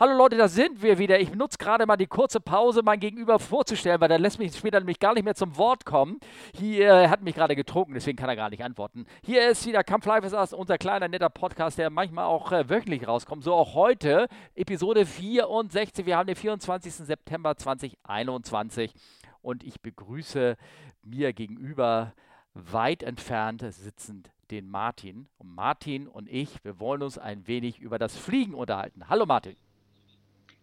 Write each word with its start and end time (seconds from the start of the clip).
Hallo 0.00 0.16
Leute, 0.16 0.36
da 0.36 0.46
sind 0.46 0.80
wir 0.80 0.98
wieder. 0.98 1.18
Ich 1.18 1.34
nutze 1.34 1.58
gerade 1.58 1.84
mal 1.84 1.96
die 1.96 2.06
kurze 2.06 2.38
Pause, 2.38 2.82
mein 2.84 3.00
Gegenüber 3.00 3.40
vorzustellen, 3.40 4.00
weil 4.00 4.08
dann 4.08 4.22
lässt 4.22 4.38
mich 4.38 4.54
später 4.54 4.78
nämlich 4.78 5.00
gar 5.00 5.12
nicht 5.14 5.24
mehr 5.24 5.34
zum 5.34 5.56
Wort 5.56 5.84
kommen. 5.84 6.20
Hier 6.54 6.86
er 6.86 7.10
hat 7.10 7.22
mich 7.22 7.34
gerade 7.34 7.56
getrunken, 7.56 7.94
deswegen 7.94 8.16
kann 8.16 8.28
er 8.28 8.36
gar 8.36 8.48
nicht 8.48 8.62
antworten. 8.62 9.06
Hier 9.24 9.48
ist 9.48 9.66
wieder 9.66 9.82
Come 9.82 10.00
Fly 10.00 10.22
With 10.22 10.34
Us, 10.34 10.52
unser 10.52 10.78
kleiner 10.78 11.08
netter 11.08 11.30
Podcast, 11.30 11.78
der 11.78 11.90
manchmal 11.90 12.26
auch 12.26 12.52
äh, 12.52 12.70
wöchentlich 12.70 13.08
rauskommt. 13.08 13.42
So 13.42 13.54
auch 13.54 13.74
heute, 13.74 14.28
Episode 14.54 15.04
64. 15.04 16.06
Wir 16.06 16.16
haben 16.16 16.28
den 16.28 16.36
24. 16.36 16.94
September 16.94 17.56
2021 17.56 18.94
und 19.42 19.64
ich 19.64 19.80
begrüße 19.80 20.56
mir 21.02 21.32
gegenüber 21.32 22.12
weit 22.54 23.02
entfernt 23.02 23.64
sitzend 23.68 24.30
den 24.52 24.70
Martin. 24.70 25.26
Und 25.38 25.52
Martin 25.52 26.06
und 26.06 26.28
ich, 26.28 26.62
wir 26.62 26.78
wollen 26.78 27.02
uns 27.02 27.18
ein 27.18 27.48
wenig 27.48 27.80
über 27.80 27.98
das 27.98 28.16
Fliegen 28.16 28.54
unterhalten. 28.54 29.08
Hallo 29.08 29.26
Martin. 29.26 29.56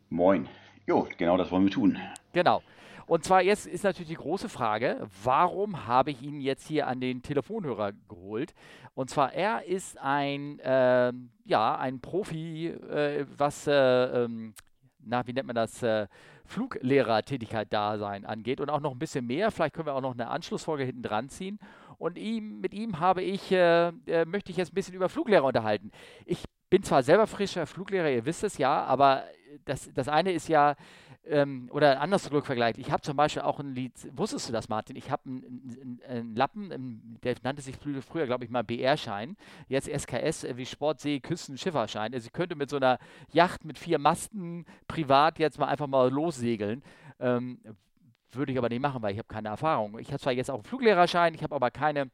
Moin. 0.09 0.47
Jo, 0.87 1.07
genau 1.17 1.37
das 1.37 1.51
wollen 1.51 1.65
wir 1.65 1.71
tun. 1.71 1.97
Genau. 2.33 2.61
Und 3.07 3.23
zwar 3.23 3.41
jetzt 3.41 3.67
ist 3.67 3.83
natürlich 3.83 4.09
die 4.09 4.15
große 4.15 4.49
Frage, 4.49 5.07
warum 5.23 5.85
habe 5.85 6.11
ich 6.11 6.21
ihn 6.21 6.41
jetzt 6.41 6.67
hier 6.67 6.87
an 6.87 6.99
den 6.99 7.21
Telefonhörer 7.21 7.91
geholt? 8.09 8.53
Und 8.95 9.09
zwar 9.09 9.33
er 9.33 9.65
ist 9.65 9.99
ein, 9.99 10.59
äh, 10.59 11.13
ja, 11.45 11.77
ein 11.77 12.01
Profi, 12.01 12.67
äh, 12.67 13.25
was, 13.37 13.67
äh, 13.67 13.73
ähm, 13.73 14.53
na, 15.03 15.27
wie 15.27 15.33
nennt 15.33 15.47
man 15.47 15.55
das, 15.55 15.83
äh, 15.83 16.07
Fluglehrertätigkeit 16.45 17.71
Dasein 17.71 18.25
angeht 18.25 18.59
und 18.61 18.69
auch 18.69 18.79
noch 18.79 18.91
ein 18.91 18.99
bisschen 18.99 19.25
mehr. 19.25 19.51
Vielleicht 19.51 19.75
können 19.75 19.87
wir 19.87 19.95
auch 19.95 20.01
noch 20.01 20.13
eine 20.13 20.29
Anschlussfolge 20.29 20.83
hinten 20.83 21.03
dran 21.03 21.29
ziehen. 21.29 21.59
Und 21.97 22.17
ihm, 22.17 22.59
mit 22.61 22.73
ihm 22.73 22.99
habe 22.99 23.21
ich, 23.21 23.51
äh, 23.51 23.89
äh, 24.07 24.25
möchte 24.25 24.51
ich 24.51 24.57
jetzt 24.57 24.71
ein 24.71 24.75
bisschen 24.75 24.95
über 24.95 25.09
Fluglehrer 25.09 25.45
unterhalten. 25.45 25.91
Ich 26.25 26.43
bin 26.69 26.83
zwar 26.83 27.03
selber 27.03 27.27
frischer 27.27 27.65
Fluglehrer, 27.65 28.09
ihr 28.09 28.25
wisst 28.25 28.43
es 28.43 28.57
ja, 28.57 28.83
aber 28.83 29.23
das, 29.65 29.91
das 29.93 30.07
eine 30.07 30.31
ist 30.31 30.47
ja, 30.47 30.75
ähm, 31.25 31.69
oder 31.71 32.01
anders 32.01 32.31
Rückvergleich. 32.31 32.77
Ich 32.77 32.91
habe 32.91 33.01
zum 33.01 33.15
Beispiel 33.15 33.43
auch 33.43 33.59
ein 33.59 33.73
Lied, 33.73 33.93
wusstest 34.15 34.49
du 34.49 34.53
das, 34.53 34.69
Martin? 34.69 34.95
Ich 34.95 35.09
habe 35.09 35.23
einen, 35.25 36.01
einen, 36.07 36.35
Lappen, 36.35 37.19
der 37.23 37.35
nannte 37.43 37.61
sich 37.61 37.75
früher, 37.77 38.25
glaube 38.25 38.43
ich, 38.43 38.49
mal 38.49 38.63
BR-Schein, 38.63 39.35
jetzt 39.67 39.87
SKS 39.87 40.43
äh, 40.43 40.57
wie 40.57 40.65
Sportsee, 40.65 41.19
Küsten, 41.19 41.57
Schifferschein. 41.57 42.13
Also 42.13 42.27
ich 42.27 42.33
könnte 42.33 42.55
mit 42.55 42.69
so 42.69 42.77
einer 42.77 42.99
Yacht 43.31 43.65
mit 43.65 43.77
vier 43.77 43.99
Masten 43.99 44.65
privat 44.87 45.39
jetzt 45.39 45.59
mal 45.59 45.67
einfach 45.67 45.87
mal 45.87 46.11
lossegeln. 46.11 46.83
Ähm, 47.19 47.59
würde 48.31 48.51
ich 48.51 48.57
aber 48.57 48.69
nicht 48.69 48.81
machen, 48.81 49.01
weil 49.01 49.13
ich 49.13 49.17
habe 49.17 49.29
keine 49.29 49.49
Erfahrung. 49.49 49.97
Ich 49.99 50.09
habe 50.09 50.19
zwar 50.19 50.33
jetzt 50.33 50.51
auch 50.51 50.55
einen 50.55 50.63
Fluglehrerschein, 50.63 51.33
ich 51.33 51.43
habe 51.43 51.55
aber 51.55 51.71
keine 51.71 52.11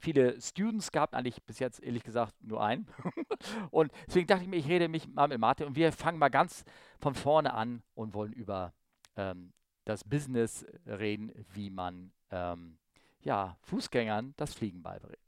viele 0.00 0.40
Students 0.40 0.92
gehabt, 0.92 1.14
eigentlich 1.14 1.42
bis 1.42 1.58
jetzt 1.58 1.82
ehrlich 1.82 2.02
gesagt 2.02 2.34
nur 2.42 2.62
einen. 2.62 2.86
und 3.70 3.92
deswegen 4.06 4.26
dachte 4.26 4.42
ich 4.42 4.48
mir, 4.48 4.56
ich 4.56 4.68
rede 4.68 4.88
mich 4.88 5.08
mal 5.08 5.28
mit 5.28 5.38
Martin 5.38 5.66
und 5.66 5.76
wir 5.76 5.92
fangen 5.92 6.18
mal 6.18 6.28
ganz 6.28 6.64
von 7.00 7.14
vorne 7.14 7.54
an 7.54 7.82
und 7.94 8.14
wollen 8.14 8.32
über 8.32 8.72
ähm, 9.16 9.52
das 9.84 10.04
Business 10.04 10.66
reden, 10.86 11.32
wie 11.52 11.70
man 11.70 12.12
ähm, 12.30 12.78
ja, 13.22 13.56
Fußgängern 13.62 14.34
das 14.36 14.54
Fliegen 14.54 14.82
beibringt. 14.82 15.18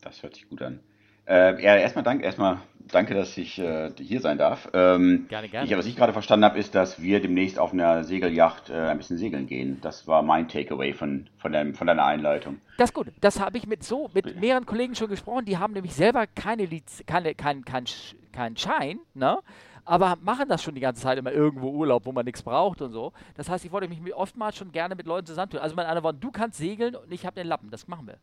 Das 0.00 0.22
hört 0.22 0.34
sich 0.34 0.48
gut 0.48 0.60
an. 0.62 0.80
Äh, 1.26 1.62
ja, 1.62 1.76
erstmal 1.76 2.04
danke, 2.04 2.24
erstmal 2.24 2.58
danke, 2.90 3.14
dass 3.14 3.36
ich 3.36 3.58
äh, 3.58 3.90
hier 3.98 4.20
sein 4.20 4.38
darf. 4.38 4.68
Ähm, 4.72 5.26
gerne, 5.28 5.48
gerne. 5.48 5.66
Ich, 5.66 5.76
was 5.76 5.86
ich 5.86 5.96
gerade 5.96 6.12
verstanden 6.12 6.44
habe, 6.44 6.58
ist, 6.58 6.74
dass 6.74 7.00
wir 7.00 7.20
demnächst 7.20 7.58
auf 7.58 7.72
einer 7.72 8.04
Segelyacht 8.04 8.70
äh, 8.70 8.74
ein 8.74 8.98
bisschen 8.98 9.18
segeln 9.18 9.46
gehen. 9.46 9.78
Das 9.80 10.06
war 10.06 10.22
mein 10.22 10.48
Takeaway 10.48 10.92
von, 10.92 11.28
von, 11.38 11.52
deinem, 11.52 11.74
von 11.74 11.86
deiner 11.86 12.04
Einleitung. 12.04 12.60
Das 12.78 12.90
ist 12.90 12.94
gut. 12.94 13.08
Das 13.20 13.40
habe 13.40 13.56
ich 13.58 13.66
mit 13.66 13.82
so 13.82 14.10
mit 14.14 14.40
mehreren 14.40 14.66
Kollegen 14.66 14.94
schon 14.94 15.08
gesprochen. 15.08 15.44
Die 15.44 15.58
haben 15.58 15.72
nämlich 15.72 15.94
selber 15.94 16.26
keine, 16.26 16.66
Liz 16.66 17.02
keine 17.06 17.34
kein, 17.34 17.64
kein, 17.64 17.84
kein 18.32 18.56
Schein, 18.56 18.98
ne? 19.14 19.38
aber 19.84 20.16
machen 20.22 20.48
das 20.48 20.62
schon 20.62 20.74
die 20.74 20.80
ganze 20.80 21.02
Zeit 21.02 21.18
immer 21.18 21.32
irgendwo 21.32 21.70
Urlaub, 21.70 22.06
wo 22.06 22.12
man 22.12 22.24
nichts 22.24 22.42
braucht 22.42 22.80
und 22.80 22.92
so. 22.92 23.12
Das 23.34 23.48
heißt, 23.48 23.64
ich 23.64 23.72
wollte 23.72 23.88
mich 23.88 24.14
oftmals 24.14 24.56
schon 24.56 24.72
gerne 24.72 24.94
mit 24.94 25.06
Leuten 25.06 25.26
zusammentun. 25.26 25.60
Also 25.60 25.76
meine 25.76 25.88
anderen 25.88 26.04
Worte, 26.04 26.18
du 26.18 26.30
kannst 26.30 26.58
segeln 26.58 26.96
und 26.96 27.12
ich 27.12 27.26
habe 27.26 27.36
den 27.36 27.46
Lappen. 27.46 27.70
Das 27.70 27.86
machen 27.86 28.06
wir. 28.06 28.16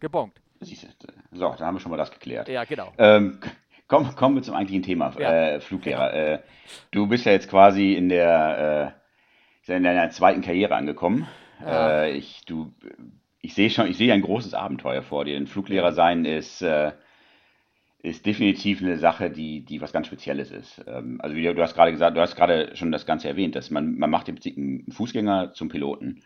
Gebongt. 0.00 0.40
So, 1.32 1.54
da 1.58 1.66
haben 1.66 1.76
wir 1.76 1.80
schon 1.80 1.90
mal 1.90 1.96
das 1.96 2.10
geklärt. 2.10 2.48
Ja, 2.48 2.64
genau. 2.64 2.92
Ähm, 2.98 3.40
komm, 3.88 4.14
kommen 4.16 4.36
wir 4.36 4.42
zum 4.42 4.54
eigentlichen 4.54 4.82
Thema, 4.82 5.12
ja. 5.18 5.32
äh, 5.32 5.60
Fluglehrer. 5.60 6.16
Ja. 6.16 6.34
Äh, 6.34 6.42
du 6.90 7.06
bist 7.06 7.26
ja 7.26 7.32
jetzt 7.32 7.48
quasi 7.48 7.92
in 7.92 8.08
der 8.08 8.94
äh, 9.66 9.72
in 9.74 9.82
deiner 9.82 10.10
zweiten 10.10 10.42
Karriere 10.42 10.74
angekommen. 10.74 11.26
Ja. 11.60 12.02
Äh, 12.02 12.12
ich, 12.12 12.44
du, 12.46 12.72
ich 13.40 13.54
sehe 13.54 13.70
schon, 13.70 13.88
ich 13.88 13.96
sehe 13.96 14.12
ein 14.12 14.22
großes 14.22 14.54
Abenteuer 14.54 15.02
vor 15.02 15.24
dir. 15.24 15.36
Ein 15.36 15.46
Fluglehrer 15.46 15.92
sein 15.92 16.24
ist, 16.24 16.62
äh, 16.62 16.92
ist 18.02 18.26
definitiv 18.26 18.80
eine 18.80 18.98
Sache, 18.98 19.30
die, 19.30 19.64
die 19.64 19.80
was 19.80 19.92
ganz 19.92 20.06
Spezielles 20.06 20.50
ist. 20.50 20.84
Ähm, 20.86 21.20
also 21.20 21.34
wie 21.34 21.42
du, 21.42 21.54
du 21.54 21.62
hast 21.62 21.74
gerade 21.74 21.90
gesagt, 21.90 22.16
du 22.16 22.20
hast 22.20 22.36
gerade 22.36 22.76
schon 22.76 22.92
das 22.92 23.06
Ganze 23.06 23.28
erwähnt, 23.28 23.56
dass 23.56 23.70
man, 23.70 23.96
man 23.98 24.10
macht 24.10 24.28
im 24.28 24.36
Prinzip 24.36 24.56
einen 24.56 24.92
Fußgänger 24.92 25.52
zum 25.54 25.68
Piloten 25.68 26.22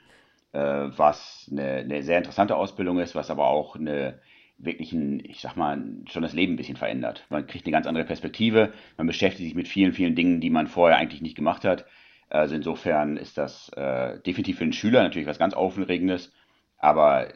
was 0.59 1.49
eine, 1.51 1.77
eine, 1.77 2.03
sehr 2.03 2.19
interessante 2.19 2.57
Ausbildung 2.57 2.99
ist, 2.99 3.15
was 3.15 3.31
aber 3.31 3.47
auch 3.47 3.77
eine 3.77 4.19
wirklich 4.63 4.93
ein, 4.93 5.21
ich 5.25 5.41
sag 5.41 5.57
mal, 5.57 5.83
schon 6.07 6.23
das 6.23 6.35
Leben 6.35 6.55
ein 6.55 6.57
bisschen 6.57 6.77
verändert. 6.77 7.25
Man 7.31 7.47
kriegt 7.47 7.65
eine 7.67 7.73
ganz 7.73 7.87
andere 7.87 8.05
Perspektive, 8.05 8.73
man 8.97 9.07
beschäftigt 9.07 9.45
sich 9.45 9.55
mit 9.55 9.69
vielen, 9.69 9.93
vielen 9.93 10.15
Dingen, 10.15 10.41
die 10.41 10.51
man 10.51 10.67
vorher 10.67 10.99
eigentlich 10.99 11.23
nicht 11.23 11.37
gemacht 11.37 11.65
hat. 11.65 11.87
Also 12.29 12.55
insofern 12.55 13.17
ist 13.17 13.39
das 13.39 13.71
äh, 13.71 14.21
definitiv 14.21 14.59
für 14.59 14.65
einen 14.65 14.73
Schüler 14.73 15.03
natürlich 15.03 15.27
was 15.27 15.39
ganz 15.39 15.55
Aufregendes, 15.55 16.33
aber 16.79 17.33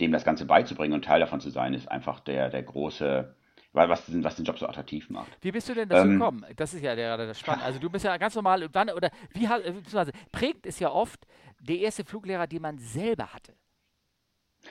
dem 0.00 0.12
das 0.12 0.24
Ganze 0.24 0.46
beizubringen 0.46 0.94
und 0.94 1.04
Teil 1.04 1.20
davon 1.20 1.40
zu 1.40 1.50
sein, 1.50 1.74
ist 1.74 1.90
einfach 1.90 2.20
der, 2.20 2.48
der 2.48 2.62
große, 2.62 3.34
was, 3.72 4.04
was 4.06 4.36
den 4.36 4.44
Job 4.44 4.58
so 4.58 4.66
attraktiv 4.66 5.10
macht. 5.10 5.28
Wie 5.40 5.52
bist 5.52 5.68
du 5.68 5.74
denn 5.74 5.88
dazu 5.88 6.06
ähm, 6.06 6.18
gekommen? 6.18 6.46
Das 6.56 6.72
ist 6.72 6.82
ja 6.82 6.94
gerade 6.94 7.26
das 7.26 7.40
Spannende. 7.40 7.66
Also 7.66 7.78
du 7.78 7.90
bist 7.90 8.04
ja 8.04 8.16
ganz 8.16 8.34
normal, 8.34 8.66
wann, 8.72 8.90
oder 8.90 9.10
wie, 9.34 9.46
beziehungsweise 9.46 10.12
prägt 10.32 10.66
es 10.66 10.78
ja 10.78 10.90
oft 10.90 11.26
der 11.68 11.78
erste 11.78 12.04
Fluglehrer, 12.04 12.46
den 12.46 12.62
man 12.62 12.78
selber 12.78 13.32
hatte. 13.32 13.54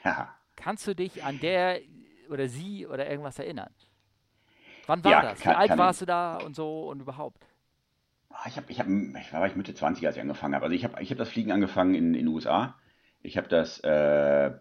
Ja. 0.03 0.35
Kannst 0.55 0.87
du 0.87 0.95
dich 0.95 1.23
an 1.23 1.39
der 1.39 1.79
oder 2.29 2.47
sie 2.47 2.85
oder 2.87 3.09
irgendwas 3.09 3.39
erinnern? 3.39 3.69
Wann 4.87 5.03
war 5.03 5.11
ja, 5.11 5.21
das? 5.21 5.39
Kann, 5.39 5.53
Wie 5.53 5.57
alt 5.57 5.77
warst 5.77 6.01
du 6.01 6.05
da 6.05 6.37
und 6.37 6.55
so 6.55 6.89
und 6.89 7.01
überhaupt? 7.01 7.45
Ah, 8.29 8.47
ich, 8.47 8.57
hab, 8.57 8.69
ich, 8.69 8.79
hab, 8.79 8.87
ich 8.87 9.33
war 9.33 9.47
ich 9.47 9.55
Mitte 9.55 9.73
20, 9.73 10.05
als 10.05 10.15
ich 10.15 10.21
angefangen 10.21 10.55
habe. 10.55 10.65
Also 10.65 10.75
ich 10.75 10.83
habe 10.83 11.01
ich 11.01 11.11
hab 11.11 11.17
das 11.17 11.29
Fliegen 11.29 11.51
angefangen 11.51 11.95
in 11.95 12.13
den 12.13 12.27
USA. 12.27 12.75
Ich 13.21 13.37
habe 13.37 13.47
das, 13.47 13.79
äh, 13.83 14.51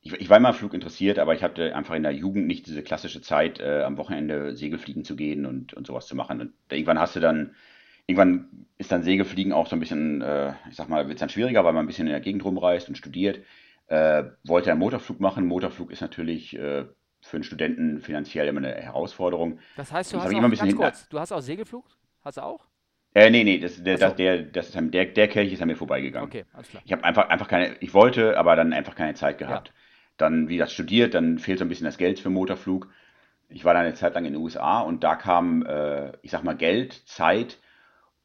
ich, 0.00 0.12
ich, 0.12 0.30
war 0.30 0.36
immer 0.36 0.52
Flug 0.52 0.74
interessiert, 0.74 1.18
aber 1.18 1.34
ich 1.34 1.42
hatte 1.42 1.74
einfach 1.74 1.94
in 1.94 2.02
der 2.02 2.12
Jugend 2.12 2.46
nicht 2.46 2.66
diese 2.66 2.82
klassische 2.82 3.20
Zeit, 3.20 3.60
äh, 3.60 3.82
am 3.82 3.98
Wochenende 3.98 4.56
Segelfliegen 4.56 5.04
zu 5.04 5.16
gehen 5.16 5.46
und, 5.46 5.74
und 5.74 5.86
sowas 5.86 6.06
zu 6.06 6.16
machen. 6.16 6.40
Und 6.40 6.52
irgendwann 6.70 6.98
hast 6.98 7.16
du 7.16 7.20
dann 7.20 7.54
Irgendwann 8.06 8.66
ist 8.78 8.92
dann 8.92 9.02
Segelfliegen 9.02 9.52
auch 9.52 9.66
so 9.66 9.76
ein 9.76 9.80
bisschen, 9.80 10.22
äh, 10.22 10.52
ich 10.68 10.76
sag 10.76 10.88
mal, 10.88 11.08
wird 11.08 11.16
es 11.16 11.20
dann 11.20 11.28
schwieriger, 11.28 11.64
weil 11.64 11.72
man 11.72 11.84
ein 11.84 11.86
bisschen 11.86 12.06
in 12.06 12.12
der 12.12 12.20
Gegend 12.20 12.44
rumreist 12.44 12.88
und 12.88 12.96
studiert. 12.96 13.40
Äh, 13.88 14.24
wollte 14.44 14.70
einen 14.70 14.80
Motorflug 14.80 15.20
machen. 15.20 15.46
Motorflug 15.46 15.90
ist 15.90 16.00
natürlich 16.00 16.56
äh, 16.56 16.84
für 17.20 17.36
einen 17.36 17.44
Studenten 17.44 18.00
finanziell 18.00 18.48
immer 18.48 18.58
eine 18.58 18.74
Herausforderung. 18.74 19.58
Das 19.76 19.92
heißt, 19.92 20.12
du 20.12 20.20
hast 20.20 20.34
auch, 20.34 20.40
ganz 20.40 20.76
kurz, 20.76 21.08
du 21.08 21.18
hast 21.18 21.32
auch 21.32 21.40
Segelflug? 21.40 21.84
Hast 22.22 22.36
du 22.36 22.42
auch? 22.42 22.66
Äh, 23.14 23.30
nee, 23.30 23.44
nee, 23.44 23.58
das, 23.58 23.82
der, 23.82 23.96
so. 23.96 24.04
das, 24.04 24.16
der, 24.16 24.42
das 24.42 24.68
ist, 24.68 24.78
der, 24.92 25.06
der 25.06 25.28
Kelch 25.28 25.52
ist 25.52 25.62
an 25.62 25.68
mir 25.68 25.76
vorbeigegangen. 25.76 26.28
Okay, 26.28 26.44
alles 26.52 26.68
klar. 26.68 26.82
Ich 26.84 26.92
habe 26.92 27.02
einfach, 27.02 27.28
einfach 27.30 27.48
keine, 27.48 27.76
ich 27.80 27.94
wollte, 27.94 28.36
aber 28.36 28.56
dann 28.56 28.74
einfach 28.74 28.94
keine 28.94 29.14
Zeit 29.14 29.38
gehabt. 29.38 29.68
Ja. 29.68 29.74
Dann, 30.18 30.48
wie 30.48 30.58
das 30.58 30.72
studiert, 30.72 31.14
dann 31.14 31.38
fehlt 31.38 31.58
so 31.58 31.64
ein 31.64 31.68
bisschen 31.68 31.86
das 31.86 31.96
Geld 31.96 32.20
für 32.20 32.28
Motorflug. 32.28 32.88
Ich 33.48 33.64
war 33.64 33.72
dann 33.72 33.84
eine 33.84 33.94
Zeit 33.94 34.14
lang 34.14 34.26
in 34.26 34.34
den 34.34 34.42
USA 34.42 34.80
und 34.80 35.02
da 35.02 35.14
kam, 35.14 35.64
äh, 35.64 36.12
ich 36.20 36.30
sag 36.30 36.44
mal, 36.44 36.56
Geld, 36.56 36.92
Zeit 37.06 37.58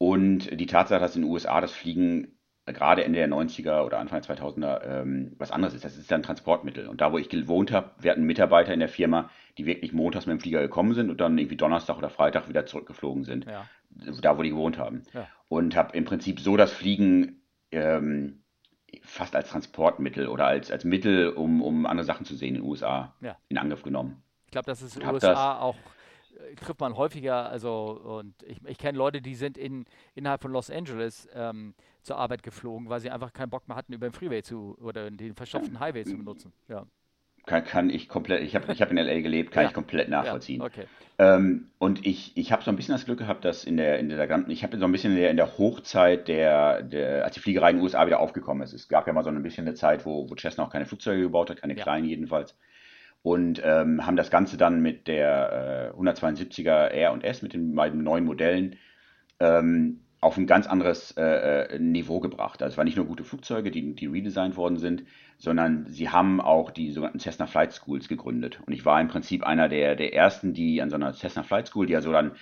und 0.02 0.58
die 0.58 0.66
Tatsache, 0.66 0.98
dass 0.98 1.14
in 1.14 1.22
den 1.22 1.30
USA 1.30 1.60
das 1.60 1.70
Fliegen 1.70 2.36
gerade 2.66 3.04
Ende 3.04 3.20
der 3.20 3.28
90er 3.28 3.84
oder 3.84 4.00
Anfang 4.00 4.20
der 4.20 4.36
2000er 4.36 4.82
ähm, 4.82 5.36
was 5.38 5.52
anderes 5.52 5.74
ist. 5.74 5.84
Das 5.84 5.96
ist 5.96 6.12
ein 6.12 6.24
Transportmittel. 6.24 6.88
Und 6.88 7.00
da, 7.00 7.12
wo 7.12 7.18
ich 7.18 7.28
gewohnt 7.28 7.70
habe, 7.70 7.92
wir 8.00 8.10
hatten 8.10 8.24
Mitarbeiter 8.24 8.74
in 8.74 8.80
der 8.80 8.88
Firma, 8.88 9.30
die 9.58 9.64
wirklich 9.64 9.92
montags 9.92 10.26
mit 10.26 10.32
dem 10.32 10.40
Flieger 10.40 10.60
gekommen 10.60 10.94
sind 10.94 11.08
und 11.08 11.20
dann 11.20 11.38
irgendwie 11.38 11.56
Donnerstag 11.56 11.98
oder 11.98 12.10
Freitag 12.10 12.48
wieder 12.48 12.66
zurückgeflogen 12.66 13.22
sind. 13.22 13.46
Ja. 13.46 13.64
Da, 14.20 14.36
wo 14.36 14.42
die 14.42 14.50
gewohnt 14.50 14.76
haben. 14.76 15.04
Ja. 15.14 15.28
Und 15.46 15.76
habe 15.76 15.96
im 15.96 16.04
Prinzip 16.04 16.40
so 16.40 16.56
das 16.56 16.72
Fliegen 16.72 17.40
ähm, 17.70 18.42
fast 19.04 19.36
als 19.36 19.50
Transportmittel 19.50 20.26
oder 20.26 20.46
als, 20.46 20.72
als 20.72 20.82
Mittel, 20.82 21.28
um, 21.28 21.62
um 21.62 21.86
andere 21.86 22.04
Sachen 22.04 22.26
zu 22.26 22.34
sehen 22.34 22.56
in 22.56 22.62
den 22.62 22.68
USA 22.68 23.14
ja. 23.20 23.36
in 23.48 23.56
Angriff 23.56 23.84
genommen. 23.84 24.20
Ich 24.46 24.50
glaube, 24.50 24.66
das 24.66 24.82
ist 24.82 24.96
in 24.96 25.02
den 25.02 25.10
USA 25.10 25.60
auch 25.60 25.76
trifft 26.56 26.80
man 26.80 26.96
häufiger, 26.96 27.48
also 27.48 28.00
und 28.18 28.34
ich, 28.42 28.58
ich 28.66 28.78
kenne 28.78 28.98
Leute, 28.98 29.20
die 29.20 29.34
sind 29.34 29.58
in, 29.58 29.84
innerhalb 30.14 30.42
von 30.42 30.52
Los 30.52 30.70
Angeles 30.70 31.28
ähm, 31.34 31.74
zur 32.02 32.16
Arbeit 32.16 32.42
geflogen, 32.42 32.88
weil 32.88 33.00
sie 33.00 33.10
einfach 33.10 33.32
keinen 33.32 33.50
Bock 33.50 33.68
mehr 33.68 33.76
hatten, 33.76 33.92
über 33.92 34.08
den 34.08 34.12
Freeway 34.12 34.42
zu 34.42 34.76
oder 34.80 35.10
den 35.10 35.34
verstopften 35.34 35.80
Highway 35.80 36.04
zu 36.04 36.16
benutzen. 36.16 36.52
Ja. 36.68 36.86
Kann, 37.44 37.64
kann 37.64 37.90
ich 37.90 38.08
komplett, 38.08 38.42
ich 38.42 38.54
habe 38.54 38.72
ich 38.72 38.80
hab 38.80 38.92
in 38.92 38.98
LA 38.98 39.20
gelebt, 39.20 39.50
kann 39.50 39.64
ja. 39.64 39.68
ich 39.68 39.74
komplett 39.74 40.08
nachvollziehen. 40.08 40.60
Ja, 40.60 40.66
okay. 40.66 40.84
Ähm, 41.18 41.70
und 41.78 42.06
ich, 42.06 42.36
ich 42.36 42.52
habe 42.52 42.62
so 42.62 42.70
ein 42.70 42.76
bisschen 42.76 42.94
das 42.94 43.04
Glück 43.04 43.18
gehabt, 43.18 43.44
dass 43.44 43.64
in 43.64 43.76
der, 43.76 43.98
in 43.98 44.08
der 44.08 44.26
ganzen, 44.28 44.50
ich 44.52 44.62
habe 44.62 44.78
so 44.78 44.84
ein 44.84 44.92
bisschen 44.92 45.12
in 45.12 45.18
der, 45.18 45.30
in 45.30 45.36
der 45.36 45.58
Hochzeit 45.58 46.28
der, 46.28 46.82
der, 46.82 47.24
als 47.24 47.34
die 47.34 47.40
Fliegerei 47.40 47.70
in 47.70 47.76
den 47.76 47.82
USA 47.82 48.06
wieder 48.06 48.20
aufgekommen 48.20 48.62
ist. 48.62 48.72
Es 48.72 48.88
gab 48.88 49.08
ja 49.08 49.12
mal 49.12 49.24
so 49.24 49.30
ein 49.30 49.42
bisschen 49.42 49.66
eine 49.66 49.74
Zeit, 49.74 50.06
wo, 50.06 50.30
wo 50.30 50.36
Cessna 50.36 50.64
auch 50.64 50.70
keine 50.70 50.86
Flugzeuge 50.86 51.22
gebaut 51.22 51.50
hat, 51.50 51.60
keine 51.60 51.76
ja. 51.76 51.82
kleinen 51.82 52.06
jedenfalls 52.06 52.56
und 53.22 53.62
ähm, 53.64 54.04
haben 54.06 54.16
das 54.16 54.30
Ganze 54.30 54.56
dann 54.56 54.80
mit 54.80 55.06
der 55.06 55.92
äh, 55.94 55.98
172er 55.98 56.88
R 56.88 57.12
und 57.12 57.24
S, 57.24 57.42
mit 57.42 57.52
den 57.52 57.74
beiden 57.74 58.02
neuen 58.02 58.24
Modellen, 58.24 58.76
ähm, 59.40 60.00
auf 60.22 60.36
ein 60.36 60.46
ganz 60.46 60.68
anderes 60.68 61.12
äh, 61.16 61.22
äh, 61.22 61.78
Niveau 61.80 62.20
gebracht. 62.20 62.62
Also 62.62 62.74
es 62.74 62.78
waren 62.78 62.84
nicht 62.84 62.96
nur 62.96 63.06
gute 63.06 63.24
Flugzeuge, 63.24 63.72
die, 63.72 63.94
die 63.94 64.06
redesigned 64.06 64.56
worden 64.56 64.78
sind, 64.78 65.02
sondern 65.36 65.86
sie 65.88 66.10
haben 66.10 66.40
auch 66.40 66.70
die 66.70 66.92
sogenannten 66.92 67.18
Cessna 67.18 67.46
Flight 67.46 67.72
Schools 67.72 68.06
gegründet. 68.06 68.60
Und 68.64 68.72
ich 68.72 68.84
war 68.84 69.00
im 69.00 69.08
Prinzip 69.08 69.44
einer 69.44 69.68
der, 69.68 69.96
der 69.96 70.14
ersten, 70.14 70.54
die 70.54 70.80
an 70.80 70.90
so 70.90 70.96
einer 70.96 71.12
Cessna 71.12 71.42
Flight 71.42 71.66
School, 71.66 71.86
die 71.86 71.94
ja 71.94 72.00
so 72.00 72.12
dann 72.12 72.36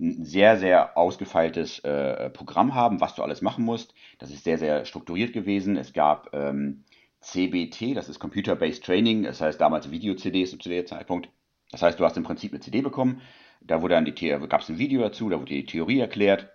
ein 0.00 0.24
sehr, 0.24 0.56
sehr 0.56 0.96
ausgefeiltes 0.96 1.80
äh, 1.80 2.30
Programm 2.30 2.74
haben, 2.74 3.02
was 3.02 3.14
du 3.14 3.22
alles 3.22 3.42
machen 3.42 3.64
musst. 3.66 3.94
Das 4.18 4.30
ist 4.30 4.44
sehr, 4.44 4.56
sehr 4.56 4.86
strukturiert 4.86 5.34
gewesen. 5.34 5.76
Es 5.76 5.92
gab 5.92 6.30
ähm, 6.32 6.84
CBT, 7.26 7.96
das 7.96 8.08
ist 8.08 8.20
Computer-Based 8.20 8.84
Training, 8.84 9.24
das 9.24 9.40
heißt 9.40 9.60
damals 9.60 9.90
Video-CDs 9.90 10.50
zu 10.50 10.68
dem 10.68 10.86
Zeitpunkt. 10.86 11.28
Das 11.72 11.82
heißt, 11.82 11.98
du 11.98 12.04
hast 12.04 12.16
im 12.16 12.22
Prinzip 12.22 12.52
eine 12.52 12.60
CD 12.60 12.82
bekommen, 12.82 13.20
da 13.60 13.82
wurde 13.82 13.94
dann 13.94 14.04
die 14.04 14.12
gab 14.12 14.60
es 14.60 14.68
ein 14.68 14.78
Video 14.78 15.00
dazu, 15.00 15.28
da 15.28 15.40
wurde 15.40 15.54
die 15.54 15.66
Theorie 15.66 15.98
erklärt, 15.98 16.48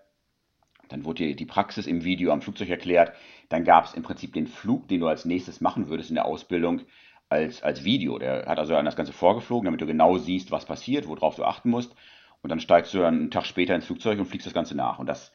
dann 0.88 1.04
wurde 1.04 1.26
dir 1.26 1.36
die 1.36 1.46
Praxis 1.46 1.88
im 1.88 2.06
Video 2.06 2.32
am 2.32 2.42
Flugzeug 2.42 2.70
erklärt, 2.70 3.14
dann 3.50 3.66
gab 3.66 3.86
es 3.86 3.94
im 3.94 4.04
Prinzip 4.04 4.34
den 4.34 4.48
Flug, 4.48 4.88
den 4.88 5.02
du 5.02 5.08
als 5.08 5.26
nächstes 5.26 5.60
machen 5.60 5.90
würdest 5.90 6.10
in 6.10 6.16
der 6.16 6.26
Ausbildung 6.26 6.84
als, 7.28 7.64
als 7.64 7.84
Video. 7.84 8.18
Der 8.18 8.46
hat 8.46 8.60
also 8.60 8.76
an 8.76 8.86
das 8.86 8.96
Ganze 8.96 9.14
vorgeflogen, 9.14 9.66
damit 9.66 9.82
du 9.82 9.86
genau 9.86 10.18
siehst, 10.18 10.52
was 10.52 10.66
passiert, 10.66 11.08
worauf 11.08 11.36
du 11.36 11.44
achten 11.44 11.70
musst. 11.70 11.96
Und 12.42 12.50
dann 12.50 12.60
steigst 12.60 12.94
du 12.94 13.00
dann 13.00 13.16
einen 13.16 13.32
Tag 13.32 13.46
später 13.46 13.76
ins 13.76 13.86
Flugzeug 13.86 14.20
und 14.20 14.26
fliegst 14.26 14.48
das 14.48 14.54
Ganze 14.54 14.76
nach. 14.76 15.00
Und 15.00 15.08
das 15.08 15.32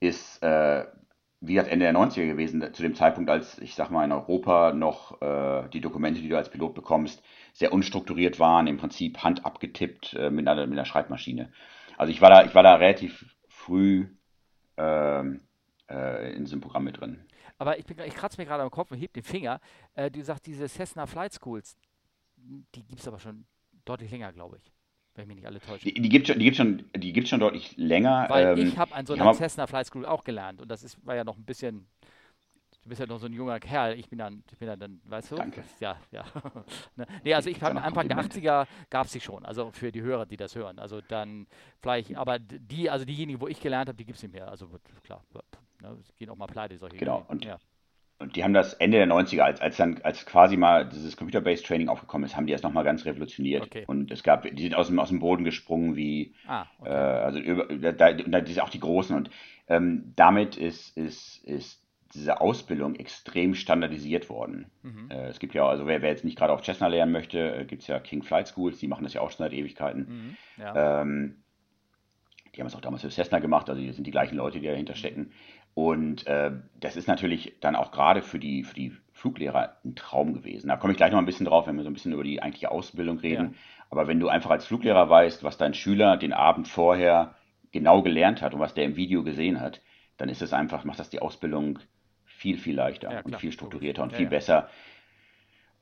ist 0.00 0.42
äh, 0.42 0.84
wie 1.40 1.54
das 1.54 1.68
Ende 1.68 1.84
der 1.84 1.94
90er 1.94 2.26
gewesen, 2.26 2.62
zu 2.72 2.82
dem 2.82 2.94
Zeitpunkt, 2.94 3.30
als 3.30 3.58
ich 3.58 3.74
sag 3.74 3.90
mal 3.90 4.04
in 4.04 4.12
Europa 4.12 4.72
noch 4.72 5.22
äh, 5.22 5.68
die 5.68 5.80
Dokumente, 5.80 6.20
die 6.20 6.28
du 6.28 6.36
als 6.36 6.50
Pilot 6.50 6.74
bekommst, 6.74 7.22
sehr 7.52 7.72
unstrukturiert 7.72 8.40
waren, 8.40 8.66
im 8.66 8.76
Prinzip 8.76 9.22
Hand 9.22 9.44
abgetippt 9.44 10.14
äh, 10.14 10.30
mit, 10.30 10.48
einer, 10.48 10.66
mit 10.66 10.76
einer 10.76 10.84
Schreibmaschine. 10.84 11.52
Also 11.96 12.10
ich 12.10 12.20
war 12.20 12.30
da, 12.30 12.44
ich 12.44 12.54
war 12.54 12.62
da 12.62 12.74
relativ 12.74 13.36
früh 13.48 14.08
ähm, 14.76 15.40
äh, 15.88 16.32
in 16.34 16.44
diesem 16.44 16.60
Programm 16.60 16.84
mit 16.84 17.00
drin. 17.00 17.24
Aber 17.56 17.78
ich, 17.78 17.84
ich 17.88 18.14
kratze 18.14 18.40
mir 18.40 18.46
gerade 18.46 18.62
am 18.62 18.70
Kopf 18.70 18.90
und 18.90 18.98
heb 18.98 19.12
den 19.12 19.22
Finger. 19.22 19.60
Äh, 19.94 20.10
du 20.10 20.22
sagst, 20.22 20.46
diese 20.46 20.68
Cessna 20.68 21.06
Flight 21.06 21.34
Schools, 21.34 21.76
die 22.36 22.84
gibt 22.84 23.00
es 23.00 23.08
aber 23.08 23.18
schon 23.18 23.46
deutlich 23.84 24.10
länger, 24.10 24.32
glaube 24.32 24.58
ich 24.58 24.77
wenn 25.18 25.26
mich 25.28 25.36
nicht 25.36 25.46
alle 25.46 25.60
täuschen. 25.60 25.92
Die, 25.92 26.00
die 26.00 26.08
gibt 26.08 26.28
es 26.28 26.34
schon, 26.34 26.54
schon, 26.54 27.26
schon 27.26 27.40
deutlich 27.40 27.76
länger. 27.76 28.26
Weil 28.28 28.58
ähm, 28.58 28.68
ich 28.68 28.78
habe 28.78 28.94
an 28.94 29.04
so 29.04 29.14
einer 29.14 29.34
Cessna 29.34 29.66
Flight 29.66 29.86
School 29.86 30.06
auch 30.06 30.24
gelernt 30.24 30.62
und 30.62 30.70
das 30.70 30.82
ist, 30.82 31.04
war 31.04 31.16
ja 31.16 31.24
noch 31.24 31.36
ein 31.36 31.44
bisschen, 31.44 31.86
du 32.84 32.88
bist 32.88 33.00
ja 33.00 33.06
noch 33.06 33.18
so 33.18 33.26
ein 33.26 33.32
junger 33.32 33.58
Kerl, 33.58 33.98
ich 33.98 34.08
bin 34.08 34.18
dann, 34.18 34.44
ich 34.50 34.58
bin 34.58 34.68
dann, 34.78 35.00
weißt 35.04 35.32
du? 35.32 35.36
Danke. 35.36 35.64
Ja, 35.80 35.98
ja. 36.12 36.24
ne? 36.96 37.06
Nee, 37.24 37.34
also 37.34 37.50
ich 37.50 37.60
habe 37.60 37.82
Anfang 37.82 38.08
der 38.08 38.18
80er 38.18 38.66
gab 38.88 39.06
es 39.06 39.12
sie 39.12 39.20
schon, 39.20 39.44
also 39.44 39.70
für 39.72 39.92
die 39.92 40.00
Hörer, 40.02 40.24
die 40.24 40.36
das 40.36 40.54
hören. 40.54 40.78
Also 40.78 41.00
dann 41.00 41.46
vielleicht, 41.80 42.16
aber 42.16 42.38
die, 42.38 42.88
also 42.88 43.04
diejenigen, 43.04 43.40
wo 43.40 43.48
ich 43.48 43.60
gelernt 43.60 43.88
habe, 43.88 43.96
die 43.96 44.04
gibt 44.04 44.16
es 44.16 44.22
nicht 44.22 44.32
mehr. 44.32 44.48
Also 44.48 44.70
klar, 45.02 45.22
ne, 45.82 45.98
gehen 46.16 46.30
auch 46.30 46.36
mal 46.36 46.46
pleite, 46.46 46.78
solche 46.78 46.96
Genau, 46.96 47.26
und 47.28 47.44
ja. 47.44 47.58
Und 48.20 48.34
die 48.34 48.42
haben 48.42 48.52
das 48.52 48.74
Ende 48.74 48.98
der 48.98 49.06
90er, 49.06 49.42
als, 49.42 49.60
als 49.60 49.76
dann, 49.76 50.00
als 50.02 50.26
quasi 50.26 50.56
mal 50.56 50.88
dieses 50.88 51.16
Computer-Based 51.16 51.64
Training 51.64 51.88
aufgekommen 51.88 52.26
ist, 52.26 52.36
haben 52.36 52.46
die 52.46 52.52
das 52.52 52.64
nochmal 52.64 52.82
ganz 52.82 53.04
revolutioniert. 53.04 53.62
Okay. 53.66 53.84
Und 53.86 54.10
es 54.10 54.24
gab, 54.24 54.42
die 54.42 54.62
sind 54.62 54.74
aus 54.74 54.88
dem, 54.88 54.98
aus 54.98 55.10
dem 55.10 55.20
Boden 55.20 55.44
gesprungen, 55.44 55.94
wie, 55.94 56.34
ah, 56.48 56.66
okay. 56.80 56.90
äh, 56.90 56.94
also 56.94 57.38
über, 57.38 57.66
da, 57.66 57.92
da, 57.92 58.12
da, 58.12 58.62
auch 58.62 58.70
die 58.70 58.80
Großen. 58.80 59.14
Und 59.14 59.30
ähm, 59.68 60.14
damit 60.16 60.56
ist, 60.56 60.96
ist, 60.96 61.44
ist 61.44 61.80
diese 62.14 62.40
Ausbildung 62.40 62.96
extrem 62.96 63.54
standardisiert 63.54 64.28
worden. 64.30 64.66
Mhm. 64.82 65.10
Äh, 65.10 65.28
es 65.28 65.38
gibt 65.38 65.54
ja, 65.54 65.68
also 65.68 65.86
wer, 65.86 66.02
wer 66.02 66.10
jetzt 66.10 66.24
nicht 66.24 66.38
gerade 66.38 66.52
auf 66.52 66.64
Cessna 66.64 66.88
lernen 66.88 67.12
möchte, 67.12 67.54
äh, 67.54 67.64
gibt 67.66 67.82
es 67.82 67.88
ja 67.88 68.00
King 68.00 68.24
Flight 68.24 68.48
Schools, 68.48 68.78
die 68.78 68.88
machen 68.88 69.04
das 69.04 69.14
ja 69.14 69.20
auch 69.20 69.30
schon 69.30 69.44
seit 69.44 69.52
Ewigkeiten. 69.52 70.36
Mhm. 70.56 70.62
Ja. 70.62 71.02
Ähm, 71.02 71.36
die 72.54 72.60
haben 72.60 72.66
es 72.66 72.74
auch 72.74 72.80
damals 72.80 73.02
für 73.02 73.10
Cessna 73.10 73.38
gemacht, 73.38 73.70
also 73.70 73.80
die 73.80 73.92
sind 73.92 74.04
die 74.04 74.10
gleichen 74.10 74.36
Leute, 74.36 74.58
die 74.58 74.66
dahinter 74.66 74.96
stecken. 74.96 75.30
Und 75.78 76.26
äh, 76.26 76.50
das 76.80 76.96
ist 76.96 77.06
natürlich 77.06 77.54
dann 77.60 77.76
auch 77.76 77.92
gerade 77.92 78.20
für 78.20 78.40
die, 78.40 78.64
für 78.64 78.74
die 78.74 78.96
Fluglehrer 79.12 79.76
ein 79.84 79.94
Traum 79.94 80.34
gewesen. 80.34 80.66
Da 80.66 80.76
komme 80.76 80.92
ich 80.92 80.96
gleich 80.96 81.12
noch 81.12 81.20
ein 81.20 81.24
bisschen 81.24 81.46
drauf, 81.46 81.68
wenn 81.68 81.76
wir 81.76 81.84
so 81.84 81.88
ein 81.88 81.92
bisschen 81.92 82.12
über 82.12 82.24
die 82.24 82.42
eigentliche 82.42 82.72
Ausbildung 82.72 83.20
reden. 83.20 83.50
Ja. 83.52 83.58
Aber 83.88 84.08
wenn 84.08 84.18
du 84.18 84.26
einfach 84.26 84.50
als 84.50 84.66
Fluglehrer 84.66 85.08
weißt, 85.08 85.44
was 85.44 85.56
dein 85.56 85.74
Schüler 85.74 86.16
den 86.16 86.32
Abend 86.32 86.66
vorher 86.66 87.36
genau 87.70 88.02
gelernt 88.02 88.42
hat 88.42 88.54
und 88.54 88.60
was 88.60 88.74
der 88.74 88.86
im 88.86 88.96
Video 88.96 89.22
gesehen 89.22 89.60
hat, 89.60 89.80
dann 90.16 90.28
ist 90.28 90.42
es 90.42 90.52
einfach, 90.52 90.82
macht 90.82 90.98
das 90.98 91.10
die 91.10 91.22
Ausbildung 91.22 91.78
viel, 92.24 92.58
viel 92.58 92.74
leichter 92.74 93.12
ja, 93.12 93.20
und 93.20 93.36
viel 93.36 93.52
strukturierter 93.52 94.02
und 94.02 94.10
ja, 94.10 94.18
viel 94.18 94.26
besser. 94.26 94.68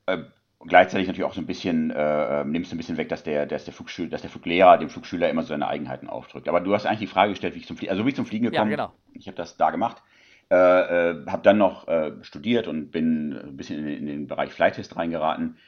Äh, 0.04 0.24
und 0.58 0.68
gleichzeitig 0.68 1.06
natürlich 1.06 1.28
auch 1.28 1.34
so 1.34 1.40
ein 1.40 1.46
bisschen, 1.46 1.90
äh, 1.90 2.40
ähm, 2.40 2.50
nimmst 2.50 2.72
du 2.72 2.76
ein 2.76 2.78
bisschen 2.78 2.96
weg, 2.96 3.08
dass 3.08 3.22
der, 3.22 3.46
dass 3.46 3.64
der, 3.64 3.74
Flugschüler, 3.74 4.08
dass 4.08 4.22
der 4.22 4.30
Fluglehrer 4.30 4.78
dem 4.78 4.88
Flugschüler 4.88 5.28
immer 5.28 5.42
so 5.42 5.48
seine 5.48 5.68
Eigenheiten 5.68 6.08
aufdrückt. 6.08 6.48
Aber 6.48 6.60
du 6.60 6.74
hast 6.74 6.86
eigentlich 6.86 7.00
die 7.00 7.06
Frage 7.06 7.32
gestellt, 7.32 7.54
wie 7.54 7.58
ich 7.58 7.66
zum 7.66 7.76
Fliegen, 7.76 7.90
also 7.90 8.04
wie 8.04 8.10
ich 8.10 8.16
zum 8.16 8.26
Fliegen 8.26 8.46
gekommen 8.50 8.70
bin. 8.70 8.78
Ja, 8.78 8.86
genau. 8.86 8.98
Ich 9.12 9.26
habe 9.26 9.36
das 9.36 9.56
da 9.56 9.70
gemacht. 9.70 10.02
Äh, 10.48 10.54
äh, 10.54 11.26
habe 11.26 11.42
dann 11.42 11.58
noch 11.58 11.88
äh, 11.88 12.12
studiert 12.22 12.68
und 12.68 12.90
bin 12.90 13.36
ein 13.36 13.56
bisschen 13.56 13.86
in, 13.86 13.88
in 13.88 14.06
den 14.06 14.26
Bereich 14.28 14.52
Flight-Test 14.52 14.96
reingeraten 14.96 15.58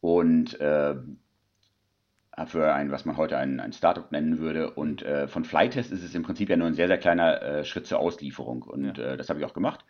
und 0.00 0.60
äh, 0.60 0.96
für 2.46 2.74
ein, 2.74 2.90
was 2.90 3.04
man 3.04 3.16
heute 3.16 3.38
ein, 3.38 3.60
ein 3.60 3.72
Startup 3.72 4.10
nennen 4.10 4.40
würde. 4.40 4.72
Und 4.72 5.02
äh, 5.02 5.28
von 5.28 5.44
Flight-Test 5.44 5.90
ist 5.92 6.02
es 6.02 6.14
im 6.14 6.24
Prinzip 6.24 6.50
ja 6.50 6.56
nur 6.56 6.66
ein 6.66 6.74
sehr, 6.74 6.88
sehr 6.88 6.98
kleiner 6.98 7.40
äh, 7.40 7.64
Schritt 7.64 7.86
zur 7.86 8.00
Auslieferung. 8.00 8.62
Und 8.62 8.98
ja. 8.98 9.16
das 9.16 9.30
habe 9.30 9.38
ich 9.38 9.46
auch 9.46 9.54
gemacht 9.54 9.84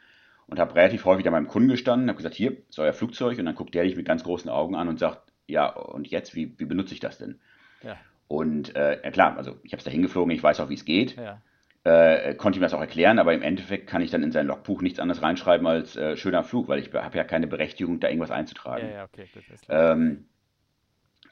und 0.46 0.58
habe 0.58 0.74
relativ 0.74 1.04
häufig 1.04 1.26
an 1.26 1.32
meinem 1.32 1.48
Kunden 1.48 1.68
gestanden, 1.68 2.08
habe 2.08 2.16
gesagt, 2.16 2.34
hier 2.34 2.56
ist 2.68 2.78
euer 2.78 2.92
Flugzeug 2.92 3.38
und 3.38 3.46
dann 3.46 3.54
guckt 3.54 3.74
der 3.74 3.84
dich 3.84 3.96
mit 3.96 4.06
ganz 4.06 4.24
großen 4.24 4.50
Augen 4.50 4.74
an 4.74 4.88
und 4.88 4.98
sagt, 4.98 5.32
ja, 5.46 5.68
und 5.68 6.08
jetzt, 6.08 6.34
wie, 6.34 6.58
wie 6.58 6.64
benutze 6.64 6.94
ich 6.94 7.00
das 7.00 7.18
denn? 7.18 7.40
Ja. 7.82 7.96
Und 8.28 8.74
äh, 8.76 9.02
ja 9.02 9.10
klar, 9.10 9.36
also 9.36 9.56
ich 9.62 9.72
habe 9.72 9.78
es 9.78 9.84
da 9.84 9.90
hingeflogen, 9.90 10.34
ich 10.34 10.42
weiß 10.42 10.60
auch, 10.60 10.68
wie 10.68 10.74
es 10.74 10.84
geht. 10.84 11.16
Ja. 11.16 11.40
Äh, 11.84 12.34
konnte 12.34 12.58
ihm 12.58 12.62
das 12.62 12.72
auch 12.72 12.80
erklären, 12.80 13.18
aber 13.18 13.34
im 13.34 13.42
Endeffekt 13.42 13.86
kann 13.86 14.00
ich 14.00 14.10
dann 14.10 14.22
in 14.22 14.32
sein 14.32 14.46
Logbuch 14.46 14.80
nichts 14.80 14.98
anderes 14.98 15.22
reinschreiben 15.22 15.66
als 15.66 15.96
äh, 15.96 16.16
schöner 16.16 16.42
Flug, 16.42 16.68
weil 16.68 16.78
ich 16.78 16.92
habe 16.94 17.16
ja 17.16 17.24
keine 17.24 17.46
Berechtigung, 17.46 18.00
da 18.00 18.08
irgendwas 18.08 18.30
einzutragen. 18.30 18.88
Ja, 18.88 18.94
ja, 18.94 19.04
okay, 19.04 19.28
gut, 19.34 19.42
ähm, 19.68 20.24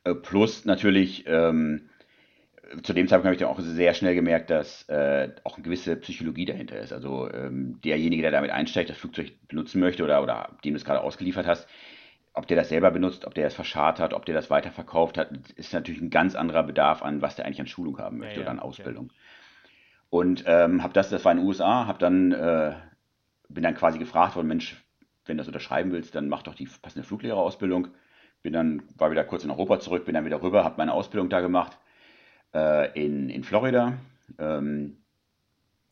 äh, 0.05 0.15
plus 0.15 0.67
natürlich 0.67 1.25
ähm, 1.27 1.89
zu 2.83 2.93
dem 2.93 3.09
Zeitpunkt 3.09 3.27
habe 3.27 3.35
ich 3.35 3.41
dann 3.41 3.49
auch 3.49 3.61
sehr 3.61 3.93
schnell 3.95 4.15
gemerkt, 4.15 4.51
dass 4.51 4.89
äh, 4.89 5.31
auch 5.45 5.57
eine 5.57 5.65
gewisse 5.65 5.97
Psychologie 5.97 6.45
dahinter 6.45 6.79
ist. 6.79 6.93
Also 6.93 7.31
ähm, 7.33 7.81
derjenige, 7.83 8.23
der 8.23 8.31
damit 8.31 8.51
einsteigt, 8.51 8.89
das 8.89 8.97
Flugzeug 8.97 9.33
benutzen 9.49 9.81
möchte 9.81 10.05
oder, 10.05 10.23
oder 10.23 10.51
dem 10.65 10.75
du 10.75 10.79
es 10.79 10.85
gerade 10.85 11.01
ausgeliefert 11.01 11.47
hast, 11.47 11.69
ob 12.35 12.47
der 12.47 12.57
das 12.57 12.71
selber 12.71 12.91
benutzt, 12.91 13.27
ob 13.27 13.35
der 13.35 13.45
das 13.45 13.55
verscharrt 13.55 14.01
hat, 14.01 14.15
ob 14.15 14.25
der 14.25 14.35
das 14.35 14.49
weiterverkauft 14.49 15.19
hat, 15.19 15.31
ist 15.57 15.75
natürlich 15.75 16.01
ein 16.01 16.09
ganz 16.11 16.35
anderer 16.35 16.63
Bedarf 16.63 17.03
an, 17.03 17.21
was 17.21 17.37
der 17.37 17.45
eigentlich 17.45 17.61
an 17.61 17.67
Schulung 17.67 17.99
haben 17.99 18.19
möchte 18.19 18.37
ja, 18.37 18.41
ja, 18.41 18.43
oder 18.45 18.51
an 18.53 18.61
Ausbildung. 18.61 19.07
Okay. 19.07 19.17
Und 20.09 20.45
ähm, 20.47 20.83
habe 20.83 20.95
das, 20.95 21.11
das 21.11 21.25
war 21.25 21.33
in 21.33 21.39
den 21.39 21.47
USA, 21.47 21.87
habe 21.87 21.99
dann, 21.99 22.33
äh, 22.33 22.75
bin 23.49 23.65
dann 23.65 23.75
quasi 23.75 23.99
gefragt 23.99 24.37
worden, 24.37 24.49
Mensch, 24.49 24.83
wenn 25.27 25.37
du 25.37 25.41
das 25.41 25.49
unterschreiben 25.49 25.93
willst, 25.93 26.15
dann 26.15 26.29
mach 26.29 26.43
doch 26.43 26.55
die 26.55 26.69
passende 26.81 27.07
Fluglehrerausbildung. 27.07 27.89
Bin 28.43 28.53
dann, 28.53 28.83
war 28.97 29.11
wieder 29.11 29.25
kurz 29.25 29.45
in 29.45 29.51
Europa 29.51 29.79
zurück, 29.79 30.05
bin 30.05 30.15
dann 30.15 30.25
wieder 30.25 30.43
rüber, 30.43 30.65
habe 30.65 30.77
meine 30.79 30.93
Ausbildung 30.93 31.29
da 31.29 31.41
gemacht 31.41 31.79
äh, 32.55 33.05
in, 33.05 33.29
in 33.29 33.45
Florida. 33.45 33.99
Ähm, 34.39 35.03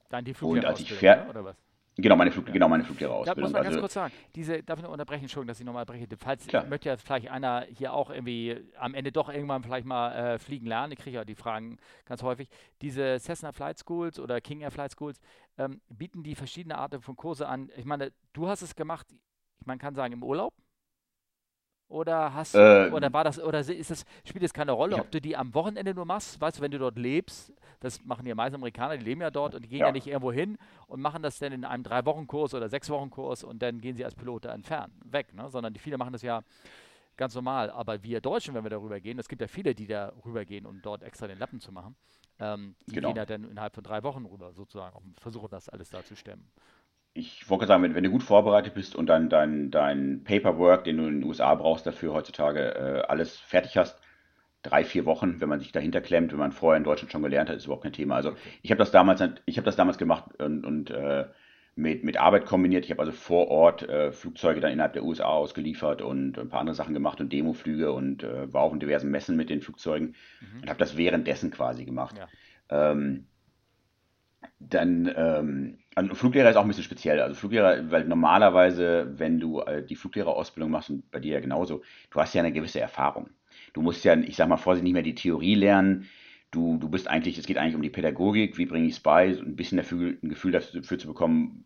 Dann 0.09 0.25
die 0.25 0.35
Fluglehrerausbildung, 0.35 1.29
oder 1.29 1.45
was? 1.45 1.57
Genau, 1.97 2.17
meine, 2.17 2.31
Flug, 2.31 2.47
ja. 2.47 2.53
genau, 2.53 2.69
meine 2.69 2.85
Fluglehrerausbildung. 2.85 3.37
Da 3.37 3.41
muss 3.43 3.53
man 3.53 3.63
ganz 3.63 3.75
also, 3.75 3.81
kurz 3.81 3.95
sagen, 3.95 4.15
diese, 4.35 4.63
darf 4.63 4.79
ich 4.79 4.85
noch 4.85 4.93
unterbrechen, 4.93 5.23
Entschuldigung, 5.23 5.49
dass 5.49 5.61
ich 5.61 5.67
nochmal 5.67 5.85
breche. 5.85 6.07
Falls 6.19 6.47
klar. 6.47 6.65
möchte 6.67 6.89
ja 6.89 6.97
vielleicht 6.97 7.31
einer 7.31 7.67
hier 7.69 7.93
auch 7.93 8.11
irgendwie 8.11 8.57
am 8.79 8.95
Ende 8.95 9.13
doch 9.13 9.29
irgendwann 9.29 9.63
vielleicht 9.63 9.87
mal 9.87 10.13
äh, 10.13 10.39
fliegen 10.39 10.67
lernen, 10.67 10.93
ich 10.93 10.99
kriege 10.99 11.17
ja 11.17 11.25
die 11.25 11.35
Fragen 11.35 11.79
ganz 12.07 12.23
häufig. 12.23 12.49
Diese 12.81 13.19
Cessna 13.19 13.53
Flight 13.53 13.79
Schools 13.79 14.19
oder 14.19 14.41
King 14.41 14.61
Air 14.61 14.71
Flight 14.71 14.93
Schools 14.93 15.21
ähm, 15.59 15.81
bieten 15.89 16.23
die 16.23 16.35
verschiedene 16.35 16.79
Arten 16.79 17.03
von 17.03 17.17
Kurse 17.17 17.49
an. 17.49 17.71
Ich 17.77 17.85
meine, 17.85 18.13
du 18.33 18.49
hast 18.49 18.63
es 18.63 18.75
gemacht, 18.75 19.07
man 19.65 19.79
kann 19.79 19.95
sagen, 19.95 20.15
im 20.15 20.23
Urlaub, 20.23 20.55
oder 21.91 22.33
hast 22.33 22.55
äh, 22.55 22.91
oder 22.93 23.13
war 23.13 23.25
das, 23.25 23.41
oder 23.41 23.61
ist 23.61 23.91
das, 23.91 24.05
spielt 24.25 24.45
es 24.45 24.55
keine 24.55 24.73
Rolle, 24.73 24.97
ja. 24.97 25.03
ob 25.03 25.11
du 25.11 25.21
die 25.21 25.37
am 25.37 25.53
Wochenende 25.55 25.93
nur 25.93 26.05
machst? 26.05 26.41
Weißt 26.41 26.59
du, 26.59 26.63
wenn 26.63 26.71
du 26.71 26.79
dort 26.79 26.97
lebst, 26.97 27.53
das 27.81 28.05
machen 28.05 28.25
die 28.25 28.33
meisten 28.33 28.55
Amerikaner, 28.55 28.97
die 28.97 29.05
leben 29.05 29.21
ja 29.21 29.31
dort 29.31 29.55
und 29.55 29.65
die 29.65 29.69
gehen 29.69 29.81
ja, 29.81 29.87
ja 29.87 29.93
nicht 29.93 30.07
irgendwo 30.07 30.33
hin 30.33 30.57
und 30.87 31.01
machen 31.01 31.23
das 31.23 31.39
dann 31.39 31.53
in 31.53 31.65
einem 31.65 31.83
Drei-Wochen-Kurs 31.83 32.55
oder 32.55 32.69
Sechs-Wochen-Kurs 32.69 33.45
und 33.45 33.61
dann 33.61 33.81
gehen 33.81 33.97
sie 33.97 34.05
als 34.05 34.15
Pilote 34.15 34.49
entfernen, 34.49 34.93
weg, 35.05 35.35
ne? 35.35 35.51
Sondern 35.51 35.73
die 35.73 35.81
viele 35.81 35.99
machen 35.99 36.13
das 36.13 36.23
ja 36.23 36.43
ganz 37.17 37.35
normal. 37.35 37.71
Aber 37.71 38.03
wir 38.03 38.21
Deutschen, 38.21 38.55
wenn 38.55 38.65
wir 38.65 38.71
darüber 38.71 39.01
gehen, 39.01 39.19
es 39.19 39.29
gibt 39.29 39.43
ja 39.43 39.49
viele, 39.49 39.75
die 39.75 39.87
darüber 39.87 40.45
gehen, 40.45 40.67
um 40.67 40.81
dort 40.81 41.03
extra 41.03 41.27
den 41.27 41.39
Lappen 41.39 41.61
zu 41.61 41.73
machen, 41.73 41.97
ähm, 42.39 42.77
die 42.87 42.95
genau. 42.95 43.09
gehen 43.09 43.17
ja 43.17 43.27
dann 43.27 43.45
innerhalb 43.45 43.75
von 43.75 43.83
drei 43.83 44.03
Wochen 44.05 44.25
rüber 44.27 44.53
sozusagen 44.53 44.97
und 44.97 45.21
versuchen 45.21 45.49
das 45.51 45.69
alles 45.69 45.91
da 45.91 46.05
zu 46.05 46.15
stemmen 46.15 46.51
ich 47.13 47.49
wollte 47.51 47.67
sagen, 47.67 47.83
wenn, 47.83 47.95
wenn, 47.95 48.05
du 48.05 48.11
gut 48.11 48.23
vorbereitet 48.23 48.75
bist 48.75 48.95
und 48.95 49.07
dann 49.07 49.29
dein, 49.29 49.71
dein 49.71 50.23
Paperwork, 50.25 50.85
den 50.85 50.99
du 50.99 51.07
in 51.07 51.21
den 51.21 51.29
USA 51.29 51.55
brauchst, 51.55 51.87
dafür 51.87 52.13
heutzutage 52.13 52.75
äh, 52.75 53.03
alles 53.09 53.37
fertig 53.39 53.77
hast, 53.77 54.01
drei, 54.63 54.85
vier 54.85 55.07
Wochen, 55.07 55.41
wenn 55.41 55.49
man 55.49 55.61
sich 55.61 55.73
dahinter 55.73 56.01
klemmt, 56.01 56.33
wenn 56.33 56.39
man 56.39 56.53
vorher 56.53 56.77
in 56.77 56.85
Deutschland 56.85 57.11
schon 57.11 57.23
gelernt 57.23 57.49
hat, 57.49 57.57
ist 57.57 57.65
überhaupt 57.65 57.83
kein 57.83 57.93
Thema. 57.93 58.17
Also 58.17 58.35
ich 58.63 58.71
habe 58.71 58.79
das 58.79 58.91
damals, 58.91 59.23
ich 59.47 59.57
habe 59.57 59.65
das 59.65 59.77
damals 59.77 59.99
gemacht 59.99 60.41
und, 60.41 60.65
und 60.65 60.91
äh, 60.91 61.27
mit, 61.77 62.05
mit 62.05 62.19
Arbeit 62.19 62.47
kombiniert. 62.47 62.85
Ich 62.85 62.91
habe 62.91 63.01
also 63.01 63.13
vor 63.13 63.49
Ort 63.49 63.89
äh, 63.89 64.13
Flugzeuge 64.13 64.61
dann 64.61 64.73
innerhalb 64.73 64.93
der 64.93 65.05
USA 65.05 65.25
ausgeliefert 65.25 66.03
und 66.03 66.39
ein 66.39 66.49
paar 66.49 66.61
andere 66.61 66.75
Sachen 66.75 66.95
gemacht 66.95 67.21
und 67.21 67.33
Demoflüge 67.33 67.93
und 67.93 68.23
äh, 68.23 68.53
war 68.53 68.63
auch 68.63 68.73
in 68.73 68.81
diversen 68.81 69.11
Messen 69.11 69.37
mit 69.37 69.51
den 69.51 69.63
Flugzeugen 69.63 70.15
mhm. 70.41 70.63
und 70.63 70.69
habe 70.69 70.79
das 70.79 70.97
währenddessen 70.97 71.51
quasi 71.51 71.85
gemacht. 71.85 72.17
Ja. 72.19 72.91
Ähm, 72.93 73.27
dann, 74.59 75.13
ähm, 75.17 75.79
ein 75.97 76.15
Fluglehrer 76.15 76.51
ist 76.51 76.57
auch 76.57 76.63
ein 76.63 76.69
bisschen 76.69 76.85
speziell. 76.85 77.21
Also 77.21 77.35
Fluglehrer, 77.35 77.91
weil 77.91 78.05
normalerweise, 78.05 79.13
wenn 79.19 79.41
du 79.41 79.61
äh, 79.61 79.85
die 79.85 79.97
Fluglehrerausbildung 79.97 80.71
machst, 80.71 80.91
und 80.91 81.11
bei 81.11 81.19
dir 81.19 81.35
ja 81.35 81.41
genauso, 81.41 81.83
du 82.11 82.21
hast 82.21 82.35
ja 82.35 82.41
eine 82.41 82.53
gewisse 82.53 82.81
Erfahrung. 82.81 83.31
Du 83.73 83.83
musst 83.83 84.05
ja, 84.05 84.17
ich 84.17 84.37
sag 84.37 84.49
mal 84.49 84.57
vorsichtig, 84.57 84.85
nicht 84.85 84.95
mehr 84.95 85.03
die 85.03 85.15
Theorie 85.15 85.55
lernen. 85.55 86.09
Du, 86.51 86.79
du 86.79 86.89
bist 86.89 87.09
eigentlich, 87.09 87.39
es 87.39 87.47
geht 87.47 87.59
eigentlich 87.59 87.77
um 87.77 87.83
die 87.83 87.91
Pädagogik, 87.91 88.59
wie 88.59 88.67
bringe 88.67 88.87
ich 88.87 88.95
es 88.95 89.01
bei, 89.01 89.33
so 89.33 89.43
ein 89.43 89.57
bisschen 89.57 89.79
dafür, 89.79 90.15
ein 90.23 90.29
Gefühl 90.29 90.53
dafür 90.53 90.99
zu 90.99 91.07
bekommen, 91.07 91.65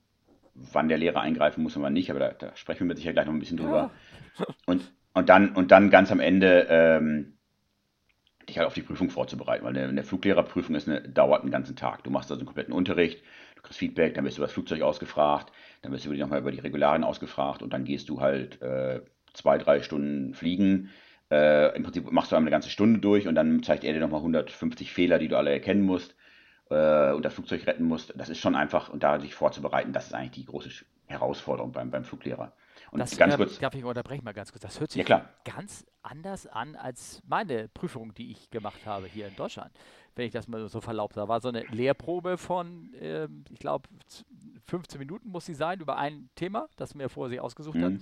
wann 0.54 0.88
der 0.88 0.99
Lehrer 0.99 1.21
eingreifen 1.21 1.62
muss 1.62 1.76
und 1.76 1.83
wann 1.83 1.95
nicht, 1.95 2.11
aber 2.11 2.21
da, 2.21 2.28
da 2.33 2.57
sprechen 2.57 2.81
wir 2.81 2.88
mit 2.88 2.99
Sicherheit 2.99 3.16
gleich 3.16 3.26
noch 3.26 3.33
ein 3.33 3.38
bisschen 3.38 3.57
drüber. 3.57 3.90
Ja. 4.38 4.47
Und, 4.66 4.93
und, 5.14 5.28
dann, 5.28 5.50
und 5.52 5.71
dann 5.71 5.90
ganz 5.90 6.12
am 6.12 6.21
Ende 6.21 6.66
ähm, 6.69 7.34
dich 8.49 8.59
halt 8.59 8.67
auf 8.67 8.75
die 8.75 8.83
Prüfung 8.83 9.11
vorzubereiten, 9.11 9.65
weil 9.65 9.77
eine, 9.77 10.03
Fluglehrerprüfung 10.03 10.75
ist 10.75 10.89
eine, 10.89 11.03
dauert 11.03 11.43
einen 11.43 11.51
ganzen 11.51 11.77
Tag. 11.77 12.05
Du 12.05 12.11
machst 12.11 12.31
also 12.31 12.41
einen 12.41 12.47
kompletten 12.47 12.75
Unterricht, 12.75 13.23
du 13.57 13.63
kriegst 13.63 13.79
Feedback, 13.79 14.15
dann 14.15 14.25
wirst 14.25 14.37
du 14.37 14.41
über 14.41 14.47
das 14.47 14.55
Flugzeug 14.55 14.83
ausgefragt, 14.83 15.53
dann 15.83 15.93
wirst 15.93 16.07
du 16.07 16.13
nochmal 16.13 16.41
über 16.41 16.53
die 16.53 16.61
Regularien 16.61 17.05
ausgefragt 17.05 17.63
und 17.63 17.73
dann 17.73 17.85
gehst 17.85 18.09
du 18.09 18.21
halt 18.21 18.61
äh, 18.63 19.01
zwei, 19.33 19.59
drei 19.59 19.83
Stunden 19.83 20.35
fliegen. 20.35 20.91
Äh, 21.31 21.75
Im 21.77 21.83
Prinzip 21.83 22.11
machst 22.11 22.33
du 22.33 22.37
einmal 22.37 22.49
eine 22.49 22.55
ganze 22.55 22.71
Stunde 22.71 23.01
durch 23.01 23.27
und 23.27 23.35
dann 23.35 23.63
zeigt 23.63 23.85
er 23.85 23.93
dir 23.93 24.01
nochmal 24.01 24.21
150 24.21 24.93
Fehler, 24.93 25.19
die 25.19 25.29
du 25.29 25.37
alle 25.37 25.51
erkennen 25.51 25.83
musst 25.83 26.15
äh, 26.71 27.13
und 27.13 27.25
das 27.25 27.35
Flugzeug 27.35 27.67
retten 27.67 27.85
musst. 27.85 28.13
Das 28.17 28.29
ist 28.29 28.39
schon 28.39 28.55
einfach, 28.55 28.89
und 28.91 29.03
da 29.03 29.19
sich 29.21 29.35
vorzubereiten, 29.35 29.93
das 29.93 30.07
ist 30.07 30.15
eigentlich 30.15 30.33
die 30.33 30.45
große 30.45 30.71
Herausforderung 31.07 31.73
beim, 31.73 31.91
beim 31.91 32.05
Fluglehrer. 32.05 32.53
Und 32.95 33.01
das, 33.01 33.17
ganz 33.17 33.35
kurz. 33.35 33.59
Darf 33.59 33.75
ich 33.75 33.85
unterbrechen 33.85 34.25
mal 34.25 34.33
ganz 34.33 34.53
kurz? 34.53 34.63
Das 34.63 34.79
hört 34.79 34.93
sich 34.93 35.07
ja, 35.09 35.29
ganz 35.45 35.85
anders 36.05 36.47
an 36.47 36.77
als 36.77 37.21
meine 37.27 37.67
Prüfung, 37.67 38.15
die 38.15 38.31
ich 38.31 38.51
gemacht 38.51 38.87
habe 38.87 39.09
hier 39.09 39.27
in 39.27 39.35
Deutschland. 39.35 39.73
Wenn 40.15 40.27
ich 40.27 40.33
das 40.33 40.47
mal 40.47 40.69
so 40.69 40.81
verlaubt. 40.81 41.17
Da 41.17 41.27
war 41.27 41.41
so 41.41 41.49
eine 41.49 41.63
Lehrprobe 41.65 42.39
von, 42.39 42.95
äh, 42.95 43.27
ich 43.51 43.59
glaube, 43.59 43.89
15 44.69 45.01
Minuten 45.01 45.29
muss 45.29 45.45
sie 45.45 45.55
sein 45.55 45.81
über 45.81 45.97
ein 45.97 46.31
Thema, 46.37 46.69
das 46.77 46.95
mir 46.95 47.09
vorher 47.09 47.31
sie 47.31 47.41
ausgesucht 47.41 47.79
mhm. 47.79 47.83
hat. 47.83 47.93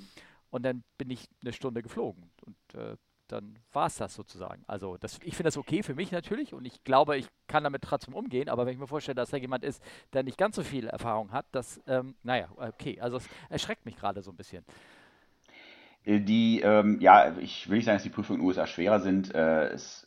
Und 0.50 0.62
dann 0.62 0.84
bin 0.98 1.08
ich 1.08 1.26
eine 1.42 1.54
Stunde 1.54 1.80
geflogen. 1.80 2.30
Und 2.44 2.74
äh, 2.74 2.98
dann 3.32 3.58
war 3.72 3.86
es 3.86 3.96
das 3.96 4.14
sozusagen. 4.14 4.62
Also 4.66 4.96
das, 4.98 5.18
ich 5.22 5.34
finde 5.34 5.48
das 5.48 5.56
okay 5.56 5.82
für 5.82 5.94
mich 5.94 6.12
natürlich 6.12 6.54
und 6.54 6.64
ich 6.64 6.84
glaube, 6.84 7.16
ich 7.16 7.26
kann 7.48 7.64
damit 7.64 7.82
trotzdem 7.82 8.14
umgehen, 8.14 8.48
aber 8.48 8.66
wenn 8.66 8.74
ich 8.74 8.78
mir 8.78 8.86
vorstelle, 8.86 9.16
dass 9.16 9.30
da 9.30 9.36
jemand 9.36 9.64
ist, 9.64 9.82
der 10.12 10.22
nicht 10.22 10.38
ganz 10.38 10.56
so 10.56 10.62
viel 10.62 10.86
Erfahrung 10.86 11.32
hat, 11.32 11.46
das, 11.52 11.80
ähm, 11.86 12.14
naja, 12.22 12.48
okay, 12.56 13.00
also 13.00 13.16
es 13.16 13.28
erschreckt 13.48 13.84
mich 13.84 13.96
gerade 13.96 14.22
so 14.22 14.30
ein 14.30 14.36
bisschen. 14.36 14.64
Äh, 16.04 16.20
die, 16.20 16.60
ähm, 16.60 16.98
ja, 17.00 17.36
ich 17.38 17.68
will 17.68 17.76
nicht 17.76 17.86
sagen, 17.86 17.96
dass 17.96 18.02
die 18.02 18.10
Prüfungen 18.10 18.40
in 18.40 18.44
den 18.44 18.48
USA 18.48 18.66
schwerer 18.66 19.00
sind. 19.00 19.34
Äh, 19.34 19.68
es, 19.70 20.06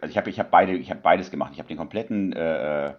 also 0.00 0.06
ich 0.10 0.16
habe 0.16 0.30
ich 0.30 0.38
hab 0.38 0.50
beide, 0.50 0.74
ich 0.74 0.90
hab 0.90 1.02
beides 1.02 1.30
gemacht. 1.30 1.52
Ich 1.52 1.58
habe 1.58 1.68
den 1.68 1.76
kompletten, 1.76 2.32
äh, 2.32 2.94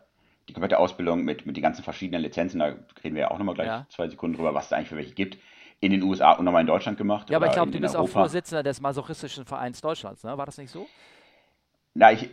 die 0.48 0.54
komplette 0.54 0.78
Ausbildung 0.78 1.24
mit, 1.24 1.46
mit 1.46 1.56
den 1.56 1.64
ganzen 1.64 1.84
verschiedenen 1.84 2.22
Lizenzen, 2.22 2.60
da 2.60 2.76
reden 3.04 3.16
wir 3.16 3.22
ja 3.22 3.32
auch 3.32 3.38
nochmal 3.38 3.56
gleich 3.56 3.68
ja. 3.68 3.88
zwei 3.90 4.10
Sekunden 4.10 4.36
drüber, 4.36 4.54
was 4.54 4.66
es 4.68 4.74
eigentlich 4.74 4.90
für 4.90 4.98
welche 4.98 5.14
gibt 5.14 5.38
in 5.80 5.92
den 5.92 6.04
USA 6.04 6.34
und 6.34 6.46
nochmal 6.46 6.62
in 6.62 6.68
Deutschland 6.68 6.98
gemacht. 6.98 7.30
Ja, 7.30 7.38
aber 7.38 7.48
ich 7.48 7.54
glaube, 7.54 7.72
du 7.72 7.80
bist 7.80 7.96
auch 7.96 8.08
Vorsitzender 8.08 8.64
des 8.64 8.82
Masochistischen 8.82 9.46
Vereins 9.46 9.82
Deutschlands, 9.82 10.24
ne? 10.24 10.38
War 10.38 10.46
das 10.46 10.58
nicht 10.58 10.72
so? 10.72 10.88
Na, 11.94 12.12
ich, 12.12 12.30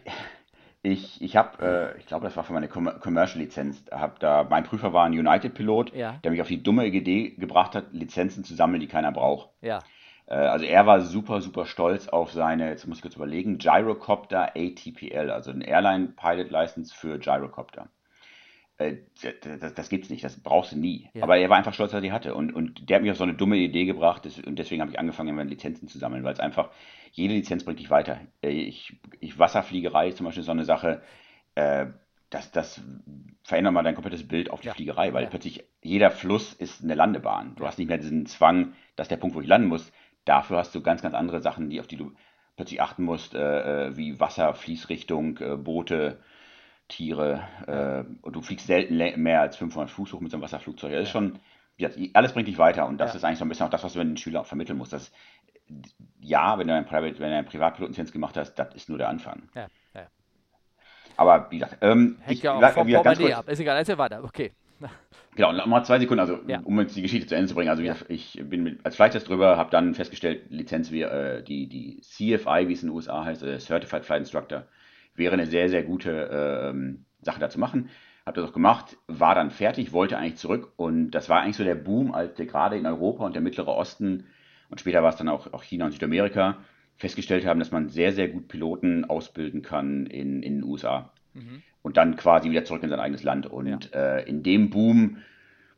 ich, 0.82 1.20
ich 1.20 1.37
habe, 1.37 1.94
äh, 1.94 1.99
ich 1.99 2.06
glaube, 2.06 2.25
das 2.25 2.37
war 2.37 2.44
für 2.44 2.52
meine 2.52 2.68
Commercial-Lizenz. 2.68 3.85
Hab 3.90 4.18
da, 4.20 4.47
mein 4.49 4.64
Prüfer 4.64 4.92
war 4.92 5.04
ein 5.04 5.12
United-Pilot, 5.12 5.94
ja. 5.94 6.18
der 6.25 6.30
mich 6.30 6.40
auf 6.40 6.49
die 6.49 6.62
dumme 6.62 6.87
Idee 6.87 7.30
gebracht 7.30 7.75
hat, 7.75 7.92
Lizenzen 7.92 8.44
zu 8.44 8.54
sammeln, 8.54 8.80
die 8.80 8.88
keiner 8.88 9.12
braucht. 9.12 9.50
Ja. 9.61 9.80
Äh, 10.26 10.35
also 10.35 10.64
er 10.64 10.87
war 10.87 11.02
super, 11.02 11.42
super 11.42 11.66
stolz 11.66 12.09
auf 12.09 12.32
seine, 12.32 12.70
jetzt 12.70 12.87
muss 12.87 12.99
ich 12.99 13.02
kurz 13.02 13.16
überlegen, 13.16 13.59
Gyrocopter 13.59 14.52
ATPL, 14.56 15.30
also 15.30 15.50
ein 15.50 15.61
Airline 15.61 16.14
Pilot 16.16 16.50
License 16.50 16.94
für 16.94 17.18
Gyrocopter. 17.18 17.88
Äh, 18.80 18.96
das, 19.60 19.75
das 19.75 19.88
gibt's 19.90 20.08
nicht, 20.08 20.25
das 20.25 20.40
brauchst 20.40 20.72
du 20.72 20.78
nie. 20.78 21.10
Ja. 21.12 21.22
Aber 21.25 21.37
er 21.37 21.50
war 21.50 21.58
einfach 21.58 21.75
stolz, 21.75 21.90
dass 21.90 21.99
er 21.99 22.02
die 22.02 22.12
hatte. 22.12 22.34
Und, 22.34 22.54
und 22.54 22.88
der 22.88 22.96
hat 22.96 23.02
mich 23.02 23.10
auf 23.10 23.18
so 23.18 23.25
eine 23.25 23.34
dumme 23.34 23.58
Idee 23.58 23.84
gebracht 23.84 24.26
und 24.46 24.58
deswegen 24.58 24.80
habe 24.80 24.90
ich 24.90 24.99
angefangen, 24.99 25.28
immer 25.28 25.44
Lizenzen 25.44 25.87
zu 25.87 25.99
sammeln, 25.99 26.25
weil 26.25 26.32
es 26.32 26.40
einfach, 26.40 26.70
jede 27.12 27.34
Lizenz 27.34 27.64
bringt 27.64 27.78
dich 27.78 27.90
weiter. 27.90 28.20
Äh, 28.42 28.49
ich, 28.50 28.96
ich 29.20 29.38
Wasserfliegerei 29.38 30.12
zum 30.12 30.25
Beispiel 30.25 30.44
so 30.44 30.52
eine 30.52 30.64
Sache, 30.64 31.02
äh, 31.56 31.87
das, 32.30 32.52
das 32.52 32.80
verändert 33.42 33.75
mal 33.75 33.82
dein 33.82 33.94
komplettes 33.94 34.26
Bild 34.26 34.50
auf 34.50 34.60
die 34.60 34.68
ja. 34.68 34.75
Fliegerei, 34.75 35.12
weil 35.12 35.25
ja. 35.25 35.30
plötzlich 35.30 35.64
jeder 35.82 36.10
Fluss 36.10 36.54
ist 36.54 36.82
eine 36.82 36.94
Landebahn. 36.94 37.56
Du 37.56 37.66
hast 37.66 37.78
nicht 37.78 37.88
mehr 37.88 37.99
diesen 37.99 38.25
Zwang, 38.25 38.72
das 38.96 39.06
ist 39.06 39.10
der 39.10 39.18
Punkt, 39.18 39.37
wo 39.37 39.42
ich 39.42 39.49
landen 39.49 39.68
muss. 39.68 39.92
Dafür 40.25 40.56
hast 40.56 40.75
du 40.75 40.80
ganz, 40.80 41.02
ganz 41.02 41.14
andere 41.14 41.40
Sachen, 41.42 41.68
die, 41.68 41.80
auf 41.80 41.87
die 41.87 41.96
du 41.96 42.12
plötzlich 42.56 42.80
achten 42.80 43.02
musst, 43.02 43.34
äh, 43.34 43.88
äh 43.88 43.96
wie 43.96 44.20
Wasser, 44.20 44.54
Fließrichtung, 44.54 45.38
äh, 45.38 45.56
Boote, 45.56 46.18
Tiere. 46.90 47.42
Äh, 47.66 48.04
und 48.23 48.37
du 48.37 48.42
fliegst 48.42 48.66
selten 48.66 48.97
mehr 48.97 49.40
als 49.40 49.56
500 49.56 49.90
Fuß 49.90 50.12
hoch 50.12 50.20
mit 50.20 50.30
so 50.30 50.37
einem 50.37 50.42
Wasserflugzeug. 50.42 50.92
Das 50.92 51.04
ist 51.04 51.11
schon, 51.11 51.38
ja, 51.78 51.88
alles 52.12 52.32
bringt 52.32 52.49
dich 52.49 52.59
weiter. 52.59 52.87
Und 52.87 52.99
das 52.99 53.12
ja. 53.12 53.16
ist 53.16 53.25
eigentlich 53.25 53.38
so 53.38 53.44
ein 53.44 53.49
bisschen 53.49 53.66
auch 53.66 53.70
das, 53.70 53.82
was 53.82 53.94
du 53.94 54.00
den 54.00 54.16
Schülern 54.16 54.42
auch 54.42 54.47
vermitteln 54.47 54.76
musst. 54.76 54.92
Dass, 54.92 55.11
ja, 56.20 56.59
wenn 56.59 56.68
du 56.68 56.75
ein, 56.75 56.85
Private, 56.85 57.18
wenn 57.18 57.30
du 57.30 57.37
einen 57.37 57.47
Privatpilotenlizenz 57.47 58.12
gemacht 58.12 58.37
hast, 58.37 58.54
das 58.54 58.75
ist 58.75 58.88
nur 58.88 58.99
der 58.99 59.09
Anfang. 59.09 59.49
Ja, 59.54 59.68
ja. 59.94 60.06
Aber 61.16 61.50
wie 61.50 61.59
gesagt, 61.59 61.78
ähm, 61.80 62.18
Hängt 62.20 62.38
ich, 62.38 62.42
ja 62.42 62.54
auch 62.54 62.73
vom 62.73 62.90
Portemonnaie 62.90 63.35
ab. 63.35 63.49
Ist 63.49 63.61
egal, 63.61 63.76
erzähl 63.76 63.99
weiter. 63.99 64.23
Okay. 64.23 64.52
Genau, 65.37 65.52
nochmal 65.52 65.85
zwei 65.85 66.00
Sekunden, 66.00 66.20
also 66.20 66.40
ja. 66.49 66.61
um 66.64 66.78
jetzt 66.80 66.97
die 66.97 67.02
Geschichte 67.02 67.28
zu 67.28 67.37
Ende 67.37 67.49
zu 67.49 67.54
bringen. 67.54 67.70
Also 67.70 67.82
ja. 67.82 67.94
ich 68.09 68.38
bin 68.42 68.64
mit, 68.64 68.85
als 68.85 68.97
Flight 68.97 69.28
drüber, 69.28 69.56
habe 69.56 69.70
dann 69.70 69.94
festgestellt, 69.94 70.50
Lizenz 70.50 70.90
wie 70.90 71.02
äh, 71.02 71.42
die, 71.42 71.68
die 71.68 72.00
CFI, 72.00 72.66
wie 72.66 72.73
es 72.73 72.82
in 72.82 72.88
den 72.88 72.97
USA 72.97 73.25
heißt, 73.25 73.44
äh, 73.44 73.61
Certified 73.61 74.04
Flight 74.04 74.20
Instructor, 74.20 74.64
wäre 75.14 75.35
eine 75.35 75.47
sehr, 75.47 75.69
sehr 75.69 75.83
gute 75.83 76.71
ähm, 76.73 77.05
Sache 77.23 77.40
da 77.40 77.50
zu 77.50 77.61
machen. 77.61 77.90
Habe 78.26 78.40
das 78.40 78.50
auch 78.50 78.55
gemacht, 78.55 78.97
war 79.07 79.35
dann 79.35 79.50
fertig, 79.50 79.93
wollte 79.93 80.19
eigentlich 80.19 80.37
zurück 80.37 80.73
und 80.76 81.11
das 81.12 81.29
war 81.29 81.40
eigentlich 81.40 81.57
so 81.57 81.64
der 81.64 81.75
Boom, 81.75 82.14
als 82.14 82.35
der 82.35 82.47
gerade 82.47 82.76
in 82.76 82.87
Europa 82.87 83.25
und 83.25 83.35
der 83.35 83.43
Mittlere 83.43 83.75
Osten 83.75 84.26
und 84.71 84.81
später 84.81 85.02
war 85.02 85.11
es 85.11 85.17
dann 85.17 85.29
auch, 85.29 85.52
auch 85.52 85.62
China 85.62 85.87
und 85.87 85.93
Südamerika 85.93 86.59
festgestellt 86.97 87.45
haben, 87.45 87.59
dass 87.59 87.73
man 87.73 87.88
sehr, 87.88 88.12
sehr 88.12 88.29
gut 88.29 88.49
Piloten 88.49 89.05
ausbilden 89.05 89.62
kann 89.62 90.07
in, 90.07 90.43
in 90.43 90.57
den 90.57 90.64
USA. 90.64 91.12
Mhm. 91.35 91.62
Und 91.83 91.97
dann 91.97 92.17
quasi 92.17 92.50
wieder 92.50 92.64
zurück 92.64 92.83
in 92.83 92.90
sein 92.90 93.00
eigenes 93.00 93.23
Land. 93.23 93.47
Und 93.47 93.90
ja. 93.93 94.19
äh, 94.19 94.29
in 94.29 94.43
dem 94.43 94.71
Boom, 94.71 95.19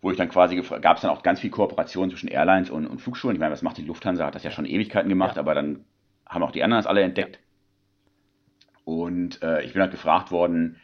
wo 0.00 0.10
ich 0.10 0.16
dann 0.16 0.28
quasi 0.28 0.60
gab 0.80 0.96
es 0.96 1.02
dann 1.02 1.10
auch 1.10 1.22
ganz 1.22 1.40
viel 1.40 1.50
Kooperation 1.50 2.10
zwischen 2.10 2.28
Airlines 2.28 2.70
und, 2.70 2.86
und 2.86 3.00
Flugschulen. 3.00 3.36
Ich 3.36 3.40
meine, 3.40 3.52
was 3.52 3.62
macht 3.62 3.78
die 3.78 3.84
Lufthansa? 3.84 4.26
Hat 4.26 4.34
das 4.34 4.42
ja 4.42 4.50
schon 4.50 4.66
Ewigkeiten 4.66 5.08
gemacht, 5.08 5.36
ja. 5.36 5.42
aber 5.42 5.54
dann 5.54 5.84
haben 6.26 6.42
auch 6.42 6.50
die 6.50 6.62
anderen 6.62 6.82
das 6.82 6.88
alle 6.88 7.02
entdeckt. 7.02 7.38
Und 8.84 9.42
äh, 9.42 9.62
ich 9.62 9.72
bin 9.72 9.82
halt 9.82 9.90
gefragt 9.90 10.30
worden, 10.30 10.76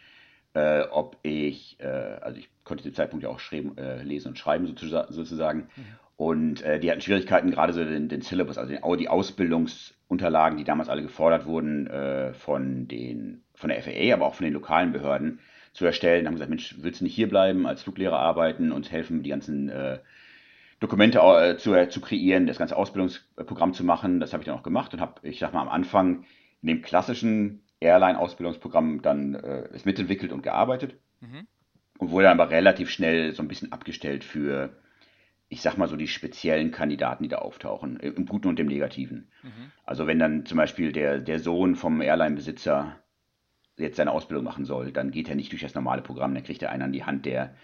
äh, 0.53 0.81
ob 0.91 1.17
ich, 1.23 1.77
äh, 1.79 1.87
also 2.21 2.39
ich 2.39 2.49
konnte 2.63 2.83
zu 2.83 2.89
dem 2.89 2.95
Zeitpunkt 2.95 3.23
ja 3.23 3.29
auch 3.29 3.39
schreiben, 3.39 3.77
äh, 3.77 4.03
lesen 4.03 4.29
und 4.29 4.39
schreiben 4.39 4.65
sozusagen. 4.65 5.69
Mhm. 5.75 5.85
Und 6.17 6.61
äh, 6.63 6.79
die 6.79 6.91
hatten 6.91 7.01
Schwierigkeiten, 7.01 7.51
gerade 7.51 7.71
so 7.71 7.83
den, 7.83 8.09
den 8.09 8.21
Syllabus, 8.21 8.57
also 8.57 8.73
den, 8.73 8.97
die 8.97 9.07
Ausbildungsunterlagen, 9.07 10.57
die 10.57 10.65
damals 10.65 10.89
alle 10.89 11.01
gefordert 11.01 11.45
wurden 11.45 11.87
äh, 11.87 12.33
von, 12.33 12.87
den, 12.87 13.43
von 13.53 13.69
der 13.69 13.81
FAA, 13.81 14.13
aber 14.13 14.25
auch 14.25 14.35
von 14.35 14.43
den 14.43 14.53
lokalen 14.53 14.91
Behörden 14.91 15.39
zu 15.71 15.85
erstellen. 15.85 16.25
Da 16.25 16.27
haben 16.27 16.35
gesagt, 16.35 16.49
Mensch, 16.49 16.75
willst 16.79 16.99
du 16.99 17.05
nicht 17.05 17.15
hierbleiben, 17.15 17.65
als 17.65 17.83
Fluglehrer 17.83 18.19
arbeiten 18.19 18.71
und 18.71 18.91
helfen, 18.91 19.23
die 19.23 19.29
ganzen 19.29 19.71
Dokumente 20.79 21.57
zu, 21.59 21.89
zu 21.89 22.01
kreieren, 22.01 22.47
das 22.47 22.57
ganze 22.57 22.75
Ausbildungsprogramm 22.75 23.73
zu 23.73 23.83
machen. 23.85 24.19
Das 24.19 24.33
habe 24.33 24.41
ich 24.41 24.47
dann 24.47 24.57
auch 24.57 24.63
gemacht 24.63 24.93
und 24.93 24.99
habe, 24.99 25.15
ich 25.21 25.39
sag 25.39 25.53
mal, 25.53 25.61
am 25.61 25.69
Anfang 25.69 26.25
in 26.61 26.67
dem 26.67 26.81
klassischen 26.81 27.61
Airline-Ausbildungsprogramm 27.79 29.01
dann 29.01 29.35
äh, 29.35 29.69
ist 29.73 29.85
mitentwickelt 29.85 30.31
und 30.31 30.43
gearbeitet 30.43 30.95
mhm. 31.21 31.47
und 31.97 32.11
wurde 32.11 32.25
dann 32.25 32.39
aber 32.39 32.51
relativ 32.51 32.89
schnell 32.89 33.33
so 33.33 33.41
ein 33.41 33.47
bisschen 33.47 33.71
abgestellt 33.71 34.23
für, 34.23 34.77
ich 35.47 35.61
sag 35.61 35.77
mal 35.77 35.87
so, 35.87 35.95
die 35.95 36.07
speziellen 36.07 36.71
Kandidaten, 36.71 37.23
die 37.23 37.29
da 37.29 37.37
auftauchen, 37.37 37.97
im 37.97 38.25
Guten 38.25 38.47
und 38.47 38.59
im 38.59 38.67
Negativen. 38.67 39.31
Mhm. 39.43 39.71
Also 39.85 40.07
wenn 40.07 40.19
dann 40.19 40.45
zum 40.45 40.57
Beispiel 40.57 40.91
der, 40.91 41.19
der 41.19 41.39
Sohn 41.39 41.75
vom 41.75 42.01
Airline-Besitzer 42.01 42.99
jetzt 43.77 43.95
seine 43.95 44.11
Ausbildung 44.11 44.43
machen 44.43 44.65
soll, 44.65 44.91
dann 44.91 45.11
geht 45.11 45.29
er 45.29 45.35
nicht 45.35 45.51
durch 45.51 45.61
das 45.61 45.75
normale 45.75 46.01
Programm, 46.01 46.33
dann 46.33 46.43
kriegt 46.43 46.61
er 46.61 46.71
einen 46.71 46.83
an 46.83 46.91
die 46.91 47.05
Hand, 47.05 47.25
der 47.25 47.55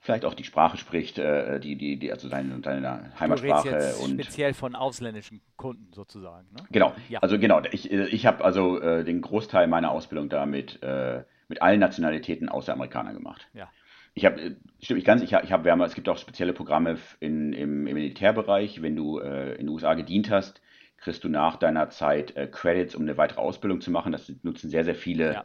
vielleicht 0.00 0.24
auch 0.24 0.34
die 0.34 0.44
Sprache 0.44 0.76
spricht, 0.76 1.18
äh, 1.18 1.58
die, 1.60 1.76
die, 1.76 1.98
die, 1.98 2.12
also 2.12 2.28
seine, 2.28 2.60
seine 2.62 3.12
Heimatsprache. 3.18 3.68
Du 3.68 3.74
jetzt 3.74 4.02
und 4.02 4.12
speziell 4.12 4.54
von 4.54 4.74
ausländischen 4.74 5.40
Kunden 5.56 5.92
sozusagen. 5.92 6.46
Ne? 6.52 6.64
Genau, 6.70 6.94
ja. 7.08 7.20
also 7.20 7.38
genau, 7.38 7.60
ich, 7.70 7.90
ich 7.90 8.26
habe 8.26 8.44
also 8.44 8.80
äh, 8.80 9.04
den 9.04 9.20
Großteil 9.20 9.66
meiner 9.66 9.90
Ausbildung 9.90 10.28
da 10.28 10.46
mit, 10.46 10.82
äh, 10.82 11.24
mit 11.48 11.62
allen 11.62 11.80
Nationalitäten 11.80 12.48
außer 12.48 12.72
Amerikaner 12.72 13.12
gemacht. 13.12 13.48
Ja. 13.52 13.68
Ich 14.14 14.24
habe, 14.24 14.40
äh, 14.40 14.56
stimmt 14.80 14.98
nicht 14.98 15.06
ganz, 15.06 15.22
ich 15.22 15.34
habe, 15.34 15.44
ich 15.44 15.52
hab, 15.52 15.66
es 15.66 15.94
gibt 15.94 16.08
auch 16.08 16.18
spezielle 16.18 16.52
Programme 16.52 16.98
in, 17.20 17.52
im, 17.52 17.86
im 17.86 17.94
Militärbereich, 17.94 18.82
wenn 18.82 18.96
du 18.96 19.18
äh, 19.18 19.52
in 19.52 19.66
den 19.66 19.68
USA 19.68 19.94
gedient 19.94 20.30
hast, 20.30 20.62
kriegst 20.98 21.24
du 21.24 21.28
nach 21.28 21.56
deiner 21.56 21.90
Zeit 21.90 22.36
äh, 22.36 22.46
Credits, 22.46 22.94
um 22.94 23.02
eine 23.02 23.16
weitere 23.16 23.40
Ausbildung 23.40 23.80
zu 23.80 23.90
machen. 23.90 24.12
Das 24.12 24.32
nutzen 24.42 24.70
sehr, 24.70 24.84
sehr 24.84 24.94
viele 24.94 25.34
ja 25.34 25.44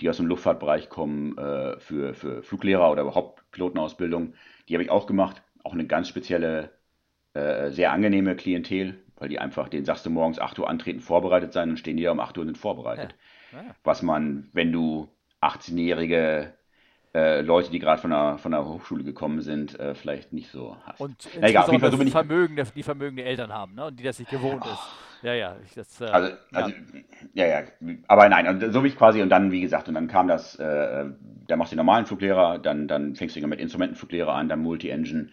die 0.00 0.08
aus 0.08 0.16
dem 0.16 0.26
Luftfahrtbereich 0.26 0.88
kommen, 0.88 1.36
äh, 1.38 1.78
für, 1.78 2.14
für 2.14 2.42
Fluglehrer 2.42 2.90
oder 2.90 3.02
überhaupt 3.02 3.50
Pilotenausbildung. 3.50 4.34
Die 4.68 4.74
habe 4.74 4.82
ich 4.82 4.90
auch 4.90 5.06
gemacht. 5.06 5.42
Auch 5.62 5.72
eine 5.72 5.86
ganz 5.86 6.08
spezielle, 6.08 6.70
äh, 7.34 7.70
sehr 7.70 7.92
angenehme 7.92 8.34
Klientel, 8.36 9.02
weil 9.16 9.28
die 9.28 9.38
einfach, 9.38 9.68
den 9.68 9.84
sagst 9.84 10.06
du 10.06 10.10
morgens 10.10 10.38
8 10.38 10.58
Uhr 10.58 10.68
antreten, 10.68 11.00
vorbereitet 11.00 11.52
sein 11.52 11.70
und 11.70 11.78
stehen 11.78 11.96
die 11.96 12.04
da 12.04 12.12
um 12.12 12.20
8 12.20 12.38
Uhr 12.38 12.42
und 12.42 12.48
sind 12.48 12.58
vorbereitet. 12.58 13.14
Ja. 13.52 13.62
Ja. 13.62 13.74
Was 13.84 14.02
man, 14.02 14.48
wenn 14.52 14.72
du 14.72 15.08
18-jährige 15.42 16.54
äh, 17.14 17.40
Leute, 17.40 17.70
die 17.70 17.78
gerade 17.78 18.00
von 18.00 18.10
der, 18.10 18.38
von 18.38 18.52
der 18.52 18.64
Hochschule 18.64 19.04
gekommen 19.04 19.40
sind, 19.40 19.78
äh, 19.78 19.94
vielleicht 19.94 20.32
nicht 20.32 20.50
so 20.50 20.76
hast. 20.84 21.00
Und 21.00 21.28
Na, 21.40 21.48
egal, 21.48 21.64
auf 21.64 21.72
jeden 21.72 21.80
Fall 21.80 21.90
so 21.90 22.02
die, 22.02 22.10
vermögende, 22.10 22.64
die 22.74 22.82
vermögende 22.82 23.24
Eltern 23.24 23.52
haben, 23.52 23.74
ne? 23.74 23.86
Und 23.86 23.98
die 23.98 24.04
das 24.04 24.18
nicht 24.18 24.30
gewohnt 24.30 24.62
oh. 24.64 24.70
ist. 24.70 25.09
Ja, 25.22 25.34
ja. 25.34 25.56
Ich, 25.64 25.74
das, 25.74 26.00
äh, 26.00 26.04
also, 26.04 26.36
also, 26.52 26.72
ja. 27.34 27.46
ja. 27.46 27.62
Aber 28.08 28.28
nein, 28.28 28.46
und 28.48 28.72
so 28.72 28.82
wie 28.84 28.88
ich 28.88 28.96
quasi, 28.96 29.22
und 29.22 29.28
dann, 29.28 29.52
wie 29.52 29.60
gesagt, 29.60 29.88
und 29.88 29.94
dann 29.94 30.08
kam 30.08 30.28
das, 30.28 30.56
äh, 30.56 31.06
da 31.46 31.56
machst 31.56 31.72
du 31.72 31.76
den 31.76 31.84
normalen 31.84 32.06
Fluglehrer, 32.06 32.58
dann, 32.58 32.88
dann 32.88 33.14
fängst 33.16 33.36
du 33.36 33.46
mit 33.46 33.60
Instrumentenfluglehrer 33.60 34.32
an, 34.32 34.48
dann 34.48 34.60
Multi-Engine. 34.60 35.30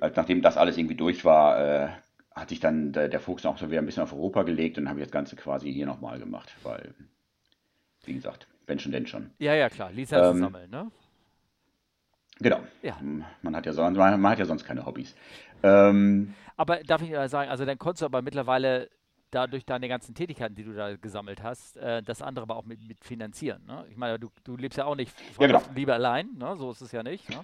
Nachdem 0.00 0.42
das 0.42 0.56
alles 0.56 0.78
irgendwie 0.78 0.96
durch 0.96 1.24
war, 1.24 1.58
äh, 1.58 1.88
hat 2.34 2.50
sich 2.50 2.60
dann 2.60 2.92
der, 2.92 3.08
der 3.08 3.20
Fokus 3.20 3.46
auch 3.46 3.58
so 3.58 3.70
wieder 3.70 3.80
ein 3.80 3.86
bisschen 3.86 4.02
auf 4.02 4.12
Europa 4.12 4.42
gelegt 4.42 4.78
und 4.78 4.84
dann 4.84 4.90
habe 4.90 5.00
ich 5.00 5.06
das 5.06 5.12
Ganze 5.12 5.36
quasi 5.36 5.72
hier 5.72 5.86
nochmal 5.86 6.18
gemacht, 6.18 6.54
weil, 6.62 6.94
wie 8.04 8.14
gesagt, 8.14 8.46
wenn 8.66 8.78
schon, 8.78 8.92
denn 8.92 9.06
schon. 9.06 9.30
Ja, 9.38 9.54
ja, 9.54 9.68
klar, 9.68 9.90
Lizenzen 9.92 10.36
ähm, 10.36 10.42
sammeln, 10.42 10.70
ne? 10.70 10.90
Genau. 12.38 12.60
Ja. 12.82 12.98
Man, 13.42 13.56
hat 13.56 13.64
ja 13.64 13.72
sonst, 13.72 13.96
man, 13.96 14.20
man 14.20 14.32
hat 14.32 14.38
ja 14.38 14.44
sonst 14.44 14.64
keine 14.64 14.84
Hobbys. 14.84 15.14
Ähm, 15.62 16.34
aber 16.56 16.82
darf 16.84 17.02
ich 17.02 17.10
sagen, 17.30 17.50
also 17.50 17.64
dann 17.64 17.78
konntest 17.78 18.02
du 18.02 18.06
aber 18.06 18.22
mittlerweile 18.22 18.88
dadurch 19.30 19.64
deine 19.64 19.88
ganzen 19.88 20.14
Tätigkeiten, 20.14 20.54
die 20.54 20.64
du 20.64 20.72
da 20.72 20.96
gesammelt 20.96 21.42
hast, 21.42 21.76
äh, 21.76 22.02
das 22.02 22.22
andere 22.22 22.44
aber 22.44 22.56
auch 22.56 22.64
mit, 22.64 22.86
mit 22.86 23.04
finanzieren. 23.04 23.64
Ne? 23.66 23.84
Ich 23.90 23.96
meine, 23.96 24.18
du, 24.18 24.30
du 24.44 24.56
lebst 24.56 24.78
ja 24.78 24.84
auch 24.84 24.94
nicht 24.94 25.14
ja, 25.38 25.46
genau. 25.46 25.62
lieber 25.74 25.94
allein, 25.94 26.28
ne? 26.36 26.56
so 26.56 26.70
ist 26.70 26.80
es 26.80 26.92
ja 26.92 27.02
nicht. 27.02 27.28
Ne? 27.28 27.42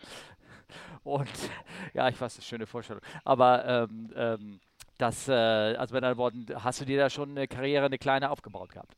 Und 1.05 1.29
ja, 1.95 2.09
ich 2.09 2.15
weiß, 2.15 2.35
das 2.37 2.39
ist 2.39 2.39
eine 2.39 2.59
schöne 2.59 2.67
Vorstellung. 2.67 3.03
Aber 3.25 3.65
ähm, 3.67 4.13
ähm, 4.15 4.61
das, 4.99 5.29
äh, 5.29 5.33
also 5.33 5.95
mit 5.95 6.05
anderen 6.05 6.19
Worten, 6.19 6.47
hast 6.55 6.81
du 6.81 6.85
dir 6.85 6.99
da 6.99 7.11
schon 7.11 7.31
eine 7.31 7.49
Karriere, 7.49 7.87
eine 7.87 7.99
kleine 7.99 8.31
aufgebaut 8.31 8.73
gehabt? 8.73 8.97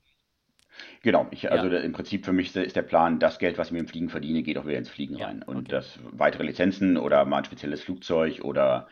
Genau, 1.02 1.26
ich, 1.30 1.50
also 1.50 1.68
ja. 1.68 1.80
im 1.80 1.92
Prinzip 1.92 2.24
für 2.24 2.32
mich 2.32 2.54
ist 2.54 2.76
der 2.76 2.82
Plan, 2.82 3.18
das 3.18 3.38
Geld, 3.38 3.58
was 3.58 3.68
ich 3.68 3.72
mit 3.72 3.82
dem 3.82 3.88
Fliegen 3.88 4.08
verdiene, 4.08 4.42
geht 4.42 4.58
auch 4.58 4.66
wieder 4.66 4.78
ins 4.78 4.88
Fliegen 4.88 5.16
ja, 5.16 5.26
rein. 5.26 5.42
Und 5.42 5.56
okay. 5.56 5.70
das 5.70 5.98
weitere 6.10 6.44
Lizenzen 6.44 6.96
oder 6.96 7.24
mal 7.24 7.38
ein 7.38 7.44
spezielles 7.44 7.82
Flugzeug 7.82 8.40
oder 8.42 8.88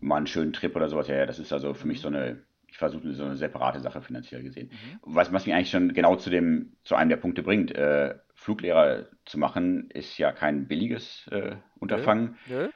mal 0.00 0.16
einen 0.16 0.26
schönen 0.26 0.52
Trip 0.52 0.74
oder 0.76 0.88
sowas, 0.88 1.08
ja, 1.08 1.16
ja 1.16 1.26
das 1.26 1.38
ist 1.38 1.52
also 1.52 1.74
für 1.74 1.88
mich 1.88 2.00
so 2.00 2.08
eine, 2.08 2.42
ich 2.68 2.78
versuche 2.78 3.12
so 3.14 3.24
eine 3.24 3.36
separate 3.36 3.80
Sache 3.80 4.00
finanziell 4.00 4.42
gesehen. 4.42 4.70
Mhm. 4.70 5.14
Was, 5.14 5.32
was 5.32 5.46
mich 5.46 5.54
eigentlich 5.54 5.70
schon 5.70 5.92
genau 5.92 6.16
zu 6.16 6.30
dem, 6.30 6.74
zu 6.84 6.94
einem 6.94 7.08
der 7.08 7.16
Punkte 7.16 7.42
bringt, 7.42 7.74
äh, 7.74 8.14
Fluglehrer 8.34 9.06
zu 9.24 9.38
machen, 9.38 9.90
ist 9.90 10.18
ja 10.18 10.32
kein 10.32 10.68
billiges 10.68 11.26
äh, 11.30 11.56
Unterfangen. 11.78 12.36
Nö. 12.46 12.68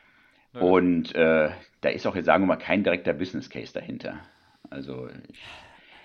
Nö. 0.54 0.60
Und 0.60 1.14
äh, 1.14 1.50
da 1.80 1.88
ist 1.88 2.06
auch 2.06 2.16
jetzt, 2.16 2.26
sagen 2.26 2.42
wir 2.42 2.48
mal, 2.48 2.56
kein 2.56 2.84
direkter 2.84 3.14
Business 3.14 3.48
Case 3.48 3.72
dahinter. 3.72 4.20
Also, 4.70 5.08
ich, 5.28 5.42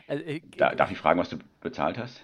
also 0.07 0.23
ich, 0.23 0.43
da, 0.57 0.73
darf 0.73 0.91
ich 0.91 0.97
fragen, 0.97 1.19
was 1.19 1.29
du 1.29 1.37
bezahlt 1.61 1.97
hast? 1.97 2.23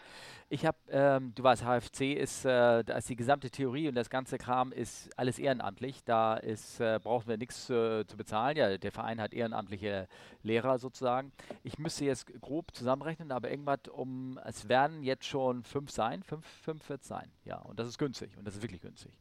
Ich 0.49 0.67
habe, 0.67 0.77
ähm, 0.91 1.33
du 1.33 1.41
weißt, 1.41 1.63
HFC 1.63 2.13
ist, 2.13 2.45
äh, 2.45 2.83
da 2.83 2.97
ist 2.97 3.09
die 3.09 3.15
gesamte 3.15 3.49
Theorie 3.49 3.87
und 3.87 3.95
das 3.95 4.11
ganze 4.11 4.37
Kram 4.37 4.71
ist 4.71 5.09
alles 5.17 5.39
ehrenamtlich. 5.39 6.03
Da 6.03 6.35
ist, 6.35 6.79
äh, 6.79 6.99
brauchen 7.01 7.27
wir 7.27 7.37
nichts 7.37 7.71
äh, 7.71 8.05
zu 8.05 8.17
bezahlen. 8.17 8.55
Ja, 8.57 8.77
der 8.77 8.91
Verein 8.91 9.19
hat 9.19 9.33
ehrenamtliche 9.33 10.07
Lehrer 10.43 10.77
sozusagen. 10.77 11.31
Ich 11.63 11.79
müsste 11.79 12.05
jetzt 12.05 12.27
grob 12.39 12.75
zusammenrechnen, 12.75 13.31
aber 13.31 13.49
irgendwas 13.49 13.79
um, 13.91 14.39
es 14.45 14.69
werden 14.69 15.01
jetzt 15.01 15.25
schon 15.25 15.63
fünf 15.63 15.89
sein, 15.89 16.21
fünf, 16.21 16.45
fünf 16.45 16.87
wird 16.87 17.01
es 17.01 17.07
sein. 17.07 17.31
Ja, 17.45 17.57
und 17.57 17.79
das 17.79 17.87
ist 17.87 17.97
günstig 17.97 18.37
und 18.37 18.45
das 18.45 18.55
ist 18.55 18.61
wirklich 18.61 18.81
günstig. 18.81 19.17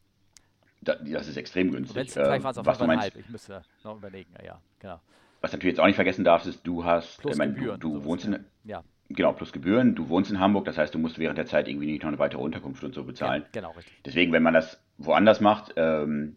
Da, 0.83 0.97
das 0.97 1.29
ist 1.29 1.39
extrem 1.39 1.71
günstig. 1.71 1.97
Wenn's, 1.97 2.13
vielleicht 2.13 2.31
ähm, 2.39 2.45
war 2.45 2.51
es 2.51 2.59
auf 2.59 2.67
halb, 2.67 3.17
ich 3.17 3.29
müsste 3.31 3.63
noch 3.85 3.97
überlegen, 3.97 4.35
ja, 4.39 4.45
ja, 4.45 4.61
genau. 4.81 5.01
Was 5.43 5.51
du 5.51 5.57
natürlich 5.57 5.75
jetzt 5.75 5.81
auch 5.81 5.87
nicht 5.87 5.97
vergessen 5.97 6.25
darfst, 6.25 6.47
ist, 6.47 6.67
du 6.67 6.85
hast, 6.85 7.21
Plus 7.21 7.33
ich 7.33 7.39
meine, 7.39 7.53
du, 7.53 7.77
du 7.77 8.05
wohnst 8.05 8.25
in, 8.25 8.45
ja. 8.65 8.83
Genau, 9.09 9.33
plus 9.33 9.53
Gebühren. 9.53 9.95
Du 9.95 10.09
wohnst 10.09 10.31
in 10.31 10.41
Hamburg, 10.41 10.65
das 10.65 10.79
heißt, 10.79 10.95
du 10.95 10.99
musst 10.99 11.19
während 11.19 11.37
der 11.37 11.47
Zeit 11.47 11.69
irgendwie 11.69 11.87
nicht 11.87 12.03
noch 12.03 12.09
eine 12.09 12.19
weitere 12.19 12.41
Unterkunft 12.41 12.83
und 12.83 12.95
so 12.95 13.05
bezahlen. 13.05 13.43
Ja, 13.43 13.49
genau, 13.53 13.71
richtig. 13.73 14.03
Deswegen, 14.05 14.33
wenn 14.33 14.43
man 14.43 14.55
das 14.55 14.83
woanders 14.97 15.41
macht, 15.41 15.75
ähm, 15.77 16.37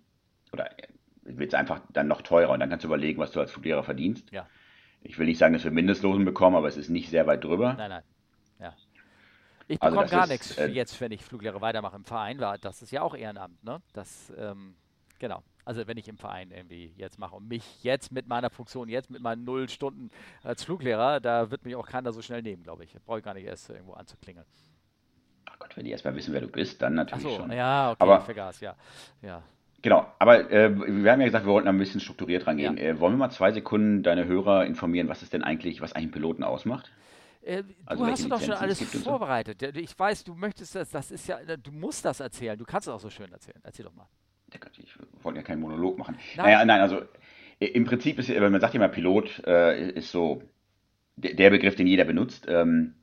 oder 0.51 0.69
wird 1.23 1.53
es 1.53 1.59
einfach 1.59 1.81
dann 1.93 2.07
noch 2.07 2.21
teurer 2.21 2.51
und 2.51 2.59
dann 2.59 2.69
kannst 2.69 2.83
du 2.83 2.87
überlegen, 2.87 3.19
was 3.19 3.31
du 3.31 3.39
als 3.39 3.51
Fluglehrer 3.51 3.83
verdienst. 3.83 4.31
Ja. 4.31 4.47
Ich 5.01 5.17
will 5.17 5.25
nicht 5.25 5.37
sagen, 5.37 5.53
dass 5.53 5.63
wir 5.63 5.71
Mindestlosen 5.71 6.25
bekommen, 6.25 6.55
aber 6.55 6.67
es 6.67 6.77
ist 6.77 6.89
nicht 6.89 7.09
sehr 7.09 7.27
weit 7.27 7.43
drüber. 7.43 7.73
Nein, 7.73 7.89
nein. 7.89 8.03
Ja. 8.59 8.73
Ich 9.67 9.81
also 9.81 9.95
bekomme 9.95 10.01
also 10.01 10.15
gar 10.15 10.27
nichts 10.27 10.57
äh, 10.57 10.67
jetzt, 10.67 10.99
wenn 10.99 11.11
ich 11.11 11.23
Fluglehrer 11.23 11.61
weitermache 11.61 11.95
im 11.95 12.05
Verein, 12.05 12.39
war 12.39 12.57
das 12.57 12.81
ist 12.81 12.91
ja 12.91 13.01
auch 13.01 13.15
Ehrenamt, 13.15 13.63
ne? 13.63 13.81
Das, 13.93 14.33
ähm, 14.37 14.75
genau. 15.19 15.43
Also 15.65 15.87
wenn 15.87 15.97
ich 15.97 16.07
im 16.07 16.17
Verein 16.17 16.51
irgendwie 16.51 16.93
jetzt 16.95 17.17
mache 17.17 17.35
und 17.35 17.47
mich 17.47 17.83
jetzt 17.83 18.11
mit 18.11 18.27
meiner 18.27 18.51
Funktion, 18.51 18.87
jetzt 18.87 19.09
mit 19.09 19.21
meinen 19.21 19.43
null 19.43 19.67
Stunden 19.67 20.11
als 20.43 20.63
Fluglehrer, 20.63 21.19
da 21.19 21.49
wird 21.49 21.65
mich 21.65 21.75
auch 21.75 21.87
keiner 21.87 22.13
so 22.13 22.21
schnell 22.21 22.43
nehmen, 22.43 22.61
glaube 22.61 22.83
ich. 22.83 22.95
Brauche 23.05 23.17
ich 23.17 23.25
gar 23.25 23.33
nicht 23.33 23.45
erst 23.45 23.71
irgendwo 23.71 23.93
anzuklingeln. 23.93 24.45
Ach 25.45 25.57
Gott, 25.57 25.75
wenn 25.75 25.85
die 25.85 25.91
erstmal 25.91 26.15
wissen, 26.15 26.33
wer 26.33 26.41
du 26.41 26.47
bist, 26.47 26.81
dann 26.83 26.93
natürlich 26.93 27.23
so, 27.23 27.35
schon. 27.37 27.51
Ja, 27.51 27.91
okay, 27.91 28.03
aber, 28.03 28.21
vergaß, 28.21 28.59
ja. 28.61 28.75
ja. 29.23 29.41
Genau, 29.81 30.05
aber 30.19 30.51
äh, 30.51 30.71
wir 30.75 31.11
haben 31.11 31.21
ja 31.21 31.25
gesagt, 31.25 31.45
wir 31.45 31.53
wollten 31.53 31.67
ein 31.67 31.77
bisschen 31.79 31.99
strukturiert 31.99 32.45
rangehen. 32.45 32.77
Ja. 32.77 32.83
Äh, 32.83 32.99
wollen 32.99 33.13
wir 33.13 33.17
mal 33.17 33.31
zwei 33.31 33.51
Sekunden 33.51 34.03
deine 34.03 34.25
Hörer 34.25 34.65
informieren, 34.65 35.09
was 35.09 35.23
ist 35.23 35.33
denn 35.33 35.43
eigentlich, 35.43 35.81
was 35.81 35.93
eigentlich 35.93 36.05
einen 36.05 36.11
Piloten 36.11 36.43
ausmacht? 36.43 36.91
Äh, 37.41 37.63
also 37.87 38.05
du 38.05 38.11
hast 38.11 38.31
doch 38.31 38.41
schon 38.41 38.53
alles 38.53 38.83
vorbereitet. 39.03 39.61
So? 39.61 39.67
Ich 39.79 39.97
weiß, 39.97 40.23
du 40.25 40.35
möchtest 40.35 40.75
das, 40.75 40.91
das 40.91 41.09
ist 41.09 41.27
ja, 41.27 41.39
du 41.43 41.71
musst 41.71 42.05
das 42.05 42.19
erzählen. 42.19 42.57
Du 42.57 42.65
kannst 42.65 42.87
es 42.87 42.93
auch 42.93 42.99
so 42.99 43.09
schön 43.09 43.31
erzählen. 43.31 43.59
Erzähl 43.63 43.85
doch 43.85 43.93
mal 43.93 44.07
ich 44.77 44.95
wollte 45.23 45.39
ja 45.39 45.43
keinen 45.43 45.61
Monolog 45.61 45.97
machen. 45.97 46.17
Nein. 46.35 46.45
Naja, 46.45 46.65
nein, 46.65 46.81
also 46.81 47.01
im 47.59 47.85
Prinzip 47.85 48.19
ist, 48.19 48.29
wenn 48.29 48.51
man 48.51 48.61
sagt 48.61 48.75
immer 48.75 48.89
Pilot, 48.89 49.43
äh, 49.47 49.91
ist 49.91 50.11
so 50.11 50.43
der 51.17 51.49
Begriff, 51.49 51.75
den 51.75 51.87
jeder 51.87 52.03
benutzt. 52.03 52.45
Ähm, 52.49 52.95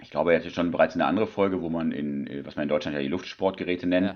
ich 0.00 0.10
glaube, 0.10 0.32
er 0.32 0.40
hatte 0.40 0.50
schon 0.50 0.70
bereits 0.70 0.94
eine 0.94 1.06
andere 1.06 1.26
Folge, 1.26 1.62
wo 1.62 1.70
man 1.70 1.92
in, 1.92 2.44
was 2.44 2.56
man 2.56 2.64
in 2.64 2.68
Deutschland 2.68 2.94
ja 2.94 3.02
die 3.02 3.08
Luftsportgeräte 3.08 3.86
nennt. 3.86 4.14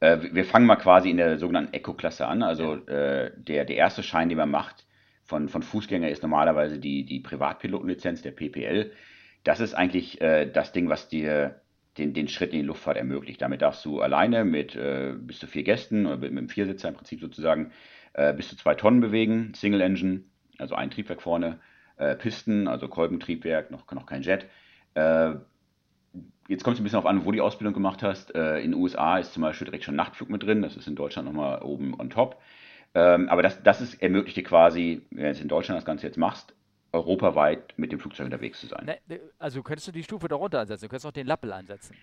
Ja. 0.00 0.14
Äh, 0.14 0.34
wir 0.34 0.44
fangen 0.44 0.66
mal 0.66 0.76
quasi 0.76 1.10
in 1.10 1.16
der 1.16 1.38
sogenannten 1.38 1.74
Eco-Klasse 1.74 2.26
an. 2.26 2.42
Also 2.42 2.76
ja. 2.76 2.92
äh, 2.92 3.32
der, 3.36 3.64
der 3.64 3.76
erste 3.76 4.02
Schein, 4.02 4.28
den 4.28 4.38
man 4.38 4.50
macht 4.50 4.86
von, 5.24 5.48
von 5.48 5.62
Fußgänger, 5.62 6.10
ist 6.10 6.22
normalerweise 6.22 6.78
die, 6.78 7.04
die 7.04 7.20
Privatpilotenlizenz, 7.20 8.22
der 8.22 8.32
PPL. 8.32 8.92
Das 9.42 9.60
ist 9.60 9.74
eigentlich 9.74 10.20
äh, 10.20 10.46
das 10.46 10.72
Ding, 10.72 10.88
was 10.88 11.08
dir 11.08 11.60
den, 11.98 12.12
den 12.12 12.28
Schritt 12.28 12.52
in 12.52 12.60
die 12.60 12.66
Luftfahrt 12.66 12.96
ermöglicht. 12.96 13.40
Damit 13.42 13.62
darfst 13.62 13.84
du 13.84 14.00
alleine 14.00 14.44
mit 14.44 14.74
äh, 14.74 15.14
bis 15.16 15.38
zu 15.38 15.46
vier 15.46 15.62
Gästen 15.62 16.06
oder 16.06 16.16
mit, 16.16 16.32
mit 16.32 16.38
einem 16.38 16.48
Viersitzer 16.48 16.88
im 16.88 16.94
Prinzip 16.94 17.20
sozusagen 17.20 17.72
äh, 18.14 18.32
bis 18.32 18.48
zu 18.48 18.56
zwei 18.56 18.74
Tonnen 18.74 19.00
bewegen, 19.00 19.54
Single 19.54 19.80
Engine, 19.80 20.22
also 20.58 20.74
ein 20.74 20.90
Triebwerk 20.90 21.22
vorne, 21.22 21.60
äh, 21.96 22.14
Pisten, 22.16 22.68
also 22.68 22.88
Kolbentriebwerk, 22.88 23.70
noch, 23.70 23.90
noch 23.92 24.06
kein 24.06 24.22
Jet. 24.22 24.46
Äh, 24.94 25.34
jetzt 26.48 26.64
kommt 26.64 26.74
es 26.74 26.80
ein 26.80 26.84
bisschen 26.84 26.98
auf 26.98 27.06
an, 27.06 27.24
wo 27.24 27.32
die 27.32 27.40
Ausbildung 27.40 27.74
gemacht 27.74 28.02
hast. 28.02 28.34
Äh, 28.34 28.58
in 28.58 28.72
den 28.72 28.80
USA 28.80 29.18
ist 29.18 29.32
zum 29.32 29.42
Beispiel 29.42 29.66
direkt 29.66 29.84
schon 29.84 29.96
Nachtflug 29.96 30.30
mit 30.30 30.42
drin, 30.42 30.62
das 30.62 30.76
ist 30.76 30.88
in 30.88 30.96
Deutschland 30.96 31.26
nochmal 31.26 31.62
oben 31.62 31.98
on 31.98 32.10
top. 32.10 32.40
Ähm, 32.94 33.28
aber 33.28 33.42
das, 33.42 33.62
das 33.62 33.80
ist, 33.80 34.00
ermöglicht 34.02 34.36
dir 34.36 34.44
quasi, 34.44 35.02
wenn 35.10 35.32
du 35.32 35.40
in 35.40 35.48
Deutschland 35.48 35.78
das 35.78 35.84
Ganze 35.84 36.06
jetzt 36.06 36.16
machst, 36.18 36.54
europaweit 36.94 37.74
mit 37.76 37.92
dem 37.92 38.00
Flugzeug 38.00 38.26
unterwegs 38.26 38.60
zu 38.60 38.66
sein. 38.66 38.86
Ne, 39.06 39.20
also 39.38 39.62
könntest 39.62 39.88
du 39.88 39.92
die 39.92 40.02
Stufe 40.02 40.28
darunter 40.28 40.60
ansetzen, 40.60 40.84
du 40.84 40.88
könntest 40.88 41.06
auch 41.06 41.12
den 41.12 41.26
Lappel 41.26 41.52
einsetzen. 41.52 41.96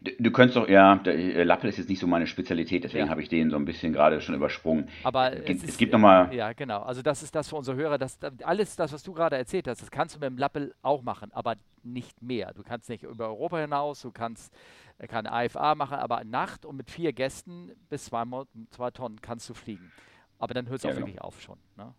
Du, 0.00 0.10
du 0.18 0.30
könntest 0.30 0.56
doch, 0.56 0.68
ja, 0.68 0.96
der 0.96 1.14
äh, 1.14 1.42
Lappel 1.44 1.70
ist 1.70 1.78
jetzt 1.78 1.88
nicht 1.88 2.00
so 2.00 2.06
meine 2.06 2.26
Spezialität, 2.26 2.84
deswegen 2.84 3.06
ja. 3.06 3.10
habe 3.10 3.22
ich 3.22 3.28
den 3.28 3.50
so 3.50 3.56
ein 3.56 3.64
bisschen 3.64 3.92
gerade 3.92 4.20
schon 4.20 4.34
übersprungen. 4.34 4.88
Aber 5.04 5.32
es, 5.32 5.62
es, 5.62 5.70
es 5.70 5.78
gibt 5.78 5.92
nochmal. 5.92 6.34
Ja, 6.34 6.52
genau. 6.52 6.82
Also, 6.82 7.02
das 7.02 7.22
ist 7.22 7.34
das 7.34 7.48
für 7.48 7.56
unsere 7.56 7.76
Hörer. 7.76 7.98
Das, 7.98 8.18
alles 8.42 8.76
das, 8.76 8.92
was 8.92 9.02
du 9.02 9.12
gerade 9.12 9.36
erzählt 9.36 9.68
hast, 9.68 9.82
das 9.82 9.90
kannst 9.90 10.16
du 10.16 10.20
mit 10.20 10.28
dem 10.28 10.38
Lappel 10.38 10.74
auch 10.82 11.02
machen, 11.02 11.30
aber 11.32 11.56
nicht 11.82 12.20
mehr. 12.22 12.52
Du 12.54 12.62
kannst 12.62 12.88
nicht 12.88 13.04
über 13.04 13.28
Europa 13.28 13.58
hinaus, 13.58 14.02
du 14.02 14.10
kannst 14.10 14.52
äh, 14.98 15.06
keine 15.06 15.32
AFA 15.32 15.74
machen, 15.74 15.98
aber 15.98 16.24
Nacht 16.24 16.64
und 16.64 16.76
mit 16.76 16.90
vier 16.90 17.12
Gästen 17.12 17.70
bis 17.88 18.06
zwei, 18.06 18.24
zwei 18.70 18.90
Tonnen 18.90 19.20
kannst 19.20 19.48
du 19.48 19.54
fliegen. 19.54 19.92
Aber 20.38 20.52
dann 20.52 20.68
hört 20.68 20.78
es 20.78 20.82
ja, 20.82 20.90
auch 20.90 20.94
genau. 20.94 21.06
wirklich 21.06 21.22
auf 21.22 21.40
schon. 21.40 21.58
Ne? 21.76 21.94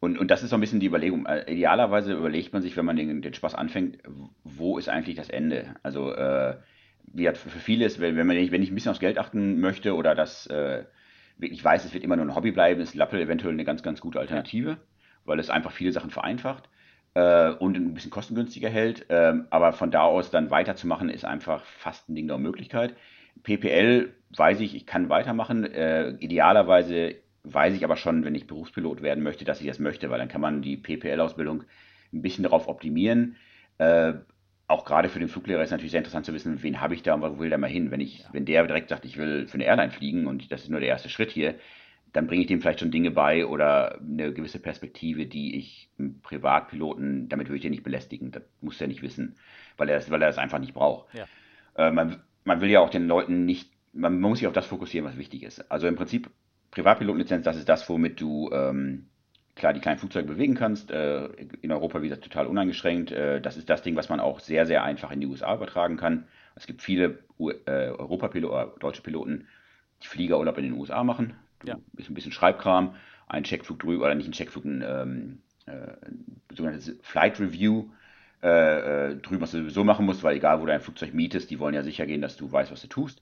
Und, 0.00 0.18
und 0.18 0.30
das 0.30 0.42
ist 0.42 0.50
so 0.50 0.56
ein 0.56 0.60
bisschen 0.60 0.80
die 0.80 0.86
Überlegung. 0.86 1.26
Äh, 1.26 1.52
idealerweise 1.52 2.14
überlegt 2.14 2.52
man 2.52 2.62
sich, 2.62 2.76
wenn 2.76 2.86
man 2.86 2.96
den, 2.96 3.22
den 3.22 3.34
Spaß 3.34 3.54
anfängt, 3.54 3.98
wo 4.44 4.78
ist 4.78 4.88
eigentlich 4.88 5.16
das 5.16 5.28
Ende? 5.28 5.76
Also, 5.82 6.12
äh, 6.12 6.56
wie 7.12 7.28
hat 7.28 7.36
für 7.36 7.50
viele 7.50 7.84
ist, 7.84 8.00
wenn, 8.00 8.14
man, 8.14 8.28
wenn 8.28 8.62
ich 8.62 8.70
ein 8.70 8.74
bisschen 8.74 8.90
aufs 8.90 9.00
Geld 9.00 9.18
achten 9.18 9.60
möchte 9.60 9.94
oder 9.94 10.14
das 10.14 10.46
äh, 10.46 10.84
ich 11.48 11.64
weiß, 11.64 11.84
es 11.84 11.94
wird 11.94 12.04
immer 12.04 12.16
nur 12.16 12.26
ein 12.26 12.34
Hobby 12.34 12.50
bleiben, 12.50 12.80
ist 12.80 12.94
Lappel 12.94 13.20
eventuell 13.20 13.54
eine 13.54 13.64
ganz, 13.64 13.82
ganz 13.82 14.00
gute 14.00 14.20
Alternative, 14.20 14.78
weil 15.24 15.38
es 15.38 15.50
einfach 15.50 15.72
viele 15.72 15.92
Sachen 15.92 16.10
vereinfacht 16.10 16.68
äh, 17.14 17.50
und 17.50 17.76
ein 17.76 17.94
bisschen 17.94 18.10
kostengünstiger 18.10 18.68
hält. 18.68 19.06
Ähm, 19.08 19.46
aber 19.50 19.72
von 19.72 19.90
da 19.90 20.02
aus 20.02 20.30
dann 20.30 20.50
weiterzumachen, 20.50 21.08
ist 21.08 21.24
einfach 21.24 21.64
fast 21.64 22.08
ein 22.08 22.14
Ding 22.14 22.28
der 22.28 22.38
Möglichkeit. 22.38 22.94
PPL 23.42 24.12
weiß 24.36 24.60
ich, 24.60 24.74
ich 24.74 24.86
kann 24.86 25.08
weitermachen. 25.08 25.64
Äh, 25.64 26.10
idealerweise 26.18 27.16
weiß 27.44 27.74
ich 27.74 27.84
aber 27.84 27.96
schon, 27.96 28.24
wenn 28.24 28.34
ich 28.34 28.46
Berufspilot 28.46 29.02
werden 29.02 29.22
möchte, 29.22 29.44
dass 29.44 29.60
ich 29.60 29.66
das 29.66 29.78
möchte, 29.78 30.10
weil 30.10 30.18
dann 30.18 30.28
kann 30.28 30.40
man 30.40 30.62
die 30.62 30.76
PPL-Ausbildung 30.76 31.64
ein 32.12 32.22
bisschen 32.22 32.44
darauf 32.44 32.68
optimieren. 32.68 33.36
Äh, 33.78 34.14
auch 34.66 34.84
gerade 34.84 35.08
für 35.08 35.18
den 35.18 35.28
Fluglehrer 35.28 35.62
ist 35.62 35.70
natürlich 35.70 35.90
sehr 35.90 35.98
interessant 35.98 36.26
zu 36.26 36.34
wissen, 36.34 36.62
wen 36.62 36.80
habe 36.80 36.94
ich 36.94 37.02
da 37.02 37.14
und 37.14 37.22
wo 37.22 37.38
will 37.40 37.48
der 37.48 37.58
mal 37.58 37.70
hin. 37.70 37.90
Wenn 37.90 38.00
ich, 38.00 38.20
ja. 38.20 38.28
wenn 38.32 38.44
der 38.44 38.66
direkt 38.66 38.88
sagt, 38.88 39.04
ich 39.04 39.16
will 39.16 39.48
für 39.48 39.54
eine 39.54 39.64
Airline 39.64 39.90
fliegen 39.90 40.26
und 40.26 40.52
das 40.52 40.62
ist 40.62 40.70
nur 40.70 40.80
der 40.80 40.88
erste 40.88 41.08
Schritt 41.08 41.30
hier, 41.30 41.56
dann 42.12 42.26
bringe 42.26 42.42
ich 42.42 42.48
dem 42.48 42.60
vielleicht 42.60 42.80
schon 42.80 42.90
Dinge 42.90 43.10
bei 43.10 43.46
oder 43.46 44.00
eine 44.00 44.32
gewisse 44.32 44.58
Perspektive, 44.58 45.26
die 45.26 45.56
ich 45.56 45.88
einem 45.98 46.20
Privatpiloten, 46.20 47.28
damit 47.28 47.48
würde 47.48 47.56
ich 47.56 47.62
den 47.62 47.70
nicht 47.70 47.84
belästigen. 47.84 48.32
Das 48.32 48.42
muss 48.60 48.80
er 48.80 48.88
nicht 48.88 49.02
wissen, 49.02 49.36
weil 49.76 49.88
er 49.88 49.96
das, 49.96 50.10
weil 50.10 50.22
er 50.22 50.28
das 50.28 50.38
einfach 50.38 50.58
nicht 50.58 50.74
braucht. 50.74 51.14
Ja. 51.14 51.26
Äh, 51.76 51.90
man, 51.90 52.20
man 52.44 52.60
will 52.60 52.70
ja 52.70 52.80
auch 52.80 52.90
den 52.90 53.06
Leuten 53.06 53.44
nicht 53.44 53.70
man, 53.92 54.20
man, 54.20 54.30
muss 54.30 54.38
sich 54.38 54.48
auf 54.48 54.54
das 54.54 54.66
fokussieren, 54.66 55.06
was 55.06 55.16
wichtig 55.16 55.42
ist. 55.42 55.70
Also 55.70 55.86
im 55.86 55.96
Prinzip, 55.96 56.30
Privatpilotenlizenz, 56.70 57.44
das 57.44 57.56
ist 57.56 57.68
das, 57.68 57.88
womit 57.88 58.20
du 58.20 58.50
ähm, 58.52 59.06
klar 59.56 59.72
die 59.72 59.80
kleinen 59.80 59.98
Flugzeuge 59.98 60.26
bewegen 60.26 60.54
kannst. 60.54 60.90
Äh, 60.90 61.26
in 61.60 61.72
Europa, 61.72 62.00
wie 62.00 62.08
gesagt, 62.08 62.24
total 62.24 62.46
uneingeschränkt. 62.46 63.12
Äh, 63.12 63.40
das 63.40 63.56
ist 63.56 63.68
das 63.68 63.82
Ding, 63.82 63.96
was 63.96 64.08
man 64.08 64.20
auch 64.20 64.40
sehr, 64.40 64.66
sehr 64.66 64.82
einfach 64.84 65.10
in 65.10 65.20
die 65.20 65.26
USA 65.26 65.54
übertragen 65.54 65.96
kann. 65.96 66.26
Es 66.54 66.66
gibt 66.66 66.82
viele 66.82 67.18
äh, 67.38 67.90
Europapiloten, 67.90 68.78
deutsche 68.80 69.02
Piloten, 69.02 69.46
die 70.02 70.06
Fliegerurlaub 70.06 70.58
in 70.58 70.64
den 70.64 70.72
USA 70.74 71.04
machen. 71.04 71.34
Du, 71.60 71.68
ja. 71.68 71.78
Ist 71.96 72.10
ein 72.10 72.14
bisschen 72.14 72.32
Schreibkram, 72.32 72.94
ein 73.28 73.44
Checkflug 73.44 73.78
drüber, 73.78 74.06
oder 74.06 74.14
nicht 74.14 74.28
ein 74.28 74.32
Checkflug, 74.32 74.64
ein 74.64 74.82
ähm, 74.86 75.38
äh, 75.66 76.54
sogenanntes 76.54 76.96
Flight 77.02 77.38
Review 77.38 77.90
äh, 78.42 79.10
äh, 79.10 79.16
drüben, 79.16 79.42
was 79.42 79.50
du 79.50 79.58
sowieso 79.58 79.84
machen 79.84 80.06
musst, 80.06 80.22
weil 80.22 80.36
egal, 80.36 80.60
wo 80.60 80.66
du 80.66 80.72
ein 80.72 80.80
Flugzeug 80.80 81.12
mietest, 81.12 81.50
die 81.50 81.58
wollen 81.58 81.74
ja 81.74 81.82
sicher 81.82 82.06
gehen, 82.06 82.22
dass 82.22 82.36
du 82.36 82.50
weißt, 82.50 82.72
was 82.72 82.80
du 82.80 82.88
tust. 82.88 83.20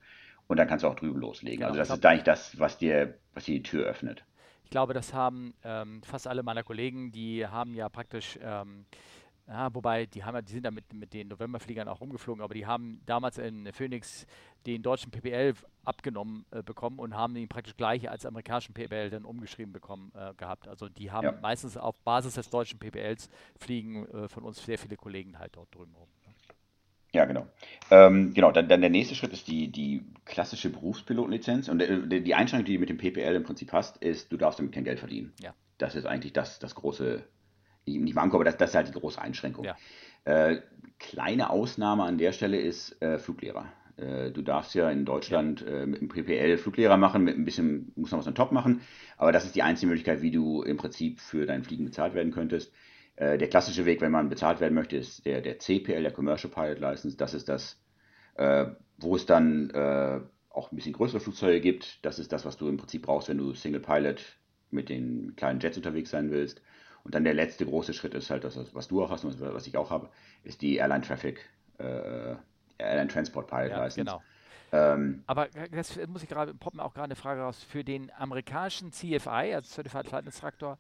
Und 0.48 0.56
dann 0.56 0.66
kannst 0.66 0.82
du 0.82 0.88
auch 0.88 0.96
drüben 0.96 1.20
loslegen. 1.20 1.58
Genau, 1.58 1.68
also 1.68 1.78
das 1.78 1.90
ist 1.90 2.04
eigentlich 2.04 2.24
das, 2.24 2.58
was 2.58 2.78
dir, 2.78 3.14
was 3.34 3.44
dir 3.44 3.54
die 3.54 3.62
Tür 3.62 3.86
öffnet. 3.86 4.24
Ich 4.64 4.70
glaube, 4.70 4.92
das 4.92 5.14
haben 5.14 5.54
ähm, 5.62 6.02
fast 6.02 6.26
alle 6.26 6.42
meiner 6.42 6.62
Kollegen, 6.62 7.12
die 7.12 7.46
haben 7.46 7.74
ja 7.74 7.88
praktisch 7.88 8.38
ähm, 8.42 8.84
ja, 9.48 9.74
wobei, 9.74 10.04
die, 10.04 10.24
haben, 10.24 10.44
die 10.44 10.52
sind 10.52 10.66
da 10.66 10.70
mit, 10.70 10.92
mit 10.92 11.14
den 11.14 11.28
Novemberfliegern 11.28 11.88
auch 11.88 12.02
rumgeflogen, 12.02 12.42
aber 12.42 12.52
die 12.52 12.66
haben 12.66 13.00
damals 13.06 13.38
in 13.38 13.72
Phoenix 13.72 14.26
den 14.66 14.82
deutschen 14.82 15.10
PPL 15.10 15.54
abgenommen 15.84 16.44
äh, 16.50 16.62
bekommen 16.62 16.98
und 16.98 17.16
haben 17.16 17.34
ihn 17.34 17.48
praktisch 17.48 17.74
gleich 17.74 18.10
als 18.10 18.26
amerikanischen 18.26 18.74
PPL 18.74 19.08
dann 19.08 19.24
umgeschrieben 19.24 19.72
bekommen 19.72 20.12
äh, 20.14 20.34
gehabt. 20.34 20.68
Also 20.68 20.90
die 20.90 21.10
haben 21.10 21.24
ja. 21.24 21.32
meistens 21.40 21.78
auf 21.78 21.98
Basis 22.00 22.34
des 22.34 22.50
deutschen 22.50 22.78
PPLs 22.78 23.30
fliegen 23.58 24.06
äh, 24.08 24.28
von 24.28 24.42
uns 24.42 24.62
sehr 24.62 24.76
viele 24.76 24.96
Kollegen 24.96 25.38
halt 25.38 25.56
dort 25.56 25.74
drüben 25.74 25.94
rum. 25.94 26.08
Ja, 27.12 27.24
genau. 27.24 27.46
Ähm, 27.90 28.34
genau, 28.34 28.52
dann, 28.52 28.68
dann, 28.68 28.80
der 28.80 28.90
nächste 28.90 29.14
Schritt 29.14 29.32
ist 29.32 29.48
die, 29.48 29.72
die 29.72 30.02
klassische 30.26 30.70
Berufspilotenlizenz. 30.70 31.68
Und 31.68 31.80
äh, 31.80 32.20
die 32.20 32.34
Einschränkung, 32.34 32.66
die 32.66 32.74
du 32.74 32.80
mit 32.80 32.90
dem 32.90 32.98
PPL 32.98 33.34
im 33.34 33.44
Prinzip 33.44 33.72
hast, 33.72 33.96
ist, 33.98 34.30
du 34.30 34.36
darfst 34.36 34.58
damit 34.58 34.72
kein 34.72 34.84
Geld 34.84 34.98
verdienen. 34.98 35.32
Ja. 35.40 35.54
Das 35.78 35.94
ist 35.94 36.06
eigentlich 36.06 36.32
das, 36.32 36.58
das 36.58 36.74
große 36.74 37.24
nicht 37.96 38.14
Manko, 38.14 38.36
aber 38.36 38.44
das, 38.44 38.56
das 38.56 38.70
ist 38.70 38.76
halt 38.76 38.88
die 38.88 38.92
große 38.92 39.20
Einschränkung. 39.20 39.64
Ja. 39.64 39.76
Äh, 40.24 40.60
kleine 40.98 41.50
Ausnahme 41.50 42.04
an 42.04 42.18
der 42.18 42.32
Stelle 42.32 42.60
ist 42.60 43.00
äh, 43.00 43.18
Fluglehrer. 43.18 43.66
Äh, 43.96 44.30
du 44.30 44.42
darfst 44.42 44.74
ja 44.74 44.90
in 44.90 45.04
Deutschland 45.04 45.62
ja. 45.62 45.68
Äh, 45.68 45.86
mit 45.86 46.00
dem 46.00 46.08
PPL 46.08 46.58
Fluglehrer 46.58 46.96
machen, 46.96 47.24
mit 47.24 47.36
ein 47.36 47.44
bisschen, 47.44 47.92
muss 47.96 48.10
noch 48.10 48.18
was 48.18 48.26
on 48.26 48.34
top 48.34 48.52
machen, 48.52 48.82
aber 49.16 49.32
das 49.32 49.44
ist 49.44 49.54
die 49.54 49.62
einzige 49.62 49.88
Möglichkeit, 49.88 50.22
wie 50.22 50.30
du 50.30 50.62
im 50.62 50.76
Prinzip 50.76 51.20
für 51.20 51.46
dein 51.46 51.64
Fliegen 51.64 51.86
bezahlt 51.86 52.14
werden 52.14 52.32
könntest. 52.32 52.72
Äh, 53.18 53.38
der 53.38 53.48
klassische 53.48 53.84
Weg, 53.84 54.00
wenn 54.00 54.12
man 54.12 54.28
bezahlt 54.28 54.60
werden 54.60 54.74
möchte, 54.74 54.96
ist 54.96 55.26
der, 55.26 55.40
der 55.40 55.58
CPL, 55.58 56.02
der 56.02 56.12
Commercial 56.12 56.52
Pilot 56.52 56.78
License. 56.78 57.16
Das 57.16 57.34
ist 57.34 57.48
das, 57.48 57.80
äh, 58.34 58.66
wo 58.98 59.16
es 59.16 59.26
dann 59.26 59.70
auch 60.50 60.72
ein 60.72 60.76
bisschen 60.76 60.92
größere 60.92 61.20
Flugzeuge 61.20 61.60
gibt. 61.60 62.04
Das 62.04 62.18
ist 62.18 62.32
das, 62.32 62.44
was 62.44 62.56
du 62.56 62.68
im 62.68 62.78
Prinzip 62.78 63.02
brauchst, 63.02 63.28
wenn 63.28 63.38
du 63.38 63.54
Single 63.54 63.80
Pilot 63.80 64.24
mit 64.70 64.88
den 64.88 65.34
kleinen 65.36 65.60
Jets 65.60 65.76
unterwegs 65.76 66.10
sein 66.10 66.30
willst. 66.30 66.60
Und 67.04 67.14
dann 67.14 67.24
der 67.24 67.34
letzte 67.34 67.64
große 67.64 67.94
Schritt 67.94 68.14
ist 68.14 68.30
halt 68.30 68.44
das, 68.44 68.58
was 68.74 68.88
du 68.88 69.02
auch 69.02 69.10
hast 69.10 69.24
und 69.24 69.40
was 69.40 69.66
ich 69.66 69.76
auch 69.76 69.90
habe, 69.90 70.10
ist 70.44 70.60
die 70.60 70.76
Airline 70.76 71.02
Traffic, 71.02 71.48
äh, 71.78 72.34
Airline 72.78 73.08
Transport 73.08 73.46
Pilot 73.46 73.70
ja, 73.70 73.84
License. 73.84 74.04
Genau. 74.04 74.22
Ähm, 74.72 75.22
Aber 75.26 75.48
das 75.70 75.98
muss 76.06 76.22
ich 76.22 76.28
gerade, 76.28 76.52
poppen 76.54 76.80
auch 76.80 76.92
gerade 76.92 77.06
eine 77.06 77.16
Frage 77.16 77.40
raus. 77.40 77.62
Für 77.62 77.84
den 77.84 78.10
amerikanischen 78.18 78.92
CFI, 78.92 79.54
also 79.54 79.74
Certified 79.74 80.06
Flight 80.06 80.26
Instructor, 80.26 80.78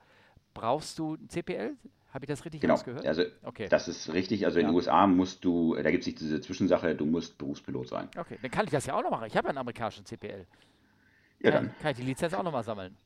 brauchst 0.52 0.98
du 0.98 1.14
ein 1.14 1.28
CPL? 1.28 1.76
Habe 2.10 2.24
ich 2.24 2.28
das 2.28 2.44
richtig 2.44 2.62
genau. 2.62 2.74
ausgehört? 2.74 3.06
Also 3.06 3.22
okay. 3.42 3.68
das 3.68 3.86
ist 3.86 4.12
richtig. 4.12 4.46
Also 4.46 4.58
ja. 4.58 4.62
in 4.62 4.68
den 4.68 4.74
USA 4.74 5.06
musst 5.06 5.44
du, 5.44 5.74
da 5.74 5.90
gibt 5.90 6.02
es 6.02 6.06
nicht 6.06 6.20
diese 6.20 6.40
Zwischensache, 6.40 6.94
du 6.94 7.04
musst 7.04 7.36
Berufspilot 7.36 7.88
sein. 7.88 8.08
Okay, 8.16 8.38
dann 8.40 8.50
kann 8.50 8.64
ich 8.64 8.70
das 8.70 8.86
ja 8.86 8.94
auch 8.94 9.02
noch 9.02 9.10
machen. 9.10 9.26
Ich 9.26 9.36
habe 9.36 9.46
ja 9.46 9.50
einen 9.50 9.58
amerikanischen 9.58 10.06
CPL. 10.06 10.46
Ja, 11.40 11.50
dann. 11.50 11.70
Kann 11.80 11.92
ich 11.92 11.98
die 11.98 12.04
Lizenz 12.04 12.32
auch 12.34 12.42
nochmal 12.42 12.64
sammeln. 12.64 12.96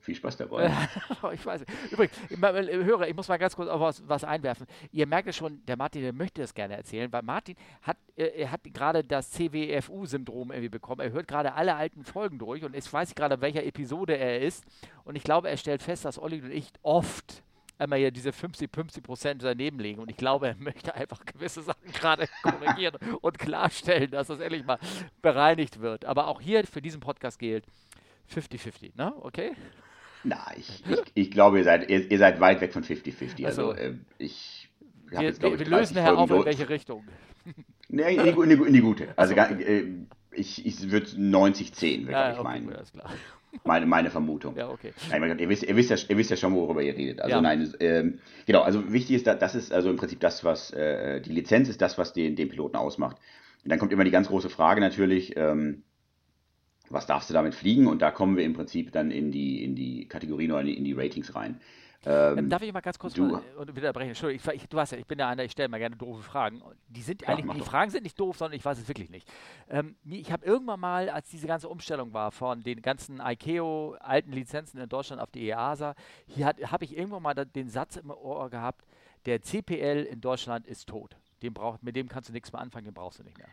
Viel 0.00 0.14
Spaß 0.14 0.38
dabei. 0.38 0.72
ich 1.34 1.44
weiß. 1.44 1.66
Übrigens, 1.90 2.16
Hörer, 2.30 3.08
ich 3.08 3.14
muss 3.14 3.28
mal 3.28 3.36
ganz 3.36 3.54
kurz 3.54 3.68
auf 3.68 3.78
was, 3.78 4.08
was 4.08 4.24
einwerfen. 4.24 4.66
Ihr 4.90 5.06
merkt 5.06 5.26
ja 5.26 5.34
schon, 5.34 5.62
der 5.66 5.76
Martin 5.76 6.00
der 6.00 6.14
möchte 6.14 6.40
das 6.40 6.54
gerne 6.54 6.78
erzählen, 6.78 7.12
weil 7.12 7.20
Martin 7.20 7.56
hat, 7.82 7.98
äh, 8.16 8.24
er 8.28 8.50
hat 8.50 8.62
gerade 8.64 9.04
das 9.04 9.30
CWFU-Syndrom 9.32 10.50
irgendwie 10.50 10.70
bekommen. 10.70 11.02
Er 11.02 11.12
hört 11.12 11.28
gerade 11.28 11.52
alle 11.52 11.74
alten 11.74 12.04
Folgen 12.04 12.38
durch 12.38 12.64
und 12.64 12.74
ich 12.74 12.90
weiß 12.90 13.14
gerade, 13.14 13.42
welcher 13.42 13.62
Episode 13.64 14.16
er 14.16 14.40
ist. 14.40 14.64
Und 15.04 15.16
ich 15.16 15.24
glaube, 15.24 15.50
er 15.50 15.58
stellt 15.58 15.82
fest, 15.82 16.06
dass 16.06 16.18
Olli 16.18 16.40
und 16.40 16.52
ich 16.52 16.72
oft 16.82 17.42
einmal 17.78 17.98
hier 17.98 18.10
diese 18.10 18.30
50-50 18.30 19.02
Prozent 19.02 19.42
daneben 19.42 19.78
legen. 19.78 20.00
Und 20.00 20.10
ich 20.10 20.16
glaube, 20.16 20.48
er 20.48 20.56
möchte 20.56 20.94
einfach 20.94 21.24
gewisse 21.24 21.62
Sachen 21.62 21.92
gerade 21.92 22.28
korrigieren 22.42 22.96
und 23.20 23.38
klarstellen, 23.38 24.10
dass 24.10 24.28
das 24.28 24.40
endlich 24.40 24.64
mal 24.64 24.78
bereinigt 25.22 25.80
wird. 25.80 26.04
Aber 26.04 26.28
auch 26.28 26.40
hier 26.40 26.64
für 26.66 26.82
diesen 26.82 27.00
Podcast 27.00 27.38
gilt 27.38 27.64
50-50, 28.34 28.96
ne? 28.96 29.14
Okay? 29.20 29.52
Na, 30.24 30.46
ich, 30.56 30.82
ich, 30.88 31.02
ich 31.14 31.30
glaube, 31.30 31.58
ihr 31.58 31.64
seid, 31.64 31.88
ihr, 31.88 32.10
ihr, 32.10 32.18
seid 32.18 32.40
weit 32.40 32.60
weg 32.60 32.72
von 32.72 32.82
50-50. 32.82 33.46
Also, 33.46 33.70
also 33.70 33.72
äh, 33.72 33.94
ich 34.18 34.68
wir, 35.10 35.22
jetzt, 35.22 35.42
wir, 35.42 35.58
wir 35.58 35.66
lösen 35.66 35.94
nachher 35.94 36.18
auf, 36.18 36.30
in 36.30 36.44
welche 36.44 36.68
Richtung. 36.68 37.04
Nee, 37.88 38.16
in 38.16 38.24
die, 38.24 38.30
in, 38.30 38.48
die, 38.48 38.66
in 38.66 38.72
die, 38.74 38.80
gute. 38.80 39.08
Also, 39.16 39.34
also 39.34 39.54
äh, 39.54 39.84
ich, 40.32 40.66
ich 40.66 40.90
würde 40.90 41.06
90-10, 41.06 42.10
ja, 42.10 42.32
ich 42.32 42.38
okay, 42.38 42.44
meinen. 42.44 42.76
Meine, 43.64 43.86
meine 43.86 44.10
Vermutung. 44.10 44.56
Ja, 44.56 44.68
okay. 44.68 44.92
Nein, 45.10 45.38
ihr, 45.38 45.48
wisst, 45.48 45.62
ihr, 45.62 45.76
wisst 45.76 45.90
ja, 45.90 45.96
ihr 46.08 46.16
wisst 46.16 46.30
ja 46.30 46.36
schon, 46.36 46.54
worüber 46.54 46.82
ihr 46.82 46.96
redet. 46.96 47.20
Also 47.20 47.36
ja. 47.36 47.40
nein, 47.40 47.72
ähm, 47.80 48.18
genau, 48.46 48.62
also 48.62 48.92
wichtig 48.92 49.16
ist, 49.16 49.26
das 49.26 49.54
ist 49.54 49.72
also 49.72 49.90
im 49.90 49.96
Prinzip 49.96 50.20
das, 50.20 50.44
was 50.44 50.70
äh, 50.72 51.20
die 51.20 51.32
Lizenz 51.32 51.68
ist 51.68 51.80
das, 51.82 51.98
was 51.98 52.12
den, 52.12 52.36
den 52.36 52.48
Piloten 52.48 52.76
ausmacht. 52.76 53.16
Und 53.64 53.70
dann 53.70 53.78
kommt 53.78 53.92
immer 53.92 54.04
die 54.04 54.10
ganz 54.10 54.28
große 54.28 54.50
Frage 54.50 54.80
natürlich, 54.80 55.36
ähm, 55.36 55.82
was 56.90 57.06
darfst 57.06 57.28
du 57.28 57.34
damit 57.34 57.54
fliegen? 57.54 57.86
Und 57.86 58.02
da 58.02 58.10
kommen 58.10 58.36
wir 58.36 58.44
im 58.44 58.54
Prinzip 58.54 58.92
dann 58.92 59.10
in 59.10 59.30
die, 59.30 59.62
in 59.62 59.74
die 59.74 60.06
Kategorien 60.06 60.52
oder 60.52 60.62
in 60.62 60.84
die 60.84 60.94
Ratings 60.94 61.34
rein. 61.34 61.60
Ähm, 62.06 62.48
Darf 62.48 62.62
ich 62.62 62.72
mal 62.72 62.80
ganz 62.80 62.98
kurz 62.98 63.14
du, 63.14 63.24
mal 63.24 63.42
äh, 63.42 63.74
widerbrechen? 63.74 64.10
Entschuldigung, 64.10 64.52
ich, 64.54 64.62
ich, 64.62 64.68
du 64.68 64.76
weißt 64.76 64.92
ja, 64.92 64.98
ich 64.98 65.06
bin 65.06 65.18
der 65.18 65.26
einer, 65.26 65.42
ich 65.42 65.52
stelle 65.52 65.68
mal 65.68 65.78
gerne 65.78 65.96
doofe 65.96 66.22
Fragen. 66.22 66.62
Die 66.86 67.02
sind 67.02 67.22
ja, 67.22 67.28
eigentlich, 67.28 67.50
die 67.50 67.58
doch. 67.58 67.66
Fragen 67.66 67.90
sind 67.90 68.04
nicht 68.04 68.18
doof, 68.18 68.38
sondern 68.38 68.56
ich 68.56 68.64
weiß 68.64 68.78
es 68.78 68.86
wirklich 68.86 69.10
nicht. 69.10 69.28
Ähm, 69.68 69.96
ich 70.04 70.30
habe 70.30 70.46
irgendwann 70.46 70.78
mal, 70.78 71.08
als 71.08 71.28
diese 71.28 71.48
ganze 71.48 71.68
Umstellung 71.68 72.12
war 72.12 72.30
von 72.30 72.62
den 72.62 72.82
ganzen 72.82 73.20
ICAO 73.20 73.96
alten 73.98 74.30
Lizenzen 74.30 74.78
in 74.78 74.88
Deutschland 74.88 75.20
auf 75.20 75.32
die 75.32 75.48
EASA, 75.48 75.94
hier 76.26 76.46
habe 76.46 76.84
ich 76.84 76.96
irgendwann 76.96 77.22
mal 77.22 77.34
den 77.34 77.68
Satz 77.68 77.96
im 77.96 78.10
Ohr 78.10 78.48
gehabt, 78.48 78.86
der 79.26 79.42
CPL 79.42 80.04
in 80.04 80.20
Deutschland 80.20 80.66
ist 80.68 80.88
tot. 80.88 81.16
Den 81.42 81.52
brauch, 81.52 81.78
mit 81.82 81.96
dem 81.96 82.08
kannst 82.08 82.28
du 82.28 82.32
nichts 82.32 82.52
mehr 82.52 82.60
anfangen, 82.60 82.84
den 82.84 82.94
brauchst 82.94 83.18
du 83.18 83.24
nicht 83.24 83.38
mehr. 83.38 83.48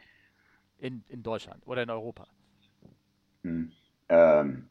In, 0.77 1.03
in 1.09 1.23
Deutschland 1.23 1.65
oder 1.65 1.81
in 1.81 1.89
Europa. 1.89 2.27
Hm. 3.41 3.71
Ähm. 4.09 4.69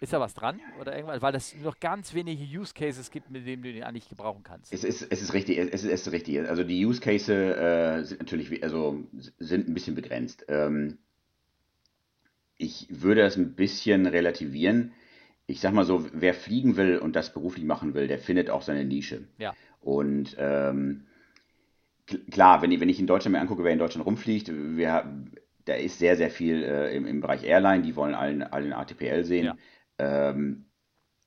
Ist 0.00 0.12
da 0.12 0.20
was 0.20 0.34
dran? 0.34 0.60
Oder 0.80 0.94
irgendwas? 0.94 1.22
Weil 1.22 1.34
es 1.34 1.54
noch 1.56 1.80
ganz 1.80 2.14
wenige 2.14 2.42
Use 2.42 2.74
Cases 2.74 3.10
gibt, 3.10 3.30
mit 3.30 3.46
denen 3.46 3.62
du 3.62 3.72
den 3.72 3.82
eigentlich 3.82 4.08
gebrauchen 4.08 4.42
kannst. 4.42 4.72
Es 4.72 4.84
ist, 4.84 5.02
es 5.10 5.22
ist 5.22 5.32
richtig, 5.32 5.58
es 5.58 5.84
ist, 5.84 5.84
es 5.84 6.06
ist 6.06 6.12
richtig. 6.12 6.40
Also 6.48 6.64
die 6.64 6.84
Use 6.84 7.00
Cases 7.00 7.28
äh, 7.28 8.02
sind 8.04 8.20
natürlich 8.20 8.62
also 8.62 9.04
sind 9.38 9.68
ein 9.68 9.74
bisschen 9.74 9.94
begrenzt. 9.94 10.44
Ähm, 10.48 10.98
ich 12.58 12.86
würde 12.90 13.22
das 13.22 13.36
ein 13.36 13.54
bisschen 13.54 14.06
relativieren. 14.06 14.92
Ich 15.46 15.60
sag 15.60 15.72
mal 15.72 15.84
so, 15.84 16.06
wer 16.12 16.34
fliegen 16.34 16.76
will 16.76 16.98
und 16.98 17.14
das 17.14 17.32
beruflich 17.32 17.64
machen 17.64 17.94
will, 17.94 18.08
der 18.08 18.18
findet 18.18 18.50
auch 18.50 18.62
seine 18.62 18.84
Nische. 18.84 19.28
Ja. 19.38 19.54
Und 19.80 20.36
ähm, 20.38 21.06
klar, 22.30 22.62
wenn 22.62 22.72
ich, 22.72 22.80
wenn 22.80 22.88
ich 22.88 22.98
in 22.98 23.06
Deutschland 23.06 23.32
mir 23.32 23.40
angucke, 23.40 23.62
wer 23.62 23.72
in 23.72 23.78
Deutschland 23.78 24.06
rumfliegt, 24.06 24.50
wir, 24.52 25.04
da 25.64 25.74
ist 25.74 25.98
sehr, 25.98 26.16
sehr 26.16 26.30
viel 26.30 26.62
äh, 26.64 26.96
im, 26.96 27.06
im 27.06 27.20
Bereich 27.20 27.44
Airline, 27.44 27.82
die 27.82 27.94
wollen 27.94 28.14
allen, 28.14 28.42
allen 28.42 28.72
ATPL 28.72 29.24
sehen. 29.24 29.46
Ja. 29.46 29.56
Ähm, 29.98 30.66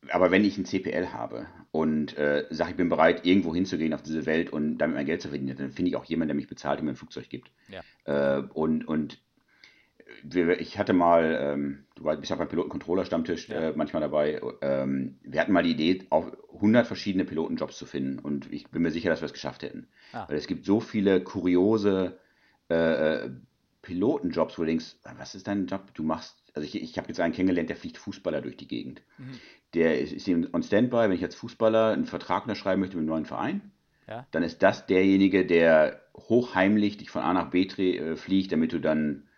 aber 0.10 0.32
wenn 0.32 0.46
ich 0.46 0.58
ein 0.58 0.66
CPL 0.66 1.12
habe 1.12 1.48
und 1.72 2.18
äh, 2.18 2.46
sage, 2.50 2.72
ich 2.72 2.78
bin 2.78 2.90
bereit, 2.90 3.26
irgendwo 3.26 3.54
hinzugehen 3.54 3.94
auf 3.94 4.02
diese 4.02 4.26
Welt 4.26 4.52
und 4.52 4.78
damit 4.78 4.96
mein 4.96 5.06
Geld 5.06 5.22
zu 5.22 5.30
verdienen, 5.30 5.58
dann 5.58 5.72
finde 5.72 5.90
ich 5.90 5.96
auch 5.98 6.06
jemanden, 6.06 6.30
der 6.30 6.36
mich 6.36 6.48
bezahlt 6.48 6.80
und 6.80 6.86
mir 6.86 6.92
ein 6.92 6.98
Flugzeug 6.98 7.30
gibt. 7.30 7.52
Ja. 7.68 7.82
Äh, 8.06 8.42
und, 8.54 8.88
und 8.88 9.20
wir, 10.24 10.60
ich 10.60 10.78
hatte 10.78 10.94
mal, 10.94 11.38
ähm, 11.40 11.86
du 11.96 12.04
bist 12.04 12.30
ja 12.30 12.36
beim 12.36 12.48
Piloten-Controller-Stammtisch 12.48 13.50
ja. 13.50 13.70
äh, 13.70 13.74
manchmal 13.76 14.02
dabei, 14.02 14.42
ähm, 14.62 15.20
wir 15.24 15.42
hatten 15.42 15.52
mal 15.52 15.64
die 15.64 15.72
Idee, 15.72 16.06
auch 16.10 16.32
100 16.56 16.88
verschiedene 16.88 17.26
Pilotenjobs 17.26 17.78
zu 17.78 17.86
finden 17.86 18.20
und 18.20 18.52
ich 18.52 18.70
bin 18.70 18.82
mir 18.82 18.92
sicher, 18.92 19.10
dass 19.10 19.22
wir 19.22 19.28
es 19.28 19.34
geschafft 19.34 19.64
hätten. 19.64 19.88
Ah. 20.14 20.28
Weil 20.28 20.38
es 20.38 20.48
gibt 20.48 20.66
so 20.66 20.80
viele 20.80 21.22
kuriose 21.22 22.18
äh, 22.70 23.26
äh 23.26 23.30
Pilotenjobs, 23.82 24.58
wo 24.58 24.64
du 24.64 24.68
denkst, 24.68 24.98
was 25.18 25.36
ist 25.36 25.48
dein 25.48 25.66
Job? 25.66 25.94
Du 25.94 26.04
machst, 26.04 26.49
also 26.56 26.66
ich, 26.66 26.82
ich 26.82 26.98
habe 26.98 27.08
jetzt 27.08 27.20
einen 27.20 27.34
kennengelernt, 27.34 27.70
der 27.70 27.78
fliegt 27.78 27.98
Fußballer 27.98 28.42
durch 28.42 28.58
die 28.58 28.68
Gegend. 28.68 29.02
Mhm. 29.18 29.40
Der 29.74 30.00
ist, 30.00 30.14
ist 30.14 30.28
on 30.28 30.64
Standby, 30.64 30.98
wenn 30.98 31.12
ich 31.14 31.24
als 31.24 31.36
Fußballer 31.36 31.94
einen 31.94 32.06
Vertrag 32.06 32.44
unterschreiben 32.44 32.82
möchte 32.82 32.96
mit 32.96 33.04
einem 33.04 33.10
neuen 33.10 33.26
Verein, 33.26 33.72
ja. 34.08 34.26
dann 34.32 34.44
ist 34.44 34.64
das 34.64 34.86
derjenige, 34.88 35.46
der 35.46 36.02
hochheimlich 36.16 36.98
dich 36.98 37.10
von 37.10 37.22
A 37.22 37.34
nach 37.34 37.50
B 37.50 37.64
äh, 37.64 38.16
fliegt, 38.16 38.52
damit 38.52 38.74
du 38.74 38.80
dann 38.80 39.30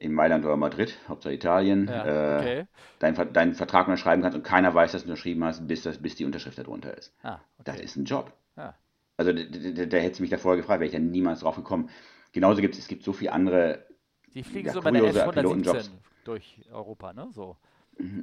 in 0.00 0.14
Mailand 0.14 0.44
oder 0.44 0.56
Madrid, 0.56 0.96
Hauptsache 1.08 1.34
Italien, 1.34 1.86
ja, 1.86 2.04
äh, 2.04 2.38
okay. 2.38 2.58
äh, 2.60 2.66
deinen, 2.98 3.32
deinen 3.32 3.54
Vertrag 3.54 3.86
unterschreiben 3.86 4.22
kannst 4.22 4.36
und 4.36 4.42
keiner 4.42 4.74
weiß, 4.74 4.92
dass 4.92 5.02
du 5.02 5.10
unterschrieben 5.10 5.44
hast, 5.44 5.66
bis, 5.68 5.82
das, 5.82 5.98
bis 5.98 6.16
die 6.16 6.24
Unterschrift 6.24 6.58
darunter 6.58 6.96
ist. 6.96 7.14
Ah, 7.22 7.40
okay. 7.58 7.72
Das 7.72 7.80
ist 7.80 7.96
ein 7.96 8.06
Job. 8.06 8.32
Ja. 8.56 8.74
Also 9.18 9.32
da, 9.34 9.42
da, 9.42 9.86
da 9.86 9.96
hättest 9.98 10.20
du 10.20 10.22
mich 10.22 10.30
davor 10.30 10.56
gefragt, 10.56 10.80
wäre 10.80 10.88
ich 10.88 10.94
ja 10.94 10.98
niemals 10.98 11.40
drauf 11.40 11.56
gekommen. 11.56 11.90
genauso 12.32 12.62
gibt 12.62 12.74
es, 12.74 12.80
es 12.80 12.88
gibt 12.88 13.04
so 13.04 13.12
viele 13.12 13.32
andere. 13.32 13.86
Die 14.34 14.42
fliegen 14.42 14.68
ja, 14.68 14.72
so 14.72 14.80
bei 14.80 14.90
der 14.90 15.04
F-117 15.04 15.90
durch 16.24 16.60
Europa, 16.72 17.12
ne? 17.12 17.28
So. 17.32 17.56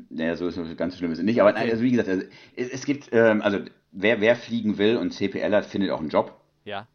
Naja, 0.09 0.35
so 0.35 0.47
ist 0.47 0.57
es 0.57 0.77
ganz 0.77 0.97
schlimm 0.97 1.11
ist 1.11 1.21
nicht. 1.21 1.41
Aber 1.41 1.51
okay. 1.51 1.71
also 1.71 1.83
wie 1.83 1.91
gesagt, 1.91 2.09
also, 2.09 2.25
es, 2.55 2.69
es, 2.69 2.85
gibt, 2.85 3.09
ähm, 3.11 3.41
also 3.41 3.59
wer, 3.91 4.21
wer 4.21 4.35
fliegen 4.35 4.77
will 4.77 4.97
und 4.97 5.11
CPL 5.11 5.53
hat, 5.53 5.65
findet 5.65 5.91
auch 5.91 5.99
einen 5.99 6.09
Job. 6.09 6.39
Ja. 6.65 6.87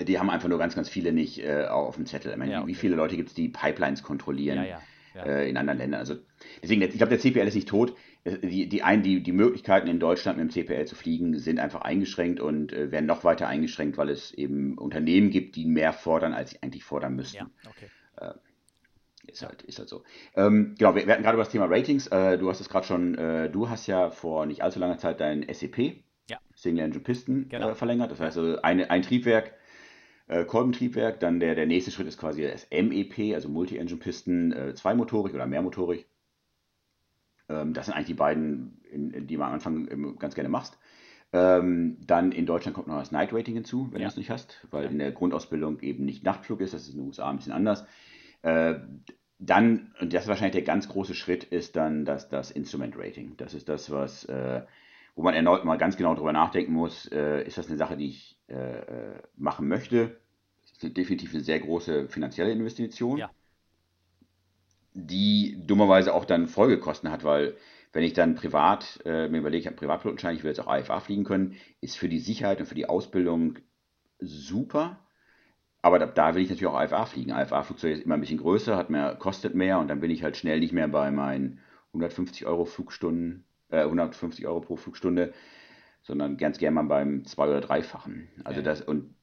Die 0.00 0.18
haben 0.18 0.30
einfach 0.30 0.48
nur 0.48 0.58
ganz, 0.58 0.74
ganz 0.74 0.88
viele 0.88 1.12
nicht 1.12 1.38
äh, 1.38 1.66
auf 1.66 1.96
dem 1.96 2.06
Zettel. 2.06 2.32
Ich 2.32 2.38
meine, 2.38 2.52
ja, 2.52 2.58
okay. 2.60 2.68
Wie 2.68 2.74
viele 2.74 2.96
Leute 2.96 3.16
gibt 3.16 3.28
es, 3.28 3.34
die 3.34 3.48
Pipelines 3.48 4.02
kontrollieren 4.02 4.64
ja, 4.64 4.80
ja, 5.14 5.22
äh, 5.22 5.48
in 5.48 5.56
anderen 5.56 5.78
Ländern? 5.78 6.00
Also 6.00 6.16
deswegen, 6.62 6.82
ich 6.82 6.96
glaube, 6.96 7.10
der 7.10 7.18
CPL 7.18 7.46
ist 7.46 7.54
nicht 7.54 7.68
tot. 7.68 7.94
Die, 8.24 8.68
die, 8.68 8.82
ein, 8.82 9.02
die, 9.02 9.20
die 9.22 9.32
Möglichkeiten 9.32 9.88
in 9.88 9.98
Deutschland 9.98 10.38
mit 10.38 10.48
dem 10.48 10.50
CPL 10.50 10.86
zu 10.86 10.94
fliegen 10.94 11.38
sind 11.38 11.58
einfach 11.58 11.82
eingeschränkt 11.82 12.40
und 12.40 12.72
äh, 12.72 12.90
werden 12.92 13.06
noch 13.06 13.24
weiter 13.24 13.48
eingeschränkt, 13.48 13.98
weil 13.98 14.10
es 14.10 14.32
eben 14.32 14.78
Unternehmen 14.78 15.30
gibt, 15.30 15.56
die 15.56 15.66
mehr 15.66 15.92
fordern, 15.92 16.32
als 16.32 16.50
sie 16.50 16.62
eigentlich 16.62 16.84
fordern 16.84 17.16
müssten. 17.16 17.38
Ja, 17.38 17.50
okay. 17.68 17.90
Äh, 18.16 18.34
ist 19.26 19.42
halt, 19.42 19.62
ist 19.62 19.78
halt 19.78 19.88
so. 19.88 20.02
Ähm, 20.34 20.74
genau, 20.78 20.94
wir, 20.94 21.06
wir, 21.06 21.12
hatten 21.12 21.22
gerade 21.22 21.36
über 21.36 21.44
das 21.44 21.52
Thema 21.52 21.66
Ratings. 21.66 22.06
Äh, 22.08 22.38
du 22.38 22.48
hast 22.48 22.60
es 22.60 22.68
gerade 22.68 22.86
schon, 22.86 23.14
äh, 23.16 23.50
du 23.50 23.68
hast 23.68 23.86
ja 23.86 24.10
vor 24.10 24.46
nicht 24.46 24.62
allzu 24.62 24.78
langer 24.78 24.98
Zeit 24.98 25.20
dein 25.20 25.46
SEP, 25.52 26.02
ja. 26.28 26.38
Single 26.54 26.84
Engine 26.84 27.02
Piston, 27.02 27.48
genau. 27.48 27.70
äh, 27.70 27.74
verlängert. 27.74 28.10
Das 28.10 28.20
heißt, 28.20 28.38
also 28.38 28.60
eine, 28.62 28.90
ein 28.90 29.02
Triebwerk, 29.02 29.54
äh, 30.26 30.44
Kolbentriebwerk. 30.44 31.20
Dann 31.20 31.40
der, 31.40 31.54
der 31.54 31.66
nächste 31.66 31.90
Schritt 31.90 32.08
ist 32.08 32.18
quasi 32.18 32.42
das 32.42 32.66
MEP, 32.70 33.34
also 33.34 33.48
Multi-Engine 33.48 34.00
Piston, 34.00 34.52
äh, 34.52 34.74
zweimotorig 34.74 35.34
oder 35.34 35.46
mehrmotorig. 35.46 36.06
Ähm, 37.48 37.74
das 37.74 37.86
sind 37.86 37.94
eigentlich 37.94 38.06
die 38.08 38.14
beiden, 38.14 38.80
in, 38.90 39.10
in 39.12 39.26
die 39.26 39.36
man 39.36 39.48
am 39.48 39.54
Anfang 39.54 40.18
ganz 40.18 40.34
gerne 40.34 40.48
machst. 40.48 40.78
Ähm, 41.34 41.96
dann 42.06 42.30
in 42.30 42.44
Deutschland 42.44 42.74
kommt 42.74 42.88
noch 42.88 42.98
das 42.98 43.10
Night 43.10 43.32
Rating 43.32 43.54
hinzu, 43.54 43.88
wenn 43.90 44.02
ja. 44.02 44.08
du 44.08 44.12
es 44.12 44.16
nicht 44.18 44.30
hast, 44.30 44.66
weil 44.70 44.84
ja. 44.84 44.90
in 44.90 44.98
der 44.98 45.12
Grundausbildung 45.12 45.80
eben 45.80 46.04
nicht 46.04 46.24
Nachtflug 46.24 46.60
ist. 46.60 46.74
Das 46.74 46.82
ist 46.82 46.92
in 46.92 46.98
den 46.98 47.06
USA 47.06 47.30
ein 47.30 47.36
bisschen 47.36 47.52
anders. 47.52 47.86
Äh, 48.42 48.74
dann, 49.38 49.92
und 50.00 50.12
das 50.12 50.24
ist 50.24 50.28
wahrscheinlich 50.28 50.52
der 50.52 50.62
ganz 50.62 50.88
große 50.88 51.14
Schritt, 51.14 51.44
ist 51.44 51.74
dann 51.74 52.04
das, 52.04 52.28
das 52.28 52.50
Instrument 52.50 52.96
Rating. 52.96 53.36
Das 53.36 53.54
ist 53.54 53.68
das, 53.68 53.90
was, 53.90 54.24
äh, 54.26 54.62
wo 55.16 55.22
man 55.22 55.34
erneut 55.34 55.64
mal 55.64 55.78
ganz 55.78 55.96
genau 55.96 56.14
drüber 56.14 56.32
nachdenken 56.32 56.72
muss, 56.72 57.06
äh, 57.06 57.42
ist 57.44 57.58
das 57.58 57.68
eine 57.68 57.76
Sache, 57.76 57.96
die 57.96 58.08
ich 58.08 58.38
äh, 58.48 58.54
äh, 58.54 59.22
machen 59.36 59.66
möchte? 59.66 60.20
Das 60.62 60.84
ist 60.84 60.96
definitiv 60.96 61.34
eine 61.34 61.42
sehr 61.42 61.58
große 61.58 62.08
finanzielle 62.08 62.52
Investition, 62.52 63.18
ja. 63.18 63.30
die 64.94 65.60
dummerweise 65.66 66.14
auch 66.14 66.24
dann 66.24 66.46
Folgekosten 66.46 67.10
hat, 67.10 67.24
weil 67.24 67.56
wenn 67.92 68.04
ich 68.04 68.12
dann 68.14 68.36
privat 68.36 69.00
äh, 69.04 69.28
mir 69.28 69.38
überlege, 69.38 69.60
ich 69.60 69.66
habe 69.66 69.76
Privatpilotenschein, 69.76 70.36
ich 70.36 70.44
will 70.44 70.50
jetzt 70.50 70.60
auch 70.60 70.68
AFA 70.68 71.00
fliegen 71.00 71.24
können, 71.24 71.56
ist 71.80 71.98
für 71.98 72.08
die 72.08 72.20
Sicherheit 72.20 72.60
und 72.60 72.66
für 72.66 72.74
die 72.74 72.88
Ausbildung 72.88 73.58
super 74.18 74.98
aber 75.82 75.98
da, 75.98 76.06
da, 76.06 76.34
will 76.34 76.42
ich 76.42 76.48
natürlich 76.48 76.72
auch 76.72 76.78
AFA 76.78 77.06
fliegen. 77.06 77.32
AFA-Flugzeug 77.32 77.92
ist 77.92 78.04
immer 78.04 78.14
ein 78.14 78.20
bisschen 78.20 78.38
größer, 78.38 78.76
hat 78.76 78.88
mehr, 78.88 79.16
kostet 79.16 79.54
mehr 79.54 79.80
und 79.80 79.88
dann 79.88 80.00
bin 80.00 80.10
ich 80.10 80.22
halt 80.22 80.36
schnell 80.36 80.60
nicht 80.60 80.72
mehr 80.72 80.88
bei 80.88 81.10
meinen 81.10 81.58
150 81.88 82.46
Euro 82.46 82.64
Flugstunden, 82.64 83.44
äh, 83.70 83.82
150 83.82 84.46
Euro 84.46 84.60
pro 84.60 84.76
Flugstunde, 84.76 85.32
sondern 86.02 86.36
ganz 86.36 86.58
gerne 86.58 86.76
mal 86.76 86.84
beim 86.84 87.24
zwei- 87.24 87.48
oder 87.48 87.60
dreifachen. 87.60 88.28
Also 88.44 88.60
okay. 88.60 88.64
das 88.64 88.80
und 88.80 89.14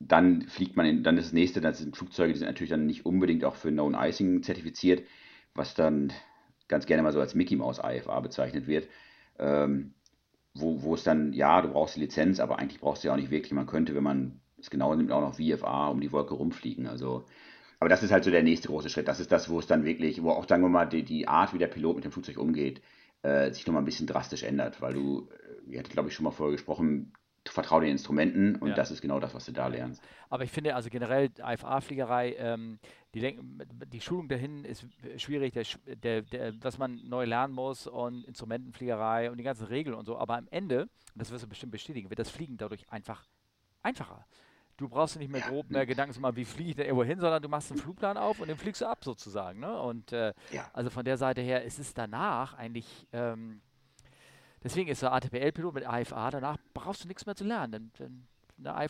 dann 0.00 0.42
fliegt 0.42 0.76
man 0.76 0.86
in, 0.86 1.02
dann 1.02 1.16
ist 1.16 1.28
das 1.28 1.32
nächste, 1.32 1.60
das 1.60 1.78
sind 1.78 1.96
Flugzeuge, 1.96 2.32
die 2.32 2.38
sind 2.38 2.46
natürlich 2.46 2.70
dann 2.70 2.86
nicht 2.86 3.04
unbedingt 3.04 3.44
auch 3.44 3.56
für 3.56 3.70
Known 3.70 3.96
Icing 3.98 4.42
zertifiziert, 4.42 5.02
was 5.54 5.74
dann 5.74 6.12
ganz 6.68 6.86
gerne 6.86 7.02
mal 7.02 7.12
so 7.12 7.20
als 7.20 7.34
Mickey 7.34 7.56
Mouse 7.56 7.80
AFA 7.80 8.20
bezeichnet 8.20 8.66
wird. 8.66 8.86
Ähm, 9.38 9.94
wo, 10.54 10.82
wo 10.82 10.94
es 10.94 11.04
dann, 11.04 11.32
ja, 11.32 11.62
du 11.62 11.68
brauchst 11.68 11.96
die 11.96 12.00
Lizenz, 12.00 12.40
aber 12.40 12.58
eigentlich 12.58 12.80
brauchst 12.80 13.02
du 13.02 13.08
ja 13.08 13.14
auch 13.14 13.18
nicht 13.18 13.30
wirklich. 13.30 13.52
Man 13.52 13.66
könnte, 13.66 13.94
wenn 13.94 14.02
man 14.02 14.40
das 14.58 14.70
genaue 14.70 14.96
nimmt 14.96 15.12
auch 15.12 15.20
noch 15.20 15.36
VFA 15.36 15.88
um 15.88 16.00
die 16.00 16.12
Wolke 16.12 16.34
rumfliegen. 16.34 16.86
Also, 16.86 17.24
aber 17.80 17.88
das 17.88 18.02
ist 18.02 18.10
halt 18.10 18.24
so 18.24 18.30
der 18.30 18.42
nächste 18.42 18.68
große 18.68 18.90
Schritt. 18.90 19.08
Das 19.08 19.20
ist 19.20 19.32
das, 19.32 19.48
wo 19.48 19.58
es 19.58 19.66
dann 19.66 19.84
wirklich, 19.84 20.22
wo 20.22 20.30
auch, 20.30 20.46
sagen 20.48 20.62
wir 20.62 20.68
mal, 20.68 20.86
die, 20.86 21.04
die 21.04 21.28
Art, 21.28 21.54
wie 21.54 21.58
der 21.58 21.68
Pilot 21.68 21.96
mit 21.96 22.04
dem 22.04 22.12
Flugzeug 22.12 22.38
umgeht, 22.38 22.82
äh, 23.22 23.50
sich 23.52 23.66
nochmal 23.66 23.82
ein 23.82 23.86
bisschen 23.86 24.06
drastisch 24.06 24.42
ändert, 24.42 24.80
weil 24.82 24.94
du, 24.94 25.28
äh, 25.30 25.70
wir 25.70 25.78
hatten 25.78 25.90
glaube 25.90 26.08
ich 26.08 26.14
schon 26.14 26.24
mal 26.24 26.30
vorher 26.30 26.52
gesprochen, 26.52 27.12
vertraue 27.46 27.82
den 27.82 27.92
Instrumenten 27.92 28.56
und 28.56 28.68
ja. 28.68 28.74
das 28.74 28.90
ist 28.90 29.00
genau 29.00 29.20
das, 29.20 29.34
was 29.34 29.46
du 29.46 29.52
da 29.52 29.68
lernst. 29.68 30.02
Aber 30.28 30.44
ich 30.44 30.50
finde 30.50 30.74
also 30.74 30.90
generell 30.90 31.30
IFA-Fliegerei, 31.38 32.34
ähm, 32.38 32.78
die, 33.14 33.38
die, 33.86 34.00
Schulung 34.00 34.28
dahin 34.28 34.64
ist 34.64 34.86
schwierig, 35.16 35.54
der, 35.54 35.64
der, 35.96 36.22
der, 36.22 36.52
dass 36.52 36.78
man 36.78 37.00
neu 37.08 37.24
lernen 37.24 37.54
muss 37.54 37.86
und 37.86 38.24
Instrumentenfliegerei 38.24 39.30
und 39.30 39.38
die 39.38 39.44
ganzen 39.44 39.66
Regeln 39.66 39.96
und 39.96 40.04
so. 40.04 40.18
Aber 40.18 40.36
am 40.36 40.46
Ende, 40.50 40.82
und 40.82 40.90
das 41.14 41.30
wirst 41.30 41.44
du 41.44 41.48
bestimmt 41.48 41.72
bestätigen, 41.72 42.10
wird 42.10 42.18
das 42.18 42.30
Fliegen 42.30 42.58
dadurch 42.58 42.90
einfach 42.90 43.24
einfacher. 43.82 44.26
Du 44.78 44.88
brauchst 44.88 45.18
nicht 45.18 45.30
mehr 45.30 45.40
grob 45.40 45.70
mehr 45.70 45.84
Gedanken 45.86 46.14
zu 46.14 46.20
machen, 46.20 46.36
wie 46.36 46.44
fliege 46.44 46.70
ich 46.70 46.76
denn 46.76 46.86
irgendwo 46.86 47.04
hin, 47.04 47.18
sondern 47.18 47.42
du 47.42 47.48
machst 47.48 47.72
einen 47.72 47.80
Flugplan 47.80 48.16
auf 48.16 48.38
und 48.38 48.46
den 48.46 48.56
fliegst 48.56 48.80
du 48.80 48.86
ab 48.86 49.04
sozusagen. 49.04 49.58
Ne? 49.58 49.76
Und 49.76 50.12
äh, 50.12 50.32
ja. 50.52 50.70
also 50.72 50.88
von 50.88 51.04
der 51.04 51.16
Seite 51.16 51.40
her 51.40 51.64
ist 51.64 51.80
es 51.80 51.94
danach 51.94 52.54
eigentlich, 52.54 52.86
ähm, 53.12 53.60
deswegen 54.62 54.88
ist 54.88 55.02
der 55.02 55.12
ATPL-Pilot 55.12 55.74
mit 55.74 55.84
AFA, 55.84 56.30
danach 56.30 56.58
brauchst 56.74 57.02
du 57.02 57.08
nichts 57.08 57.26
mehr 57.26 57.34
zu 57.34 57.42
lernen. 57.42 57.72
Dann, 57.72 57.90
dann 57.98 58.74
ne, 58.76 58.84
I 58.84 58.86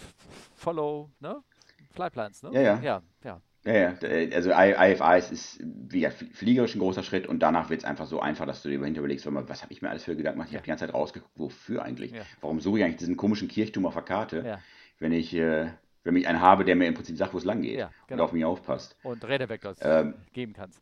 follow, 0.55 1.11
ne? 1.21 1.43
Flyplans, 1.91 2.43
ne? 2.43 2.51
Ja, 2.53 2.61
ja. 2.61 2.81
ja, 2.83 3.03
ja. 3.25 3.41
Ja, 3.65 3.75
ja, 3.75 4.35
also 4.35 4.51
IFA 4.51 5.17
ist, 5.17 5.33
ist 5.33 5.61
wie 5.63 6.01
ja, 6.01 6.11
fliegerisch 6.11 6.75
ein 6.75 6.79
großer 6.79 7.03
Schritt 7.03 7.27
und 7.27 7.41
danach 7.41 7.71
wird 7.71 7.81
es 7.81 7.85
einfach 7.85 8.07
so 8.07 8.21
einfach, 8.21 8.47
dass 8.47 8.63
du 8.63 8.69
dir 8.69 8.79
dahinter 8.79 9.01
überlegst, 9.01 9.27
was 9.27 9.63
habe 9.63 9.73
ich 9.73 9.83
mir 9.83 9.91
alles 9.91 10.05
für 10.05 10.17
Gedanken 10.17 10.39
gemacht? 10.39 10.49
Ich 10.49 10.53
ja. 10.53 10.59
habe 10.59 10.65
die 10.65 10.71
ganze 10.71 10.87
Zeit 10.87 10.95
rausgeguckt, 10.95 11.39
wofür 11.39 11.83
eigentlich? 11.83 12.13
Ja. 12.13 12.23
Warum 12.41 12.61
suche 12.61 12.79
ich 12.79 12.85
eigentlich 12.85 12.99
diesen 12.99 13.17
komischen 13.17 13.49
Kirchturm 13.49 13.85
auf 13.85 13.95
der 13.95 14.05
Karte? 14.05 14.61
Ja 15.01 15.05
wenn 15.05 15.13
ich, 15.13 15.35
äh, 15.35 15.71
wenn 16.05 16.17
ich 16.17 16.27
einen 16.27 16.41
habe, 16.41 16.65
der 16.65 16.77
mir 16.77 16.87
im 16.87 16.95
Prinzip 16.95 17.17
sagt, 17.17 17.35
wo 17.35 17.39
es 17.39 17.45
lang 17.45 17.63
geht 17.63 17.79
ja, 17.79 17.91
genau. 18.07 18.23
und 18.23 18.29
auf 18.29 18.33
mich 18.33 18.45
aufpasst. 18.45 18.97
Und 19.03 19.27
Rädervektor 19.27 19.75
ähm, 19.81 20.15
geben 20.33 20.53
kannst. 20.53 20.81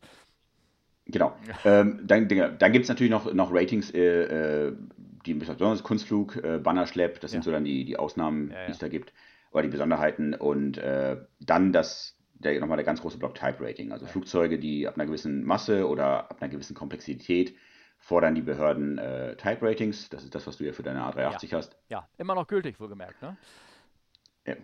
Genau. 1.05 1.35
Ähm, 1.65 2.01
dann 2.05 2.27
dann 2.27 2.71
gibt 2.71 2.83
es 2.83 2.89
natürlich 2.89 3.11
noch, 3.11 3.33
noch 3.33 3.53
Ratings, 3.53 3.91
äh, 3.91 4.67
äh 4.67 4.73
die 5.25 5.33
besonders 5.33 5.83
Kunstflug, 5.83 6.37
äh, 6.37 6.57
Bannerschlepp, 6.57 7.19
das 7.19 7.31
ja. 7.31 7.35
sind 7.35 7.43
so 7.43 7.51
dann 7.51 7.65
die, 7.65 7.83
die 7.83 7.97
Ausnahmen, 7.97 8.51
ja, 8.51 8.65
die 8.65 8.71
es 8.71 8.77
da 8.77 8.87
gibt, 8.87 9.11
oder 9.51 9.63
die 9.63 9.69
Besonderheiten. 9.69 10.33
Und 10.33 10.77
äh, 10.77 11.17
dann 11.41 11.73
das, 11.73 12.17
der, 12.35 12.57
nochmal 12.61 12.77
der 12.77 12.85
ganz 12.85 13.01
große 13.01 13.17
Block 13.17 13.35
Type 13.35 13.57
Rating. 13.59 13.91
Also 13.91 14.05
Flugzeuge, 14.05 14.57
die 14.57 14.87
ab 14.87 14.95
einer 14.95 15.05
gewissen 15.05 15.43
Masse 15.43 15.85
oder 15.85 16.31
ab 16.31 16.37
einer 16.39 16.49
gewissen 16.49 16.75
Komplexität 16.75 17.55
fordern 17.97 18.35
die 18.35 18.41
Behörden 18.41 18.97
äh, 18.99 19.35
Type 19.35 19.63
Ratings. 19.63 20.07
Das 20.07 20.23
ist 20.23 20.33
das, 20.33 20.47
was 20.47 20.57
du 20.57 20.63
ja 20.63 20.71
für 20.71 20.83
deine 20.83 21.01
A380 21.01 21.51
hast. 21.53 21.77
Ja, 21.89 22.07
immer 22.17 22.35
noch 22.35 22.47
gültig, 22.47 22.79
wohlgemerkt, 22.79 23.21
ne? 23.21 23.35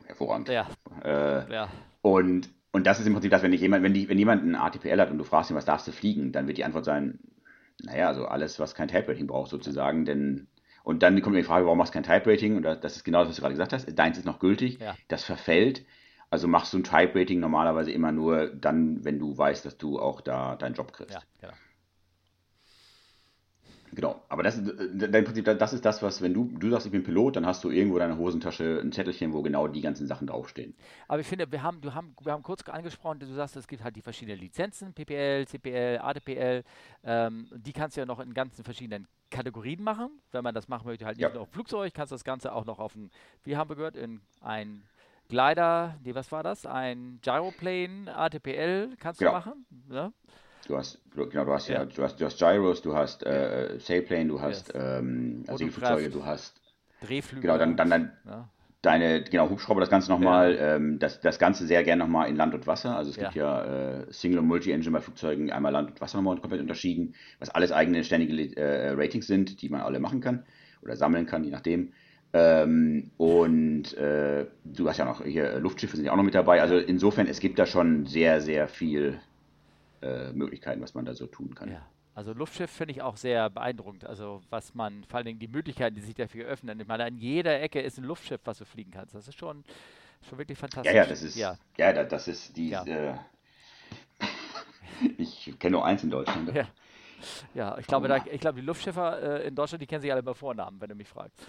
Hervorragend. 0.05 0.49
Ja. 0.49 0.67
Äh, 1.03 1.51
ja. 1.51 1.69
Und, 2.01 2.49
und 2.71 2.87
das 2.87 2.99
ist 2.99 3.07
im 3.07 3.13
Prinzip 3.13 3.31
das, 3.31 3.43
wenn, 3.43 3.53
ich 3.53 3.61
jemand, 3.61 3.83
wenn, 3.83 3.93
die, 3.93 4.09
wenn 4.09 4.17
jemand 4.17 4.43
ein 4.43 4.55
ATPL 4.55 4.99
hat 4.99 5.11
und 5.11 5.17
du 5.17 5.23
fragst 5.23 5.51
ihn, 5.51 5.55
was 5.55 5.65
darfst 5.65 5.87
du 5.87 5.91
fliegen, 5.91 6.31
dann 6.31 6.47
wird 6.47 6.57
die 6.57 6.65
Antwort 6.65 6.85
sein, 6.85 7.19
naja, 7.81 8.07
also 8.07 8.25
alles, 8.25 8.59
was 8.59 8.75
kein 8.75 8.87
Type-Rating 8.87 9.27
braucht, 9.27 9.49
sozusagen, 9.49 10.05
denn 10.05 10.47
und 10.83 11.01
dann 11.01 11.21
kommt 11.21 11.33
mir 11.33 11.41
die 11.41 11.47
Frage, 11.47 11.65
warum 11.65 11.77
machst 11.77 11.95
du 11.95 12.01
kein 12.01 12.03
Type-Rating? 12.03 12.57
Und 12.57 12.63
das 12.63 12.97
ist 12.97 13.05
genau 13.05 13.19
das, 13.19 13.29
was 13.29 13.35
du 13.37 13.41
gerade 13.41 13.53
gesagt 13.53 13.71
hast. 13.71 13.97
Deins 13.97 14.17
ist 14.17 14.25
noch 14.25 14.39
gültig, 14.39 14.79
ja. 14.79 14.95
das 15.07 15.23
verfällt. 15.23 15.85
Also 16.29 16.47
machst 16.47 16.73
du 16.73 16.79
ein 16.79 16.83
Type-Rating 16.83 17.39
normalerweise 17.39 17.91
immer 17.91 18.11
nur 18.11 18.47
dann, 18.47 19.05
wenn 19.05 19.17
du 19.17 19.37
weißt, 19.37 19.65
dass 19.65 19.77
du 19.77 19.97
auch 19.99 20.19
da 20.19 20.57
deinen 20.57 20.73
Job 20.73 20.91
kriegst. 20.91 21.13
Ja, 21.13 21.21
genau. 21.39 21.53
Genau, 23.95 24.21
aber 24.29 24.43
das, 24.43 24.57
äh, 24.57 24.61
im 24.61 25.23
Prinzip, 25.23 25.45
das 25.45 25.73
ist 25.73 25.85
das, 25.85 26.01
was, 26.01 26.21
wenn 26.21 26.33
du, 26.33 26.45
du 26.57 26.69
sagst, 26.69 26.85
ich 26.85 26.91
bin 26.91 27.03
Pilot, 27.03 27.35
dann 27.35 27.45
hast 27.45 27.63
du 27.63 27.69
irgendwo 27.69 27.97
in 27.97 28.01
deiner 28.01 28.17
Hosentasche 28.17 28.79
ein 28.81 28.91
Zettelchen, 28.91 29.33
wo 29.33 29.41
genau 29.41 29.67
die 29.67 29.81
ganzen 29.81 30.07
Sachen 30.07 30.27
draufstehen. 30.27 30.75
Aber 31.07 31.19
ich 31.19 31.27
finde, 31.27 31.51
wir 31.51 31.61
haben, 31.61 31.81
du 31.81 31.93
haben, 31.93 32.15
wir 32.21 32.31
haben 32.31 32.43
kurz 32.43 32.63
angesprochen, 32.63 33.19
du 33.19 33.27
sagst, 33.27 33.55
es 33.55 33.67
gibt 33.67 33.83
halt 33.83 33.95
die 33.95 34.01
verschiedenen 34.01 34.39
Lizenzen, 34.39 34.93
PPL, 34.93 35.45
CPL, 35.45 35.99
ADPL, 35.99 36.63
ähm, 37.03 37.47
die 37.55 37.73
kannst 37.73 37.97
du 37.97 38.01
ja 38.01 38.05
noch 38.05 38.19
in 38.19 38.33
ganzen 38.33 38.63
verschiedenen 38.63 39.07
Kategorien 39.29 39.83
machen. 39.83 40.09
Wenn 40.31 40.43
man 40.43 40.55
das 40.55 40.67
machen 40.67 40.87
möchte, 40.87 41.05
halt 41.05 41.17
nicht 41.17 41.23
ja. 41.23 41.33
nur 41.33 41.43
auf 41.43 41.49
Flugzeug, 41.49 41.93
kannst 41.93 42.11
du 42.11 42.15
das 42.15 42.23
Ganze 42.23 42.53
auch 42.53 42.65
noch 42.65 42.79
auf 42.79 42.95
ein, 42.95 43.11
wie 43.43 43.57
haben 43.57 43.69
wir 43.69 43.75
gehört, 43.75 43.95
in 43.95 44.21
ein 44.41 44.83
Glider, 45.29 45.97
nee, 46.03 46.13
was 46.13 46.31
war 46.31 46.43
das? 46.43 46.65
Ein 46.65 47.19
Gyroplane, 47.21 48.15
ATPL 48.15 48.95
kannst 48.99 49.21
du 49.21 49.25
ja. 49.25 49.31
machen. 49.31 49.65
Ja? 49.89 50.07
Ne? 50.07 50.13
Du 50.67 50.77
hast, 50.77 50.99
genau, 51.13 51.45
du 51.45 51.51
hast 51.53 51.67
ja, 51.67 51.79
ja 51.79 51.85
du, 51.85 52.03
hast, 52.03 52.19
du 52.19 52.25
hast 52.25 52.39
Gyros, 52.39 52.81
du 52.81 52.95
hast 52.95 53.25
äh, 53.25 53.77
Sailplane, 53.79 54.27
du 54.27 54.41
hast 54.41 54.73
yes. 54.73 54.75
ähm, 54.75 55.43
also 55.47 55.67
Flugzeuge, 55.67 56.09
du 56.09 56.25
hast 56.25 56.61
Drehflügel. 57.01 57.41
Genau, 57.41 57.57
dann, 57.57 57.75
dann, 57.75 57.89
dann 57.89 58.11
ja. 58.25 58.49
deine, 58.81 59.23
genau, 59.23 59.49
Hubschrauber, 59.49 59.81
das 59.81 59.89
Ganze 59.89 60.09
nochmal, 60.09 60.55
ja. 60.55 60.75
ähm, 60.75 60.99
das, 60.99 61.19
das 61.19 61.37
Ganze 61.37 61.67
sehr 61.67 61.83
gerne 61.83 62.03
nochmal 62.03 62.29
in 62.29 62.37
Land 62.37 62.53
und 62.53 62.65
Wasser. 62.65 62.95
Also 62.95 63.11
es 63.11 63.17
gibt 63.17 63.35
ja 63.35 63.63
äh, 63.63 64.11
Single- 64.11 64.39
und 64.39 64.47
Multi-Engine 64.47 64.91
bei 64.91 65.01
Flugzeugen, 65.01 65.51
einmal 65.51 65.73
Land 65.73 65.91
und 65.91 66.01
Wasser 66.01 66.17
nochmal 66.17 66.39
komplett 66.39 66.61
unterschieden, 66.61 67.13
was 67.39 67.49
alles 67.49 67.73
eigene 67.73 68.03
ständige 68.03 68.55
äh, 68.55 68.91
Ratings 68.91 69.27
sind, 69.27 69.61
die 69.61 69.69
man 69.69 69.81
alle 69.81 69.99
machen 69.99 70.21
kann 70.21 70.45
oder 70.81 70.95
sammeln 70.95 71.25
kann, 71.25 71.43
je 71.43 71.51
nachdem. 71.51 71.91
Ähm, 72.31 73.11
und 73.17 73.95
äh, 73.95 74.47
du 74.63 74.89
hast 74.89 74.97
ja 74.97 75.05
noch 75.05 75.23
hier 75.23 75.59
Luftschiffe 75.59 75.97
sind 75.97 76.05
ja 76.05 76.13
auch 76.13 76.17
noch 76.17 76.23
mit 76.23 76.35
dabei. 76.35 76.61
Also 76.61 76.77
insofern, 76.77 77.27
es 77.27 77.39
gibt 77.39 77.59
da 77.59 77.65
schon 77.65 78.05
sehr, 78.05 78.41
sehr 78.41 78.67
viel 78.67 79.19
äh, 80.03 80.33
Möglichkeiten, 80.33 80.81
was 80.81 80.93
man 80.93 81.05
da 81.05 81.13
so 81.13 81.27
tun 81.27 81.55
kann. 81.55 81.71
Ja. 81.71 81.85
Also 82.15 82.33
Luftschiff 82.33 82.69
finde 82.69 82.91
ich 82.91 83.01
auch 83.01 83.17
sehr 83.17 83.49
beeindruckend. 83.49 84.05
Also 84.05 84.41
was 84.49 84.75
man, 84.75 85.03
vor 85.05 85.17
allen 85.17 85.25
Dingen 85.25 85.39
die 85.39 85.47
Möglichkeiten, 85.47 85.95
die 85.95 86.01
sich 86.01 86.13
dafür 86.13 86.45
öffnen. 86.45 86.79
Ich 86.79 86.87
meine, 86.87 87.05
an 87.05 87.17
jeder 87.17 87.59
Ecke 87.59 87.81
ist 87.81 87.97
ein 87.97 88.03
Luftschiff, 88.03 88.41
was 88.43 88.59
du 88.59 88.65
fliegen 88.65 88.91
kannst. 88.91 89.15
Das 89.15 89.27
ist 89.27 89.39
schon, 89.39 89.63
Schon 90.29 90.37
wirklich 90.37 90.57
fantastisch. 90.57 90.93
Ja, 90.93 91.03
ja, 91.03 91.05
das 91.05 91.21
ist, 91.21 91.35
ja, 91.35 91.57
ja 91.77 92.03
das 92.03 92.27
ist 92.27 92.55
die, 92.55 92.69
ja. 92.69 92.83
äh, 92.85 93.15
ich 95.17 95.53
kenne 95.59 95.73
nur 95.73 95.85
eins 95.85 96.03
in 96.03 96.09
Deutschland. 96.09 96.53
Ja, 96.53 96.67
ja 97.53 97.77
ich, 97.77 97.87
glaube, 97.87 98.07
da, 98.07 98.23
ich 98.31 98.39
glaube, 98.39 98.59
die 98.59 98.65
Luftschiffer 98.65 99.41
äh, 99.41 99.47
in 99.47 99.55
Deutschland, 99.55 99.81
die 99.81 99.87
kennen 99.87 100.01
sich 100.01 100.11
alle 100.11 100.23
bei 100.23 100.33
Vornamen, 100.33 100.79
wenn 100.79 100.89
du 100.89 100.95
mich 100.95 101.07
fragst. 101.07 101.47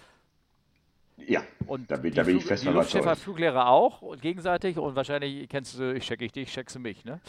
Ja, 1.17 1.45
und 1.69 1.89
da 1.89 1.97
bin, 1.97 2.13
da 2.13 2.25
bin 2.25 2.39
ich 2.39 2.45
fest 2.45 2.65
Die 2.65 2.69
Luftschiffer, 2.69 3.15
Fluglehrer 3.15 3.69
auch 3.69 4.03
und 4.03 4.21
gegenseitig 4.21 4.79
und 4.79 4.97
wahrscheinlich 4.97 5.49
kennst 5.49 5.79
du, 5.79 5.95
ich 5.95 6.05
checke 6.05 6.25
ich 6.25 6.33
dich, 6.33 6.51
checkst 6.51 6.75
du 6.75 6.81
mich, 6.81 7.05
ne? 7.05 7.21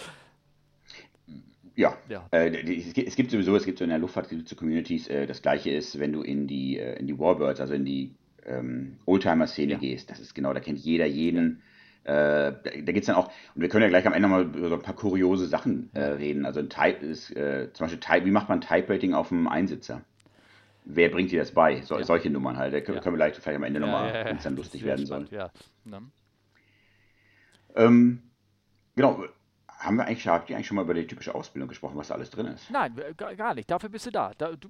Ja, 1.76 1.98
ja. 2.10 2.28
Äh, 2.32 2.50
es 3.06 3.16
gibt 3.16 3.32
sowieso, 3.32 3.56
es 3.56 3.66
gibt 3.66 3.80
so 3.80 3.84
in 3.84 3.90
der 3.90 4.00
Luftfahrt 4.00 4.30
so 4.46 4.56
Communities, 4.56 5.08
äh, 5.08 5.28
das 5.28 5.42
gleiche 5.42 5.72
ist, 5.72 6.00
wenn 6.00 6.14
du 6.14 6.22
in 6.22 6.48
die, 6.48 6.80
äh, 6.80 6.98
in 6.98 7.08
die 7.08 7.20
Warbirds, 7.20 7.60
also 7.60 7.74
in 7.74 7.86
die 7.86 8.16
ähm, 8.46 8.98
Oldtimer-Szene 9.06 9.74
ja. 9.74 9.80
gehst, 9.80 10.10
das 10.10 10.20
ist 10.20 10.34
genau, 10.34 10.54
da 10.54 10.60
kennt 10.60 10.80
jeder 10.80 11.06
jeden. 11.06 11.62
Äh, 12.04 12.12
da 12.14 12.54
da 12.64 12.70
geht 12.70 13.00
es 13.00 13.08
dann 13.08 13.16
auch, 13.16 13.32
und 13.56 13.62
wir 13.62 13.68
können 13.68 13.84
ja 13.84 13.90
gleich 13.90 14.06
am 14.06 14.14
Ende 14.14 14.28
mal 14.28 14.44
über 14.44 14.70
so 14.70 14.76
ein 14.76 14.82
paar 14.82 14.96
kuriose 14.96 15.48
Sachen 15.48 15.90
äh, 15.94 16.02
reden. 16.02 16.46
Also 16.46 16.60
ein 16.60 16.70
Type 16.70 17.06
ist, 17.06 17.36
äh, 17.36 17.70
zum 17.74 17.86
Beispiel 17.86 18.00
Type, 18.00 18.26
wie 18.26 18.32
macht 18.32 18.48
man 18.48 18.62
Type-Rating 18.62 19.14
auf 19.14 19.32
einem 19.32 19.48
Einsitzer? 19.48 20.02
Wer 20.86 21.10
bringt 21.10 21.32
dir 21.32 21.40
das 21.40 21.52
bei? 21.52 21.82
So. 21.82 22.00
Solche 22.04 22.30
Nummern 22.30 22.58
halt. 22.58 22.74
Da 22.76 22.80
können, 22.80 23.04
wir 23.04 23.12
vielleicht, 23.12 23.38
vielleicht 23.38 23.58
am 23.58 23.64
Ende 23.64 23.80
nochmal, 23.80 24.24
wenn 24.26 24.38
es 24.38 24.44
dann 24.44 24.56
lustig 24.56 24.86
werden 24.86 25.08
soll. 25.08 25.28
Ja. 25.32 25.52
Ähm, 27.76 28.22
genau, 28.96 29.26
haben 29.86 29.98
wir 29.98 30.06
eigentlich, 30.06 30.28
habt 30.28 30.50
ihr 30.50 30.56
eigentlich 30.56 30.68
schon 30.68 30.76
mal 30.76 30.84
über 30.84 30.94
die 30.94 31.06
typische 31.06 31.34
Ausbildung 31.36 31.70
gesprochen, 31.70 31.98
was 31.98 32.08
da 32.08 32.16
alles 32.16 32.30
drin 32.30 32.48
ist? 32.48 32.70
Nein, 32.70 32.96
gar 33.38 33.54
nicht. 33.54 33.70
Dafür 33.70 33.90
bist 33.90 34.06
du 34.06 34.12
da. 34.12 34.32
da 34.38 34.52
du, 34.56 34.70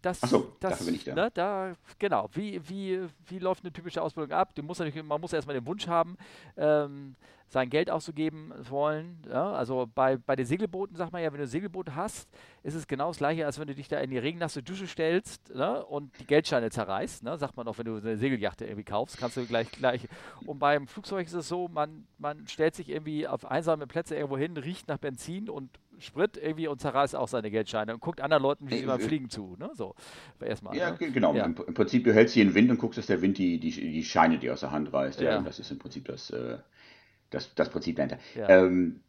das, 0.00 0.22
Ach 0.22 0.28
so, 0.28 0.56
das, 0.60 0.70
dafür 0.72 0.86
bin 0.86 0.94
ich 0.94 1.04
da. 1.04 1.14
Ne, 1.14 1.30
da. 1.32 1.72
Genau. 1.98 2.28
Wie, 2.32 2.60
wie, 2.68 3.06
wie 3.26 3.38
läuft 3.38 3.64
eine 3.64 3.72
typische 3.72 4.00
Ausbildung 4.00 4.32
ab? 4.32 4.54
Du 4.54 4.62
musst 4.62 4.80
natürlich, 4.80 5.02
man 5.04 5.20
muss 5.20 5.32
erstmal 5.32 5.54
den 5.54 5.66
Wunsch 5.66 5.86
haben, 5.86 6.16
ähm, 6.56 7.14
sein 7.48 7.70
Geld 7.70 7.90
auszugeben 7.90 8.52
wollen. 8.68 9.22
Ja? 9.28 9.52
Also 9.52 9.88
bei, 9.94 10.16
bei 10.16 10.36
den 10.36 10.46
Segelbooten 10.46 10.96
sagt 10.96 11.12
man 11.12 11.22
ja, 11.22 11.32
wenn 11.32 11.38
du 11.38 11.44
ein 11.44 11.48
Segelboot 11.48 11.94
hast, 11.94 12.28
ist 12.62 12.74
es 12.74 12.86
genau 12.86 13.08
das 13.08 13.18
gleiche, 13.18 13.46
als 13.46 13.58
wenn 13.58 13.68
du 13.68 13.74
dich 13.74 13.88
da 13.88 13.98
in 14.00 14.10
die 14.10 14.18
regennasse 14.18 14.62
Dusche 14.62 14.86
stellst 14.86 15.54
ne? 15.54 15.84
und 15.84 16.18
die 16.18 16.26
Geldscheine 16.26 16.70
zerreißt. 16.70 17.22
Ne? 17.22 17.36
Sagt 17.38 17.56
man 17.56 17.68
auch, 17.68 17.78
wenn 17.78 17.86
du 17.86 17.96
eine 17.96 18.16
Segeljacht 18.16 18.60
irgendwie 18.60 18.84
kaufst, 18.84 19.18
kannst 19.18 19.36
du 19.36 19.46
gleich 19.46 19.70
gleich. 19.70 20.08
Und 20.46 20.58
beim 20.58 20.86
Flugzeug 20.86 21.26
ist 21.26 21.34
es 21.34 21.48
so, 21.48 21.68
man, 21.68 22.06
man 22.18 22.46
stellt 22.48 22.74
sich 22.74 22.88
irgendwie 22.88 23.26
auf 23.26 23.44
einsame 23.50 23.86
Plätze 23.86 24.16
irgendwo 24.16 24.38
hin, 24.38 24.56
riecht 24.56 24.88
nach 24.88 24.98
Benzin 24.98 25.48
und 25.48 25.70
Sprit 25.98 26.36
irgendwie 26.36 26.68
und 26.68 26.80
zerreißt 26.80 27.14
auch 27.16 27.28
seine 27.28 27.50
Geldscheine 27.50 27.94
und 27.94 28.00
guckt 28.00 28.20
anderen 28.20 28.42
Leuten, 28.42 28.68
wie 28.68 28.78
sie 28.78 28.86
beim 28.86 29.00
Fliegen 29.00 29.30
zu. 29.30 29.56
Ne? 29.58 29.70
So, 29.74 29.94
erstmal. 30.40 30.76
Ja, 30.76 30.90
ne? 30.90 30.96
genau. 30.96 31.34
Ja. 31.34 31.44
Im, 31.44 31.56
Im, 31.66 31.74
Prinzip, 31.74 32.04
du 32.04 32.12
hältst 32.12 32.34
hier 32.34 32.44
den 32.44 32.54
Wind 32.54 32.70
und 32.70 32.78
guckst, 32.78 32.98
dass 32.98 33.06
der 33.06 33.22
Wind 33.22 33.38
die, 33.38 33.58
die, 33.58 33.70
die 33.70 34.04
Scheine 34.04 34.38
dir 34.38 34.52
aus 34.52 34.60
der 34.60 34.70
Hand 34.70 34.92
reißt. 34.92 35.20
Ja. 35.20 35.36
ja. 35.36 35.40
das 35.40 35.58
ist 35.58 35.70
im 35.70 35.78
Prinzip 35.78 36.06
das. 36.06 36.30
Äh, 36.30 36.58
das, 37.34 37.54
das 37.54 37.70
Prinzip 37.70 37.96
dahinter. 37.96 38.18
Ja. 38.34 38.48
Ähm, 38.48 39.00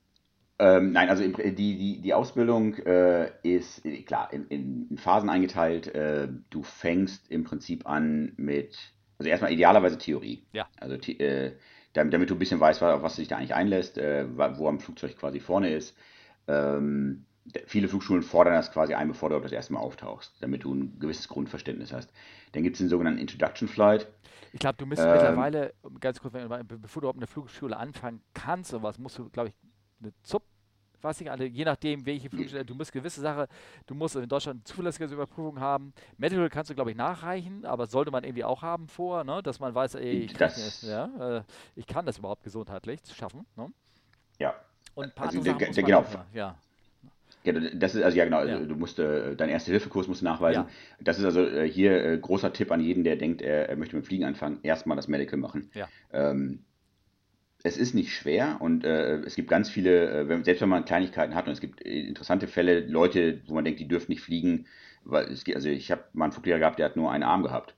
ähm, 0.57 0.93
nein, 0.93 1.09
also 1.09 1.27
die, 1.27 1.53
die, 1.53 2.01
die 2.01 2.13
Ausbildung 2.13 2.75
äh, 2.75 3.29
ist 3.43 3.83
klar 4.05 4.31
in, 4.31 4.47
in, 4.47 4.97
Phasen 4.97 5.29
eingeteilt. 5.29 5.93
Äh, 5.93 6.29
du 6.49 6.63
fängst 6.63 7.29
im 7.29 7.43
Prinzip 7.43 7.85
an 7.85 8.33
mit, 8.37 8.77
also 9.19 9.29
erstmal 9.29 9.51
idealerweise 9.51 9.97
Theorie. 9.97 10.45
Ja. 10.53 10.67
Also 10.77 10.95
äh, 10.95 11.51
damit, 11.91 12.13
damit, 12.13 12.29
du 12.29 12.35
ein 12.35 12.39
bisschen 12.39 12.59
weißt, 12.59 12.81
auf 12.83 13.03
was 13.03 13.15
du 13.15 13.21
dich 13.21 13.27
da 13.27 13.37
eigentlich 13.37 13.53
einlässt, 13.53 13.97
äh, 13.97 14.25
wo 14.57 14.67
am 14.69 14.79
Flugzeug 14.79 15.17
quasi 15.17 15.41
vorne 15.41 15.73
ist. 15.73 15.95
Ähm, 16.47 17.25
viele 17.67 17.87
Flugschulen 17.87 18.23
fordern 18.23 18.53
das 18.53 18.71
quasi 18.71 18.93
ein, 18.93 19.07
bevor 19.07 19.29
du 19.29 19.39
das 19.39 19.51
erste 19.51 19.73
Mal 19.73 19.79
auftauchst, 19.79 20.33
damit 20.41 20.63
du 20.63 20.73
ein 20.73 20.99
gewisses 20.99 21.27
Grundverständnis 21.27 21.93
hast. 21.93 22.11
Dann 22.53 22.63
gibt 22.63 22.75
es 22.75 22.79
den 22.79 22.89
sogenannten 22.89 23.19
Introduction 23.19 23.67
Flight. 23.67 24.07
Ich 24.53 24.59
glaube, 24.59 24.77
du 24.77 24.85
müsstest 24.85 25.07
ähm, 25.07 25.13
mittlerweile, 25.15 25.73
ganz 25.99 26.19
kurz, 26.19 26.33
bevor 26.33 27.01
du 27.01 27.09
auf 27.09 27.15
eine 27.15 27.27
Flugschule 27.27 27.77
anfangen 27.77 28.21
kannst, 28.33 28.71
sowas, 28.71 28.97
musst 28.97 29.17
du, 29.17 29.29
glaube 29.29 29.49
ich, 29.49 29.55
eine 30.01 30.13
ZUP, 30.23 30.43
weiß 31.01 31.21
ich, 31.21 31.29
alle, 31.29 31.45
je 31.45 31.65
nachdem, 31.65 32.05
welche 32.05 32.29
Flugschule, 32.29 32.65
du 32.65 32.73
musst 32.73 32.91
gewisse 32.91 33.21
Sache, 33.21 33.47
du 33.85 33.93
musst 33.93 34.15
in 34.15 34.27
Deutschland 34.27 34.57
eine 34.57 34.63
Zuverlässigkeitsüberprüfung 34.63 35.59
haben. 35.59 35.93
Medical 36.17 36.49
kannst 36.49 36.71
du, 36.71 36.75
glaube 36.75 36.91
ich, 36.91 36.97
nachreichen, 36.97 37.65
aber 37.65 37.85
sollte 37.85 38.11
man 38.11 38.23
irgendwie 38.23 38.43
auch 38.43 38.61
haben 38.61 38.87
vor, 38.87 39.23
ne, 39.23 39.43
dass 39.43 39.59
man 39.59 39.75
weiß, 39.75 39.95
ey, 39.95 40.21
ich, 40.21 40.33
das, 40.33 40.81
kann, 40.81 40.89
ja, 40.89 41.37
äh, 41.37 41.43
ich 41.75 41.85
kann 41.85 42.05
das 42.05 42.17
überhaupt 42.17 42.43
gesundheitlich 42.43 43.01
schaffen. 43.13 43.45
Ne? 43.55 43.71
Ja. 44.39 44.55
Und 44.95 45.05
ein 45.05 45.11
paar 45.11 45.27
also, 45.27 45.41
Sachen 45.41 45.59
der, 45.59 45.71
der, 45.71 45.83
genau. 45.83 46.05
ja. 46.33 46.55
Ja, 47.45 47.53
das 47.53 47.95
ist 47.95 48.03
also 48.03 48.17
ja 48.17 48.25
genau, 48.25 48.43
ja. 48.43 48.59
du 48.59 48.75
musst 48.75 48.99
äh, 48.99 49.35
deinen 49.35 49.49
Erste-Hilfe-Kurs 49.49 50.07
musst 50.07 50.23
nachweisen. 50.23 50.63
Ja. 50.63 50.69
Das 50.99 51.19
ist 51.19 51.25
also 51.25 51.45
äh, 51.45 51.69
hier 51.69 52.03
äh, 52.03 52.17
großer 52.17 52.53
Tipp 52.53 52.71
an 52.71 52.81
jeden, 52.81 53.03
der 53.03 53.15
denkt, 53.15 53.41
er, 53.41 53.69
er, 53.69 53.75
möchte 53.75 53.95
mit 53.95 54.05
Fliegen 54.05 54.25
anfangen, 54.25 54.59
erstmal 54.63 54.95
das 54.95 55.07
Medical 55.07 55.37
machen. 55.37 55.69
Ja. 55.73 55.87
Ähm, 56.11 56.59
es 57.63 57.77
ist 57.77 57.95
nicht 57.95 58.13
schwer 58.13 58.57
und 58.59 58.83
äh, 58.83 59.17
es 59.21 59.35
gibt 59.35 59.49
ganz 59.49 59.69
viele, 59.69 60.09
äh, 60.09 60.29
wenn, 60.29 60.43
selbst 60.43 60.61
wenn 60.61 60.69
man 60.69 60.85
Kleinigkeiten 60.85 61.35
hat 61.35 61.47
und 61.47 61.53
es 61.53 61.61
gibt 61.61 61.85
äh, 61.85 62.07
interessante 62.07 62.47
Fälle, 62.47 62.81
Leute, 62.81 63.41
wo 63.47 63.55
man 63.55 63.65
denkt, 63.65 63.79
die 63.79 63.87
dürfen 63.87 64.11
nicht 64.11 64.21
fliegen, 64.21 64.67
weil 65.03 65.25
es 65.25 65.43
also 65.53 65.69
ich 65.69 65.91
habe 65.91 66.03
mal 66.13 66.25
einen 66.25 66.31
Fluglehrer 66.31 66.59
gehabt, 66.59 66.79
der 66.79 66.85
hat 66.85 66.95
nur 66.95 67.11
einen 67.11 67.23
Arm 67.23 67.43
gehabt, 67.43 67.75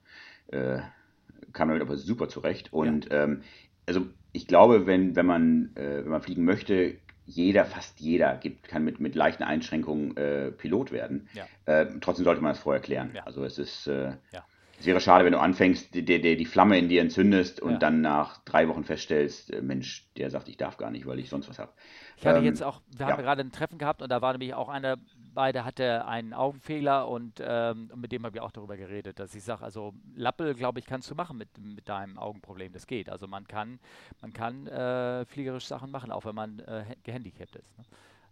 kam 0.50 1.68
damit 1.68 1.82
aber 1.82 1.98
super 1.98 2.28
zurecht 2.28 2.72
und 2.72 3.08
ähm, 3.10 3.42
also 3.84 4.06
ich 4.32 4.46
glaube, 4.46 4.86
wenn, 4.86 5.14
wenn 5.14 5.26
man 5.26 5.72
wenn 5.74 6.08
man 6.08 6.22
fliegen 6.22 6.44
möchte, 6.44 6.96
jeder, 7.28 7.66
fast 7.66 8.00
jeder 8.00 8.36
gibt, 8.36 8.68
kann 8.68 8.84
mit, 8.84 9.00
mit 9.00 9.14
leichten 9.14 9.42
Einschränkungen 9.42 10.16
äh, 10.16 10.50
Pilot 10.50 10.92
werden. 10.92 11.28
Ja. 11.34 11.46
Äh, 11.66 11.86
trotzdem 12.00 12.24
sollte 12.24 12.40
man 12.40 12.52
es 12.52 12.58
vorher 12.58 12.80
klären. 12.80 13.10
Ja. 13.14 13.24
Also 13.24 13.44
es 13.44 13.58
ist, 13.58 13.86
äh, 13.86 14.12
ja. 14.32 14.44
Es 14.80 14.86
wäre 14.86 15.00
schade, 15.00 15.24
wenn 15.24 15.32
du 15.32 15.40
anfängst, 15.40 15.94
die, 15.94 16.04
die, 16.04 16.36
die 16.36 16.44
Flamme 16.44 16.78
in 16.78 16.88
dir 16.88 17.00
entzündest 17.00 17.60
und 17.60 17.82
dann 17.82 18.00
nach 18.00 18.38
drei 18.44 18.68
Wochen 18.68 18.84
feststellst, 18.84 19.52
äh, 19.52 19.60
Mensch, 19.60 20.06
der 20.16 20.30
sagt, 20.30 20.48
ich 20.48 20.56
darf 20.56 20.76
gar 20.76 20.90
nicht, 20.90 21.06
weil 21.06 21.18
ich 21.18 21.28
sonst 21.28 21.48
was 21.48 21.58
habe. 21.58 21.72
Ich 22.16 22.26
hatte 22.26 22.38
ähm, 22.38 22.44
jetzt 22.44 22.62
auch, 22.62 22.80
wir 22.96 23.06
haben 23.06 23.22
gerade 23.22 23.40
ein 23.40 23.50
Treffen 23.50 23.78
gehabt 23.78 24.02
und 24.02 24.08
da 24.08 24.22
war 24.22 24.32
nämlich 24.32 24.54
auch 24.54 24.68
einer 24.68 24.96
bei, 25.34 25.52
der 25.52 25.64
hatte 25.64 26.04
einen 26.06 26.32
Augenfehler 26.32 27.08
und 27.08 27.40
ähm, 27.40 27.92
mit 27.94 28.10
dem 28.12 28.24
habe 28.24 28.36
ich 28.36 28.40
auch 28.40 28.50
darüber 28.50 28.76
geredet, 28.76 29.20
dass 29.20 29.34
ich 29.34 29.44
sage, 29.44 29.62
also 29.62 29.94
Lappel, 30.16 30.54
glaube 30.54 30.80
ich, 30.80 30.86
kannst 30.86 31.10
du 31.10 31.14
machen 31.14 31.38
mit, 31.38 31.48
mit 31.58 31.88
deinem 31.88 32.18
Augenproblem. 32.18 32.72
Das 32.72 32.86
geht. 32.86 33.08
Also 33.08 33.28
man 33.28 33.46
kann, 33.46 33.78
man 34.20 34.32
kann 34.32 34.66
äh, 34.66 35.24
fliegerisch 35.26 35.66
Sachen 35.66 35.90
machen, 35.90 36.10
auch 36.10 36.24
wenn 36.24 36.34
man 36.34 36.58
äh, 36.60 36.84
gehandicapt 37.04 37.54
ist. 37.54 37.78
Ne? 37.78 37.84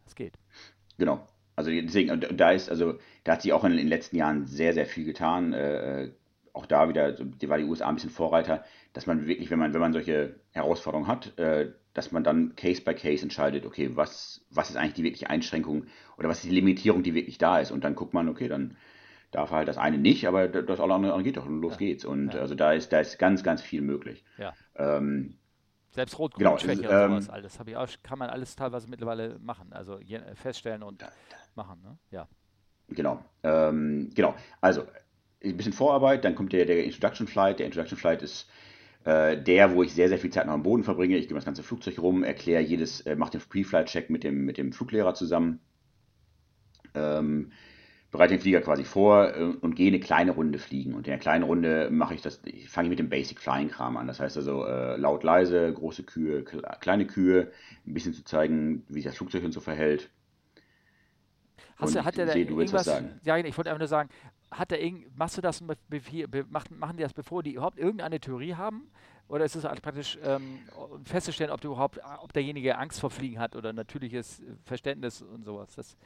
Das 0.05 0.15
geht. 0.15 0.35
Genau. 0.99 1.27
Also 1.55 1.71
deswegen, 1.71 2.11
und 2.11 2.27
da 2.39 2.51
ist, 2.51 2.69
also 2.69 2.99
da 3.25 3.33
hat 3.33 3.43
sich 3.43 3.53
auch 3.53 3.65
in 3.65 3.77
den 3.77 3.89
letzten 3.89 4.17
Jahren 4.17 4.47
sehr, 4.47 4.75
sehr 4.75 4.87
viel 4.87 5.05
getan. 5.05 5.53
Äh, 5.53 6.11
auch 6.57 6.66
da 6.66 6.88
wieder, 6.88 7.12
die 7.12 7.49
war 7.49 7.59
die 7.59 7.64
USA 7.64 7.88
ein 7.88 7.97
bisschen 7.97 8.11
Vorreiter, 8.11 8.64
dass 8.92 9.07
man 9.07 9.27
wirklich, 9.27 9.51
wenn 9.51 9.59
man, 9.59 9.75
wenn 9.75 9.81
man 9.81 9.92
solche 9.92 10.40
Herausforderungen 10.53 11.07
hat, 11.07 11.38
äh, 11.38 11.73
dass 11.92 12.12
man 12.12 12.25
dann 12.25 12.57
Case 12.57 12.83
by 12.83 12.95
Case 12.95 13.23
entscheidet, 13.23 13.66
okay, 13.66 13.90
was, 13.95 14.45
was 14.51 14.71
ist 14.71 14.77
eigentlich 14.77 14.95
die 14.95 15.05
wirkliche 15.05 15.29
Einschränkung 15.31 15.87
oder 16.16 16.29
was 16.29 16.38
ist 16.38 16.47
die 16.47 16.55
Limitierung, 16.55 17.03
die 17.03 17.14
wirklich 17.14 17.38
da 17.38 17.59
ist. 17.59 17.71
Und 17.71 17.85
dann 17.85 17.95
guckt 17.95 18.14
man, 18.14 18.29
okay, 18.29 18.49
dann 18.49 18.77
darf 19.31 19.51
halt 19.51 19.69
das 19.69 19.77
eine 19.77 19.99
nicht, 19.99 20.27
aber 20.27 20.49
das 20.49 20.81
alle 20.81 20.95
andere 20.95 21.23
geht 21.23 21.37
doch 21.37 21.47
und 21.47 21.61
los 21.61 21.75
ja. 21.75 21.79
geht's. 21.79 22.05
Und 22.05 22.33
ja. 22.33 22.40
also 22.40 22.55
da 22.55 22.73
ist, 22.73 22.92
da 22.92 23.01
ist 23.01 23.19
ganz, 23.19 23.42
ganz 23.42 23.61
viel 23.61 23.83
möglich. 23.83 24.25
Ja. 24.38 24.55
Ähm, 24.77 25.38
Selbst 25.90 26.19
Rot-Grün-Schwäche 26.19 26.83
genau, 26.83 27.05
und 27.05 27.23
sowas, 27.23 27.37
ähm, 27.37 27.42
das 27.42 27.61
ich 27.66 27.77
auch, 27.77 27.88
kann 28.03 28.19
man 28.19 28.31
alles 28.31 28.57
teilweise 28.57 28.88
mittlerweile 28.88 29.38
machen, 29.38 29.73
also 29.73 29.99
feststellen 30.35 30.83
und 30.83 31.03
da, 31.03 31.07
da, 31.07 31.37
machen, 31.55 31.83
ne? 31.83 31.99
Ja. 32.11 32.29
Genau, 32.88 33.25
ähm, 33.42 34.11
genau. 34.14 34.35
Also 34.61 34.87
ein 35.51 35.57
bisschen 35.57 35.73
Vorarbeit, 35.73 36.25
dann 36.25 36.35
kommt 36.35 36.53
der, 36.53 36.67
der 36.67 36.85
Introduction 36.85 37.27
Flight. 37.27 37.59
Der 37.59 37.67
Introduction 37.67 37.99
Flight 37.99 38.23
ist 38.23 38.49
äh, 39.05 39.41
der, 39.41 39.75
wo 39.75 39.83
ich 39.83 39.95
sehr, 39.95 40.09
sehr 40.09 40.19
viel 40.19 40.31
Zeit 40.31 40.47
noch 40.47 40.53
am 40.53 40.63
Boden 40.63 40.85
verbringe. 40.85 41.17
Ich 41.17 41.29
gehe 41.29 41.35
das 41.35 41.45
ganze 41.45 41.63
Flugzeug 41.63 41.99
rum, 42.01 42.25
erkläre 42.25 42.63
jedes, 42.63 43.01
äh, 43.03 43.17
mache 43.17 43.33
den 43.33 43.41
Pre-Flight-Check 43.41 44.11
mit 44.11 44.25
dem, 44.25 44.45
mit 44.45 44.59
dem 44.59 44.73
Fluglehrer 44.73 45.15
zusammen, 45.15 45.61
ähm, 46.95 47.53
bereite 48.11 48.35
den 48.35 48.41
Flieger 48.41 48.61
quasi 48.63 48.85
vor 48.85 49.35
äh, 49.37 49.43
und 49.61 49.77
gehe 49.77 49.89
eine 49.89 50.01
kleine 50.01 50.33
Runde 50.33 50.59
fliegen. 50.59 50.95
Und 50.95 51.07
in 51.07 51.13
der 51.13 51.19
kleinen 51.19 51.45
Runde 51.45 51.89
mache 51.91 52.15
ich 52.15 52.23
das, 52.23 52.41
ich 52.45 52.69
fange 52.69 52.89
mit 52.89 52.99
dem 52.99 53.09
Basic 53.09 53.41
Flying 53.41 53.69
Kram 53.69 53.97
an. 53.97 54.09
Das 54.09 54.19
heißt 54.19 54.37
also 54.37 54.65
äh, 54.67 54.97
laut, 54.97 55.23
leise, 55.23 55.73
große 55.73 56.03
Kühe, 56.03 56.42
kleine 56.42 57.07
Kühe, 57.07 57.53
ein 57.87 57.94
bisschen 57.94 58.13
zu 58.13 58.25
zeigen, 58.25 58.85
wie 58.88 58.94
sich 58.94 59.05
das 59.05 59.17
Flugzeug 59.17 59.44
und 59.44 59.53
so 59.53 59.61
verhält. 59.61 60.11
Hast 61.77 61.94
du, 61.94 62.04
hat 62.04 62.16
der 62.16 62.29
sehe, 62.29 62.46
du 62.46 62.56
willst 62.56 62.72
was 62.72 62.85
sagen. 62.85 63.20
Ja, 63.22 63.37
ich 63.37 63.56
wollte 63.56 63.70
einfach 63.70 63.81
nur 63.81 63.88
sagen, 63.88 64.08
hat 64.50 64.72
er 64.72 64.92
machst 65.14 65.37
du 65.37 65.42
das, 65.42 65.60
machen 65.60 66.96
die 66.96 67.02
das, 67.02 67.12
bevor 67.12 67.42
die 67.42 67.52
überhaupt 67.52 67.79
irgendeine 67.79 68.18
Theorie 68.20 68.54
haben? 68.54 68.90
Oder 69.29 69.44
ist 69.44 69.56
es 69.56 69.64
halt 69.64 69.83
praktisch 69.83 70.18
ähm, 70.22 70.60
festzustellen, 71.04 71.50
ob, 71.50 71.60
du 71.60 71.68
überhaupt, 71.68 71.98
ob 72.22 72.33
derjenige 72.33 72.79
Angst 72.79 73.00
vor 73.00 73.10
Fliegen 73.10 73.38
hat 73.40 73.56
oder 73.56 73.72
natürliches 73.72 74.42
Verständnis 74.64 75.20
und 75.20 75.44
sowas? 75.44 75.74
Das 75.74 75.96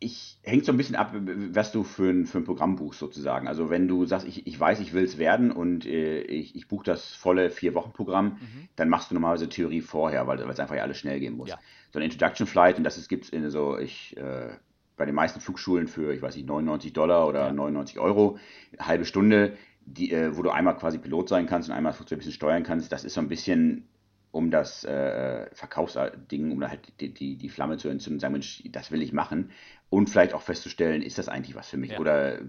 ich 0.00 0.38
hängt 0.42 0.64
so 0.64 0.72
ein 0.72 0.76
bisschen 0.76 0.96
ab, 0.96 1.12
was 1.12 1.72
du 1.72 1.82
für 1.82 2.10
ein, 2.10 2.26
für 2.26 2.38
ein 2.38 2.44
Programm 2.44 2.76
buchst 2.76 3.00
sozusagen. 3.00 3.48
Also 3.48 3.68
wenn 3.68 3.88
du 3.88 4.06
sagst, 4.06 4.26
ich, 4.26 4.46
ich 4.46 4.58
weiß, 4.58 4.80
ich 4.80 4.92
will 4.92 5.04
es 5.04 5.18
werden 5.18 5.50
und 5.50 5.86
äh, 5.86 6.20
ich, 6.20 6.54
ich 6.54 6.68
buche 6.68 6.84
das 6.84 7.14
volle 7.14 7.50
Vier-Wochen-Programm, 7.50 8.26
mhm. 8.26 8.68
dann 8.76 8.88
machst 8.88 9.10
du 9.10 9.14
normalerweise 9.14 9.48
Theorie 9.48 9.80
vorher, 9.80 10.26
weil 10.26 10.38
es 10.38 10.60
einfach 10.60 10.76
ja 10.76 10.82
alles 10.82 10.98
schnell 10.98 11.18
gehen 11.18 11.36
muss. 11.36 11.48
Ja. 11.48 11.58
So 11.92 11.98
ein 11.98 12.04
Introduction 12.04 12.46
Flight, 12.46 12.78
und 12.78 12.84
das 12.84 13.08
gibt 13.08 13.24
es 13.24 13.30
in 13.30 13.50
so, 13.50 13.76
ich 13.76 14.16
äh, 14.16 14.50
bei 14.98 15.06
den 15.06 15.14
meisten 15.14 15.40
Flugschulen 15.40 15.88
für, 15.88 16.12
ich 16.12 16.20
weiß 16.20 16.36
nicht, 16.36 16.46
99 16.46 16.92
Dollar 16.92 17.26
oder 17.26 17.46
ja. 17.46 17.52
99 17.52 17.98
Euro, 17.98 18.38
eine 18.76 18.86
halbe 18.86 19.04
Stunde, 19.04 19.56
die, 19.86 20.12
äh, 20.12 20.36
wo 20.36 20.42
du 20.42 20.50
einmal 20.50 20.76
quasi 20.76 20.98
Pilot 20.98 21.28
sein 21.28 21.46
kannst 21.46 21.68
und 21.68 21.74
einmal 21.74 21.90
das 21.90 21.96
Flugzeug 21.96 22.16
ein 22.16 22.20
bisschen 22.20 22.32
steuern 22.32 22.62
kannst. 22.62 22.92
Das 22.92 23.04
ist 23.04 23.14
so 23.14 23.20
ein 23.20 23.28
bisschen 23.28 23.88
um 24.30 24.50
das 24.50 24.84
äh, 24.84 25.48
Verkaufsding, 25.54 26.52
um 26.52 26.68
halt 26.68 26.80
die, 27.00 27.14
die, 27.14 27.36
die 27.36 27.48
Flamme 27.48 27.78
zu 27.78 27.88
entzünden 27.88 28.20
sagen, 28.20 28.32
Mensch, 28.32 28.62
das 28.70 28.90
will 28.90 29.00
ich 29.00 29.12
machen. 29.12 29.52
Und 29.88 30.10
vielleicht 30.10 30.34
auch 30.34 30.42
festzustellen, 30.42 31.00
ist 31.00 31.16
das 31.16 31.28
eigentlich 31.28 31.56
was 31.56 31.68
für 31.68 31.78
mich? 31.78 31.92
Ja. 31.92 31.98
Oder 31.98 32.40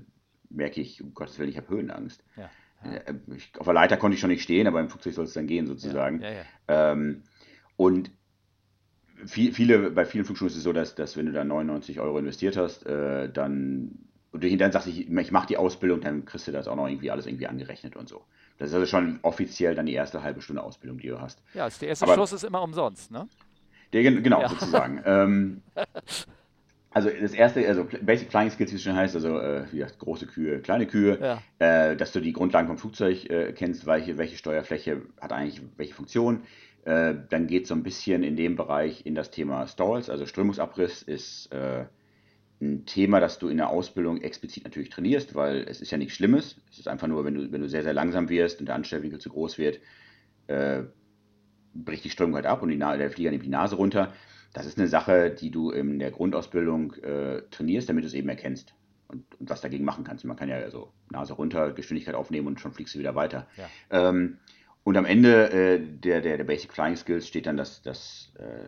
merke 0.50 0.82
ich, 0.82 1.02
um 1.02 1.14
Gottes 1.14 1.40
Willen, 1.40 1.50
ich 1.50 1.58
habe 1.58 1.70
Höhenangst. 1.70 2.24
Ja. 2.36 2.50
Ja. 2.84 2.92
Äh, 2.92 3.14
ich, 3.36 3.52
auf 3.58 3.66
der 3.66 3.74
Leiter 3.74 3.98
konnte 3.98 4.16
ich 4.16 4.22
schon 4.22 4.30
nicht 4.30 4.44
stehen, 4.44 4.68
aber 4.68 4.82
im 4.82 4.90
Flugzeug 4.90 5.14
soll 5.14 5.26
es 5.26 5.34
dann 5.34 5.48
gehen, 5.48 5.68
sozusagen. 5.68 6.24
Ähm, 6.68 7.24
und 7.78 8.12
viel, 9.26 9.54
viele, 9.54 9.92
bei 9.92 10.06
vielen 10.06 10.26
Flugschulen 10.26 10.52
ist 10.52 10.58
es 10.58 10.64
so, 10.64 10.74
dass, 10.74 10.96
dass 10.96 11.18
wenn 11.18 11.26
du 11.26 11.32
da 11.32 11.44
99 11.44 12.00
Euro 12.00 12.18
investiert 12.20 12.58
hast, 12.58 12.86
äh, 12.86 13.30
dann 13.32 14.00
und 14.32 14.44
du 14.44 14.58
dann 14.58 14.72
sagst, 14.72 14.88
ich, 14.88 15.10
ich 15.10 15.32
mache 15.32 15.48
die 15.48 15.58
Ausbildung, 15.58 16.02
dann 16.02 16.26
kriegst 16.26 16.48
du 16.48 16.52
das 16.52 16.68
auch 16.68 16.76
noch 16.76 16.88
irgendwie 16.88 17.10
alles 17.10 17.26
irgendwie 17.26 17.48
angerechnet 17.48 17.96
und 17.96 18.08
so. 18.08 18.22
Das 18.58 18.70
ist 18.70 18.76
also 18.76 18.86
schon 18.86 19.20
offiziell 19.24 19.74
dann 19.74 19.86
die 19.86 19.94
erste 19.94 20.22
halbe 20.22 20.42
Stunde 20.42 20.62
Ausbildung, 20.62 21.00
die 21.00 21.08
du 21.08 21.20
hast. 21.20 21.42
Ja, 21.54 21.68
der 21.70 21.88
erste 21.88 22.06
Aber, 22.06 22.16
Schuss 22.16 22.34
ist 22.34 22.44
immer 22.44 22.62
umsonst, 22.62 23.10
ne? 23.10 23.28
Der, 23.92 24.04
genau, 24.04 24.42
ja. 24.42 24.50
sozusagen. 24.50 25.02
ähm, 25.06 25.62
also 26.92 27.10
das 27.10 27.34
erste, 27.34 27.68
also 27.68 27.88
Basic 28.02 28.30
Flying 28.30 28.52
Skills, 28.52 28.72
wie 28.72 28.76
es 28.76 28.84
schon 28.84 28.96
heißt, 28.96 29.16
also 29.16 29.40
äh, 29.40 29.66
wie 29.72 29.78
gesagt, 29.78 29.98
große 29.98 30.28
Kühe, 30.28 30.60
kleine 30.60 30.86
Kühe, 30.86 31.18
ja. 31.20 31.42
äh, 31.60 31.96
dass 31.96 32.12
du 32.12 32.20
die 32.20 32.34
Grundlagen 32.34 32.68
vom 32.68 32.78
Flugzeug 32.78 33.30
äh, 33.30 33.54
kennst, 33.54 33.88
welche, 33.88 34.18
welche 34.18 34.38
Steuerfläche 34.38 35.02
hat 35.20 35.32
eigentlich 35.32 35.62
welche 35.78 35.94
Funktion. 35.96 36.44
Äh, 36.86 37.16
dann 37.30 37.48
geht 37.48 37.64
es 37.64 37.70
so 37.70 37.76
ein 37.76 37.84
bisschen 37.84 38.24
in 38.24 38.36
dem 38.36 38.56
Bereich 38.56 39.06
in 39.06 39.16
das 39.16 39.32
Thema 39.32 39.68
Stalls, 39.68 40.10
also 40.10 40.26
Strömungsabriss 40.26 41.02
ist 41.02 41.52
äh, 41.52 41.86
ein 42.62 42.86
Thema, 42.86 43.20
das 43.20 43.40
du 43.40 43.48
in 43.48 43.58
der 43.58 43.70
Ausbildung 43.70 44.22
explizit 44.22 44.64
natürlich 44.64 44.90
trainierst, 44.90 45.36
weil 45.36 45.66
es 45.68 45.82
ist 45.82 45.92
ja 45.92 45.98
nichts 45.98 46.16
Schlimmes. 46.16 46.58
Es 46.70 46.80
ist 46.80 46.88
einfach 46.88 47.08
nur, 47.08 47.24
wenn 47.24 47.34
du, 47.34 47.52
wenn 47.52 47.62
du 47.62 47.70
sehr, 47.70 47.84
sehr 47.84 47.94
langsam 47.94 48.30
wirst 48.30 48.60
und 48.60 48.66
der 48.66 48.76
Anstellwinkel 48.76 49.20
zu 49.20 49.30
groß 49.30 49.58
wird, 49.58 49.80
äh, 50.48 50.84
bricht 51.74 52.04
die 52.04 52.10
Strömung 52.10 52.36
halt 52.36 52.46
ab 52.46 52.62
und 52.62 52.78
der 52.78 53.12
Flieger 53.12 53.32
nimmt 53.32 53.46
die 53.46 53.50
Nase 53.50 53.76
runter. 53.76 54.14
Das 54.54 54.66
ist 54.66 54.78
eine 54.78 54.88
Sache, 54.88 55.30
die 55.30 55.52
du 55.52 55.70
in 55.72 56.00
der 56.00 56.12
Grundausbildung 56.12 56.94
äh, 56.96 57.44
trainierst, 57.52 57.88
damit 57.88 58.04
du 58.04 58.08
es 58.08 58.14
eben 58.14 58.28
erkennst 58.28 58.74
und, 59.08 59.24
und, 59.40 59.50
was 59.50 59.62
dagegen 59.62 59.86
machen 59.86 60.04
kannst. 60.04 60.26
Man 60.26 60.36
kann 60.36 60.50
ja 60.50 60.58
also 60.58 60.92
Nase 61.12 61.34
runter, 61.34 61.72
Geschwindigkeit 61.72 62.16
aufnehmen 62.16 62.48
und 62.48 62.60
schon 62.60 62.74
fliegst 62.74 62.96
du 62.96 63.00
wieder 63.00 63.16
weiter. 63.16 63.48
Ja. 63.58 64.10
Ähm, 64.10 64.40
und 64.84 64.98
am 64.98 65.06
Ende 65.06 65.52
äh, 65.52 65.80
der, 65.80 66.22
der, 66.22 66.38
der 66.38 66.44
Basic 66.44 66.74
Flying 66.74 66.96
Skills 66.96 67.28
steht 67.28 67.46
dann 67.46 67.58
das, 67.58 67.82
das 67.82 68.34
äh, 68.38 68.68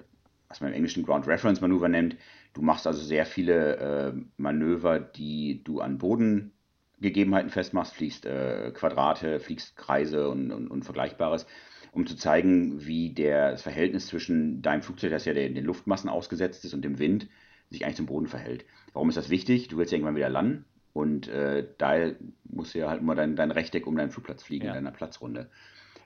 was 0.52 0.60
man 0.60 0.72
im 0.72 0.76
Englischen 0.76 1.04
Ground 1.04 1.28
Reference 1.28 1.62
Manöver 1.62 1.88
nennt. 1.88 2.18
Du 2.54 2.62
machst 2.62 2.86
also 2.86 3.02
sehr 3.02 3.26
viele 3.26 3.78
äh, 3.78 4.14
Manöver, 4.36 5.00
die 5.00 5.64
du 5.64 5.80
an 5.80 5.98
Bodengegebenheiten 5.98 7.50
festmachst, 7.50 7.94
fliegst 7.96 8.26
äh, 8.26 8.72
Quadrate, 8.74 9.40
fliegst 9.40 9.78
Kreise 9.78 10.30
und, 10.30 10.52
und, 10.52 10.68
und, 10.68 10.84
Vergleichbares, 10.84 11.48
um 11.94 12.06
zu 12.06 12.18
zeigen, 12.18 12.86
wie 12.86 13.14
der, 13.14 13.52
das 13.52 13.62
Verhältnis 13.62 14.08
zwischen 14.08 14.62
deinem 14.62 14.82
Flugzeug, 14.82 15.12
das 15.12 15.24
ja 15.24 15.34
den, 15.34 15.56
den 15.56 15.64
Luftmassen 15.64 16.10
ausgesetzt 16.10 16.66
ist, 16.66 16.74
und 16.74 16.84
dem 16.84 17.00
Wind, 17.00 17.30
sich 17.70 17.86
eigentlich 17.86 17.96
zum 17.96 18.08
Boden 18.08 18.28
verhält. 18.28 18.66
Warum 18.92 19.08
ist 19.08 19.18
das 19.18 19.30
wichtig? 19.30 19.70
Du 19.70 19.78
willst 19.78 19.94
ja 19.94 19.98
irgendwann 19.98 20.18
wieder 20.18 20.30
landen 20.30 20.66
und 20.92 21.30
äh, 21.30 21.66
da 21.78 22.12
musst 22.44 22.74
du 22.74 22.80
ja 22.80 22.90
halt 22.90 23.00
immer 23.00 23.16
dein, 23.16 23.38
dein 23.38 23.52
Rechteck 23.52 23.88
um 23.88 23.96
deinen 23.96 24.12
Flugplatz 24.12 24.44
fliegen 24.44 24.66
ja. 24.66 24.72
in 24.72 24.84
deiner 24.84 24.96
Platzrunde. 24.96 25.50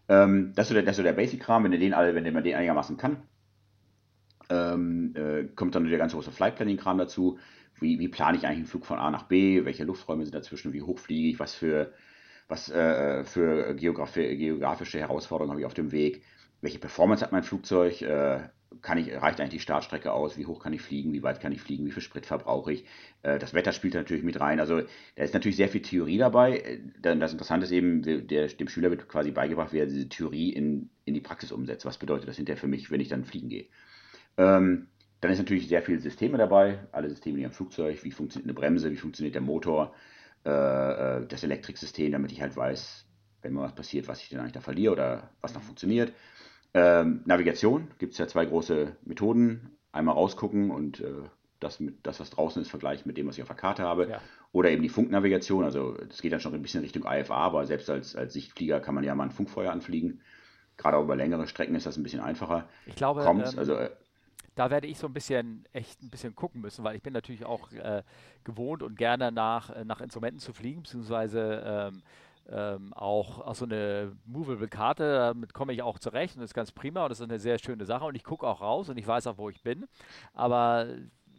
Ähm, 0.07 0.53
das 0.55 0.65
ist 0.65 0.69
so 0.69 0.73
der, 0.75 0.83
das 0.83 0.97
so 0.97 1.03
der 1.03 1.13
Basic-Kram, 1.13 1.63
wenn, 1.63 1.71
den 1.71 1.93
alle, 1.93 2.13
wenn 2.15 2.33
man 2.33 2.43
den 2.43 2.55
einigermaßen 2.55 2.97
kann, 2.97 3.17
ähm, 4.49 5.13
äh, 5.15 5.45
kommt 5.55 5.75
dann 5.75 5.89
der 5.89 5.97
ganze 5.97 6.15
große 6.15 6.31
Flight 6.31 6.55
Planning-Kram 6.55 6.97
dazu. 6.97 7.39
Wie, 7.79 7.99
wie 7.99 8.07
plane 8.07 8.37
ich 8.37 8.45
eigentlich 8.45 8.57
einen 8.57 8.65
Flug 8.67 8.85
von 8.85 8.99
A 8.99 9.09
nach 9.11 9.23
B? 9.23 9.65
Welche 9.65 9.83
Lufträume 9.83 10.23
sind 10.23 10.35
dazwischen? 10.35 10.73
Wie 10.73 10.81
hoch 10.81 10.99
fliege 10.99 11.29
ich? 11.29 11.39
Was 11.39 11.55
für, 11.55 11.93
was, 12.47 12.69
äh, 12.69 13.23
für 13.25 13.75
Geografi 13.75 14.37
geografische 14.37 14.99
Herausforderungen 14.99 15.51
habe 15.51 15.61
ich 15.61 15.65
auf 15.65 15.73
dem 15.73 15.91
Weg? 15.91 16.23
Welche 16.61 16.79
Performance 16.79 17.23
hat 17.23 17.31
mein 17.31 17.43
Flugzeug? 17.43 18.01
Äh, 18.01 18.49
kann 18.81 18.97
ich, 18.97 19.13
reicht 19.13 19.39
eigentlich 19.39 19.51
die 19.51 19.59
Startstrecke 19.59 20.11
aus? 20.11 20.37
Wie 20.37 20.45
hoch 20.45 20.61
kann 20.61 20.73
ich 20.73 20.81
fliegen? 20.81 21.13
Wie 21.13 21.23
weit 21.23 21.39
kann 21.39 21.51
ich 21.51 21.61
fliegen? 21.61 21.85
Wie 21.85 21.91
viel 21.91 22.03
Sprit 22.03 22.25
verbrauche 22.25 22.73
ich? 22.73 22.85
Äh, 23.23 23.39
das 23.39 23.53
Wetter 23.53 23.71
spielt 23.71 23.93
natürlich 23.93 24.23
mit 24.23 24.39
rein. 24.39 24.59
Also 24.59 24.81
da 25.15 25.23
ist 25.23 25.33
natürlich 25.33 25.57
sehr 25.57 25.69
viel 25.69 25.81
Theorie 25.81 26.17
dabei. 26.17 26.59
Äh, 26.59 26.79
das 27.01 27.31
Interessante 27.31 27.65
ist 27.65 27.71
eben, 27.71 28.01
der, 28.01 28.47
dem 28.47 28.67
Schüler 28.67 28.89
wird 28.89 29.07
quasi 29.07 29.31
beigebracht, 29.31 29.73
wie 29.73 29.79
er 29.79 29.85
diese 29.85 30.09
Theorie 30.09 30.51
in, 30.51 30.89
in 31.05 31.13
die 31.13 31.21
Praxis 31.21 31.51
umsetzt. 31.51 31.85
Was 31.85 31.97
bedeutet 31.97 32.27
das 32.27 32.37
hinterher 32.37 32.59
für 32.59 32.67
mich, 32.67 32.91
wenn 32.91 33.01
ich 33.01 33.09
dann 33.09 33.25
fliegen 33.25 33.49
gehe? 33.49 33.67
Ähm, 34.37 34.87
dann 35.21 35.31
ist 35.31 35.39
natürlich 35.39 35.67
sehr 35.67 35.81
viele 35.81 35.99
Systeme 35.99 36.37
dabei, 36.37 36.79
alle 36.91 37.09
Systeme 37.09 37.39
in 37.39 37.45
am 37.45 37.51
Flugzeug, 37.51 38.03
wie 38.03 38.11
funktioniert 38.11 38.45
eine 38.45 38.53
Bremse, 38.53 38.91
wie 38.91 38.97
funktioniert 38.97 39.35
der 39.35 39.41
Motor, 39.41 39.95
äh, 40.45 40.49
äh, 40.49 41.25
das 41.27 41.43
Elektriksystem, 41.43 42.11
damit 42.11 42.31
ich 42.31 42.41
halt 42.41 42.55
weiß, 42.55 43.05
wenn 43.41 43.53
mir 43.53 43.61
was 43.61 43.73
passiert, 43.73 44.07
was 44.07 44.21
ich 44.21 44.29
denn 44.29 44.39
eigentlich 44.39 44.53
da 44.53 44.61
verliere 44.61 44.93
oder 44.93 45.29
was 45.41 45.53
noch 45.53 45.63
funktioniert. 45.63 46.13
Ähm, 46.75 47.21
Navigation 47.23 47.87
gibt 47.99 48.11
es 48.11 48.19
ja 48.19 48.27
zwei 48.27 48.45
große 48.45 48.97
Methoden. 49.05 49.77
Einmal 49.93 50.15
rausgucken 50.15 50.71
und 50.71 50.99
äh, 50.99 51.05
das, 51.61 51.81
das, 52.03 52.19
was 52.19 52.31
draußen 52.31 52.61
ist, 52.61 52.69
vergleichen 52.69 53.07
mit 53.07 53.15
dem, 53.17 53.27
was 53.27 53.37
ich 53.37 53.41
auf 53.41 53.47
der 53.47 53.55
Karte 53.55 53.83
habe. 53.83 54.09
Ja. 54.09 54.21
Oder 54.51 54.71
eben 54.71 54.83
die 54.83 54.89
Funknavigation. 54.89 55.63
Also 55.63 55.93
das 55.93 56.21
geht 56.21 56.33
dann 56.33 56.41
schon 56.41 56.53
ein 56.53 56.61
bisschen 56.61 56.81
Richtung 56.81 57.05
IFA, 57.07 57.33
aber 57.33 57.65
selbst 57.65 57.89
als, 57.89 58.13
als 58.17 58.33
Sichtflieger 58.33 58.81
kann 58.81 58.93
man 58.93 59.05
ja 59.05 59.15
mal 59.15 59.23
ein 59.23 59.31
Funkfeuer 59.31 59.71
anfliegen. 59.71 60.19
Gerade 60.75 60.97
auch 60.97 61.03
über 61.03 61.15
längere 61.15 61.47
Strecken 61.47 61.75
ist 61.75 61.85
das 61.85 61.95
ein 61.95 62.03
bisschen 62.03 62.19
einfacher. 62.19 62.67
Ich 62.85 62.95
glaube, 62.95 63.23
Kommt, 63.23 63.53
ähm, 63.53 63.57
also, 63.57 63.75
äh, 63.75 63.89
da 64.55 64.69
werde 64.69 64.87
ich 64.87 64.97
so 64.97 65.07
ein 65.07 65.13
bisschen, 65.13 65.65
echt 65.71 66.03
ein 66.03 66.09
bisschen 66.09 66.35
gucken 66.35 66.59
müssen, 66.59 66.83
weil 66.83 66.97
ich 66.97 67.01
bin 67.01 67.13
natürlich 67.13 67.45
auch 67.45 67.71
äh, 67.71 68.03
gewohnt 68.43 68.83
und 68.83 68.97
gerne 68.97 69.31
nach, 69.31 69.69
äh, 69.69 69.85
nach 69.85 70.01
Instrumenten 70.01 70.39
zu 70.39 70.51
fliegen, 70.51 70.83
beziehungsweise 70.83 71.63
ähm, 71.65 72.03
ähm, 72.49 72.93
auch, 72.93 73.39
auch 73.39 73.55
so 73.55 73.65
eine 73.65 74.11
movable 74.25 74.67
Karte, 74.67 75.03
damit 75.03 75.53
komme 75.53 75.73
ich 75.73 75.81
auch 75.81 75.99
zurecht 75.99 76.35
und 76.35 76.41
das 76.41 76.51
ist 76.51 76.55
ganz 76.55 76.71
prima 76.71 77.03
und 77.03 77.09
das 77.09 77.19
ist 77.19 77.29
eine 77.29 77.39
sehr 77.39 77.57
schöne 77.57 77.85
Sache 77.85 78.05
und 78.05 78.15
ich 78.15 78.23
gucke 78.23 78.47
auch 78.47 78.61
raus 78.61 78.89
und 78.89 78.97
ich 78.97 79.07
weiß 79.07 79.27
auch, 79.27 79.37
wo 79.37 79.49
ich 79.49 79.61
bin. 79.63 79.85
Aber 80.33 80.87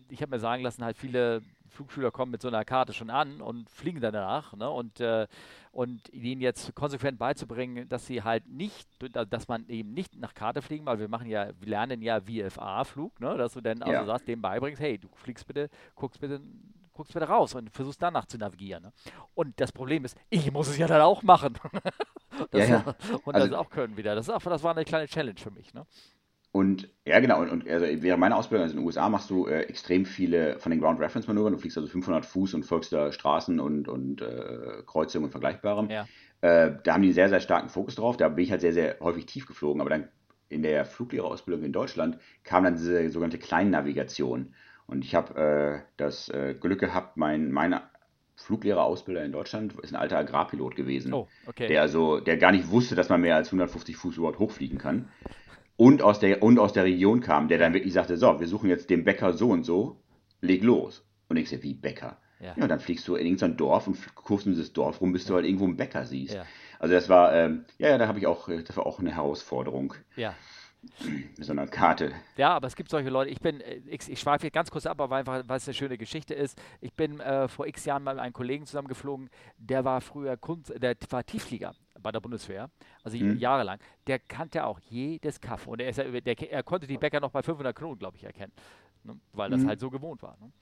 ich 0.08 0.22
habe 0.22 0.30
mir 0.30 0.40
sagen 0.40 0.62
lassen, 0.62 0.84
halt 0.84 0.96
viele 0.96 1.42
Flugschüler 1.68 2.10
kommen 2.10 2.32
mit 2.32 2.42
so 2.42 2.48
einer 2.48 2.64
Karte 2.64 2.92
schon 2.92 3.10
an 3.10 3.40
und 3.40 3.68
fliegen 3.70 4.00
danach. 4.00 4.54
Ne? 4.54 4.68
Und, 4.68 5.00
äh, 5.00 5.26
und 5.72 6.08
ihnen 6.12 6.40
jetzt 6.40 6.74
konsequent 6.74 7.18
beizubringen, 7.18 7.88
dass 7.88 8.06
sie 8.06 8.22
halt 8.22 8.48
nicht, 8.48 8.88
dass 9.12 9.48
man 9.48 9.68
eben 9.68 9.92
nicht 9.92 10.16
nach 10.16 10.34
Karte 10.34 10.62
fliegen, 10.62 10.86
weil 10.86 10.98
wir 10.98 11.08
machen 11.08 11.28
ja, 11.28 11.48
wir 11.60 11.68
lernen 11.68 12.02
ja 12.02 12.20
VFA-Flug, 12.20 13.20
ne? 13.20 13.36
dass 13.36 13.52
du 13.52 13.60
dann 13.60 13.82
also 13.82 13.92
ja. 13.92 14.04
sagst, 14.06 14.28
dem 14.28 14.40
beibringst, 14.40 14.80
hey, 14.80 14.98
du 14.98 15.08
fliegst 15.14 15.46
bitte, 15.46 15.68
guckst 15.94 16.20
bitte 16.20 16.40
guckst 16.96 17.14
wieder 17.14 17.28
raus 17.28 17.54
und 17.54 17.70
versuchst 17.70 18.02
danach 18.02 18.26
zu 18.26 18.38
navigieren. 18.38 18.84
Ne? 18.84 18.92
Und 19.34 19.60
das 19.60 19.72
Problem 19.72 20.04
ist, 20.04 20.16
ich 20.30 20.50
muss 20.50 20.68
es 20.68 20.78
ja 20.78 20.86
dann 20.86 21.02
auch 21.02 21.22
machen. 21.22 21.54
das 22.50 22.68
ja, 22.68 22.76
ja. 22.76 22.94
Und 23.24 23.34
also, 23.34 23.48
das 23.48 23.58
auch 23.58 23.70
können 23.70 23.96
wieder. 23.96 24.14
Das, 24.14 24.28
ist 24.28 24.34
auch, 24.34 24.42
das 24.42 24.62
war 24.62 24.72
eine 24.72 24.84
kleine 24.84 25.06
Challenge 25.06 25.38
für 25.38 25.50
mich. 25.50 25.72
Ne? 25.74 25.86
Und 26.52 26.88
ja, 27.04 27.20
genau. 27.20 27.42
Und, 27.42 27.50
und 27.50 27.68
also 27.68 27.86
während 28.02 28.20
meiner 28.20 28.36
Ausbildung 28.36 28.62
also 28.62 28.74
in 28.74 28.80
den 28.80 28.86
USA 28.86 29.08
machst 29.08 29.28
du 29.28 29.46
äh, 29.46 29.62
extrem 29.62 30.06
viele 30.06 30.58
von 30.58 30.70
den 30.70 30.80
Ground 30.80 30.98
Reference 31.00 31.26
Manövern. 31.26 31.52
Du 31.52 31.58
fliegst 31.58 31.76
also 31.76 31.88
500 31.88 32.24
Fuß 32.24 32.54
und 32.54 32.64
folgst 32.64 32.92
da 32.92 33.12
Straßen 33.12 33.60
und, 33.60 33.88
und 33.88 34.22
äh, 34.22 34.82
Kreuzungen 34.86 35.26
und 35.26 35.32
Vergleichbarem. 35.32 35.90
Ja. 35.90 36.06
Äh, 36.40 36.76
da 36.82 36.94
haben 36.94 37.02
die 37.02 37.08
einen 37.08 37.14
sehr, 37.14 37.28
sehr 37.28 37.40
starken 37.40 37.68
Fokus 37.68 37.96
drauf. 37.96 38.16
Da 38.16 38.28
bin 38.30 38.44
ich 38.44 38.50
halt 38.50 38.62
sehr, 38.62 38.72
sehr 38.72 38.96
häufig 39.00 39.26
tief 39.26 39.46
geflogen. 39.46 39.82
Aber 39.82 39.90
dann 39.90 40.08
in 40.48 40.62
der 40.62 40.84
Fluglehrerausbildung 40.84 41.64
in 41.64 41.72
Deutschland 41.72 42.18
kam 42.44 42.64
dann 42.64 42.76
diese 42.76 43.10
sogenannte 43.10 43.38
Kleinnavigation. 43.38 44.54
Und 44.86 45.04
ich 45.04 45.14
habe 45.14 45.82
äh, 45.82 45.92
das 45.96 46.28
äh, 46.28 46.54
Glück 46.54 46.80
gehabt, 46.80 47.16
mein, 47.16 47.50
mein 47.50 47.80
Fluglehrerausbilder 48.36 49.24
in 49.24 49.32
Deutschland 49.32 49.74
ist 49.80 49.92
ein 49.92 49.96
alter 49.96 50.18
Agrarpilot 50.18 50.76
gewesen, 50.76 51.12
oh, 51.12 51.28
okay. 51.46 51.68
der 51.68 51.82
also, 51.82 52.20
der 52.20 52.36
gar 52.36 52.52
nicht 52.52 52.70
wusste, 52.70 52.94
dass 52.94 53.08
man 53.08 53.20
mehr 53.20 53.36
als 53.36 53.48
150 53.48 53.96
Fuß 53.96 54.18
überhaupt 54.18 54.38
hochfliegen 54.38 54.78
kann 54.78 55.08
und 55.76 56.02
aus 56.02 56.20
der, 56.20 56.42
und 56.42 56.58
aus 56.58 56.72
der 56.72 56.84
Region 56.84 57.20
kam, 57.20 57.48
der 57.48 57.58
dann 57.58 57.74
wirklich 57.74 57.92
sagte, 57.92 58.16
so, 58.16 58.40
wir 58.40 58.48
suchen 58.48 58.70
jetzt 58.70 58.90
den 58.90 59.04
Bäcker 59.04 59.32
so 59.32 59.50
und 59.50 59.64
so, 59.64 60.00
leg 60.40 60.62
los. 60.62 61.04
Und 61.28 61.36
ich 61.36 61.48
sage, 61.48 61.62
wie 61.62 61.74
Bäcker? 61.74 62.18
Ja. 62.40 62.54
ja, 62.56 62.66
dann 62.66 62.80
fliegst 62.80 63.08
du 63.08 63.16
in 63.16 63.26
irgendein 63.26 63.56
Dorf 63.56 63.86
und 63.86 64.14
kurfst 64.14 64.46
um 64.46 64.52
dieses 64.52 64.72
Dorf 64.72 65.00
rum, 65.00 65.12
bis 65.12 65.24
du 65.24 65.34
halt 65.34 65.46
irgendwo 65.46 65.64
einen 65.64 65.76
Bäcker 65.76 66.04
siehst. 66.04 66.34
Ja. 66.34 66.44
Also 66.78 66.94
das 66.94 67.08
war, 67.08 67.34
ähm, 67.34 67.64
ja, 67.78 67.96
da 67.96 68.08
habe 68.08 68.18
ich 68.18 68.26
auch, 68.26 68.48
das 68.48 68.76
war 68.76 68.86
auch 68.86 69.00
eine 69.00 69.14
Herausforderung. 69.14 69.94
Ja. 70.16 70.34
Mit 71.36 71.44
so 71.44 71.52
einer 71.52 71.66
Karte. 71.66 72.12
Ja, 72.36 72.50
aber 72.50 72.66
es 72.66 72.76
gibt 72.76 72.90
solche 72.90 73.10
Leute. 73.10 73.30
Ich 73.30 73.40
bin, 73.40 73.60
äh, 73.60 73.80
ich, 73.86 74.08
ich 74.08 74.20
schweife 74.20 74.50
ganz 74.50 74.70
kurz 74.70 74.86
ab, 74.86 75.00
aber 75.00 75.16
einfach, 75.16 75.42
weil 75.46 75.56
es 75.56 75.66
eine 75.66 75.74
schöne 75.74 75.98
Geschichte 75.98 76.34
ist. 76.34 76.60
Ich 76.80 76.92
bin 76.92 77.20
äh, 77.20 77.48
vor 77.48 77.66
x 77.66 77.84
Jahren 77.84 78.02
mal 78.02 78.14
mit 78.14 78.22
einem 78.22 78.32
Kollegen 78.32 78.66
zusammengeflogen, 78.66 79.28
der 79.58 79.84
war 79.84 80.00
früher 80.00 80.36
Kunst, 80.36 80.72
der 80.76 80.96
war 81.10 81.24
Tiefflieger 81.24 81.74
bei 82.00 82.12
der 82.12 82.20
Bundeswehr, 82.20 82.70
also 83.02 83.16
mhm. 83.16 83.38
jahrelang, 83.38 83.78
der 84.06 84.18
kannte 84.18 84.64
auch 84.64 84.78
jedes 84.78 85.40
Kaff. 85.40 85.66
Und 85.66 85.80
er, 85.80 85.90
ist 85.90 85.98
ja, 85.98 86.04
der, 86.04 86.52
er 86.52 86.62
konnte 86.62 86.86
die 86.86 86.98
Bäcker 86.98 87.20
noch 87.20 87.30
bei 87.30 87.42
500 87.42 87.74
Knoten, 87.74 87.98
glaube 87.98 88.16
ich, 88.16 88.24
erkennen. 88.24 88.52
Ne? 89.04 89.18
Weil 89.32 89.50
das 89.50 89.62
mhm. 89.62 89.68
halt 89.68 89.80
so 89.80 89.90
gewohnt 89.90 90.22
war. 90.22 90.36
Ne? 90.40 90.52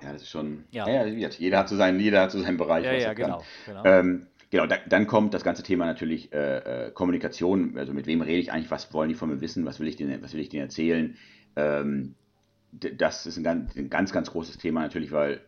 Ja, 0.00 0.12
das 0.12 0.22
ist 0.22 0.30
schon. 0.30 0.64
Ja. 0.70 0.88
ja. 0.88 1.04
jeder, 1.04 1.58
hat 1.58 1.68
so 1.68 1.76
seinen, 1.76 2.00
jeder 2.00 2.22
hat 2.22 2.30
so 2.30 2.40
seinen 2.40 2.56
Bereich. 2.56 2.84
Ja, 2.84 2.92
ja, 2.92 3.12
genau. 3.12 3.42
Genau, 3.66 3.84
ähm, 3.84 4.26
genau 4.52 4.66
da, 4.66 4.76
dann 4.86 5.08
kommt 5.08 5.34
das 5.34 5.42
ganze 5.42 5.64
Thema 5.64 5.86
natürlich 5.86 6.32
äh, 6.32 6.58
äh, 6.86 6.90
Kommunikation. 6.92 7.76
Also 7.76 7.92
mit 7.92 8.06
wem 8.06 8.20
rede 8.20 8.38
ich 8.38 8.52
eigentlich? 8.52 8.70
Was 8.70 8.92
wollen 8.94 9.08
die 9.08 9.16
von 9.16 9.30
mir 9.30 9.40
wissen? 9.40 9.64
Was 9.64 9.80
will 9.80 9.88
ich 9.88 9.96
denen, 9.96 10.22
was 10.22 10.34
will 10.34 10.40
ich 10.40 10.50
denen 10.50 10.62
erzählen? 10.62 11.16
Ähm, 11.56 12.14
das 12.70 13.26
ist 13.26 13.38
ein 13.38 13.44
ganz, 13.44 13.74
ein 13.76 13.90
ganz, 13.90 14.12
ganz 14.12 14.30
großes 14.30 14.58
Thema 14.58 14.82
natürlich, 14.82 15.10
weil 15.10 15.40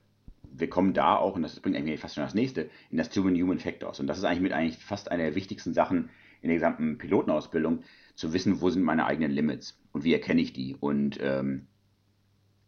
wir 0.57 0.69
kommen 0.69 0.95
da 0.95 1.17
auch, 1.17 1.37
und 1.37 1.43
das 1.43 1.61
bringt 1.61 1.77
eigentlich 1.77 2.01
fast 2.01 2.15
schon 2.15 2.25
das 2.25 2.35
nächste, 2.35 2.71
in 2.91 2.97
das 2.97 3.15
Human 3.15 3.35
Human 3.35 3.59
Factors. 3.59 4.01
Und 4.01 4.07
das 4.07 4.19
ist 4.19 4.25
eigentlich 4.25 4.41
mit 4.41 4.53
eigentlich 4.53 4.79
fast 4.79 5.11
einer 5.11 5.25
der 5.25 5.35
wichtigsten 5.35 5.75
Sachen 5.75 6.11
in 6.41 6.49
der 6.49 6.57
gesamten 6.57 6.99
Pilotenausbildung, 6.99 7.83
zu 8.15 8.33
wissen, 8.33 8.61
wo 8.61 8.71
sind 8.71 8.85
meine 8.85 9.07
eigenen 9.07 9.33
Limits 9.33 9.81
und 9.93 10.05
wie 10.05 10.13
erkenne 10.13 10.41
ich 10.41 10.53
die. 10.53 10.77
Und 10.79 11.19
ähm, 11.21 11.67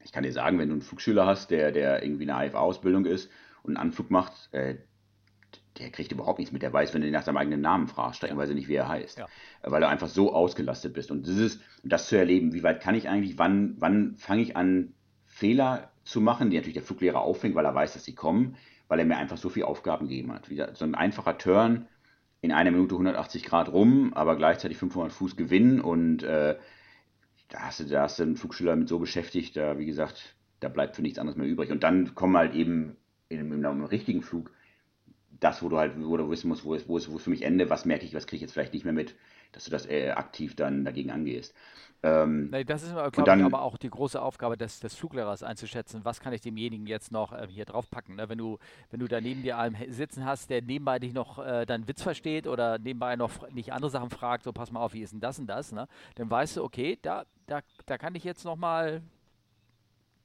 ich 0.02 0.12
kann 0.12 0.24
dir 0.24 0.32
sagen, 0.32 0.58
wenn 0.58 0.68
du 0.68 0.74
einen 0.74 0.82
Flugschüler 0.82 1.24
hast, 1.24 1.50
der, 1.50 1.70
der 1.70 2.02
irgendwie 2.02 2.28
eine 2.28 2.34
AFA-Ausbildung 2.34 3.06
ist 3.06 3.30
und 3.62 3.76
einen 3.76 3.88
Anflug 3.88 4.10
macht, 4.10 4.52
äh, 4.52 4.76
der 5.78 5.90
kriegt 5.90 6.12
überhaupt 6.12 6.38
nichts 6.38 6.52
mit. 6.52 6.62
Der 6.62 6.72
weiß, 6.72 6.94
wenn 6.94 7.00
du 7.00 7.06
ihn 7.06 7.12
nach 7.12 7.22
seinem 7.22 7.36
eigenen 7.36 7.60
Namen 7.60 7.88
fragst, 7.88 8.18
streckenweise 8.18 8.54
nicht, 8.54 8.68
wie 8.68 8.74
er 8.74 8.88
heißt. 8.88 9.18
Ja. 9.18 9.26
Weil 9.62 9.80
du 9.80 9.88
einfach 9.88 10.08
so 10.08 10.32
ausgelastet 10.32 10.94
bist. 10.94 11.10
Und 11.10 11.26
das 11.26 11.36
ist, 11.36 11.60
das 11.84 12.08
zu 12.08 12.16
erleben, 12.16 12.52
wie 12.52 12.62
weit 12.62 12.80
kann 12.80 12.94
ich 12.94 13.08
eigentlich, 13.08 13.38
wann, 13.38 13.76
wann 13.78 14.16
fange 14.16 14.42
ich 14.42 14.56
an, 14.56 14.94
Fehler 15.26 15.90
zu 16.04 16.20
machen, 16.20 16.50
die 16.50 16.56
natürlich 16.56 16.74
der 16.74 16.82
Fluglehrer 16.82 17.20
auffängt, 17.20 17.54
weil 17.54 17.64
er 17.64 17.74
weiß, 17.74 17.92
dass 17.92 18.04
sie 18.04 18.14
kommen, 18.14 18.56
weil 18.88 18.98
er 18.98 19.04
mir 19.04 19.16
einfach 19.16 19.36
so 19.36 19.48
viele 19.48 19.66
Aufgaben 19.66 20.08
gegeben 20.08 20.32
hat. 20.32 20.48
Wieder 20.48 20.74
so 20.74 20.84
ein 20.84 20.94
einfacher 20.94 21.36
Turn 21.36 21.88
in 22.40 22.52
einer 22.52 22.70
Minute 22.70 22.94
180 22.94 23.44
Grad 23.44 23.72
rum, 23.72 24.14
aber 24.14 24.36
gleichzeitig 24.36 24.78
500 24.78 25.12
Fuß 25.12 25.36
Gewinn 25.36 25.80
und 25.80 26.22
äh, 26.22 26.56
da, 27.48 27.58
hast 27.60 27.80
du, 27.80 27.84
da 27.84 28.02
hast 28.02 28.18
du 28.18 28.22
einen 28.22 28.36
Flugschüler 28.36 28.76
mit 28.76 28.88
so 28.88 28.98
beschäftigt, 28.98 29.56
da, 29.56 29.78
wie 29.78 29.86
gesagt, 29.86 30.36
da 30.60 30.68
bleibt 30.68 30.96
für 30.96 31.02
nichts 31.02 31.18
anderes 31.18 31.36
mehr 31.36 31.46
übrig. 31.46 31.70
Und 31.70 31.82
dann 31.82 32.14
kommen 32.14 32.36
halt 32.36 32.54
eben 32.54 32.96
in, 33.28 33.52
in 33.52 33.64
einem 33.64 33.84
richtigen 33.84 34.22
Flug 34.22 34.50
das, 35.40 35.62
wo 35.62 35.68
du 35.68 35.78
halt, 35.78 35.92
wo 35.96 36.16
du 36.16 36.30
wissen 36.30 36.48
musst, 36.48 36.64
wo 36.64 36.74
ist, 36.74 36.88
wo 36.88 36.96
ist, 36.96 37.10
wo 37.10 37.16
ist 37.16 37.24
für 37.24 37.30
mich 37.30 37.42
Ende, 37.42 37.68
was 37.70 37.84
merke 37.84 38.04
ich, 38.04 38.14
was 38.14 38.26
kriege 38.26 38.36
ich 38.36 38.42
jetzt 38.42 38.52
vielleicht 38.52 38.72
nicht 38.72 38.84
mehr 38.84 38.92
mit, 38.92 39.14
dass 39.52 39.64
du 39.64 39.70
das 39.70 39.86
äh, 39.86 40.10
aktiv 40.10 40.56
dann 40.56 40.84
dagegen 40.84 41.10
angehst. 41.10 41.54
Ähm, 42.02 42.50
nee, 42.50 42.62
das 42.62 42.82
ist, 42.82 42.92
glaube 42.92 43.10
ich, 43.14 43.44
aber 43.44 43.62
auch 43.62 43.78
die 43.78 43.88
große 43.88 44.20
Aufgabe 44.20 44.56
des, 44.56 44.80
des 44.80 44.94
Fluglehrers 44.94 45.42
einzuschätzen, 45.42 46.04
was 46.04 46.20
kann 46.20 46.32
ich 46.32 46.40
demjenigen 46.40 46.86
jetzt 46.86 47.10
noch 47.10 47.32
äh, 47.32 47.46
hier 47.48 47.64
draufpacken. 47.64 48.16
Ne? 48.16 48.28
Wenn, 48.28 48.38
du, 48.38 48.58
wenn 48.90 49.00
du 49.00 49.08
da 49.08 49.20
neben 49.20 49.42
dir 49.42 49.58
einen 49.58 49.76
sitzen 49.92 50.24
hast, 50.24 50.50
der 50.50 50.62
nebenbei 50.62 50.98
dich 50.98 51.14
noch 51.14 51.44
äh, 51.44 51.64
deinen 51.64 51.88
Witz 51.88 52.02
versteht 52.02 52.46
oder 52.46 52.78
nebenbei 52.78 53.16
noch 53.16 53.50
nicht 53.50 53.72
andere 53.72 53.90
Sachen 53.90 54.10
fragt, 54.10 54.44
so 54.44 54.52
pass 54.52 54.70
mal 54.70 54.80
auf, 54.80 54.92
wie 54.92 55.00
ist 55.00 55.12
denn 55.12 55.20
das 55.20 55.38
und 55.38 55.46
das, 55.46 55.72
ne? 55.72 55.88
dann 56.16 56.30
weißt 56.30 56.58
du, 56.58 56.64
okay, 56.64 56.98
da, 57.00 57.24
da, 57.46 57.60
da 57.86 57.98
kann 57.98 58.14
ich 58.14 58.24
jetzt 58.24 58.44
nochmal 58.44 59.02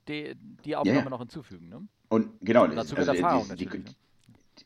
die, 0.08 0.36
die 0.66 0.76
Aufgabe 0.76 0.98
ja, 0.98 1.04
ja. 1.04 1.10
noch 1.10 1.20
hinzufügen. 1.20 1.70
Ne? 1.70 1.88
Und 2.10 2.32
genau, 2.42 2.66
und 2.66 2.76
dazu 2.76 2.96
also, 2.96 3.14
Erfahrung 3.14 3.48
die, 3.56 3.66
die, 3.66 3.78
ne? 3.78 3.86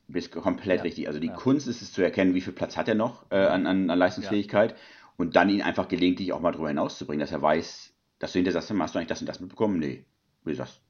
Bist 0.07 0.31
komplett 0.31 0.77
ja, 0.77 0.83
richtig. 0.83 1.07
Also 1.07 1.19
die 1.19 1.27
ja. 1.27 1.33
Kunst 1.33 1.67
ist 1.67 1.81
es 1.81 1.91
zu 1.91 2.01
erkennen, 2.01 2.33
wie 2.33 2.41
viel 2.41 2.53
Platz 2.53 2.77
hat 2.77 2.87
er 2.87 2.95
noch 2.95 3.25
äh, 3.31 3.37
an, 3.37 3.65
an, 3.67 3.89
an, 3.89 3.99
Leistungsfähigkeit 3.99 4.71
ja. 4.71 4.77
und 5.17 5.35
dann 5.35 5.49
ihn 5.49 5.61
einfach 5.61 5.87
gelegentlich 5.87 6.33
auch 6.33 6.41
mal 6.41 6.51
drüber 6.51 6.69
hinauszubringen, 6.69 7.19
dass 7.19 7.31
er 7.31 7.41
weiß, 7.41 7.93
dass 8.19 8.31
du 8.31 8.39
hinterher 8.39 8.61
sagst, 8.61 8.79
hast 8.79 8.95
du 8.95 8.99
eigentlich 8.99 9.09
das 9.09 9.21
und 9.21 9.27
das 9.27 9.39
mitbekommen? 9.39 9.79
Nee. 9.79 10.05
Wie 10.43 10.51
du 10.51 10.57
sagst, 10.57 10.81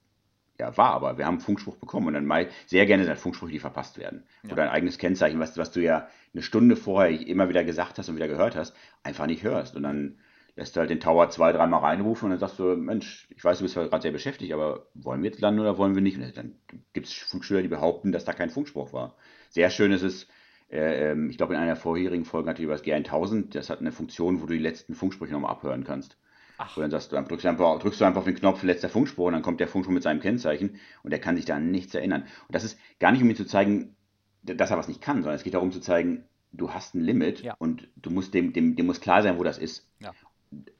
ja, 0.59 0.75
war 0.77 0.91
aber, 0.91 1.17
wir 1.17 1.25
haben 1.25 1.35
einen 1.35 1.41
Funkspruch 1.41 1.75
bekommen 1.75 2.07
und 2.07 2.13
dann 2.13 2.25
mal 2.25 2.49
sehr 2.65 2.85
gerne 2.85 3.03
sind 3.03 3.17
Funksprüche, 3.17 3.53
die 3.53 3.59
verpasst 3.59 3.97
werden. 3.97 4.23
Oder 4.49 4.63
ein 4.63 4.69
eigenes 4.69 4.97
Kennzeichen, 4.97 5.39
was, 5.39 5.57
was 5.57 5.71
du 5.71 5.81
ja 5.81 6.07
eine 6.33 6.43
Stunde 6.43 6.77
vorher 6.77 7.11
immer 7.27 7.49
wieder 7.49 7.63
gesagt 7.63 7.97
hast 7.97 8.07
und 8.07 8.15
wieder 8.15 8.27
gehört 8.27 8.55
hast, 8.55 8.73
einfach 9.03 9.25
nicht 9.25 9.43
hörst. 9.43 9.75
Und 9.75 9.83
dann 9.83 10.17
lässt 10.55 10.75
du 10.75 10.79
halt 10.79 10.89
den 10.89 10.99
Tower 10.99 11.29
zwei, 11.29 11.51
dreimal 11.51 11.81
reinrufen 11.81 12.25
und 12.25 12.31
dann 12.31 12.39
sagst 12.39 12.59
du, 12.59 12.75
Mensch, 12.75 13.27
ich 13.29 13.43
weiß, 13.43 13.57
du 13.57 13.63
bist 13.65 13.75
gerade 13.75 14.01
sehr 14.01 14.11
beschäftigt, 14.11 14.53
aber 14.53 14.87
wollen 14.93 15.21
wir 15.21 15.29
jetzt 15.29 15.41
landen 15.41 15.59
oder 15.59 15.77
wollen 15.77 15.95
wir 15.95 16.01
nicht? 16.01 16.17
Und 16.17 16.37
dann 16.37 16.55
gibt 16.93 17.07
es 17.07 17.13
Funkschüler, 17.13 17.61
die 17.61 17.67
behaupten, 17.67 18.11
dass 18.11 18.25
da 18.25 18.33
kein 18.33 18.49
Funkspruch 18.49 18.93
war. 18.93 19.15
Sehr 19.49 19.69
schön 19.69 19.91
ist 19.91 20.03
es, 20.03 20.27
äh, 20.71 21.11
ähm, 21.11 21.29
ich 21.29 21.37
glaube, 21.37 21.55
in 21.55 21.59
einer 21.59 21.75
vorherigen 21.75 22.23
Folge 22.23 22.49
hatte 22.49 22.61
ich 22.61 22.65
über 22.65 22.73
das 22.73 22.85
G1000, 22.85 23.49
das 23.51 23.69
hat 23.69 23.81
eine 23.81 23.91
Funktion, 23.91 24.41
wo 24.41 24.45
du 24.45 24.53
die 24.53 24.59
letzten 24.59 24.95
Funksprüche 24.95 25.33
nochmal 25.33 25.51
abhören 25.51 25.83
kannst. 25.83 26.17
Ach. 26.57 26.77
Und 26.77 26.83
dann 26.83 26.91
sagst 26.91 27.11
du, 27.11 27.17
dann 27.17 27.25
drückst 27.25 27.43
du, 27.43 27.49
einfach, 27.49 27.79
drückst 27.79 27.99
du 27.99 28.05
einfach 28.05 28.19
auf 28.19 28.25
den 28.25 28.35
Knopf 28.35 28.63
letzter 28.63 28.87
Funkspruch 28.87 29.27
und 29.27 29.33
dann 29.33 29.41
kommt 29.41 29.59
der 29.59 29.67
Funkspruch 29.67 29.93
mit 29.93 30.03
seinem 30.03 30.21
Kennzeichen 30.21 30.79
und 31.03 31.11
der 31.11 31.19
kann 31.19 31.35
sich 31.35 31.43
da 31.43 31.57
an 31.57 31.69
nichts 31.69 31.93
erinnern. 31.93 32.21
Und 32.47 32.55
das 32.55 32.63
ist 32.63 32.79
gar 32.99 33.11
nicht, 33.11 33.21
um 33.21 33.29
ihm 33.29 33.35
zu 33.35 33.45
zeigen, 33.45 33.97
dass 34.41 34.71
er 34.71 34.77
was 34.77 34.87
nicht 34.87 35.01
kann, 35.01 35.17
sondern 35.17 35.35
es 35.35 35.43
geht 35.43 35.53
darum 35.53 35.73
zu 35.73 35.81
zeigen, 35.81 36.23
du 36.53 36.71
hast 36.71 36.95
ein 36.95 37.01
Limit 37.01 37.41
ja. 37.41 37.55
und 37.57 37.89
du 37.97 38.09
musst 38.09 38.33
dem, 38.33 38.53
dem, 38.53 38.77
dem 38.77 38.85
muss 38.85 39.01
klar 39.01 39.21
sein, 39.21 39.37
wo 39.37 39.43
das 39.43 39.57
ist. 39.57 39.89
Ja 39.99 40.13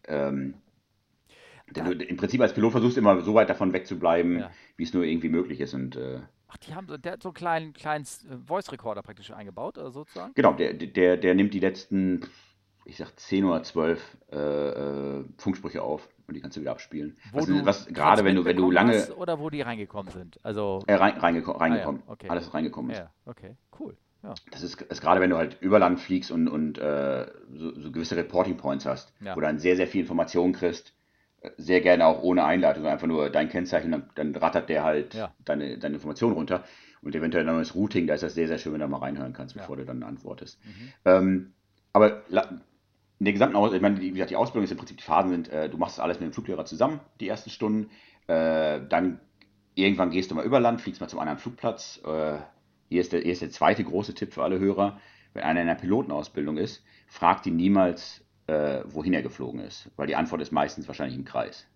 ähm, 0.08 0.56
du 1.74 1.92
im 1.92 2.18
Prinzip 2.18 2.42
als 2.42 2.54
Pilot 2.54 2.72
versuchst 2.72 2.98
immer 2.98 3.22
so 3.22 3.34
weit 3.34 3.50
davon 3.50 3.74
wegzubleiben, 3.74 4.40
ja. 4.40 4.52
wie 4.78 4.84
es 4.84 4.94
nur 4.94 5.04
irgendwie 5.04 5.30
möglich 5.30 5.60
ist. 5.60 5.74
Und, 5.74 5.96
äh, 5.96 6.20
Ach, 6.48 6.58
die 6.58 6.76
haben 6.76 6.88
so, 6.88 6.98
der 6.98 7.14
hat 7.14 7.24
so 7.24 7.30
einen 7.30 7.34
kleinen, 7.34 7.74
kleinen 7.74 8.06
äh, 8.06 8.38
Voice-Recorder 8.46 9.02
praktisch 9.02 9.32
eingebaut, 9.32 9.78
oder 9.78 9.92
sozusagen? 9.92 10.34
Genau, 10.36 10.54
der, 10.54 10.74
der, 10.74 11.18
der 11.18 11.36
nimmt 11.36 11.54
die 11.54 11.60
letzten, 11.60 12.22
ich 12.86 12.98
sag 12.98 13.20
10 13.20 13.46
oder 13.46 13.64
12 13.64 14.18
äh, 14.32 14.38
äh, 14.38 15.26
Funksprüche 15.38 15.82
auf 15.82 16.08
und 16.28 16.36
die 16.36 16.42
kannst 16.42 16.58
du 16.58 16.62
wieder 16.62 16.72
abspielen. 16.72 17.18
Wo 17.32 17.40
was, 17.40 17.46
du 17.46 17.66
was 17.66 17.88
gerade 17.88 18.24
wenn 18.24 18.36
du, 18.36 18.46
wenn 18.46 18.58
du 18.58 18.72
lange. 18.72 19.14
Oder 19.16 19.40
wo 19.40 19.50
die 19.50 19.62
reingekommen 19.62 20.12
sind? 20.12 20.40
Also. 20.44 20.84
Äh, 20.88 20.96
rein, 20.96 21.18
reingeko 21.18 21.52
reingekommen. 21.52 22.02
Ah, 22.04 22.08
ja, 22.08 22.14
okay. 22.14 22.30
Alles 22.30 22.54
reingekommen 22.54 22.92
ist. 22.92 23.00
Ja, 23.00 23.12
okay, 23.26 23.58
cool. 23.80 23.98
Ja. 24.26 24.34
Das 24.52 24.64
ist, 24.64 24.82
ist 24.82 25.02
gerade, 25.02 25.22
wenn 25.22 25.30
du 25.30 25.38
halt 25.38 25.58
über 25.62 25.78
Land 25.78 26.00
fliegst 26.00 26.32
und, 26.32 26.48
und 26.48 26.80
äh, 26.80 27.28
so, 27.54 27.80
so, 27.80 27.92
gewisse 27.92 28.16
Reporting 28.16 28.58
Points 28.58 28.86
hast, 28.86 29.14
ja. 29.22 29.36
wo 29.36 29.40
du 29.40 29.46
dann 29.46 29.60
sehr, 29.60 29.76
sehr 29.76 29.88
viel 29.88 30.02
Informationen 30.02 30.54
kriegst, 30.54 30.94
äh, 31.42 31.52
sehr 31.58 31.82
gerne 31.82 32.06
auch 32.08 32.24
ohne 32.24 32.44
Einleitung, 32.44 32.88
einfach 32.88 33.08
nur 33.08 33.30
dein 33.30 33.50
Kennzeichen, 33.50 33.92
dann, 33.92 34.10
dann 34.16 34.36
rattert 34.36 34.70
der 34.70 34.84
halt 34.84 35.14
ja. 35.14 35.32
deine, 35.46 35.78
deine 35.78 35.96
Informationen 35.96 36.34
runter. 36.34 36.64
Und 37.04 37.14
eventuell 37.14 37.46
dann 37.46 37.60
das 37.60 37.76
Routing, 37.76 38.08
da 38.08 38.16
ist 38.16 38.24
das 38.24 38.34
sehr, 38.34 38.48
sehr 38.48 38.58
schön, 38.58 38.74
wenn 38.74 38.80
du 38.80 38.88
mal 38.88 38.98
reinhören 38.98 39.34
kannst, 39.34 39.54
bevor 39.54 39.78
du 39.78 39.86
dann 39.86 40.02
antwortest. 40.02 40.60
Mhm. 40.66 40.92
Ähm, 41.06 41.54
aber 41.94 42.24
in 43.20 43.26
der 43.26 43.34
gesamten 43.34 43.56
Ausbildung, 43.56 43.76
ich 43.76 43.82
meine, 43.94 44.02
wie 44.02 44.12
gesagt, 44.12 44.32
die 44.32 44.36
Ausbildung 44.36 44.64
ist 44.64 44.72
im 44.72 44.78
Prinzip 44.78 44.98
die 44.98 45.04
Phasen 45.04 45.30
sind, 45.30 45.50
äh, 45.50 45.70
du 45.70 45.78
machst 45.78 46.00
alles 46.00 46.20
mit 46.20 46.28
dem 46.28 46.34
Fluglehrer 46.34 46.66
zusammen, 46.66 47.00
die 47.20 47.28
ersten 47.28 47.52
Stunden, 47.52 47.92
äh, 48.26 48.82
dann 48.90 49.20
irgendwann 49.76 50.10
gehst 50.10 50.32
du 50.32 50.36
mal 50.36 50.44
über 50.44 50.60
Land, 50.60 50.82
fliegst 50.82 51.00
mal 51.00 51.08
zum 51.08 51.20
anderen 51.20 51.38
Flugplatz, 51.38 52.02
äh, 52.06 52.40
hier 52.90 53.02
ist, 53.02 53.14
der, 53.14 53.22
hier 53.22 53.34
ist 53.34 53.42
der 53.42 53.52
zweite 53.52 53.84
große 53.84 54.14
Tipp 54.14 54.34
für 54.34 54.44
alle 54.44 54.60
Hörer. 54.60 55.00
Wenn 55.34 55.44
einer 55.44 55.62
in 55.62 55.68
der 55.68 55.76
Pilotenausbildung 55.76 56.58
ist, 56.58 56.84
fragt 57.08 57.46
ihn 57.46 57.56
niemals, 57.56 58.24
äh, 58.48 58.82
wohin 58.86 59.14
er 59.14 59.22
geflogen 59.22 59.60
ist, 59.60 59.90
weil 59.96 60.08
die 60.08 60.16
Antwort 60.16 60.42
ist 60.42 60.52
meistens 60.52 60.88
wahrscheinlich 60.88 61.18
im 61.18 61.26
Kreis. 61.26 61.68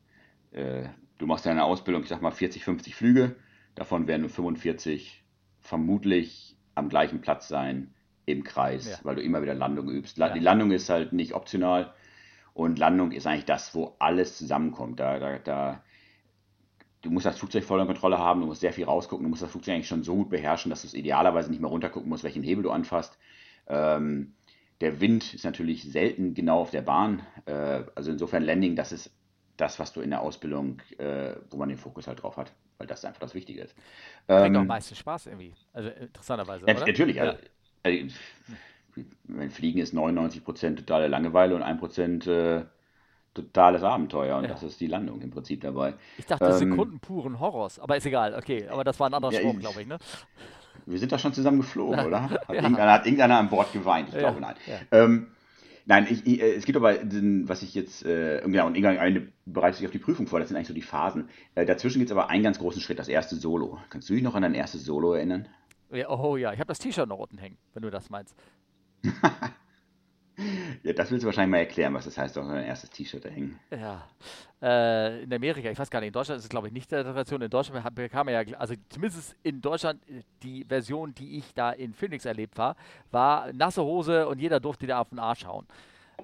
Äh, 0.51 0.89
du 1.18 1.26
machst 1.26 1.45
deine 1.45 1.64
Ausbildung, 1.64 2.03
ich 2.03 2.10
sag 2.10 2.22
mal 2.22 2.32
40, 2.32 2.64
50 2.64 2.95
Flüge, 2.95 3.36
davon 3.76 4.07
werden 4.07 4.22
nur 4.22 4.30
45 4.30 5.24
vermutlich 5.60 6.55
am 6.76 6.89
gleichen 6.89 7.22
Platz 7.22 7.47
sein 7.47 7.93
im 8.26 8.43
Kreis, 8.43 8.89
ja. 8.89 8.97
weil 9.03 9.16
du 9.16 9.22
immer 9.22 9.41
wieder 9.41 9.55
Landung 9.55 9.89
übst. 9.89 10.18
La 10.18 10.28
ja. 10.28 10.34
Die 10.34 10.39
Landung 10.39 10.72
ist 10.72 10.89
halt 10.89 11.14
nicht 11.14 11.34
optional 11.34 11.93
und 12.53 12.80
Landung 12.80 13.12
ist 13.12 13.26
eigentlich 13.26 13.45
das, 13.45 13.74
wo 13.74 13.95
alles 13.99 14.38
zusammenkommt. 14.38 14.99
Da, 14.99 15.20
da, 15.20 15.39
da 15.39 15.84
du 17.02 17.10
musst 17.12 17.26
das 17.26 17.38
Flugzeug 17.38 17.64
voll 17.64 17.80
in 17.80 17.88
Kontrolle 17.88 18.18
haben, 18.18 18.41
du 18.41 18.47
musst 18.47 18.62
sehr 18.62 18.74
viel 18.74 18.86
rausgucken, 18.86 19.24
du 19.24 19.30
musst 19.30 19.41
das 19.41 19.52
Flugzeug 19.52 19.76
eigentlich 19.76 19.88
schon 19.88 20.04
so 20.04 20.16
gut 20.16 20.30
beherrschen, 20.30 20.70
dass 20.70 20.82
du 20.82 20.88
es 20.88 20.93
idealerweise 20.93 21.50
nicht 21.50 21.62
mehr 21.62 21.70
runtergucken 21.70 22.10
musst, 22.10 22.24
welchen 22.24 22.43
Hebel 22.43 22.64
du 22.64 22.72
anfasst. 22.72 23.18
Ähm, 23.68 24.34
der 24.82 25.02
Wind 25.02 25.34
ist 25.34 25.45
natürlich 25.45 25.84
selten 25.84 26.34
genau 26.34 26.60
auf 26.62 26.72
der 26.72 26.82
Bahn. 26.82 27.26
Äh, 27.45 27.84
also 27.95 28.12
insofern 28.12 28.43
Landing, 28.43 28.76
das 28.76 28.91
ist 28.91 29.12
das, 29.58 29.80
was 29.80 29.93
du 29.93 30.02
in 30.02 30.10
der 30.10 30.22
Ausbildung, 30.22 30.82
äh, 30.97 31.36
wo 31.50 31.58
man 31.58 31.70
den 31.70 31.78
Fokus 31.78 32.08
halt 32.08 32.24
drauf 32.24 32.38
hat, 32.38 32.54
weil 32.78 32.88
das 32.88 33.04
einfach 33.04 33.20
das 33.20 33.36
Wichtige 33.36 33.62
ist. 33.62 33.76
Ähm, 34.28 34.41
Bringt 34.43 34.58
auch 34.58 34.64
meistens 34.64 34.97
Spaß 35.00 35.28
irgendwie. 35.28 35.54
Also 35.74 35.89
interessanterweise. 35.89 36.66
Ja, 36.66 36.74
natürlich. 36.74 37.18
Ja. 37.18 37.24
Also, 37.24 37.38
also, 37.84 38.16
Fliegen 39.50 39.80
ist 39.80 39.93
99% 39.93 40.76
totale 40.78 41.08
Langeweile 41.08 41.56
und 41.56 41.64
1% 41.64 42.30
äh, 42.30 42.66
totales 43.44 43.84
Abenteuer 43.84 44.38
und 44.38 44.44
ja. 44.44 44.50
das 44.52 44.64
ist 44.64 44.80
die 44.80 44.88
Landung 44.88 45.22
im 45.22 45.32
Prinzip 45.32 45.62
dabei. 45.62 45.96
Ich 46.18 46.26
dachte, 46.26 46.46
ähm, 46.46 46.54
Sekunden 46.54 47.00
puren 47.00 47.40
Horrors, 47.40 47.80
aber 47.80 47.98
ist 47.98 48.06
egal, 48.06 48.36
okay, 48.36 48.68
aber 48.68 48.84
das 48.84 49.00
war 49.00 49.10
ein 49.10 49.14
anderer 49.14 49.34
ja, 49.34 49.40
Sprung, 49.40 49.60
glaube 49.60 49.82
ich, 49.82 49.88
ne? 49.88 49.98
Wir 50.86 50.98
sind 50.98 51.12
da 51.12 51.20
schon 51.20 51.34
zusammen 51.34 51.60
geflogen, 51.60 52.06
oder? 52.06 52.24
Hat, 52.24 52.32
ja. 52.50 52.56
irgendeiner, 52.56 52.92
hat 52.92 53.06
irgendeiner 53.06 53.38
an 53.38 53.50
Bord 53.50 53.72
geweint? 53.74 54.10
Ich 54.10 54.18
glaube, 54.18 54.42
nein. 54.42 54.56
Ähm, 54.92 55.28
nein, 55.86 56.08
ich, 56.10 56.26
ich, 56.26 56.42
es 56.42 56.66
gibt 56.66 56.78
aber, 56.78 56.96
was 57.48 57.62
ich 57.62 57.76
jetzt, 57.76 58.06
äh, 58.06 58.42
genau, 58.44 58.68
und 58.68 58.76
irgendeine 58.76 59.28
bereitet 59.46 59.78
sich 59.78 59.86
auf 59.86 59.92
die 59.92 60.00
Prüfung 60.00 60.28
vor, 60.28 60.40
das 60.40 60.50
sind 60.50 60.58
eigentlich 60.58 60.68
so 60.68 60.74
die 60.74 60.82
Phasen. 60.82 61.30
Äh, 61.56 61.66
dazwischen 61.66 62.00
gibt 62.00 62.10
es 62.10 62.18
aber 62.18 62.30
einen 62.30 62.44
ganz 62.44 62.60
großen 62.60 62.82
Schritt, 62.82 63.00
das 63.00 63.08
erste 63.08 63.36
Solo. 63.36 63.78
Kannst 63.90 64.10
du 64.10 64.14
dich 64.14 64.24
noch 64.24 64.36
an 64.36 64.42
dein 64.42 64.56
erstes 64.56 64.84
Solo 64.84 65.14
erinnern? 65.14 65.48
Ja, 65.92 66.10
oh 66.10 66.38
ja, 66.38 66.54
ich 66.54 66.60
habe 66.60 66.68
das 66.68 66.80
T-Shirt 66.80 67.08
noch 67.08 67.20
unten 67.20 67.38
hängen, 67.38 67.58
wenn 67.74 67.84
du 67.84 67.90
das 67.90 68.10
meinst. 68.10 68.36
Ja, 70.84 70.94
das 70.94 71.12
willst 71.12 71.24
du 71.24 71.28
wahrscheinlich 71.28 71.52
mal 71.52 71.58
erklären, 71.58 71.94
was 71.94 72.06
das 72.06 72.18
heißt, 72.18 72.38
auch 72.38 72.48
ein 72.48 72.64
erstes 72.64 72.90
T-Shirt 72.90 73.24
da 73.24 73.30
hängen. 73.30 73.60
Ja. 73.72 74.08
Äh, 74.62 75.24
in 75.24 75.34
Amerika, 75.34 75.70
ich 75.70 75.80
weiß 75.80 75.90
gar 75.90 76.00
nicht, 76.00 76.08
in 76.08 76.14
Deutschland 76.14 76.40
ist 76.40 76.46
es 76.46 76.50
glaube 76.50 76.68
ich 76.68 76.74
nicht 76.74 76.92
der 76.92 77.04
Tradition. 77.04 77.42
In 77.42 77.50
Deutschland 77.50 77.96
bekam 77.96 78.28
er 78.28 78.42
ja, 78.42 78.58
also 78.58 78.74
zumindest 78.90 79.36
in 79.44 79.62
Deutschland, 79.62 80.02
die 80.44 80.66
Version, 80.66 81.14
die 81.16 81.38
ich 81.38 81.54
da 81.54 81.72
in 81.72 81.94
Phoenix 81.94 82.26
erlebt 82.26 82.58
war, 82.58 82.76
war 83.12 83.54
nasse 83.54 83.84
Hose 83.84 84.28
und 84.28 84.40
jeder 84.40 84.60
durfte 84.60 84.88
da 84.88 85.00
auf 85.00 85.10
den 85.10 85.20
Arsch 85.20 85.46
hauen. 85.46 85.66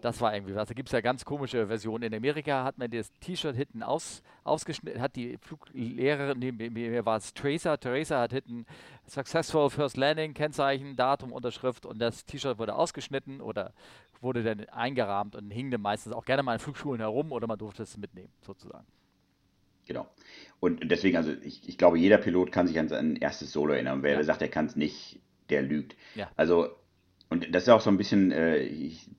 Das 0.02 0.20
war 0.22 0.34
irgendwie 0.34 0.56
was. 0.56 0.68
Da 0.68 0.74
gibt 0.74 0.90
es 0.90 0.94
ja 0.94 1.02
ganz 1.02 1.26
komische 1.26 1.68
Versionen. 1.68 2.04
In 2.04 2.14
Amerika 2.14 2.64
hat 2.64 2.78
man 2.78 2.90
das 2.92 3.12
T-Shirt 3.20 3.56
hinten 3.56 3.84
aus, 3.84 4.22
ausgeschnitten, 4.44 5.02
hat 5.02 5.16
die 5.16 5.38
Fluglehrerin, 5.38 6.40
neben 6.40 6.74
mir 6.74 7.06
war 7.06 7.18
es 7.18 7.34
Tracer, 7.34 7.80
Teresa 7.80 8.20
hat 8.22 8.34
hinten 8.34 8.66
Successful 9.08 9.70
First 9.70 9.98
Landing, 9.98 10.34
Kennzeichen, 10.34 10.96
Datum, 10.96 11.32
Unterschrift 11.32 11.86
und 11.86 12.00
das 12.00 12.26
T-Shirt 12.26 12.58
wurde 12.58 12.76
ausgeschnitten 12.76 13.42
oder 13.42 13.74
wurde 14.22 14.44
dann 14.44 14.68
eingerahmt 14.70 15.36
und 15.36 15.52
hing 15.52 15.72
dann 15.72 15.82
meistens 15.82 16.14
auch 16.14 16.26
gerne 16.26 16.44
mal 16.44 16.54
in 16.54 16.60
Flugschulen 16.60 17.00
herum 17.00 17.32
oder 17.32 17.48
man 17.48 17.58
durfte 17.58 17.84
es 17.84 17.98
mitnehmen, 17.98 18.32
sozusagen. 18.42 18.86
Genau. 19.88 20.08
Und 20.60 20.90
deswegen, 20.90 21.16
also 21.18 21.32
ich, 21.44 21.68
ich 21.70 21.78
glaube, 21.78 22.00
jeder 22.00 22.18
Pilot 22.18 22.52
kann 22.52 22.68
sich 22.68 22.80
an 22.80 22.88
sein 22.88 23.16
erstes 23.18 23.52
Solo 23.52 23.74
erinnern. 23.74 24.02
wer 24.02 24.14
ja. 24.14 24.24
sagt, 24.24 24.42
er 24.42 24.48
kann 24.48 24.66
es 24.66 24.76
nicht, 24.76 25.20
der 25.50 25.62
lügt. 25.62 25.96
Ja. 26.16 26.32
Also 26.36 26.70
und 27.30 27.54
das 27.54 27.64
ist 27.64 27.70
auch 27.70 27.82
so 27.82 27.90
ein 27.90 27.98
bisschen, 27.98 28.32
äh, 28.32 28.60
ich, 28.60 29.10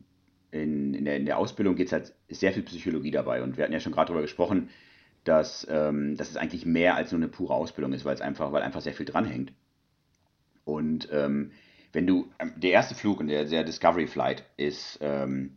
in, 0.50 0.94
in, 0.94 1.04
der, 1.04 1.16
in 1.16 1.26
der 1.26 1.38
Ausbildung 1.38 1.76
geht 1.76 1.88
es 1.88 1.92
halt 1.92 2.14
sehr 2.28 2.52
viel 2.52 2.62
Psychologie 2.62 3.10
dabei. 3.10 3.42
Und 3.42 3.56
wir 3.56 3.64
hatten 3.64 3.72
ja 3.72 3.80
schon 3.80 3.92
gerade 3.92 4.08
darüber 4.08 4.22
gesprochen, 4.22 4.70
dass, 5.24 5.66
ähm, 5.68 6.16
dass 6.16 6.30
es 6.30 6.36
eigentlich 6.36 6.64
mehr 6.64 6.94
als 6.94 7.10
nur 7.10 7.20
eine 7.20 7.28
pure 7.28 7.54
Ausbildung 7.54 7.92
ist, 7.92 8.04
weil 8.04 8.14
es 8.14 8.20
einfach, 8.20 8.52
weil 8.52 8.62
einfach 8.62 8.80
sehr 8.80 8.94
viel 8.94 9.06
dranhängt. 9.06 9.52
Und 10.64 11.08
ähm, 11.12 11.52
wenn 11.96 12.06
du, 12.06 12.30
ähm, 12.38 12.52
der 12.56 12.72
erste 12.72 12.94
Flug 12.94 13.20
und 13.20 13.28
der, 13.28 13.46
der 13.46 13.64
Discovery 13.64 14.06
Flight 14.06 14.44
ist, 14.58 14.98
ähm, 15.00 15.56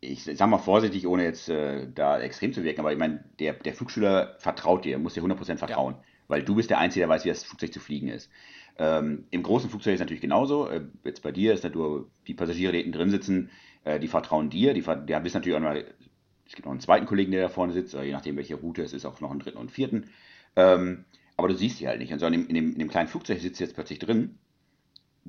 ich 0.00 0.22
sag 0.22 0.48
mal 0.48 0.58
vorsichtig, 0.58 1.08
ohne 1.08 1.24
jetzt 1.24 1.48
äh, 1.48 1.88
da 1.92 2.20
extrem 2.20 2.52
zu 2.52 2.62
wirken, 2.62 2.80
aber 2.80 2.92
ich 2.92 2.98
meine, 2.98 3.24
der, 3.40 3.54
der 3.54 3.74
Flugschüler 3.74 4.36
vertraut 4.38 4.84
dir, 4.84 4.96
muss 4.98 5.14
dir 5.14 5.24
100% 5.24 5.56
vertrauen, 5.56 5.94
ja. 5.94 6.04
weil 6.28 6.44
du 6.44 6.54
bist 6.54 6.70
der 6.70 6.78
Einzige, 6.78 7.02
der 7.02 7.08
weiß, 7.08 7.24
wie 7.24 7.30
das 7.30 7.42
Flugzeug 7.42 7.72
zu 7.72 7.80
fliegen 7.80 8.06
ist. 8.06 8.30
Ähm, 8.78 9.26
Im 9.32 9.42
großen 9.42 9.68
Flugzeug 9.68 9.94
ist 9.94 10.00
es 10.00 10.04
natürlich 10.04 10.20
genauso. 10.20 10.68
Äh, 10.68 10.82
jetzt 11.02 11.22
bei 11.22 11.32
dir 11.32 11.52
ist 11.52 11.64
natürlich 11.64 12.04
die 12.28 12.34
Passagiere, 12.34 12.70
die 12.70 12.78
hinten 12.78 12.92
drin 12.92 13.10
sitzen, 13.10 13.50
äh, 13.82 13.98
die 13.98 14.08
vertrauen 14.08 14.50
dir. 14.50 14.72
Die, 14.72 14.82
die 14.82 14.86
haben 14.86 15.24
natürlich 15.24 15.56
auch 15.56 15.60
noch, 15.60 15.74
es 15.74 16.54
gibt 16.54 16.66
noch 16.66 16.72
einen 16.72 16.80
zweiten 16.80 17.06
Kollegen, 17.06 17.32
der 17.32 17.42
da 17.42 17.48
vorne 17.48 17.72
sitzt, 17.72 17.92
je 17.92 18.12
nachdem, 18.12 18.36
welche 18.36 18.54
Route 18.54 18.82
es 18.82 18.92
ist, 18.92 19.04
auch 19.04 19.20
noch 19.20 19.32
einen 19.32 19.40
dritten 19.40 19.56
und 19.56 19.62
einen 19.62 19.70
vierten. 19.70 20.10
Ähm, 20.54 21.06
aber 21.36 21.48
du 21.48 21.54
siehst 21.54 21.80
die 21.80 21.88
halt 21.88 21.98
nicht. 21.98 22.12
Und 22.12 22.20
so 22.20 22.26
in 22.26 22.32
dem, 22.32 22.46
in 22.46 22.54
dem, 22.54 22.72
in 22.74 22.78
dem 22.78 22.88
kleinen 22.88 23.08
Flugzeug 23.08 23.40
sitzt 23.40 23.58
du 23.58 23.64
jetzt 23.64 23.74
plötzlich 23.74 23.98
drin. 23.98 24.38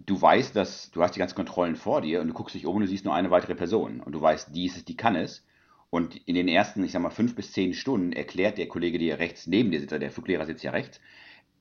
Du 0.05 0.21
weißt, 0.21 0.55
dass 0.55 0.91
du 0.91 1.01
hast 1.01 1.15
die 1.15 1.19
ganzen 1.19 1.35
Kontrollen 1.35 1.75
vor 1.75 2.01
dir 2.01 2.21
und 2.21 2.27
du 2.27 2.33
guckst 2.33 2.55
dich 2.55 2.65
um 2.65 2.75
und 2.75 2.81
du 2.81 2.87
siehst 2.87 3.05
nur 3.05 3.15
eine 3.15 3.31
weitere 3.31 3.55
Person. 3.55 3.99
Und 3.99 4.13
du 4.13 4.21
weißt, 4.21 4.55
die 4.55 4.65
ist 4.65 4.77
es, 4.77 4.85
die 4.85 4.97
kann 4.97 5.15
es. 5.15 5.45
Und 5.89 6.15
in 6.27 6.35
den 6.35 6.47
ersten, 6.47 6.83
ich 6.83 6.91
sag 6.91 7.01
mal, 7.01 7.09
fünf 7.09 7.35
bis 7.35 7.53
zehn 7.53 7.73
Stunden 7.73 8.11
erklärt 8.11 8.57
der 8.57 8.67
Kollege 8.67 8.99
dir 8.99 9.19
rechts 9.19 9.47
neben 9.47 9.71
dir 9.71 9.79
sitzt, 9.79 9.93
der 9.93 10.11
Fluglehrer 10.11 10.45
sitzt 10.45 10.63
ja 10.63 10.71
rechts, 10.71 10.99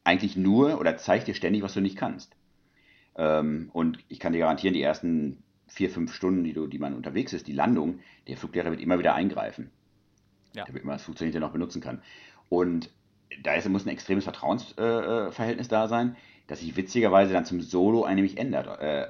eigentlich 0.04 0.36
nur 0.36 0.80
oder 0.80 0.96
zeigt 0.96 1.28
dir 1.28 1.34
ständig, 1.34 1.62
was 1.62 1.74
du 1.74 1.80
nicht 1.80 1.96
kannst. 1.96 2.36
Ähm, 3.16 3.70
und 3.72 3.98
ich 4.08 4.20
kann 4.20 4.32
dir 4.32 4.40
garantieren, 4.40 4.74
die 4.74 4.82
ersten 4.82 5.42
vier, 5.68 5.90
fünf 5.90 6.12
Stunden, 6.12 6.44
die, 6.44 6.52
du, 6.52 6.66
die 6.66 6.78
man 6.78 6.94
unterwegs 6.94 7.32
ist, 7.32 7.46
die 7.46 7.52
Landung, 7.52 8.00
der 8.28 8.36
Fluglehrer 8.36 8.70
wird 8.70 8.80
immer 8.80 8.98
wieder 8.98 9.14
eingreifen. 9.14 9.70
Ja. 10.54 10.64
Damit 10.64 10.84
man 10.84 10.94
das 10.94 11.02
Flugzeug 11.02 11.26
hinterher 11.26 11.46
noch 11.46 11.52
benutzen 11.52 11.80
kann. 11.80 12.02
Und 12.48 12.90
da 13.42 13.54
ist, 13.54 13.68
muss 13.68 13.86
ein 13.86 13.90
extremes 13.90 14.24
Vertrauensverhältnis 14.24 15.66
äh, 15.66 15.70
da 15.70 15.88
sein, 15.88 16.16
das 16.46 16.60
sich 16.60 16.76
witzigerweise 16.76 17.32
dann 17.32 17.44
zum 17.44 17.60
Solo 17.60 18.06
nämlich 18.08 18.38
ändert. 18.38 18.80
Äh, 18.80 19.06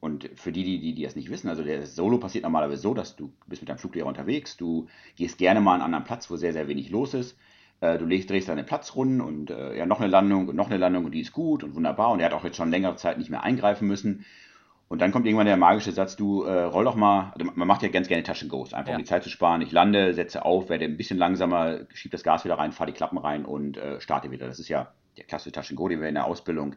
und 0.00 0.30
für 0.36 0.52
die, 0.52 0.62
die, 0.62 0.80
die, 0.80 0.94
die 0.94 1.02
das 1.02 1.16
nicht 1.16 1.30
wissen, 1.30 1.48
also 1.48 1.64
der 1.64 1.84
Solo 1.86 2.18
passiert 2.18 2.44
normalerweise 2.44 2.80
so, 2.80 2.94
dass 2.94 3.16
du 3.16 3.32
bist 3.46 3.62
mit 3.62 3.68
deinem 3.68 3.78
Fluglehrer 3.78 4.06
unterwegs, 4.06 4.56
du 4.56 4.86
gehst 5.16 5.38
gerne 5.38 5.60
mal 5.60 5.74
an 5.74 5.80
einen 5.80 5.84
anderen 5.86 6.04
Platz, 6.04 6.30
wo 6.30 6.36
sehr, 6.36 6.52
sehr 6.52 6.68
wenig 6.68 6.90
los 6.90 7.14
ist. 7.14 7.36
Äh, 7.80 7.98
du 7.98 8.06
legst, 8.06 8.30
drehst 8.30 8.48
deine 8.48 8.64
Platzrunden 8.64 9.20
und 9.20 9.50
äh, 9.50 9.76
ja, 9.76 9.86
noch 9.86 10.00
eine 10.00 10.08
Landung 10.08 10.48
und 10.48 10.56
noch 10.56 10.68
eine 10.68 10.76
Landung 10.76 11.04
und 11.04 11.12
die 11.12 11.20
ist 11.20 11.32
gut 11.32 11.64
und 11.64 11.74
wunderbar. 11.74 12.10
Und 12.10 12.20
er 12.20 12.26
hat 12.26 12.32
auch 12.32 12.44
jetzt 12.44 12.56
schon 12.56 12.70
längere 12.70 12.96
Zeit 12.96 13.18
nicht 13.18 13.30
mehr 13.30 13.42
eingreifen 13.42 13.88
müssen. 13.88 14.24
Und 14.88 15.02
dann 15.02 15.12
kommt 15.12 15.26
irgendwann 15.26 15.46
der 15.46 15.58
magische 15.58 15.92
Satz, 15.92 16.16
du 16.16 16.44
äh, 16.44 16.62
roll 16.62 16.84
doch 16.84 16.94
mal, 16.94 17.32
also 17.36 17.52
man 17.54 17.68
macht 17.68 17.82
ja 17.82 17.88
ganz 17.88 18.08
gerne 18.08 18.22
Taschen 18.22 18.48
Ghost, 18.48 18.72
einfach 18.72 18.90
ja. 18.90 18.96
um 18.96 19.02
die 19.02 19.08
Zeit 19.08 19.22
zu 19.22 19.28
sparen. 19.28 19.60
Ich 19.60 19.70
lande, 19.70 20.14
setze 20.14 20.44
auf, 20.44 20.70
werde 20.70 20.86
ein 20.86 20.96
bisschen 20.96 21.18
langsamer, 21.18 21.80
schiebe 21.92 22.12
das 22.12 22.22
Gas 22.22 22.44
wieder 22.44 22.56
rein, 22.56 22.72
fahre 22.72 22.90
die 22.90 22.96
Klappen 22.96 23.18
rein 23.18 23.44
und 23.44 23.76
äh, 23.76 24.00
starte 24.00 24.30
wieder. 24.30 24.46
Das 24.46 24.58
ist 24.58 24.68
ja 24.68 24.92
der 25.18 25.26
klassische 25.26 25.52
Taschen 25.52 25.76
Go, 25.76 25.88
den 25.88 26.00
wir 26.00 26.08
in 26.08 26.14
der 26.14 26.26
Ausbildung 26.26 26.76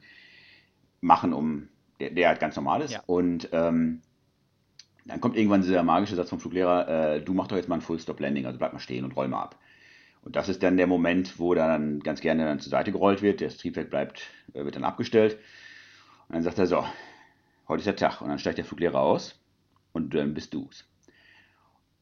machen, 0.99 1.33
um 1.33 1.69
der, 1.99 2.11
der 2.11 2.27
halt 2.29 2.39
ganz 2.39 2.55
normal 2.55 2.81
ist. 2.81 2.93
Ja. 2.93 3.03
Und 3.05 3.49
ähm, 3.51 4.01
dann 5.05 5.21
kommt 5.21 5.35
irgendwann 5.35 5.61
dieser 5.61 5.83
magische 5.83 6.15
Satz 6.15 6.29
vom 6.29 6.39
Fluglehrer, 6.39 7.15
äh, 7.15 7.21
du 7.21 7.33
mach 7.33 7.47
doch 7.47 7.57
jetzt 7.57 7.69
mal 7.69 7.75
ein 7.75 7.81
Full-Stop-Landing, 7.81 8.45
also 8.45 8.57
bleib 8.57 8.73
mal 8.73 8.79
stehen 8.79 9.03
und 9.03 9.15
roll 9.15 9.27
mal 9.27 9.41
ab. 9.41 9.57
Und 10.23 10.35
das 10.35 10.49
ist 10.49 10.61
dann 10.61 10.77
der 10.77 10.87
Moment, 10.87 11.39
wo 11.39 11.55
dann 11.55 11.99
ganz 12.01 12.21
gerne 12.21 12.45
dann 12.45 12.59
zur 12.59 12.69
Seite 12.69 12.91
gerollt 12.91 13.23
wird, 13.23 13.41
das 13.41 13.57
Triebwerk 13.57 13.89
bleibt, 13.89 14.27
äh, 14.53 14.63
wird 14.63 14.75
dann 14.75 14.83
abgestellt. 14.83 15.39
Und 16.27 16.35
dann 16.35 16.43
sagt 16.43 16.59
er 16.59 16.67
so, 16.67 16.85
heute 17.67 17.79
ist 17.79 17.87
der 17.87 17.95
Tag. 17.95 18.21
Und 18.21 18.29
dann 18.29 18.39
steigt 18.39 18.57
der 18.57 18.65
Fluglehrer 18.65 18.99
aus 18.99 19.39
und 19.93 20.13
dann 20.13 20.33
bist 20.33 20.53
du's. 20.53 20.85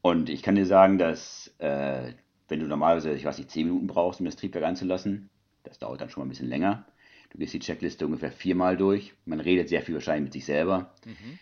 Und 0.02 0.30
ich 0.30 0.44
kann 0.44 0.56
dir 0.56 0.66
sagen, 0.66 0.98
dass 0.98 1.54
äh, 1.60 2.14
wenn 2.48 2.60
du 2.60 2.68
normalerweise, 2.68 3.14
ich 3.14 3.26
weiß 3.26 3.38
nicht, 3.38 3.52
10 3.52 3.68
Minuten 3.68 3.88
brauchst, 3.88 4.20
um 4.20 4.26
das 4.26 4.36
Triebwerk 4.36 4.66
einzulassen, 4.66 5.30
das 5.64 5.80
dauert 5.80 6.02
dann 6.02 6.10
schon 6.10 6.22
mal 6.22 6.26
ein 6.26 6.30
bisschen 6.30 6.50
länger. 6.50 6.86
Du 7.32 7.38
gehst 7.38 7.54
die 7.54 7.60
Checkliste 7.60 8.06
ungefähr 8.06 8.32
viermal 8.32 8.78
durch. 8.78 9.14
Man 9.26 9.40
redet 9.40 9.70
sehr 9.70 9.82
viel 9.82 9.96
wahrscheinlich 9.96 10.24
mit 10.24 10.34
sich 10.34 10.46
selber. 10.46 10.94
Mhm. 11.06 11.40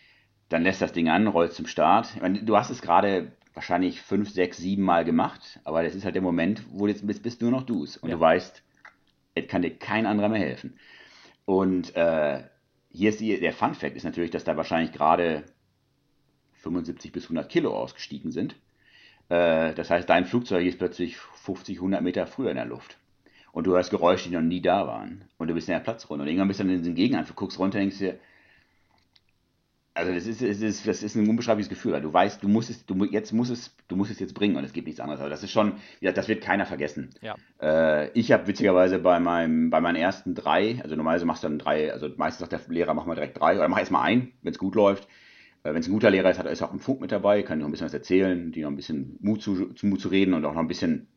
Dann 0.48 0.62
lässt 0.62 0.82
das 0.82 0.92
Ding 0.92 1.08
an, 1.08 1.26
rollt 1.26 1.52
zum 1.52 1.66
Start. 1.66 2.20
Meine, 2.20 2.42
du 2.42 2.56
hast 2.56 2.70
es 2.70 2.82
gerade 2.82 3.32
wahrscheinlich 3.54 4.00
fünf, 4.00 4.30
sechs, 4.30 4.58
sieben 4.58 4.82
Mal 4.82 5.04
gemacht, 5.04 5.60
aber 5.64 5.82
das 5.82 5.94
ist 5.94 6.04
halt 6.04 6.14
der 6.14 6.22
Moment, 6.22 6.62
wo 6.70 6.86
du 6.86 6.92
jetzt 6.92 7.06
bist, 7.06 7.22
bist 7.22 7.42
nur 7.42 7.50
noch 7.50 7.64
du's. 7.64 7.96
Und 7.96 8.08
ja. 8.08 8.16
du 8.16 8.20
weißt, 8.20 8.62
es 9.34 9.48
kann 9.48 9.62
dir 9.62 9.76
kein 9.76 10.06
anderer 10.06 10.28
mehr 10.28 10.40
helfen. 10.40 10.78
Und 11.44 11.94
äh, 11.96 12.44
hier 12.90 13.10
ist 13.10 13.20
die, 13.20 13.38
der 13.40 13.52
Fun 13.52 13.74
Fact 13.74 13.96
ist 13.96 14.04
natürlich, 14.04 14.30
dass 14.30 14.44
da 14.44 14.56
wahrscheinlich 14.56 14.92
gerade 14.92 15.44
75 16.54 17.12
bis 17.12 17.24
100 17.24 17.48
Kilo 17.48 17.74
ausgestiegen 17.76 18.30
sind. 18.30 18.54
Äh, 19.28 19.74
das 19.74 19.90
heißt, 19.90 20.08
dein 20.08 20.26
Flugzeug 20.26 20.66
ist 20.66 20.78
plötzlich 20.78 21.16
50, 21.16 21.78
100 21.78 22.02
Meter 22.02 22.26
früher 22.26 22.50
in 22.50 22.56
der 22.56 22.66
Luft. 22.66 22.97
Und 23.58 23.66
du 23.66 23.72
hörst 23.72 23.90
Geräusche, 23.90 24.28
die 24.28 24.36
noch 24.36 24.40
nie 24.40 24.62
da 24.62 24.86
waren. 24.86 25.24
Und 25.36 25.48
du 25.48 25.54
bist 25.54 25.68
in 25.68 25.72
der 25.72 25.80
Platzrunde. 25.80 26.22
Und 26.22 26.28
irgendwann 26.28 26.46
bist 26.46 26.60
du 26.60 26.64
dann 26.64 26.72
in 26.72 26.84
den 26.84 26.94
Gegenanflug, 26.94 27.36
guckst 27.36 27.58
runter 27.58 27.78
und 27.78 27.80
denkst 27.80 27.98
dir, 27.98 28.20
also 29.94 30.14
das 30.14 30.28
ist, 30.28 30.40
das 30.42 30.60
ist, 30.60 30.86
das 30.86 31.02
ist 31.02 31.16
ein 31.16 31.28
unbeschreibliches 31.28 31.68
Gefühl, 31.68 31.90
weil 31.90 32.00
du 32.00 32.12
weißt, 32.12 32.40
du 32.40 32.46
musst 32.46 32.70
es, 32.70 32.86
du 32.86 33.04
jetzt 33.06 33.32
musst 33.32 33.50
es, 33.50 33.76
du 33.88 33.96
musst 33.96 34.12
es 34.12 34.20
jetzt 34.20 34.34
bringen 34.34 34.54
und 34.54 34.62
es 34.62 34.72
gibt 34.72 34.86
nichts 34.86 35.00
anderes. 35.00 35.18
Aber 35.18 35.28
das 35.28 35.42
ist 35.42 35.50
schon, 35.50 35.72
ja, 35.98 36.12
das 36.12 36.28
wird 36.28 36.40
keiner 36.40 36.66
vergessen. 36.66 37.10
Ja. 37.20 37.34
Äh, 37.60 38.12
ich 38.12 38.30
habe 38.30 38.46
witzigerweise 38.46 39.00
bei 39.00 39.18
meinem, 39.18 39.70
bei 39.70 39.80
meinen 39.80 39.96
ersten 39.96 40.36
drei, 40.36 40.78
also 40.84 40.94
normalerweise 40.94 41.26
machst 41.26 41.42
du 41.42 41.48
dann 41.48 41.58
drei, 41.58 41.92
also 41.92 42.08
meistens 42.16 42.48
sagt 42.48 42.52
der 42.52 42.72
Lehrer, 42.72 42.94
mach 42.94 43.06
mal 43.06 43.16
direkt 43.16 43.40
drei 43.40 43.56
oder 43.56 43.66
mach 43.66 43.80
erst 43.80 43.90
mal 43.90 44.02
ein, 44.02 44.34
wenn 44.42 44.52
es 44.52 44.58
gut 44.60 44.76
läuft. 44.76 45.08
Äh, 45.64 45.74
wenn 45.74 45.80
es 45.80 45.88
ein 45.88 45.92
guter 45.94 46.10
Lehrer 46.10 46.30
ist, 46.30 46.38
hat 46.38 46.46
er 46.46 46.64
auch 46.64 46.70
einen 46.70 46.78
Funk 46.78 47.00
mit 47.00 47.10
dabei, 47.10 47.42
kann 47.42 47.58
noch 47.58 47.66
ein 47.66 47.72
bisschen 47.72 47.86
was 47.86 47.94
erzählen, 47.94 48.52
die 48.52 48.62
noch 48.62 48.70
ein 48.70 48.76
bisschen 48.76 49.16
Mut 49.20 49.42
zu, 49.42 49.72
zu 49.72 49.84
Mut 49.88 50.00
zu 50.00 50.10
reden 50.10 50.34
und 50.34 50.44
auch 50.44 50.54
noch 50.54 50.60
ein 50.60 50.68
bisschen, 50.68 51.08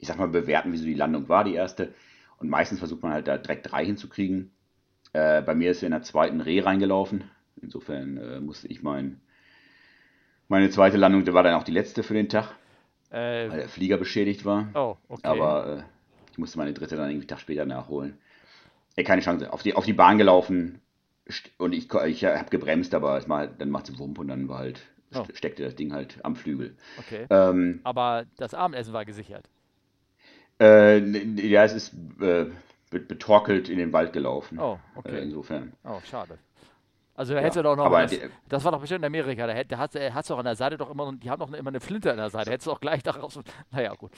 ich 0.00 0.08
sag 0.08 0.18
mal, 0.18 0.28
bewerten, 0.28 0.72
wie 0.72 0.78
so 0.78 0.84
die 0.84 0.94
Landung 0.94 1.28
war, 1.28 1.44
die 1.44 1.54
erste. 1.54 1.94
Und 2.38 2.48
meistens 2.48 2.78
versucht 2.78 3.02
man 3.02 3.12
halt 3.12 3.28
da 3.28 3.38
direkt 3.38 3.70
drei 3.70 3.84
hinzukriegen. 3.84 4.50
Äh, 5.12 5.42
bei 5.42 5.54
mir 5.54 5.70
ist 5.70 5.82
in 5.82 5.90
der 5.90 6.02
zweiten 6.02 6.40
Reh 6.40 6.60
reingelaufen 6.60 7.24
Insofern 7.62 8.16
äh, 8.16 8.40
musste 8.40 8.68
ich 8.68 8.82
mein, 8.82 9.20
meine 10.48 10.70
zweite 10.70 10.96
Landung, 10.96 11.24
die 11.24 11.32
war 11.32 11.42
dann 11.42 11.54
auch 11.54 11.62
die 11.62 11.72
letzte 11.72 12.02
für 12.02 12.14
den 12.14 12.28
Tag, 12.28 12.54
äh, 13.10 13.48
weil 13.48 13.58
der 13.58 13.68
Flieger 13.68 13.98
beschädigt 13.98 14.44
war. 14.44 14.68
Oh, 14.74 14.96
okay. 15.08 15.26
Aber 15.26 15.78
äh, 15.78 15.82
ich 16.32 16.38
musste 16.38 16.58
meine 16.58 16.72
dritte 16.72 16.96
dann 16.96 17.10
irgendwie 17.10 17.24
einen 17.24 17.28
Tag 17.28 17.40
später 17.40 17.66
nachholen. 17.66 18.18
Ey, 18.96 19.04
keine 19.04 19.22
Chance. 19.22 19.52
Auf 19.52 19.62
die, 19.62 19.74
auf 19.74 19.84
die 19.84 19.92
Bahn 19.92 20.18
gelaufen 20.18 20.80
und 21.58 21.72
ich, 21.74 21.92
ich 21.92 22.24
habe 22.24 22.50
gebremst, 22.50 22.94
aber 22.94 23.16
es 23.16 23.28
war, 23.28 23.46
dann 23.46 23.70
macht 23.70 23.88
es 23.88 23.98
Wump 23.98 24.18
und 24.18 24.28
dann 24.28 24.48
war 24.48 24.58
halt, 24.58 24.80
oh. 25.14 25.24
steckte 25.32 25.62
das 25.62 25.76
Ding 25.76 25.92
halt 25.92 26.18
am 26.24 26.34
Flügel. 26.34 26.76
Okay. 26.98 27.26
Ähm, 27.30 27.80
aber 27.84 28.24
das 28.36 28.54
Abendessen 28.54 28.92
war 28.92 29.04
gesichert. 29.04 29.48
Äh, 30.60 30.98
ja, 31.46 31.64
es 31.64 31.72
ist 31.72 31.94
äh, 32.20 32.46
betorkelt 32.90 33.68
in 33.68 33.78
den 33.78 33.92
Wald 33.92 34.12
gelaufen. 34.12 34.58
Oh, 34.60 34.78
okay. 34.94 35.16
Äh, 35.16 35.22
insofern. 35.22 35.72
Oh, 35.84 36.00
schade. 36.04 36.38
Also 37.14 37.34
da 37.34 37.40
hätte 37.40 37.58
ja, 37.58 37.62
doch 37.62 37.76
noch. 37.76 37.90
Das, 37.90 38.16
das, 38.48 38.64
war 38.64 38.72
doch 38.72 38.80
bestimmt 38.80 39.00
in 39.00 39.06
Amerika. 39.06 39.46
Da, 39.46 39.64
da 39.64 39.78
hat 39.78 39.94
es 39.94 40.26
doch 40.26 40.38
an 40.38 40.44
der 40.44 40.56
Seite 40.56 40.78
doch 40.78 40.90
immer, 40.90 41.12
die 41.12 41.30
haben 41.30 41.40
doch 41.40 41.52
immer 41.52 41.68
eine 41.68 41.80
Flinte 41.80 42.10
an 42.10 42.16
der 42.16 42.30
Seite. 42.30 42.50
Hättest 42.50 42.66
du 42.66 42.72
auch 42.72 42.80
gleich 42.80 43.02
daraus. 43.02 43.38
Naja, 43.70 43.94
gut. 43.94 44.12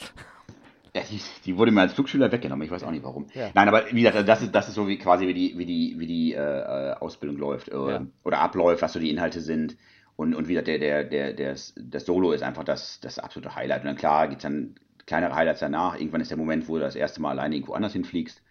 Ja, 0.95 1.03
die, 1.11 1.21
die, 1.45 1.57
wurde 1.57 1.73
mir 1.73 1.81
als 1.81 1.95
Flugschüler 1.95 2.31
weggenommen. 2.31 2.65
Ich 2.65 2.71
weiß 2.71 2.85
auch 2.85 2.91
nicht 2.91 3.03
warum. 3.03 3.27
Ja. 3.35 3.51
Nein, 3.55 3.67
aber 3.67 3.85
wie 3.91 4.03
gesagt, 4.03 4.29
das 4.29 4.43
ist, 4.43 4.55
das 4.55 4.69
ist 4.69 4.75
so 4.75 4.87
wie 4.89 4.99
quasi 4.99 5.27
wie 5.27 5.35
die, 5.35 5.57
wie 5.57 5.65
die, 5.65 5.95
wie 5.99 6.07
die 6.07 6.35
äh, 6.35 6.93
Ausbildung 7.01 7.39
läuft 7.39 7.71
äh, 7.71 7.75
ja. 7.77 8.07
oder 8.25 8.41
abläuft, 8.41 8.83
was 8.83 8.93
so 8.93 9.01
die 9.01 9.11
Inhalte 9.11 9.41
sind. 9.41 9.77
Und, 10.17 10.35
und 10.35 10.49
wie 10.49 10.53
gesagt, 10.53 10.69
der, 10.69 10.79
der, 10.79 11.05
der, 11.05 11.33
der, 11.33 11.57
das 11.77 12.05
Solo 12.07 12.33
ist 12.33 12.43
einfach 12.43 12.65
das, 12.65 13.01
das 13.01 13.19
absolute 13.19 13.57
Highlight. 13.57 13.81
Und 13.81 13.87
dann 13.87 13.97
klar 13.97 14.29
gibt 14.29 14.41
es 14.41 14.43
dann 14.43 14.75
kleinere 15.13 15.35
Highlights 15.35 15.61
danach. 15.61 15.99
Irgendwann 15.99 16.23
ist 16.23 16.31
der 16.31 16.39
Moment, 16.39 16.69
wo 16.69 16.77
du 16.77 16.81
das 16.81 16.97
erste 16.97 17.21
Mal 17.21 17.33
alleine 17.33 17.55
irgendwo 17.55 17.75
anders 17.75 17.93
hinfliegst. 17.93 18.43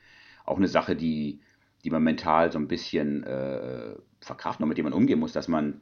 Auch 0.45 0.57
eine 0.57 0.67
Sache, 0.67 0.95
die, 0.95 1.39
die 1.83 1.89
man 1.89 2.03
mental 2.03 2.51
so 2.51 2.59
ein 2.59 2.67
bisschen 2.67 3.23
äh, 3.23 3.95
verkraften 4.19 4.63
und 4.63 4.69
mit 4.69 4.77
dem 4.77 4.83
man 4.83 4.93
umgehen 4.93 5.19
muss, 5.19 5.33
dass 5.33 5.47
man, 5.47 5.81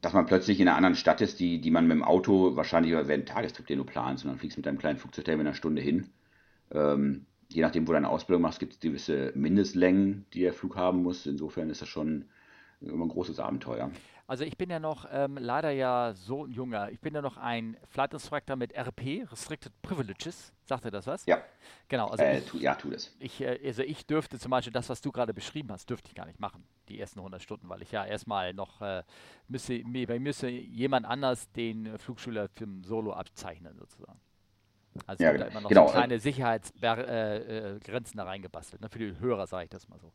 dass 0.00 0.12
man 0.12 0.26
plötzlich 0.26 0.60
in 0.60 0.68
einer 0.68 0.76
anderen 0.76 0.94
Stadt 0.94 1.20
ist, 1.20 1.40
die, 1.40 1.60
die 1.60 1.72
man 1.72 1.88
mit 1.88 1.96
dem 1.96 2.04
Auto 2.04 2.54
wahrscheinlich 2.54 2.92
über 2.92 3.00
einen 3.12 3.26
Tagestrip, 3.26 3.66
den 3.66 3.78
du 3.78 3.84
planst, 3.84 4.24
und 4.24 4.30
dann 4.30 4.38
fliegst 4.38 4.56
mit 4.56 4.66
deinem 4.66 4.78
kleinen 4.78 4.98
Flugzeug 4.98 5.26
in 5.26 5.40
einer 5.40 5.54
Stunde 5.54 5.82
hin. 5.82 6.10
Ähm, 6.70 7.26
je 7.48 7.62
nachdem, 7.62 7.82
wo 7.82 7.86
du 7.88 7.94
deine 7.94 8.08
Ausbildung 8.08 8.42
machst, 8.42 8.60
gibt 8.60 8.74
es 8.74 8.80
gewisse 8.80 9.32
Mindestlängen, 9.34 10.26
die 10.32 10.42
der 10.42 10.52
Flug 10.52 10.76
haben 10.76 11.02
muss. 11.02 11.26
Insofern 11.26 11.70
ist 11.70 11.82
das 11.82 11.88
schon 11.88 12.26
immer 12.80 13.06
ein 13.06 13.08
großes 13.08 13.40
Abenteuer. 13.40 13.90
Also 14.28 14.44
ich 14.44 14.58
bin 14.58 14.68
ja 14.68 14.78
noch 14.78 15.06
ähm, 15.10 15.38
leider 15.40 15.70
ja 15.70 16.12
so 16.12 16.44
ein 16.44 16.50
junger. 16.50 16.90
Ich 16.90 17.00
bin 17.00 17.14
ja 17.14 17.22
noch 17.22 17.38
ein 17.38 17.78
Flight 17.88 18.12
Instructor 18.12 18.56
mit 18.56 18.76
RP, 18.76 19.26
Restricted 19.32 19.72
Privileges. 19.80 20.52
Sagt 20.66 20.84
ihr 20.84 20.90
das 20.90 21.06
was? 21.06 21.24
Ja. 21.24 21.42
Genau. 21.88 22.08
Also 22.08 22.22
äh, 22.22 22.40
ich, 22.40 22.44
tu, 22.44 22.58
ja, 22.58 22.74
tu 22.74 22.90
das. 22.90 23.16
Ich, 23.20 23.40
äh, 23.40 23.58
also 23.64 23.82
ich 23.82 24.04
dürfte 24.06 24.38
zum 24.38 24.50
Beispiel 24.50 24.72
das, 24.74 24.90
was 24.90 25.00
du 25.00 25.12
gerade 25.12 25.32
beschrieben 25.32 25.72
hast, 25.72 25.88
dürfte 25.88 26.08
ich 26.08 26.14
gar 26.14 26.26
nicht 26.26 26.40
machen, 26.40 26.62
die 26.90 27.00
ersten 27.00 27.20
100 27.20 27.42
Stunden, 27.42 27.70
weil 27.70 27.80
ich 27.80 27.90
ja 27.90 28.04
erstmal 28.04 28.52
noch 28.52 28.82
äh, 28.82 29.02
müsste, 29.48 29.82
bei 29.82 30.18
müsste 30.18 30.50
jemand 30.50 31.06
anders 31.06 31.50
den 31.52 31.96
Flugschüler 31.96 32.50
für 32.50 32.64
ein 32.64 32.84
Solo 32.84 33.14
abzeichnen 33.14 33.78
sozusagen. 33.78 34.20
Also 35.06 35.24
ja, 35.24 35.32
genau. 35.32 35.44
da 35.44 35.50
immer 35.50 35.60
noch 35.62 35.68
genau. 35.70 35.86
so 35.86 35.92
kleine 35.94 36.20
Sicherheitsgrenzen 36.20 37.08
äh, 37.08 37.96
äh, 37.96 38.00
da 38.14 38.24
reingebastelt. 38.24 38.82
Ne? 38.82 38.90
Für 38.90 38.98
die 38.98 39.18
Hörer 39.18 39.46
sage 39.46 39.64
ich 39.64 39.70
das 39.70 39.88
mal 39.88 39.98
so. 39.98 40.12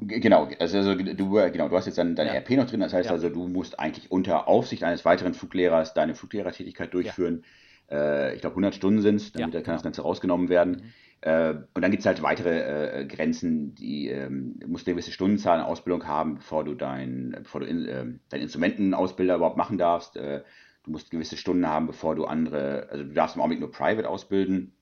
Genau, 0.00 0.48
also, 0.58 0.78
also 0.78 0.94
du, 0.94 1.30
genau, 1.30 1.68
du 1.68 1.76
hast 1.76 1.86
jetzt 1.86 1.98
dann 1.98 2.16
deine 2.16 2.30
ja. 2.30 2.40
RP 2.40 2.50
noch 2.50 2.66
drin, 2.66 2.80
das 2.80 2.92
heißt 2.92 3.06
ja. 3.06 3.12
also, 3.12 3.28
du 3.28 3.48
musst 3.48 3.78
eigentlich 3.78 4.10
unter 4.10 4.48
Aufsicht 4.48 4.82
eines 4.82 5.04
weiteren 5.04 5.34
Fluglehrers 5.34 5.94
deine 5.94 6.14
Fluglehrertätigkeit 6.14 6.92
durchführen. 6.94 7.44
Ja. 7.90 8.28
Äh, 8.30 8.34
ich 8.34 8.40
glaube, 8.40 8.54
100 8.54 8.74
Stunden 8.74 9.02
sind 9.02 9.16
es, 9.16 9.32
damit 9.32 9.52
kann 9.52 9.74
das 9.74 9.82
Ganze 9.82 10.02
rausgenommen 10.02 10.48
werden. 10.48 10.72
Mhm. 10.72 10.92
Äh, 11.22 11.54
und 11.74 11.82
dann 11.82 11.90
gibt 11.90 12.00
es 12.00 12.06
halt 12.06 12.22
weitere 12.22 13.00
äh, 13.00 13.04
Grenzen, 13.06 13.74
die 13.74 14.08
ähm, 14.08 14.58
musst 14.66 14.86
eine 14.86 14.94
gewisse 14.94 15.12
Stundenzahl 15.12 15.58
an 15.58 15.66
Ausbildung 15.66 16.06
haben, 16.06 16.36
bevor 16.36 16.64
du 16.64 16.74
dein, 16.74 17.36
bevor 17.38 17.60
du 17.60 17.66
in, 17.66 17.86
äh, 17.86 18.06
deinen 18.30 18.42
Instrumentenausbilder 18.42 19.36
überhaupt 19.36 19.58
machen 19.58 19.76
darfst. 19.76 20.16
Äh, 20.16 20.42
du 20.84 20.90
musst 20.90 21.10
gewisse 21.10 21.36
Stunden 21.36 21.66
haben, 21.66 21.86
bevor 21.86 22.14
du 22.14 22.24
andere, 22.24 22.88
also 22.90 23.04
du 23.04 23.12
darfst 23.12 23.36
im 23.36 23.42
Augenblick 23.42 23.60
nur 23.60 23.70
Private 23.70 24.08
ausbilden. 24.08 24.72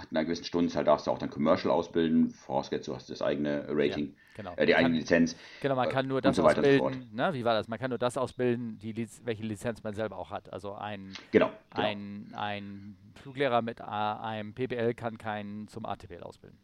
Nach 0.00 0.10
einer 0.10 0.24
gewissen 0.24 0.44
Stundenzahl 0.44 0.84
darfst 0.84 1.06
du 1.06 1.10
auch 1.10 1.18
dann 1.18 1.30
Commercial 1.30 1.70
ausbilden, 1.70 2.30
vorausgesetzt 2.30 2.88
du 2.88 2.94
hast 2.94 3.10
das 3.10 3.20
eigene 3.22 3.66
Rating. 3.68 4.06
Ja. 4.06 4.12
Genau. 4.36 4.54
Äh, 4.56 4.66
die 4.66 4.74
eigene 4.74 4.96
Lizenz. 4.96 5.36
Genau, 5.60 5.74
man 5.74 5.88
kann 5.90 6.08
nur 6.08 6.22
das 6.22 6.36
so 6.36 6.44
ausbilden. 6.44 7.10
Ne? 7.12 7.34
Wie 7.34 7.44
war 7.44 7.54
das? 7.54 7.68
Man 7.68 7.78
kann 7.78 7.90
nur 7.90 7.98
das 7.98 8.16
ausbilden, 8.16 8.78
die 8.78 8.92
Liz 8.92 9.20
welche 9.24 9.42
Lizenz 9.42 9.82
man 9.82 9.94
selber 9.94 10.16
auch 10.16 10.30
hat. 10.30 10.52
Also 10.52 10.74
ein, 10.74 11.12
genau, 11.30 11.50
genau. 11.70 11.86
ein, 11.86 12.32
ein 12.34 12.96
Fluglehrer 13.16 13.60
mit 13.60 13.82
einem 13.82 14.54
PBL 14.54 14.94
kann 14.94 15.18
keinen 15.18 15.68
zum 15.68 15.84
ATPL 15.84 16.22
ausbilden. 16.22 16.58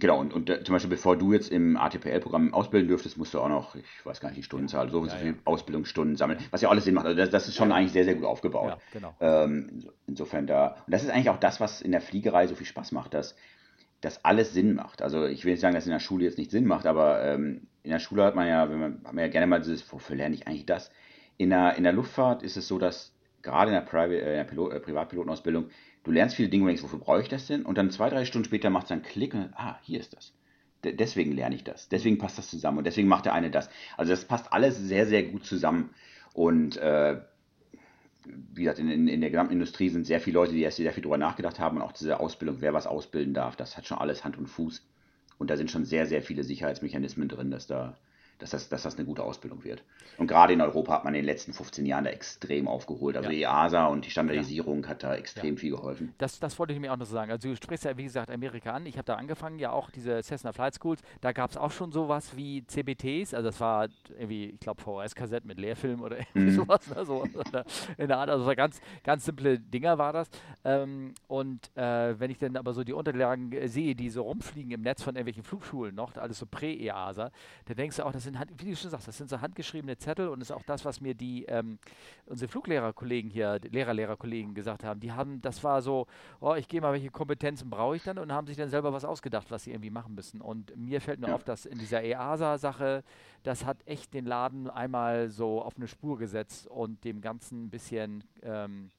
Genau, 0.00 0.18
und, 0.18 0.32
und 0.32 0.50
äh, 0.50 0.64
zum 0.64 0.74
Beispiel 0.74 0.90
bevor 0.90 1.16
du 1.16 1.32
jetzt 1.32 1.50
im 1.50 1.76
ATPL-Programm 1.76 2.52
ausbilden 2.52 2.88
dürftest, 2.88 3.18
musst 3.18 3.34
du 3.34 3.40
auch 3.40 3.48
noch, 3.48 3.76
ich 3.76 3.84
weiß 4.04 4.20
gar 4.20 4.28
nicht 4.30 4.38
die 4.38 4.42
Stundenzahl, 4.42 4.90
so 4.90 4.98
und 4.98 5.06
ja, 5.06 5.12
so 5.12 5.18
viele 5.18 5.32
ja. 5.32 5.38
Ausbildungsstunden 5.44 6.16
sammeln, 6.16 6.38
was 6.50 6.62
ja 6.62 6.70
alles 6.70 6.84
Sinn 6.84 6.94
macht. 6.94 7.06
Also 7.06 7.16
das, 7.16 7.30
das 7.30 7.48
ist 7.48 7.56
schon 7.56 7.70
ja. 7.70 7.76
eigentlich 7.76 7.92
sehr, 7.92 8.04
sehr 8.04 8.14
gut 8.14 8.24
aufgebaut. 8.24 8.70
Ja, 8.70 8.78
genau. 8.92 9.14
Ähm, 9.20 9.84
insofern 10.06 10.46
da, 10.46 10.76
und 10.86 10.92
das 10.92 11.04
ist 11.04 11.10
eigentlich 11.10 11.30
auch 11.30 11.38
das, 11.38 11.60
was 11.60 11.80
in 11.82 11.92
der 11.92 12.00
Fliegerei 12.00 12.46
so 12.46 12.54
viel 12.54 12.66
Spaß 12.66 12.92
macht, 12.92 13.14
dass 13.14 13.36
dass 14.00 14.24
alles 14.24 14.52
Sinn 14.54 14.74
macht. 14.74 15.02
Also 15.02 15.26
ich 15.26 15.44
will 15.44 15.52
nicht 15.52 15.60
sagen, 15.60 15.74
dass 15.74 15.86
in 15.86 15.92
der 15.92 16.00
Schule 16.00 16.24
jetzt 16.24 16.38
nicht 16.38 16.50
Sinn 16.50 16.66
macht, 16.66 16.86
aber 16.86 17.22
ähm, 17.22 17.66
in 17.82 17.90
der 17.90 17.98
Schule 17.98 18.24
hat 18.24 18.34
man 18.34 18.48
ja, 18.48 18.70
wenn 18.70 18.80
man, 18.80 18.92
hat 19.04 19.12
man 19.12 19.24
ja 19.24 19.28
gerne 19.28 19.46
mal 19.46 19.60
dieses, 19.60 19.90
wofür 19.92 20.16
lerne 20.16 20.34
ich 20.34 20.46
eigentlich 20.46 20.66
das? 20.66 20.90
In 21.36 21.50
der, 21.50 21.76
in 21.76 21.84
der 21.84 21.92
Luftfahrt 21.92 22.42
ist 22.42 22.56
es 22.56 22.66
so, 22.66 22.78
dass 22.78 23.14
gerade 23.42 23.70
in 23.70 23.74
der, 23.74 23.82
Private, 23.82 24.20
äh, 24.20 24.30
in 24.30 24.36
der 24.36 24.44
Pilot, 24.44 24.72
äh, 24.72 24.80
Privatpilotenausbildung, 24.80 25.70
du 26.04 26.10
lernst 26.10 26.36
viele 26.36 26.48
Dinge 26.48 26.64
und 26.64 26.68
denkst, 26.68 26.82
wofür 26.82 26.98
brauche 26.98 27.22
ich 27.22 27.28
das 27.28 27.46
denn? 27.46 27.64
Und 27.64 27.78
dann 27.78 27.90
zwei, 27.90 28.08
drei 28.08 28.24
Stunden 28.24 28.46
später 28.46 28.70
macht 28.70 28.86
es 28.86 28.92
einen 28.92 29.02
Klick 29.02 29.34
und 29.34 29.50
ah, 29.54 29.78
hier 29.82 30.00
ist 30.00 30.14
das. 30.14 30.32
D 30.84 30.92
deswegen 30.92 31.32
lerne 31.32 31.54
ich 31.54 31.64
das. 31.64 31.88
Deswegen 31.88 32.18
passt 32.18 32.38
das 32.38 32.48
zusammen 32.48 32.78
und 32.78 32.84
deswegen 32.84 33.08
macht 33.08 33.26
der 33.26 33.34
eine 33.34 33.50
das. 33.50 33.68
Also 33.96 34.10
das 34.10 34.24
passt 34.24 34.52
alles 34.52 34.78
sehr, 34.78 35.06
sehr 35.06 35.24
gut 35.24 35.44
zusammen. 35.44 35.90
Und 36.32 36.76
äh, 36.78 37.20
wie 38.24 38.62
gesagt, 38.62 38.78
in, 38.78 39.08
in, 39.08 39.20
der 39.20 39.30
gesamten 39.30 39.52
Industrie 39.52 39.88
sind 39.88 40.06
sehr 40.06 40.20
viele 40.20 40.34
Leute, 40.34 40.52
die 40.52 40.62
erst 40.62 40.76
sehr 40.76 40.92
viel 40.92 41.02
darüber 41.02 41.18
nachgedacht 41.18 41.58
haben 41.58 41.76
und 41.76 41.82
auch 41.82 41.92
diese 41.92 42.20
Ausbildung, 42.20 42.56
wer 42.60 42.74
was 42.74 42.86
ausbilden 42.86 43.34
darf, 43.34 43.56
das 43.56 43.76
hat 43.76 43.86
schon 43.86 43.98
alles 43.98 44.24
Hand 44.24 44.38
und 44.38 44.46
Fuß. 44.46 44.82
Und 45.38 45.50
da 45.50 45.56
sind 45.56 45.70
schon 45.70 45.84
sehr, 45.84 46.06
sehr 46.06 46.22
viele 46.22 46.44
Sicherheitsmechanismen 46.44 47.28
drin, 47.28 47.50
dass 47.50 47.66
da 47.66 47.96
dass 48.40 48.50
das, 48.50 48.68
dass 48.68 48.82
das 48.82 48.96
eine 48.96 49.04
gute 49.04 49.22
Ausbildung 49.22 49.64
wird. 49.64 49.82
Und 50.18 50.26
gerade 50.26 50.52
in 50.52 50.60
Europa 50.60 50.94
hat 50.94 51.04
man 51.04 51.14
in 51.14 51.20
den 51.20 51.26
letzten 51.26 51.52
15 51.52 51.86
Jahren 51.86 52.04
da 52.04 52.10
extrem 52.10 52.68
aufgeholt. 52.68 53.16
Also 53.16 53.30
ja. 53.30 53.64
EASA 53.64 53.86
und 53.86 54.04
die 54.04 54.10
Standardisierung 54.10 54.82
ja. 54.82 54.90
hat 54.90 55.02
da 55.02 55.14
extrem 55.14 55.54
ja. 55.54 55.60
viel 55.60 55.70
geholfen. 55.70 56.14
Das, 56.18 56.40
das 56.40 56.58
wollte 56.58 56.72
ich 56.72 56.80
mir 56.80 56.92
auch 56.92 56.96
noch 56.96 57.06
so 57.06 57.14
sagen. 57.14 57.30
Also 57.30 57.48
du 57.48 57.56
sprichst 57.56 57.84
ja, 57.84 57.96
wie 57.96 58.04
gesagt, 58.04 58.30
Amerika 58.30 58.72
an. 58.72 58.86
Ich 58.86 58.96
habe 58.96 59.04
da 59.04 59.14
angefangen, 59.14 59.58
ja 59.58 59.70
auch 59.70 59.90
diese 59.90 60.22
Cessna 60.22 60.52
Flight 60.52 60.74
Schools. 60.74 61.00
Da 61.20 61.32
gab 61.32 61.50
es 61.50 61.56
auch 61.56 61.70
schon 61.70 61.92
sowas 61.92 62.36
wie 62.36 62.66
CBTs. 62.66 63.34
Also 63.34 63.48
das 63.48 63.60
war 63.60 63.88
irgendwie, 64.10 64.50
ich 64.50 64.60
glaube, 64.60 64.80
VHS-Kassette 64.82 65.46
mit 65.46 65.58
Lehrfilm 65.58 66.02
oder 66.02 66.18
irgendwie 66.18 66.52
mhm. 66.52 66.56
sowas. 66.56 66.94
Ne? 66.94 67.04
So 67.04 67.24
in 67.98 68.08
der 68.08 68.18
Art. 68.18 68.30
Also 68.30 68.50
ganz, 68.54 68.80
ganz 69.04 69.24
simple 69.24 69.58
Dinger 69.58 69.98
war 69.98 70.12
das. 70.12 70.28
Ähm, 70.64 71.14
und 71.28 71.70
äh, 71.76 72.18
wenn 72.18 72.30
ich 72.30 72.38
dann 72.38 72.56
aber 72.56 72.72
so 72.72 72.84
die 72.84 72.92
Unterlagen 72.92 73.52
äh, 73.52 73.68
sehe, 73.68 73.94
die 73.94 74.10
so 74.10 74.22
rumfliegen 74.22 74.72
im 74.72 74.82
Netz 74.82 75.02
von 75.02 75.14
irgendwelchen 75.14 75.44
Flugschulen 75.44 75.94
noch, 75.94 76.16
alles 76.16 76.38
so 76.38 76.46
Prä-EASA, 76.46 77.30
dann 77.66 77.76
denkst 77.76 77.96
du 77.96 78.04
auch, 78.04 78.12
das 78.12 78.24
sind 78.24 78.29
sind, 78.32 78.60
wie 78.60 78.70
du 78.70 78.76
schon 78.76 78.90
sagst, 78.90 79.08
das 79.08 79.16
sind 79.16 79.30
so 79.30 79.40
handgeschriebene 79.40 79.96
Zettel 79.96 80.28
und 80.28 80.40
ist 80.40 80.50
auch 80.50 80.62
das, 80.62 80.84
was 80.84 81.00
mir 81.00 81.14
die 81.14 81.44
ähm, 81.44 81.78
unsere 82.26 82.48
Fluglehrerkollegen 82.48 83.30
hier, 83.30 83.60
Lehrerlehrerkollegen 83.70 84.54
gesagt 84.54 84.84
haben. 84.84 85.00
Die 85.00 85.12
haben, 85.12 85.40
das 85.42 85.62
war 85.64 85.82
so, 85.82 86.06
oh, 86.40 86.54
ich 86.54 86.68
gehe 86.68 86.80
mal, 86.80 86.92
welche 86.92 87.10
Kompetenzen 87.10 87.70
brauche 87.70 87.96
ich 87.96 88.02
dann 88.02 88.18
und 88.18 88.32
haben 88.32 88.46
sich 88.46 88.56
dann 88.56 88.68
selber 88.68 88.92
was 88.92 89.04
ausgedacht, 89.04 89.50
was 89.50 89.64
sie 89.64 89.72
irgendwie 89.72 89.90
machen 89.90 90.14
müssen. 90.14 90.40
Und 90.40 90.76
mir 90.76 91.00
fällt 91.00 91.20
nur 91.20 91.30
ja. 91.30 91.34
auf, 91.34 91.44
dass 91.44 91.66
in 91.66 91.78
dieser 91.78 92.02
EASA-Sache, 92.02 93.02
das 93.42 93.64
hat 93.64 93.78
echt 93.86 94.14
den 94.14 94.26
Laden 94.26 94.70
einmal 94.70 95.30
so 95.30 95.62
auf 95.62 95.76
eine 95.76 95.88
Spur 95.88 96.18
gesetzt 96.18 96.66
und 96.66 97.04
dem 97.04 97.20
Ganzen 97.20 97.64
ein 97.64 97.70
bisschen 97.70 98.24
ähm, 98.42 98.90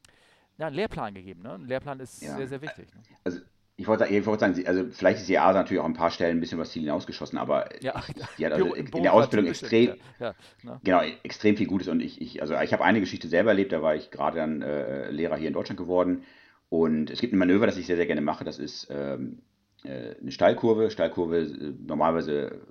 ja, 0.58 0.68
einen 0.68 0.76
Lehrplan 0.76 1.14
gegeben. 1.14 1.42
Ne? 1.42 1.54
Ein 1.54 1.66
Lehrplan 1.66 2.00
ist 2.00 2.22
ja. 2.22 2.36
sehr, 2.36 2.48
sehr 2.48 2.62
wichtig. 2.62 2.94
Ne? 2.94 3.02
Also 3.24 3.40
ich 3.82 3.88
wollte, 3.88 4.06
ich 4.06 4.26
wollte 4.28 4.42
sagen, 4.42 4.68
also 4.68 4.86
vielleicht 4.92 5.22
ist 5.22 5.28
die 5.28 5.34
EASA 5.34 5.54
natürlich 5.54 5.82
auch 5.82 5.86
ein 5.86 5.96
paar 5.96 6.12
Stellen 6.12 6.38
ein 6.38 6.40
bisschen 6.40 6.60
was 6.60 6.72
Ziel 6.72 6.84
hinausgeschossen, 6.84 7.40
aber 7.40 7.68
ja, 7.82 8.00
die 8.38 8.46
hat 8.46 8.54
also 8.54 8.76
in 8.76 9.04
der 9.04 9.14
Ausbildung 9.14 9.50
extrem, 9.50 9.96
ja, 10.20 10.36
ja, 10.64 10.80
genau, 10.84 11.02
extrem 11.24 11.58
viel 11.58 11.66
Gutes 11.66 11.88
und 11.88 12.00
ich, 12.00 12.22
ich 12.22 12.42
also 12.42 12.56
ich 12.60 12.74
habe 12.74 12.84
eine 12.84 13.00
Geschichte 13.00 13.28
selber 13.28 13.50
erlebt, 13.50 13.72
da 13.72 13.82
war 13.82 13.96
ich 13.96 14.12
gerade 14.12 14.38
dann 14.38 14.62
äh, 14.62 15.10
Lehrer 15.10 15.36
hier 15.36 15.48
in 15.48 15.54
Deutschland 15.54 15.80
geworden 15.80 16.26
und 16.70 17.10
es 17.10 17.20
gibt 17.22 17.34
ein 17.34 17.40
Manöver, 17.40 17.66
das 17.66 17.78
ich 17.78 17.88
sehr, 17.88 17.96
sehr 17.96 18.06
gerne 18.06 18.22
mache, 18.22 18.44
das 18.44 18.60
ist 18.60 18.88
ähm, 18.92 19.40
äh, 19.84 20.16
eine 20.22 20.32
Steilkurve, 20.32 20.92
Steilkurve 20.92 21.40
äh, 21.40 21.74
normalerweise 21.84 22.62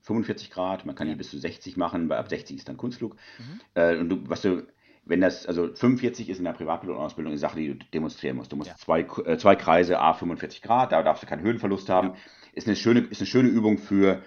45 0.00 0.50
Grad, 0.50 0.86
man 0.86 0.94
kann 0.94 1.06
die 1.06 1.16
bis 1.16 1.30
zu 1.30 1.38
60 1.38 1.76
machen, 1.76 2.08
bei 2.08 2.16
ab 2.16 2.30
60 2.30 2.56
ist 2.56 2.68
dann 2.68 2.78
Kunstflug. 2.78 3.16
Mhm. 3.38 3.60
Äh, 3.74 3.96
und 3.98 4.08
du, 4.08 4.20
was 4.26 4.40
du 4.40 4.62
wenn 5.06 5.20
das, 5.20 5.46
also 5.46 5.72
45 5.72 6.28
ist 6.28 6.38
in 6.38 6.44
der 6.44 6.52
Privatpilotenausbildung 6.52 7.30
eine 7.32 7.38
Sache, 7.38 7.58
die 7.58 7.68
du 7.68 7.84
demonstrieren 7.94 8.36
musst. 8.36 8.52
Du 8.52 8.56
musst 8.56 8.70
ja. 8.70 8.76
zwei, 8.76 9.00
äh, 9.24 9.38
zwei 9.38 9.54
Kreise, 9.54 10.00
A 10.00 10.12
45 10.12 10.62
Grad, 10.62 10.92
da 10.92 11.02
darfst 11.02 11.22
du 11.22 11.26
keinen 11.26 11.42
Höhenverlust 11.42 11.88
haben. 11.88 12.08
Ja. 12.08 12.14
Ist, 12.52 12.66
eine 12.66 12.76
schöne, 12.76 13.00
ist 13.00 13.20
eine 13.20 13.26
schöne 13.26 13.48
Übung 13.48 13.78
für, 13.78 14.22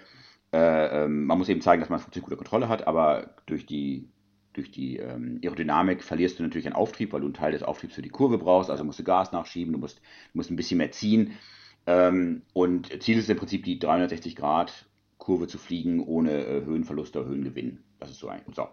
äh, 0.52 1.04
ähm, 1.04 1.26
man 1.26 1.38
muss 1.38 1.50
eben 1.50 1.60
zeigen, 1.60 1.80
dass 1.80 1.90
man 1.90 2.00
Flugzeug 2.00 2.24
gute 2.24 2.36
Kontrolle 2.36 2.68
hat, 2.68 2.86
aber 2.86 3.34
durch 3.44 3.66
die, 3.66 4.08
durch 4.54 4.70
die 4.70 4.96
ähm, 4.96 5.38
Aerodynamik 5.44 6.02
verlierst 6.02 6.38
du 6.38 6.42
natürlich 6.42 6.66
einen 6.66 6.76
Auftrieb, 6.76 7.12
weil 7.12 7.20
du 7.20 7.26
einen 7.26 7.34
Teil 7.34 7.52
des 7.52 7.62
Auftriebs 7.62 7.94
für 7.94 8.02
die 8.02 8.08
Kurve 8.08 8.38
brauchst, 8.38 8.70
also 8.70 8.82
musst 8.82 8.98
du 8.98 9.04
Gas 9.04 9.32
nachschieben, 9.32 9.74
du 9.74 9.78
musst, 9.78 9.98
du 9.98 10.38
musst 10.38 10.50
ein 10.50 10.56
bisschen 10.56 10.78
mehr 10.78 10.92
ziehen. 10.92 11.32
Ähm, 11.86 12.42
und 12.54 13.02
Ziel 13.02 13.18
ist 13.18 13.28
im 13.28 13.36
Prinzip 13.36 13.64
die 13.64 13.78
360 13.78 14.34
Grad 14.34 14.86
Kurve 15.18 15.46
zu 15.46 15.58
fliegen, 15.58 16.02
ohne 16.02 16.32
äh, 16.32 16.64
Höhenverlust 16.64 17.16
oder 17.16 17.28
Höhengewinn. 17.28 17.80
Das 17.98 18.10
ist 18.10 18.18
so 18.18 18.28
ein. 18.28 18.40
So, 18.52 18.66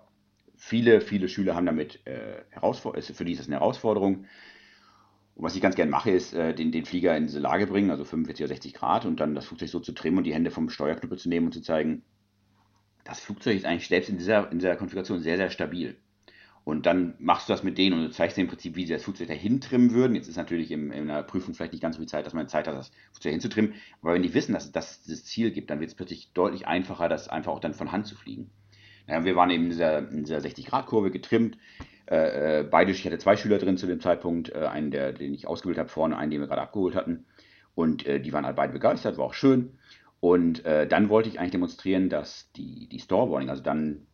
viele, 0.58 1.01
viele 1.01 1.30
Schüler 1.30 1.55
haben 1.55 1.66
damit 1.66 2.05
äh, 2.05 2.41
Herausforderungen, 2.49 3.16
für 3.16 3.26
die 3.26 3.32
ist 3.32 3.39
das 3.39 3.47
eine 3.47 3.60
Herausforderung. 3.60 4.26
Und 5.36 5.43
was 5.43 5.55
ich 5.55 5.62
ganz 5.62 5.76
gerne 5.76 5.91
mache, 5.91 6.12
ist, 6.12 6.34
äh, 6.34 6.53
den, 6.53 6.72
den 6.72 6.86
Flieger 6.86 7.16
in 7.16 7.26
diese 7.26 7.39
Lage 7.39 7.68
bringen, 7.68 7.91
also 7.91 8.03
45 8.03 8.43
oder 8.43 8.53
60 8.55 8.74
Grad, 8.74 9.05
und 9.05 9.20
dann 9.20 9.36
das 9.36 9.45
Flugzeug 9.45 9.70
so 9.70 9.80
zu 9.80 9.93
trimmen 9.93 10.18
und 10.18 10.24
die 10.24 10.34
Hände 10.34 10.51
vom 10.51 10.70
Steuerknüppel 10.70 11.18
zu 11.18 11.30
nehmen 11.30 11.47
und 11.47 11.53
zu 11.53 11.62
zeigen, 11.62 12.03
das 13.03 13.20
Flugzeug 13.20 13.55
ist 13.55 13.66
eigentlich 13.66 13.88
selbst 13.88 14.10
in 14.10 14.18
dieser, 14.18 14.51
in 14.51 14.60
dieser 14.60 14.76
Konfiguration 14.76 15.20
sehr, 15.22 15.38
sehr 15.38 15.49
stabil. 15.49 15.95
Und 16.66 16.86
dann 16.86 17.14
machst 17.20 17.47
du 17.47 17.53
das 17.53 17.64
mit 17.64 17.78
denen 17.78 17.97
und 17.97 18.03
du 18.03 18.12
zeigst 18.12 18.36
dir 18.36 18.41
im 18.41 18.49
Prinzip, 18.49 18.76
wie 18.76 18.86
sie 18.86 18.91
das 18.91 19.03
Flugzeug 19.03 19.30
dahin 19.30 19.62
trimmen 19.62 19.93
würden. 19.93 20.16
Jetzt 20.16 20.28
ist 20.28 20.36
natürlich 20.36 20.70
in, 20.72 20.91
in 20.91 21.10
einer 21.10 21.24
Prüfung 21.24 21.53
vielleicht 21.53 21.72
nicht 21.72 21.82
ganz 21.82 21.95
so 21.95 22.01
viel 22.01 22.10
Zeit, 22.10 22.26
dass 22.26 22.34
man 22.34 22.49
Zeit 22.49 22.68
hat, 22.68 22.76
das 22.76 22.91
Flugzeug 23.14 23.32
hinzutrimmen. 23.32 23.76
Aber 24.01 24.16
wenn 24.16 24.22
die 24.22 24.34
wissen, 24.34 24.51
dass, 24.51 24.70
dass 24.74 24.99
es 24.99 25.03
das 25.05 25.24
Ziel 25.24 25.51
gibt, 25.51 25.70
dann 25.70 25.80
wird 25.80 25.91
es 25.91 25.95
plötzlich 25.95 26.34
deutlich 26.34 26.68
einfacher, 26.68 27.08
das 27.08 27.30
einfach 27.30 27.53
auch 27.53 27.62
dann 27.62 27.74
von 27.74 27.93
Hand 27.93 28.08
zu 28.08 28.16
fliegen. 28.18 28.49
Ja, 29.08 29.24
wir 29.24 29.36
waren 29.36 29.49
eben 29.49 29.64
in 29.64 29.70
dieser, 29.70 30.01
dieser 30.01 30.38
60-Grad-Kurve 30.38 31.12
getrimmt. 31.12 31.58
Äh, 32.10 32.60
äh, 32.60 32.64
beide, 32.64 32.91
ich 32.91 33.05
hatte 33.05 33.18
zwei 33.18 33.38
Schüler 33.38 33.58
drin 33.58 33.78
zu 33.78 33.88
dem 33.88 33.99
Zeitpunkt, 33.99 34.49
äh, 34.49 34.60
einen, 34.60 34.91
der, 34.91 35.14
den 35.14 35.34
ich 35.34 35.47
ausgebildet 35.47 35.80
habe 35.80 35.89
vorne, 35.89 36.18
einen, 36.18 36.32
den 36.32 36.41
wir 36.41 36.47
gerade 36.47 36.62
abgeholt 36.62 36.95
hatten. 36.95 37.26
Und 37.76 38.05
äh, 38.05 38.20
die 38.20 38.34
waren 38.34 38.45
halt 38.45 38.55
beide 38.55 38.74
begeistert, 38.74 39.18
war 39.18 39.26
auch 39.26 39.34
schön. 39.34 39.78
Und 40.20 40.66
äh, 40.66 40.88
dann 40.88 41.10
wollte 41.10 41.30
ich 41.30 41.39
eigentlich 41.39 41.51
demonstrieren, 41.51 42.10
dass 42.10 42.51
die, 42.53 42.88
die 42.88 42.99
Store 42.99 43.30
Warning, 43.30 43.49
also 43.49 43.62
dann, 43.62 44.08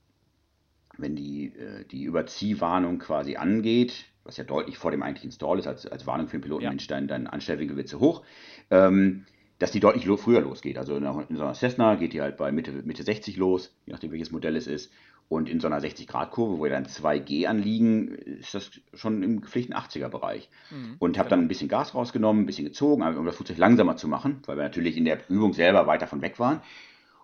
wenn 0.98 1.16
die, 1.16 1.56
äh, 1.56 1.86
die 1.86 2.04
Überziehwarnung 2.04 3.00
quasi 3.00 3.36
angeht, 3.36 4.06
was 4.24 4.38
ja 4.38 4.44
deutlich 4.44 4.78
vor 4.78 4.92
dem 4.92 5.02
eigentlichen 5.02 5.32
Stall 5.32 5.60
ist, 5.60 5.68
als, 5.68 5.86
als 5.86 6.06
Warnung 6.06 6.28
für 6.28 6.38
den 6.38 6.44
Piloten, 6.44 6.64
ja. 6.64 6.70
Mensch, 6.70 6.88
dein, 6.88 7.08
dein 7.08 7.28
Anstellwinkel 7.28 7.78
wird 7.78 7.88
zu 7.88 8.00
hoch, 8.00 8.24
ähm, 8.70 9.26
dass 9.64 9.72
die 9.72 9.80
deutlich 9.80 10.06
früher 10.20 10.42
losgeht. 10.42 10.78
Also 10.78 10.98
in, 10.98 11.06
in 11.06 11.38
so 11.38 11.44
einer 11.44 11.54
Cessna 11.54 11.96
geht 11.96 12.12
die 12.12 12.20
halt 12.20 12.36
bei 12.36 12.52
Mitte, 12.52 12.74
Mitte 12.84 13.04
60 13.04 13.38
los, 13.38 13.74
je 13.86 13.94
nachdem 13.94 14.12
welches 14.12 14.30
Modell 14.30 14.58
es 14.58 14.68
ist. 14.68 14.92
Und 15.30 15.48
in 15.48 15.62
so 15.62 15.68
einer 15.68 15.80
60-Grad-Kurve, 15.80 16.60
wo 16.60 16.66
ja 16.66 16.74
dann 16.74 16.86
2G 16.86 17.48
anliegen, 17.48 18.10
ist 18.10 18.54
das 18.54 18.72
schon 18.94 19.24
im 19.24 19.40
gepflichten 19.40 19.74
80er-Bereich. 19.74 20.50
Mhm, 20.70 20.98
und 21.00 21.18
habe 21.18 21.30
genau. 21.30 21.38
dann 21.38 21.46
ein 21.46 21.48
bisschen 21.48 21.70
Gas 21.70 21.96
rausgenommen, 21.96 22.44
ein 22.44 22.46
bisschen 22.46 22.66
gezogen, 22.66 23.04
um 23.04 23.26
das 23.26 23.38
Flugzeug 23.38 23.58
langsamer 23.58 23.96
zu 23.96 24.10
machen, 24.10 24.42
weil 24.48 24.58
wir 24.58 24.64
natürlich 24.64 24.98
in 24.98 25.06
der 25.06 25.20
Übung 25.30 25.54
selber 25.54 25.88
weit 25.88 26.02
davon 26.02 26.22
weg 26.22 26.40
waren. 26.40 26.60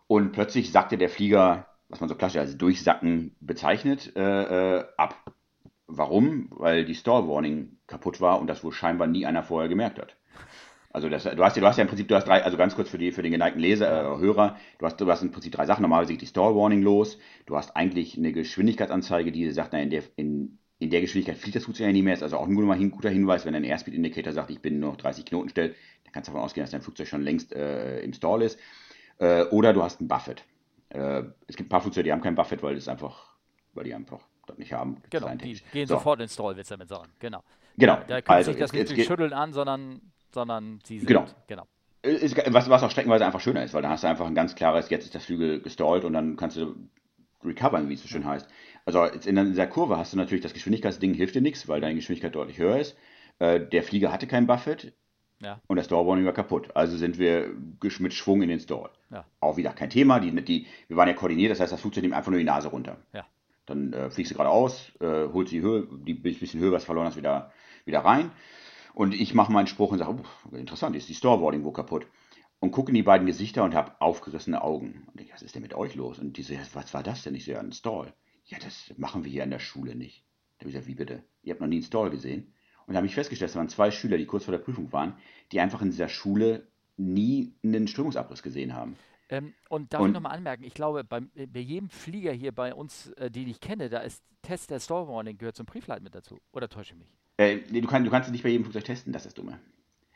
Und 0.08 0.32
plötzlich 0.32 0.72
sagte 0.72 0.98
der 0.98 1.10
Flieger, 1.10 1.68
was 1.90 2.00
man 2.00 2.08
so 2.08 2.16
klassisch 2.16 2.40
als 2.40 2.58
Durchsacken 2.58 3.36
bezeichnet, 3.42 4.16
äh, 4.16 4.78
äh, 4.78 4.86
ab. 4.96 5.34
Warum? 5.88 6.48
Weil 6.52 6.86
die 6.86 6.96
Stall 6.96 7.28
Warning 7.28 7.80
kaputt 7.86 8.22
war 8.22 8.40
und 8.40 8.48
das 8.48 8.64
wohl 8.64 8.72
scheinbar 8.72 9.08
nie 9.08 9.26
einer 9.26 9.44
vorher 9.44 9.68
gemerkt 9.68 10.00
hat. 10.00 10.16
Also 10.92 11.08
das, 11.08 11.24
du 11.24 11.44
hast 11.44 11.56
ja, 11.56 11.62
du 11.62 11.68
hast 11.68 11.78
ja 11.78 11.84
im 11.84 11.88
Prinzip, 11.88 12.08
du 12.08 12.16
hast 12.16 12.28
drei, 12.28 12.44
also 12.44 12.58
ganz 12.58 12.76
kurz 12.76 12.90
für 12.90 12.98
die 12.98 13.12
für 13.12 13.22
den 13.22 13.32
geneigten 13.32 13.62
Leser, 13.62 14.16
äh, 14.16 14.18
Hörer, 14.20 14.58
du 14.80 14.86
hast, 14.86 15.00
du 15.00 15.10
hast 15.10 15.22
im 15.22 15.32
Prinzip 15.32 15.52
drei 15.52 15.66
Sachen. 15.66 15.84
Normalerweise 15.84 16.14
geht 16.14 16.22
die 16.22 16.28
Stall 16.28 16.56
Warning 16.56 16.82
los. 16.82 17.20
Du 17.46 17.56
hast 17.56 17.76
eigentlich 17.76 18.18
eine 18.18 18.32
Geschwindigkeitsanzeige, 18.32 19.32
die 19.32 19.52
sagt, 19.52 19.74
na, 19.74 19.82
in 19.82 19.92
der, 19.92 20.04
in, 20.16 20.58
in 20.80 20.90
der 20.90 21.02
Geschwindigkeit 21.02 21.38
fliegt 21.38 21.56
das 21.56 21.66
Flugzeug 21.66 21.88
ja 21.88 21.94
nie 21.94 22.02
mehr. 22.02 22.16
Ist 22.16 22.24
also 22.24 22.38
auch 22.38 22.48
nur 22.48 22.64
mal 22.64 22.78
ein 22.78 22.90
guter 22.90 23.10
Hinweis, 23.10 23.46
wenn 23.46 23.54
ein 23.54 23.64
Airspeed 23.64 23.94
Indicator 23.94 24.34
sagt, 24.34 24.50
ich 24.50 24.62
bin 24.62 24.80
nur 24.80 24.92
noch 24.92 24.98
30 24.98 25.26
Knoten 25.26 25.50
stellt, 25.50 25.76
dann 26.06 26.14
kannst 26.14 26.28
du 26.28 26.32
davon 26.32 26.44
ausgehen, 26.44 26.64
dass 26.64 26.72
dein 26.72 26.82
Flugzeug 26.82 27.08
schon 27.08 27.22
längst 27.22 27.54
äh, 27.54 28.00
im 28.02 28.14
Stall 28.14 28.42
ist. 28.42 28.58
Äh, 29.20 29.44
oder 29.46 29.74
du 29.74 29.84
hast 29.84 30.02
ein 30.02 30.08
Buffet. 30.08 30.44
Äh, 30.90 31.24
es 31.48 31.56
gibt 31.56 31.68
ein 31.68 31.70
paar 31.70 31.82
Flugzeuge, 31.82 32.06
die 32.06 32.12
haben 32.12 32.22
kein 32.22 32.36
Buffet, 32.36 32.64
weil 32.64 32.74
das 32.74 32.88
einfach, 32.88 33.36
weil 33.74 33.84
die 33.84 33.94
einfach 33.94 34.22
das 34.48 34.58
nicht 34.58 34.74
haben. 34.74 34.98
Genau, 35.10 35.30
die 35.36 35.62
gehen 35.72 35.88
so. 35.88 35.96
sofort 35.96 36.20
ins 36.22 36.34
Stall, 36.34 36.56
willst 36.56 36.72
du 36.72 36.76
damit 36.76 36.90
sagen. 36.90 37.12
Genau. 37.20 37.44
Genau. 37.78 37.98
Da 38.08 38.22
können 38.22 38.38
also, 38.38 38.52
sich 38.52 38.60
das 38.60 38.74
nicht 38.74 38.90
durch 38.90 39.06
Schütteln 39.06 39.34
an, 39.34 39.54
sondern, 39.54 40.02
sondern 40.34 40.80
sie 40.84 40.99
sind. 40.99 41.07
Genau. 41.07 41.25
genau. 41.47 41.65
Ist, 42.01 42.38
was, 42.53 42.69
was 42.69 42.84
auch 42.84 42.91
streckenweise 42.91 43.25
einfach 43.25 43.41
schöner 43.41 43.63
ist, 43.63 43.73
weil 43.73 43.82
dann 43.82 43.91
hast 43.91 44.03
du 44.03 44.07
einfach 44.07 44.25
ein 44.25 44.36
ganz 44.36 44.55
klares, 44.55 44.89
jetzt 44.89 45.03
ist 45.05 45.15
das 45.15 45.25
Flügel 45.25 45.61
gestallt 45.61 46.05
und 46.05 46.13
dann 46.13 46.38
kannst 46.38 46.55
du 46.55 46.75
recovern, 47.43 47.89
wie 47.89 47.93
es 47.93 48.01
so 48.01 48.07
schön 48.07 48.25
heißt. 48.25 48.47
Also 48.86 49.05
jetzt 49.05 49.27
in 49.27 49.36
dieser 49.36 49.67
Kurve 49.67 49.97
hast 49.97 50.13
du 50.13 50.17
natürlich 50.17 50.41
das 50.41 50.53
Geschwindigkeitsding 50.53 51.13
hilft 51.13 51.36
dir 51.36 51.41
nichts, 51.41 51.67
weil 51.67 51.82
deine 51.82 51.95
Geschwindigkeit 51.95 52.36
deutlich 52.36 52.57
höher 52.57 52.80
ist. 52.80 52.97
Äh, 53.39 53.59
der 53.59 53.84
Flieger 53.84 54.11
hatte 54.11 54.27
kein 54.27 54.47
Buffet 54.47 54.93
ja. 55.41 55.59
und 55.67 55.77
das 55.77 55.88
Doorwarning 55.88 56.25
war 56.25 56.34
kaputt. 56.34 56.69
Also 56.73 56.97
sind 56.97 57.17
wir 57.17 57.49
mit 57.99 58.13
Schwung 58.13 58.41
in 58.41 58.49
den 58.49 58.59
Stall. 58.59 58.89
Ja. 59.09 59.25
Auch 59.39 59.57
wieder 59.57 59.71
kein 59.71 59.89
Thema. 59.89 60.19
Die, 60.19 60.32
die, 60.43 60.67
wir 60.88 60.97
waren 60.97 61.07
ja 61.07 61.13
koordiniert, 61.13 61.51
das 61.51 61.59
heißt, 61.59 61.71
das 61.71 61.82
Flugzeug 61.82 62.03
nimmt 62.03 62.15
einfach 62.15 62.32
nur 62.32 62.39
die 62.39 62.45
Nase 62.45 62.69
runter. 62.69 62.97
Ja. 63.13 63.25
Dann 63.65 63.93
äh, 63.93 64.09
fliegst 64.09 64.32
du 64.32 64.36
geradeaus, 64.36 64.91
äh, 64.99 65.27
holst 65.32 65.51
die 65.51 65.61
Höhe, 65.61 65.88
die 65.91 66.13
bisschen 66.13 66.59
Höhe, 66.59 66.71
was 66.71 66.86
verloren 66.86 67.07
hast, 67.07 67.17
wieder, 67.17 67.51
wieder 67.86 67.99
rein. 67.99 68.32
Und 68.94 69.14
ich 69.14 69.34
mache 69.34 69.52
meinen 69.52 69.68
Spruch 69.68 69.92
und 69.92 70.00
sage, 70.00 70.24
interessant, 70.52 70.96
ist 70.96 71.10
die 71.10 71.14
Storeboarding 71.14 71.64
wo 71.64 71.72
kaputt? 71.72 72.08
Und 72.60 72.72
gucke 72.72 72.90
in 72.90 72.96
die 72.96 73.04
beiden 73.04 73.26
Gesichter 73.26 73.64
und 73.64 73.74
habe 73.74 74.00
aufgerissene 74.02 74.62
Augen. 74.62 75.08
Und 75.14 75.22
ich, 75.22 75.32
was 75.32 75.42
ist 75.42 75.56
denn 75.56 75.62
mit 75.62 75.74
euch 75.74 75.96
los? 75.96 76.20
Und 76.20 76.36
die 76.38 76.44
so, 76.44 76.54
was 76.74 76.94
war 76.94 77.04
das 77.04 77.24
denn? 77.24 77.36
Ich 77.36 77.46
so, 77.46 77.52
ja, 77.52 77.60
ein 77.60 77.72
Stall. 77.72 78.14
Ja, 78.46 78.58
das 78.60 78.94
machen 78.98 79.24
wir 79.24 79.32
hier 79.32 79.44
in 79.44 79.52
der 79.52 79.60
Schule 79.60 79.96
nicht. 79.96 80.26
Da 80.58 80.64
habe 80.64 80.70
ich 80.70 80.76
gesagt, 80.76 80.88
wie 80.88 80.96
bitte? 80.96 81.24
Ihr 81.42 81.54
habt 81.54 81.62
noch 81.62 81.68
nie 81.68 81.78
einen 81.78 81.86
Stall 81.86 82.10
gesehen? 82.10 82.54
Und 82.86 82.94
da 82.94 82.98
habe 82.98 83.08
ich 83.08 83.16
festgestellt, 83.16 83.52
es 83.52 83.56
waren 83.56 83.70
zwei 83.70 83.92
Schüler, 83.92 84.18
die 84.18 84.26
kurz 84.26 84.46
vor 84.46 84.52
der 84.52 84.60
Prüfung 84.60 84.92
waren, 84.92 85.16
die 85.52 85.60
einfach 85.60 85.82
in 85.82 85.92
dieser 85.92 86.10
Schule 86.10 86.68
nie 86.98 87.54
einen 87.64 87.88
Strömungsabriss 87.88 88.44
gesehen 88.44 88.74
haben. 88.74 88.98
Ähm, 89.30 89.54
und 89.70 89.94
darf 89.94 90.02
und, 90.02 90.10
ich 90.10 90.14
nochmal 90.16 90.36
anmerken, 90.36 90.64
ich 90.64 90.74
glaube, 90.74 91.04
bei, 91.04 91.22
bei, 91.22 91.60
jedem 91.60 91.90
Flieger 91.90 92.34
hier 92.34 92.52
bei 92.52 92.74
uns, 92.74 93.12
äh, 93.12 93.30
den 93.30 93.48
ich 93.48 93.60
kenne, 93.60 93.90
da 93.90 94.00
ist 94.00 94.24
Test 94.42 94.72
der 94.72 94.80
Stall 94.80 95.08
Warning 95.08 95.38
gehört 95.38 95.56
zum 95.56 95.68
Preflight 95.68 96.02
mit 96.02 96.16
dazu. 96.16 96.40
Oder 96.52 96.68
täusche 96.68 96.94
ich 96.94 97.00
mich? 97.00 97.10
Äh, 97.40 97.62
nee, 97.70 97.80
du, 97.80 97.88
kann, 97.88 98.04
du 98.04 98.12
kannst 98.12 98.28
es 98.28 98.34
nicht 98.34 98.44
bei 98.44 98.50
jedem 98.50 98.66
Flugzeug 98.66 98.84
testen, 98.84 99.14
das 99.14 99.26
ist 99.26 99.28
das 99.28 99.34
Dumme. 99.34 99.60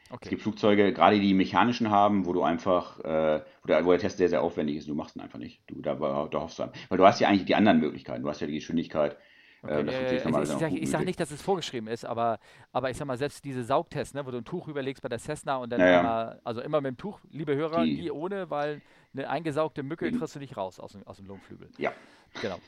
Okay. 0.10 0.26
Es 0.26 0.30
gibt 0.30 0.42
Flugzeuge, 0.42 0.92
gerade 0.92 1.20
die 1.20 1.34
mechanischen 1.34 1.90
haben, 1.90 2.26
wo 2.26 2.34
du 2.34 2.44
einfach, 2.44 3.00
äh, 3.00 3.42
wo, 3.64 3.68
der, 3.68 3.86
wo, 3.86 3.92
der, 3.92 4.00
Test 4.00 4.18
sehr, 4.18 4.28
sehr 4.28 4.44
aufwendig 4.44 4.76
ist, 4.76 4.90
du 4.90 4.94
machst 4.94 5.16
ihn 5.16 5.22
einfach 5.22 5.40
nicht. 5.40 5.64
Du, 5.68 5.82
da, 5.82 5.96
da 5.96 6.42
hoffst 6.42 6.60
du 6.60 6.64
an. 6.64 6.72
Weil 6.90 6.98
du 6.98 7.06
hast 7.06 7.22
ja 7.22 7.30
eigentlich 7.30 7.46
die 7.46 7.56
anderen 7.56 7.80
Möglichkeiten. 7.80 8.24
Du 8.24 8.30
hast 8.30 8.42
ja 8.42 8.48
die 8.48 8.56
Geschwindigkeit, 8.56 9.18
Okay, 9.66 9.90
äh, 9.90 10.16
äh, 10.16 10.16
ich, 10.18 10.24
sage 10.50 10.88
sag 10.88 11.06
nicht, 11.06 11.18
dass 11.22 11.32
es 11.32 11.42
vorgeschrieben 11.42 11.88
ist, 11.88 12.04
aber, 12.04 12.40
aber 12.74 12.90
ich 12.90 12.98
sag 12.98 13.08
mal, 13.08 13.18
selbst 13.18 13.46
diese 13.46 13.64
Saugtests, 13.64 14.14
ne, 14.14 14.26
wo 14.26 14.32
du 14.32 14.40
ein 14.40 14.44
Tuch 14.44 14.68
überlegst 14.68 15.02
bei 15.02 15.08
der 15.08 15.20
Cessna 15.20 15.56
und 15.56 15.72
dann 15.72 15.80
ja, 15.80 16.02
immer, 16.02 16.40
also 16.44 16.60
immer 16.60 16.82
mit 16.82 16.90
dem 16.90 16.98
Tuch, 16.98 17.22
liebe 17.32 17.56
Hörer, 17.56 17.86
die, 17.86 18.02
nie 18.02 18.12
ohne, 18.12 18.50
weil 18.50 18.82
eine 19.14 19.30
eingesaugte 19.30 19.82
Mücke 19.82 20.12
kriegst 20.12 20.36
du 20.36 20.40
nicht 20.40 20.58
raus 20.58 20.82
aus 20.82 20.92
dem, 20.92 21.08
aus 21.08 21.16
dem 21.16 21.28
Lungenflügel. 21.28 21.70
Ja. 21.78 21.94
Genau. 22.42 22.60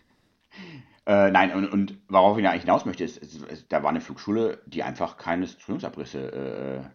Äh, 1.06 1.32
nein, 1.32 1.54
und, 1.54 1.68
und 1.68 1.98
worauf 2.08 2.38
ich 2.38 2.48
eigentlich 2.48 2.64
hinaus 2.64 2.86
möchte, 2.86 3.04
ist, 3.04 3.18
ist, 3.18 3.44
ist, 3.44 3.72
da 3.72 3.84
war 3.84 3.90
eine 3.90 4.02
Flugschule, 4.02 4.62
die 4.66 4.84
einfach 4.84 5.18
keine 5.18 5.48
Strömungsabrisse 5.48 6.90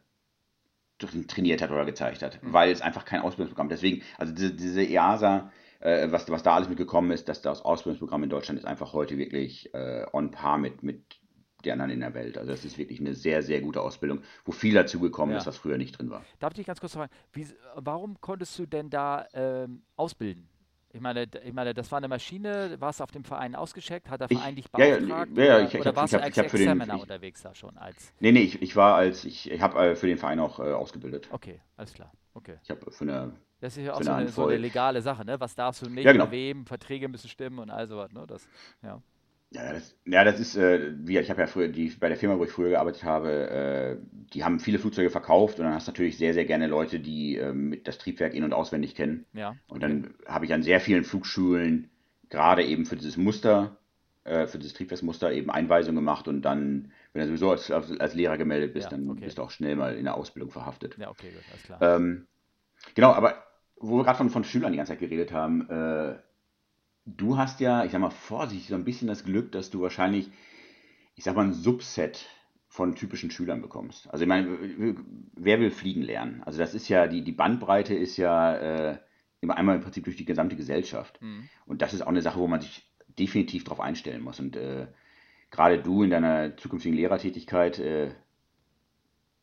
äh, 0.98 1.06
trainiert 1.28 1.62
hat 1.62 1.70
oder 1.70 1.84
gezeigt 1.84 2.22
hat, 2.22 2.42
mhm. 2.42 2.52
weil 2.52 2.70
es 2.70 2.80
einfach 2.80 3.04
kein 3.04 3.20
Ausbildungsprogramm. 3.20 3.68
Deswegen, 3.68 4.02
also 4.18 4.34
diese, 4.34 4.52
diese 4.52 4.82
EASA 4.82 5.50
äh, 5.80 6.10
was, 6.10 6.28
was 6.28 6.42
da 6.42 6.54
alles 6.54 6.68
mitgekommen 6.68 7.10
ist, 7.10 7.28
dass 7.28 7.42
das 7.42 7.62
Ausbildungsprogramm 7.62 8.22
in 8.22 8.30
Deutschland 8.30 8.58
ist 8.58 8.66
einfach 8.66 8.92
heute 8.92 9.18
wirklich 9.18 9.72
äh, 9.74 10.06
on 10.12 10.30
par 10.30 10.58
mit, 10.58 10.82
mit 10.82 11.20
den 11.64 11.72
anderen 11.72 11.90
in 11.90 12.00
der 12.00 12.14
Welt. 12.14 12.38
Also 12.38 12.50
das 12.50 12.64
ist 12.64 12.78
wirklich 12.78 13.00
eine 13.00 13.14
sehr, 13.14 13.42
sehr 13.42 13.60
gute 13.60 13.80
Ausbildung, 13.80 14.22
wo 14.44 14.52
viel 14.52 14.74
dazu 14.74 15.00
gekommen 15.00 15.32
ja. 15.32 15.38
ist, 15.38 15.46
was 15.46 15.56
früher 15.56 15.78
nicht 15.78 15.98
drin 15.98 16.10
war. 16.10 16.24
Darf 16.38 16.52
ich 16.52 16.56
dich 16.56 16.66
ganz 16.66 16.80
kurz 16.80 16.94
fragen, 16.94 17.12
wie, 17.32 17.46
warum 17.74 18.20
konntest 18.20 18.58
du 18.58 18.66
denn 18.66 18.90
da 18.90 19.26
ähm, 19.34 19.82
ausbilden? 19.96 20.48
Ich 20.92 21.00
meine, 21.00 21.26
ich 21.44 21.52
meine, 21.52 21.72
das 21.72 21.90
war 21.92 21.98
eine 21.98 22.08
Maschine, 22.08 22.76
warst 22.80 22.98
du 22.98 23.04
auf 23.04 23.12
dem 23.12 23.22
Verein 23.22 23.54
ausgescheckt, 23.54 24.10
hat 24.10 24.20
der 24.20 24.28
Verein 24.28 24.56
ich, 24.56 24.64
dich 24.64 24.72
beauftragt? 24.72 25.36
Ja, 25.36 25.44
ja, 25.44 25.58
ja, 25.58 25.64
ich, 25.64 25.78
oder 25.78 25.90
ich 25.90 25.96
warst 25.96 26.14
du 26.14 26.20
als 26.20 26.36
Examiner 26.36 26.94
den, 26.94 27.00
unterwegs 27.00 27.42
da 27.42 27.54
schon? 27.54 27.78
Als 27.78 28.12
nee, 28.18 28.32
nee, 28.32 28.42
ich, 28.42 28.60
ich 28.60 28.74
war 28.74 28.96
als, 28.96 29.24
ich, 29.24 29.50
ich 29.50 29.60
habe 29.60 29.78
äh, 29.78 29.94
für 29.94 30.08
den 30.08 30.18
Verein 30.18 30.40
auch 30.40 30.58
äh, 30.58 30.72
ausgebildet. 30.72 31.28
Okay, 31.30 31.60
alles 31.76 31.94
klar. 31.94 32.10
Okay. 32.34 32.56
Ich 32.62 32.70
habe 32.70 32.90
für 32.90 33.04
eine 33.04 33.32
das 33.60 33.76
ist 33.76 33.84
ja 33.84 33.92
auch 33.92 34.02
so 34.02 34.10
eine, 34.10 34.28
so 34.28 34.46
eine, 34.46 34.56
legale 34.56 35.02
Sache, 35.02 35.24
ne? 35.24 35.38
Was 35.38 35.54
darfst 35.54 35.82
du 35.82 35.90
nicht, 35.90 36.04
ja, 36.04 36.12
genau. 36.12 36.30
wem, 36.30 36.66
Verträge 36.66 37.08
müssen 37.08 37.28
stimmen 37.28 37.58
und 37.58 37.70
all 37.70 37.86
sowas, 37.86 38.10
ne? 38.12 38.26
Das, 38.26 38.48
ja. 38.82 39.02
Ja, 39.52 39.72
das, 39.72 39.96
ja, 40.06 40.22
das 40.22 40.38
ist, 40.38 40.56
äh, 40.56 40.92
wie 40.98 41.18
ich 41.18 41.28
habe 41.28 41.40
ja 41.40 41.48
früher, 41.48 41.68
die, 41.68 41.88
bei 41.88 42.08
der 42.08 42.16
Firma, 42.16 42.38
wo 42.38 42.44
ich 42.44 42.50
früher 42.50 42.70
gearbeitet 42.70 43.02
habe, 43.02 43.50
äh, 43.50 43.96
die 44.32 44.44
haben 44.44 44.60
viele 44.60 44.78
Flugzeuge 44.78 45.10
verkauft 45.10 45.58
und 45.58 45.64
dann 45.64 45.74
hast 45.74 45.88
du 45.88 45.90
natürlich 45.90 46.18
sehr, 46.18 46.34
sehr 46.34 46.44
gerne 46.44 46.68
Leute, 46.68 47.00
die 47.00 47.36
äh, 47.36 47.80
das 47.82 47.98
Triebwerk 47.98 48.32
in- 48.32 48.44
und 48.44 48.52
auswendig 48.52 48.94
kennen. 48.94 49.26
Ja. 49.32 49.56
Und 49.66 49.82
dann 49.82 50.14
habe 50.26 50.44
ich 50.44 50.54
an 50.54 50.62
sehr 50.62 50.80
vielen 50.80 51.02
Flugschulen 51.02 51.90
gerade 52.28 52.64
eben 52.64 52.86
für 52.86 52.94
dieses 52.94 53.16
Muster, 53.16 53.76
äh, 54.22 54.46
für 54.46 54.58
dieses 54.58 54.74
Triebwerksmuster 54.74 55.32
eben 55.32 55.50
Einweisungen 55.50 55.96
gemacht 55.96 56.28
und 56.28 56.42
dann, 56.42 56.92
wenn 57.12 57.22
du 57.22 57.26
sowieso 57.26 57.50
als, 57.50 57.72
als 57.72 58.14
Lehrer 58.14 58.38
gemeldet 58.38 58.72
bist, 58.72 58.92
ja, 58.92 58.96
dann 58.96 59.10
okay. 59.10 59.24
bist 59.24 59.38
du 59.38 59.42
auch 59.42 59.50
schnell 59.50 59.74
mal 59.74 59.96
in 59.96 60.04
der 60.04 60.14
Ausbildung 60.14 60.52
verhaftet. 60.52 60.96
Ja, 60.96 61.10
okay, 61.10 61.32
gut, 61.32 61.42
alles 61.50 61.62
klar. 61.64 61.82
Ähm, 61.82 62.28
genau, 62.94 63.10
aber 63.12 63.42
wo 63.80 63.96
wir 63.96 64.04
gerade 64.04 64.18
von, 64.18 64.30
von 64.30 64.44
Schülern 64.44 64.70
die 64.70 64.76
ganze 64.76 64.92
Zeit 64.92 65.00
geredet 65.00 65.32
haben, 65.32 65.68
äh, 65.68 66.18
du 67.16 67.36
hast 67.36 67.60
ja, 67.60 67.84
ich 67.84 67.92
sag 67.92 68.00
mal 68.00 68.10
vorsichtig, 68.10 68.68
so 68.68 68.74
ein 68.74 68.84
bisschen 68.84 69.08
das 69.08 69.24
Glück, 69.24 69.52
dass 69.52 69.70
du 69.70 69.82
wahrscheinlich, 69.82 70.30
ich 71.14 71.24
sag 71.24 71.36
mal, 71.36 71.46
ein 71.46 71.52
Subset 71.52 72.26
von 72.68 72.94
typischen 72.94 73.30
Schülern 73.30 73.62
bekommst. 73.62 74.08
Also 74.10 74.22
ich 74.22 74.28
meine, 74.28 74.96
wer 75.34 75.60
will 75.60 75.70
fliegen 75.70 76.02
lernen? 76.02 76.42
Also 76.44 76.58
das 76.58 76.74
ist 76.74 76.88
ja, 76.88 77.06
die, 77.06 77.22
die 77.22 77.32
Bandbreite 77.32 77.94
ist 77.94 78.16
ja 78.16 78.54
äh, 78.54 78.98
immer 79.40 79.56
einmal 79.56 79.76
im 79.76 79.82
Prinzip 79.82 80.04
durch 80.04 80.16
die 80.16 80.24
gesamte 80.24 80.56
Gesellschaft. 80.56 81.20
Mhm. 81.20 81.48
Und 81.66 81.82
das 81.82 81.94
ist 81.94 82.02
auch 82.02 82.08
eine 82.08 82.22
Sache, 82.22 82.38
wo 82.38 82.46
man 82.46 82.60
sich 82.60 82.88
definitiv 83.18 83.64
darauf 83.64 83.80
einstellen 83.80 84.22
muss. 84.22 84.38
Und 84.38 84.56
äh, 84.56 84.86
gerade 85.50 85.82
du 85.82 86.04
in 86.04 86.10
deiner 86.10 86.56
zukünftigen 86.56 86.96
Lehrertätigkeit, 86.96 87.80
äh, 87.80 88.14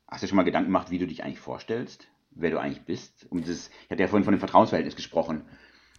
hast 0.08 0.24
du 0.24 0.28
schon 0.28 0.38
mal 0.38 0.44
Gedanken 0.44 0.70
gemacht, 0.70 0.90
wie 0.90 1.00
du 1.00 1.08
dich 1.08 1.24
eigentlich 1.24 1.40
vorstellst? 1.40 2.08
wer 2.40 2.52
du 2.52 2.60
eigentlich 2.60 2.84
bist. 2.84 3.28
Um 3.30 3.42
dieses, 3.42 3.70
ich 3.86 3.92
hatte 3.92 4.02
ja 4.02 4.08
vorhin 4.08 4.24
von 4.24 4.34
dem 4.34 4.40
Vertrauensverhältnis 4.40 4.96
gesprochen. 4.96 5.46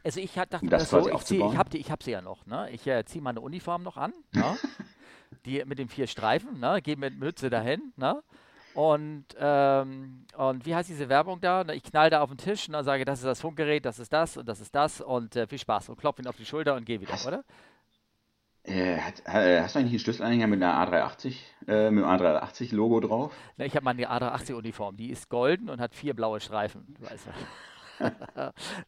Also 0.04 0.20
ich 0.20 0.32
dachte 0.32 0.58
um 0.62 0.70
das, 0.70 0.88
das 0.88 0.90
so, 0.90 1.08
ich, 1.08 1.24
zieh, 1.24 1.36
ich 1.36 1.56
habe 1.56 1.78
hab 1.78 2.02
sie 2.02 2.10
ja 2.12 2.20
noch. 2.20 2.46
Ne? 2.46 2.70
Ich 2.70 2.86
äh, 2.86 3.04
ziehe 3.04 3.22
meine 3.22 3.40
Uniform 3.40 3.82
noch 3.82 3.96
an, 3.96 4.12
ne? 4.32 4.56
die 5.44 5.64
mit 5.64 5.78
den 5.78 5.88
vier 5.88 6.06
Streifen, 6.06 6.60
ne? 6.60 6.80
gehe 6.82 6.96
mit 6.96 7.18
Mütze 7.18 7.50
dahin. 7.50 7.92
Ne? 7.96 8.22
Und, 8.74 9.24
ähm, 9.38 10.24
und 10.36 10.64
wie 10.64 10.74
heißt 10.74 10.88
diese 10.88 11.08
Werbung 11.08 11.40
da? 11.40 11.64
Ich 11.70 11.82
knall 11.82 12.10
da 12.10 12.20
auf 12.20 12.28
den 12.30 12.38
Tisch 12.38 12.68
und 12.68 12.74
dann 12.74 12.84
sage, 12.84 13.04
das 13.04 13.18
ist 13.18 13.24
das 13.24 13.40
Funkgerät, 13.40 13.84
das 13.84 13.98
ist 13.98 14.12
das 14.12 14.36
und 14.36 14.48
das 14.48 14.60
ist 14.60 14.74
das 14.74 15.00
und 15.00 15.34
äh, 15.34 15.46
viel 15.46 15.58
Spaß 15.58 15.88
und 15.88 15.98
klopfe 15.98 16.22
ihn 16.22 16.28
auf 16.28 16.36
die 16.36 16.44
Schulter 16.44 16.76
und 16.76 16.84
gehe 16.84 17.00
wieder, 17.00 17.12
hast, 17.12 17.26
oder? 17.26 17.42
Äh, 18.62 18.98
hast, 18.98 19.26
äh, 19.26 19.60
hast 19.62 19.74
du 19.74 19.80
eigentlich 19.80 19.92
einen 19.92 19.98
Schlüsselanhänger 19.98 20.46
mit 20.46 20.62
einer 20.62 20.74
A380, 20.74 21.36
äh, 21.66 21.90
mit 21.90 22.04
einem 22.04 22.22
A380-Logo 22.22 23.00
drauf? 23.00 23.32
Na, 23.56 23.64
ich 23.64 23.74
habe 23.74 23.84
meine 23.84 24.08
A380-Uniform, 24.08 24.96
die 24.96 25.10
ist 25.10 25.28
golden 25.28 25.70
und 25.70 25.80
hat 25.80 25.94
vier 25.94 26.14
blaue 26.14 26.38
Streifen. 26.38 26.94
Du 27.00 27.10
weißt 27.10 27.26
ja. 27.26 27.32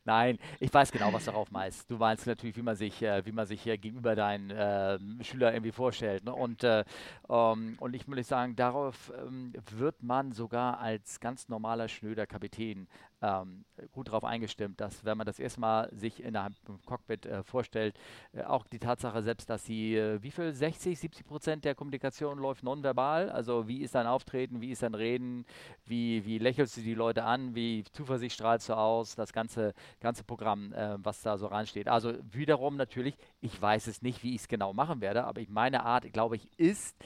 Nein, 0.04 0.38
ich 0.58 0.72
weiß 0.72 0.92
genau, 0.92 1.12
was 1.12 1.24
darauf 1.24 1.50
meinst. 1.50 1.90
Du 1.90 1.96
meinst 1.96 2.26
natürlich, 2.26 2.56
wie 2.56 2.62
man 2.62 2.76
sich, 2.76 3.02
äh, 3.02 3.24
wie 3.26 3.32
man 3.32 3.46
sich 3.46 3.62
hier 3.62 3.78
gegenüber 3.78 4.14
deinen 4.14 4.50
äh, 4.50 4.98
Schülern 5.24 5.54
irgendwie 5.54 5.72
vorstellt. 5.72 6.24
Ne? 6.24 6.34
Und, 6.34 6.64
äh, 6.64 6.84
ähm, 7.28 7.76
und 7.80 7.94
ich 7.94 8.06
muss 8.06 8.28
sagen, 8.28 8.56
darauf 8.56 9.12
ähm, 9.18 9.52
wird 9.70 10.02
man 10.02 10.32
sogar 10.32 10.78
als 10.80 11.20
ganz 11.20 11.48
normaler, 11.48 11.88
schnöder 11.88 12.26
Kapitän 12.26 12.86
ähm, 13.22 13.64
gut 13.92 14.08
darauf 14.08 14.24
eingestimmt, 14.24 14.80
dass 14.80 15.04
wenn 15.04 15.18
man 15.18 15.26
das 15.26 15.38
erstmal 15.38 15.90
sich 15.94 16.22
in 16.22 16.36
einem 16.36 16.54
Cockpit 16.86 17.26
äh, 17.26 17.42
vorstellt, 17.42 17.98
äh, 18.32 18.42
auch 18.44 18.66
die 18.66 18.78
Tatsache 18.78 19.22
selbst, 19.22 19.50
dass 19.50 19.64
sie, 19.64 19.96
äh, 19.96 20.22
wie 20.22 20.30
viel, 20.30 20.52
60, 20.52 20.98
70 20.98 21.26
Prozent 21.26 21.64
der 21.64 21.74
Kommunikation 21.74 22.38
läuft 22.38 22.62
nonverbal, 22.62 23.30
also 23.30 23.68
wie 23.68 23.82
ist 23.82 23.94
dein 23.94 24.06
Auftreten, 24.06 24.60
wie 24.60 24.70
ist 24.70 24.82
dein 24.82 24.94
Reden, 24.94 25.44
wie, 25.84 26.24
wie 26.24 26.38
lächelst 26.38 26.76
du 26.76 26.80
die 26.80 26.94
Leute 26.94 27.24
an, 27.24 27.54
wie 27.54 27.84
Zuversicht 27.92 28.34
strahlst 28.34 28.68
du 28.68 28.74
aus, 28.74 29.14
das 29.14 29.32
ganze, 29.32 29.74
ganze 30.00 30.24
Programm, 30.24 30.72
äh, 30.72 30.96
was 31.04 31.22
da 31.22 31.36
so 31.36 31.46
reinsteht. 31.46 31.88
Also 31.88 32.14
wiederum 32.32 32.76
natürlich, 32.76 33.16
ich 33.40 33.60
weiß 33.60 33.86
es 33.86 34.02
nicht, 34.02 34.22
wie 34.22 34.34
ich 34.34 34.42
es 34.42 34.48
genau 34.48 34.72
machen 34.72 35.00
werde, 35.00 35.24
aber 35.24 35.40
ich, 35.40 35.48
meine 35.48 35.84
Art, 35.84 36.10
glaube 36.12 36.36
ich, 36.36 36.48
ist 36.58 36.96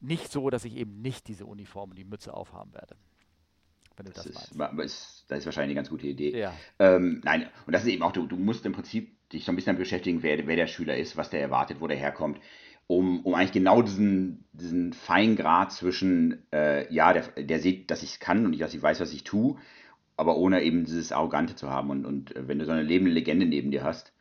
nicht 0.00 0.30
so, 0.30 0.50
dass 0.50 0.64
ich 0.64 0.76
eben 0.76 1.00
nicht 1.00 1.28
diese 1.28 1.46
Uniform 1.46 1.90
und 1.90 1.96
die 1.96 2.04
Mütze 2.04 2.34
aufhaben 2.34 2.74
werde 2.74 2.96
wenn 3.96 4.06
du 4.06 4.12
das, 4.12 4.24
das 4.24 4.54
meinst. 4.54 4.78
Ist, 4.84 5.24
das 5.28 5.38
ist 5.40 5.46
wahrscheinlich 5.46 5.70
eine 5.70 5.74
ganz 5.76 5.90
gute 5.90 6.06
Idee. 6.06 6.38
Ja. 6.38 6.54
Ähm, 6.78 7.20
nein, 7.24 7.48
und 7.66 7.72
das 7.72 7.82
ist 7.82 7.88
eben 7.88 8.02
auch, 8.02 8.12
du, 8.12 8.26
du 8.26 8.36
musst 8.36 8.66
im 8.66 8.72
Prinzip 8.72 9.28
dich 9.30 9.44
so 9.44 9.52
ein 9.52 9.56
bisschen 9.56 9.76
beschäftigen, 9.76 10.22
wer, 10.22 10.46
wer 10.46 10.56
der 10.56 10.66
Schüler 10.66 10.96
ist, 10.96 11.16
was 11.16 11.30
der 11.30 11.40
erwartet, 11.40 11.80
wo 11.80 11.86
der 11.86 11.96
herkommt, 11.96 12.38
um, 12.86 13.20
um 13.24 13.34
eigentlich 13.34 13.52
genau 13.52 13.82
diesen, 13.82 14.44
diesen 14.52 14.92
feinen 14.92 15.36
Grad 15.36 15.72
zwischen, 15.72 16.42
äh, 16.52 16.92
ja, 16.92 17.12
der, 17.12 17.22
der 17.42 17.58
sieht, 17.60 17.90
dass 17.90 18.02
ich 18.02 18.10
es 18.10 18.20
kann 18.20 18.44
und 18.44 18.52
ich, 18.52 18.60
dass 18.60 18.74
ich 18.74 18.82
weiß, 18.82 19.00
was 19.00 19.12
ich 19.12 19.24
tue, 19.24 19.56
aber 20.16 20.36
ohne 20.36 20.62
eben 20.62 20.84
dieses 20.84 21.12
Arrogante 21.12 21.56
zu 21.56 21.70
haben. 21.70 21.90
Und, 21.90 22.04
und 22.04 22.36
äh, 22.36 22.46
wenn 22.46 22.58
du 22.58 22.64
so 22.64 22.72
eine 22.72 22.82
lebende 22.82 23.12
Legende 23.12 23.46
neben 23.46 23.70
dir 23.70 23.84
hast, 23.84 24.12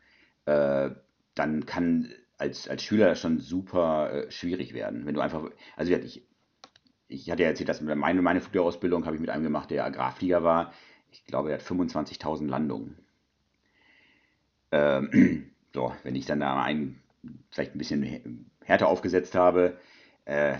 äh, 0.45 0.91
dann 1.35 1.65
kann 1.65 2.13
als, 2.37 2.67
als 2.67 2.83
Schüler 2.83 3.15
schon 3.15 3.39
super 3.39 4.11
äh, 4.11 4.31
schwierig 4.31 4.73
werden. 4.73 5.05
Wenn 5.05 5.15
du 5.15 5.21
einfach, 5.21 5.43
also 5.75 5.93
ich, 5.93 6.23
ich 7.13 7.29
hatte 7.29 7.43
ja 7.43 7.49
erzählt, 7.49 7.69
dass 7.69 7.81
meine, 7.81 8.21
meine 8.21 8.41
Flugausbildung 8.41 9.05
habe 9.05 9.15
ich 9.15 9.21
mit 9.21 9.29
einem 9.29 9.43
gemacht, 9.43 9.69
der 9.69 9.85
Agrarflieger 9.85 10.43
war. 10.43 10.73
Ich 11.11 11.25
glaube, 11.25 11.51
er 11.51 11.59
hat 11.59 11.65
25.000 11.65 12.47
Landungen. 12.47 12.97
Ähm, 14.71 15.51
so, 15.73 15.93
wenn 16.03 16.15
ich 16.15 16.25
dann 16.25 16.39
da 16.39 16.61
einen 16.61 17.01
vielleicht 17.51 17.75
ein 17.75 17.77
bisschen 17.77 18.51
härter 18.63 18.87
aufgesetzt 18.87 19.35
habe, 19.35 19.77
äh, 20.25 20.57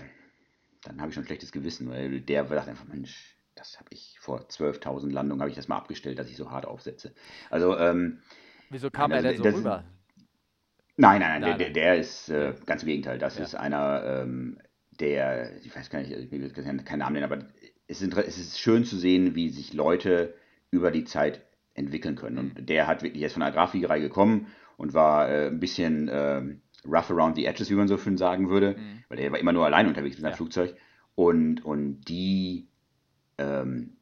dann 0.82 1.00
habe 1.00 1.08
ich 1.08 1.14
schon 1.14 1.24
ein 1.24 1.26
schlechtes 1.26 1.52
Gewissen, 1.52 1.90
weil 1.90 2.20
der 2.20 2.46
sagt 2.46 2.68
einfach, 2.68 2.86
Mensch, 2.86 3.36
das 3.54 3.78
habe 3.78 3.88
ich 3.90 4.18
vor 4.20 4.40
12.000 4.40 5.10
Landungen, 5.10 5.40
habe 5.40 5.50
ich 5.50 5.56
das 5.56 5.68
mal 5.68 5.76
abgestellt, 5.76 6.18
dass 6.18 6.28
ich 6.28 6.36
so 6.36 6.50
hart 6.50 6.66
aufsetze. 6.66 7.14
Also, 7.50 7.76
ähm, 7.78 8.20
Wieso 8.70 8.90
kam 8.90 9.12
also, 9.12 9.26
er 9.26 9.32
denn 9.32 9.38
so 9.38 9.44
das, 9.44 9.54
rüber? 9.54 9.84
Nein, 10.96 11.20
nein, 11.20 11.40
nein, 11.40 11.50
nein, 11.50 11.58
der, 11.58 11.70
der 11.70 11.96
ist 11.96 12.28
äh, 12.28 12.54
ganz 12.66 12.82
im 12.82 12.88
Gegenteil. 12.88 13.18
Das 13.18 13.38
ja. 13.38 13.44
ist 13.44 13.54
einer, 13.54 14.04
ähm, 14.04 14.58
der, 15.00 15.56
ich 15.64 15.74
weiß 15.74 15.90
gar 15.90 16.00
nicht, 16.00 16.10
ich 16.10 16.30
will 16.30 16.50
keinen 16.50 16.98
Namen 16.98 17.14
nennen, 17.14 17.30
aber 17.30 17.46
es 17.86 18.02
ist, 18.02 18.16
es 18.16 18.38
ist 18.38 18.58
schön 18.58 18.84
zu 18.84 18.96
sehen, 18.96 19.34
wie 19.34 19.50
sich 19.50 19.72
Leute 19.72 20.34
über 20.70 20.90
die 20.90 21.04
Zeit 21.04 21.42
entwickeln 21.74 22.16
können. 22.16 22.38
Und 22.38 22.68
der 22.68 22.86
hat 22.86 23.02
wirklich 23.02 23.22
jetzt 23.22 23.32
von 23.32 23.42
der 23.42 23.52
Grafikerei 23.52 24.00
gekommen 24.00 24.46
und 24.76 24.94
war 24.94 25.28
äh, 25.28 25.46
ein 25.48 25.60
bisschen 25.60 26.08
äh, 26.08 26.42
rough 26.86 27.10
around 27.10 27.36
the 27.36 27.46
edges, 27.46 27.70
wie 27.70 27.74
man 27.74 27.88
so 27.88 27.98
schön 27.98 28.16
sagen 28.16 28.48
würde, 28.48 28.76
mhm. 28.78 29.04
weil 29.08 29.18
der 29.18 29.32
war 29.32 29.38
immer 29.38 29.52
nur 29.52 29.64
allein 29.64 29.86
unterwegs 29.86 30.16
mit 30.16 30.22
seinem 30.22 30.32
ja. 30.32 30.36
Flugzeug. 30.36 30.76
Und, 31.14 31.64
und 31.64 32.02
die, 32.08 32.68
ähm, 33.38 33.93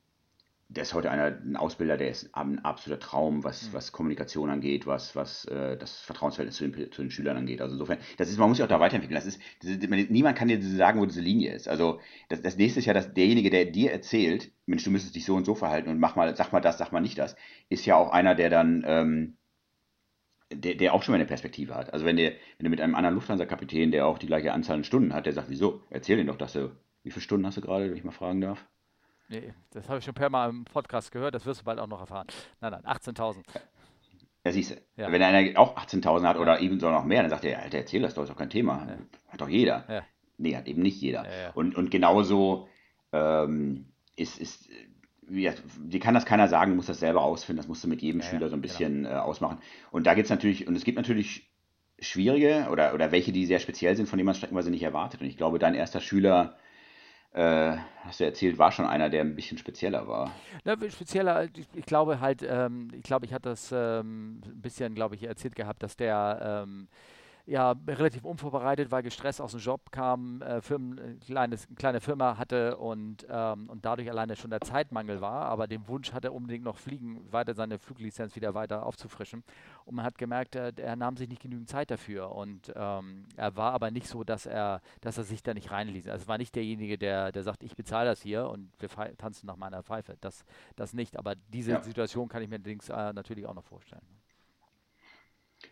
der 0.74 0.82
ist 0.82 0.94
heute 0.94 1.10
einer, 1.10 1.26
ein 1.26 1.56
Ausbilder, 1.56 1.96
der 1.96 2.08
ist 2.08 2.34
ein 2.34 2.58
absoluter 2.60 3.00
Traum, 3.00 3.44
was, 3.44 3.68
mhm. 3.68 3.72
was 3.74 3.92
Kommunikation 3.92 4.48
angeht, 4.48 4.86
was, 4.86 5.14
was 5.14 5.44
äh, 5.46 5.76
das 5.76 6.00
Vertrauensverhältnis 6.00 6.56
zu 6.56 6.68
den, 6.68 6.92
zu 6.92 7.02
den 7.02 7.10
Schülern 7.10 7.36
angeht. 7.36 7.60
Also 7.60 7.74
insofern, 7.74 7.98
das 8.16 8.30
ist, 8.30 8.38
man 8.38 8.48
muss 8.48 8.56
sich 8.56 8.64
auch 8.64 8.68
da 8.68 8.80
weiterentwickeln. 8.80 9.16
Das 9.16 9.26
ist, 9.26 9.40
das 9.60 9.70
ist 9.70 10.10
niemand 10.10 10.36
kann 10.36 10.48
dir 10.48 10.60
sagen, 10.62 11.00
wo 11.00 11.06
diese 11.06 11.20
Linie 11.20 11.52
ist. 11.52 11.68
Also 11.68 12.00
das, 12.28 12.42
das 12.42 12.56
nächste 12.56 12.80
ist 12.80 12.86
ja, 12.86 12.94
dass 12.94 13.12
derjenige, 13.12 13.50
der 13.50 13.66
dir 13.66 13.92
erzählt, 13.92 14.52
Mensch, 14.66 14.84
du 14.84 14.90
müsstest 14.90 15.14
dich 15.14 15.24
so 15.24 15.34
und 15.34 15.44
so 15.44 15.54
verhalten 15.54 15.90
und 15.90 15.98
mach 15.98 16.16
mal, 16.16 16.34
sag 16.36 16.52
mal 16.52 16.60
das, 16.60 16.78
sag 16.78 16.92
mal 16.92 17.00
nicht 17.00 17.18
das, 17.18 17.36
ist 17.68 17.84
ja 17.84 17.96
auch 17.96 18.10
einer, 18.10 18.34
der 18.34 18.48
dann 18.48 18.84
ähm, 18.86 19.36
der, 20.54 20.74
der 20.74 20.94
auch 20.94 21.02
schon 21.02 21.12
mal 21.12 21.16
eine 21.16 21.26
Perspektive 21.26 21.74
hat. 21.74 21.92
Also 21.92 22.04
wenn 22.04 22.16
der, 22.16 22.32
wenn 22.58 22.64
du 22.64 22.70
mit 22.70 22.80
einem 22.80 22.94
anderen 22.94 23.14
Lufthansa-Kapitän, 23.14 23.90
der 23.90 24.06
auch 24.06 24.18
die 24.18 24.26
gleiche 24.26 24.52
Anzahl 24.52 24.76
an 24.76 24.84
Stunden 24.84 25.14
hat, 25.14 25.26
der 25.26 25.32
sagt, 25.32 25.50
wieso? 25.50 25.82
Erzähl 25.90 26.16
dir 26.16 26.24
doch, 26.24 26.36
dass 26.36 26.52
du, 26.52 26.70
wie 27.04 27.10
viele 27.10 27.22
Stunden 27.22 27.46
hast 27.46 27.56
du 27.56 27.60
gerade, 27.60 27.88
wenn 27.88 27.96
ich 27.96 28.04
mal 28.04 28.12
fragen 28.12 28.40
darf? 28.40 28.66
Nee, 29.32 29.54
das 29.70 29.88
habe 29.88 29.98
ich 29.98 30.04
schon 30.04 30.12
per 30.12 30.28
Mal 30.28 30.50
im 30.50 30.66
Podcast 30.66 31.10
gehört, 31.10 31.34
das 31.34 31.46
wirst 31.46 31.62
du 31.62 31.64
bald 31.64 31.78
auch 31.78 31.86
noch 31.86 32.00
erfahren. 32.00 32.26
Nein, 32.60 32.72
nein, 32.72 32.84
18.000. 32.84 33.38
Ja, 34.44 34.52
siehst 34.52 34.72
du. 34.72 34.74
Ja. 34.96 35.10
Wenn 35.10 35.22
einer 35.22 35.58
auch 35.58 35.74
18.000 35.74 36.26
hat 36.26 36.36
oder 36.36 36.60
eben 36.60 36.78
so 36.78 36.90
noch 36.90 37.04
mehr, 37.04 37.22
dann 37.22 37.30
sagt 37.30 37.46
er, 37.46 37.62
Alter, 37.62 37.78
erzähl 37.78 38.02
das 38.02 38.12
doch, 38.12 38.24
ist 38.24 38.28
doch 38.28 38.36
kein 38.36 38.50
Thema. 38.50 38.86
Ja. 38.86 38.98
Hat 39.32 39.40
doch 39.40 39.48
jeder. 39.48 39.86
Ja. 39.88 40.02
Nee, 40.36 40.54
hat 40.54 40.66
eben 40.66 40.82
nicht 40.82 41.00
jeder. 41.00 41.24
Und, 41.54 41.76
und 41.76 41.90
genauso 41.90 42.68
ähm, 43.12 43.86
ist, 44.16 44.38
ist 44.38 44.68
ja, 45.30 45.52
dir 45.78 46.00
kann 46.00 46.12
das 46.12 46.26
keiner 46.26 46.48
sagen, 46.48 46.72
du 46.72 46.76
musst 46.76 46.90
das 46.90 47.00
selber 47.00 47.22
ausfinden, 47.22 47.56
das 47.56 47.68
musst 47.68 47.82
du 47.84 47.88
mit 47.88 48.02
jedem 48.02 48.20
ja, 48.20 48.26
Schüler 48.26 48.50
so 48.50 48.56
ein 48.56 48.60
genau. 48.60 48.72
bisschen 48.72 49.04
genau. 49.04 49.14
äh, 49.14 49.18
ausmachen. 49.20 49.58
Und 49.90 50.06
da 50.06 50.12
gibt 50.12 50.26
es 50.26 50.30
natürlich, 50.30 50.66
und 50.66 50.76
es 50.76 50.84
gibt 50.84 50.98
natürlich 50.98 51.50
schwierige 51.98 52.68
oder, 52.70 52.92
oder 52.92 53.12
welche, 53.12 53.32
die 53.32 53.46
sehr 53.46 53.60
speziell 53.60 53.96
sind, 53.96 54.10
von 54.10 54.18
denen 54.18 54.26
man 54.26 54.34
streckenweise 54.34 54.70
nicht 54.70 54.82
erwartet. 54.82 55.22
Und 55.22 55.26
ich 55.28 55.38
glaube, 55.38 55.58
dein 55.58 55.74
erster 55.74 56.00
Schüler, 56.00 56.58
äh, 57.34 57.76
hast 58.04 58.20
du 58.20 58.24
erzählt, 58.24 58.58
war 58.58 58.72
schon 58.72 58.86
einer, 58.86 59.08
der 59.08 59.22
ein 59.22 59.34
bisschen 59.34 59.58
spezieller 59.58 60.06
war. 60.06 60.32
Na, 60.64 60.76
spezieller, 60.90 61.44
ich, 61.44 61.66
ich 61.74 61.86
glaube 61.86 62.20
halt, 62.20 62.44
ähm, 62.48 62.88
ich 62.94 63.02
glaube, 63.02 63.26
ich 63.26 63.32
hatte 63.32 63.50
das 63.50 63.72
ähm, 63.72 64.40
ein 64.44 64.60
bisschen, 64.60 64.94
glaube 64.94 65.14
ich, 65.14 65.24
erzählt 65.24 65.56
gehabt, 65.56 65.82
dass 65.82 65.96
der 65.96 66.64
ähm, 66.64 66.88
ja, 67.46 67.74
relativ 67.86 68.24
unvorbereitet, 68.24 68.90
weil 68.90 69.02
gestresst 69.02 69.40
aus 69.40 69.52
dem 69.52 69.60
Job 69.60 69.92
kam, 69.92 70.42
äh, 70.42 70.60
Firmen, 70.60 70.98
äh, 70.98 71.14
kleines, 71.24 71.66
eine 71.66 71.76
kleine 71.76 72.00
Firma 72.00 72.38
hatte 72.38 72.76
und, 72.78 73.26
ähm, 73.28 73.68
und 73.68 73.84
dadurch 73.84 74.10
alleine 74.10 74.36
schon 74.36 74.50
der 74.50 74.60
Zeitmangel 74.60 75.20
war, 75.20 75.46
aber 75.46 75.66
den 75.66 75.86
Wunsch 75.88 76.12
hatte 76.12 76.32
unbedingt 76.32 76.64
noch 76.64 76.78
fliegen, 76.78 77.30
weiter 77.32 77.54
seine 77.54 77.78
Fluglizenz 77.78 78.36
wieder 78.36 78.54
weiter 78.54 78.86
aufzufrischen. 78.86 79.44
Und 79.84 79.96
man 79.96 80.04
hat 80.04 80.18
gemerkt, 80.18 80.56
äh, 80.56 80.72
er 80.76 80.96
nahm 80.96 81.16
sich 81.16 81.28
nicht 81.28 81.42
genügend 81.42 81.68
Zeit 81.68 81.90
dafür 81.90 82.32
und 82.32 82.72
ähm, 82.74 83.26
er 83.36 83.56
war 83.56 83.72
aber 83.72 83.90
nicht 83.90 84.08
so, 84.08 84.24
dass 84.24 84.46
er, 84.46 84.80
dass 85.00 85.18
er 85.18 85.24
sich 85.24 85.42
da 85.42 85.52
nicht 85.52 85.70
reinließ. 85.70 86.08
Also 86.08 86.22
es 86.22 86.28
war 86.28 86.38
nicht 86.38 86.54
derjenige, 86.54 86.96
der, 86.96 87.32
der 87.32 87.42
sagt, 87.42 87.62
ich 87.62 87.76
bezahle 87.76 88.08
das 88.08 88.22
hier 88.22 88.48
und 88.48 88.70
wir 88.78 88.88
tanzen 89.16 89.46
nach 89.46 89.56
meiner 89.56 89.82
Pfeife. 89.82 90.16
Das, 90.20 90.44
das 90.76 90.92
nicht, 90.92 91.18
aber 91.18 91.34
diese 91.52 91.72
ja. 91.72 91.82
Situation 91.82 92.28
kann 92.28 92.42
ich 92.42 92.48
mir 92.48 92.56
allerdings 92.56 92.88
äh, 92.88 93.12
natürlich 93.12 93.46
auch 93.46 93.54
noch 93.54 93.64
vorstellen. 93.64 94.02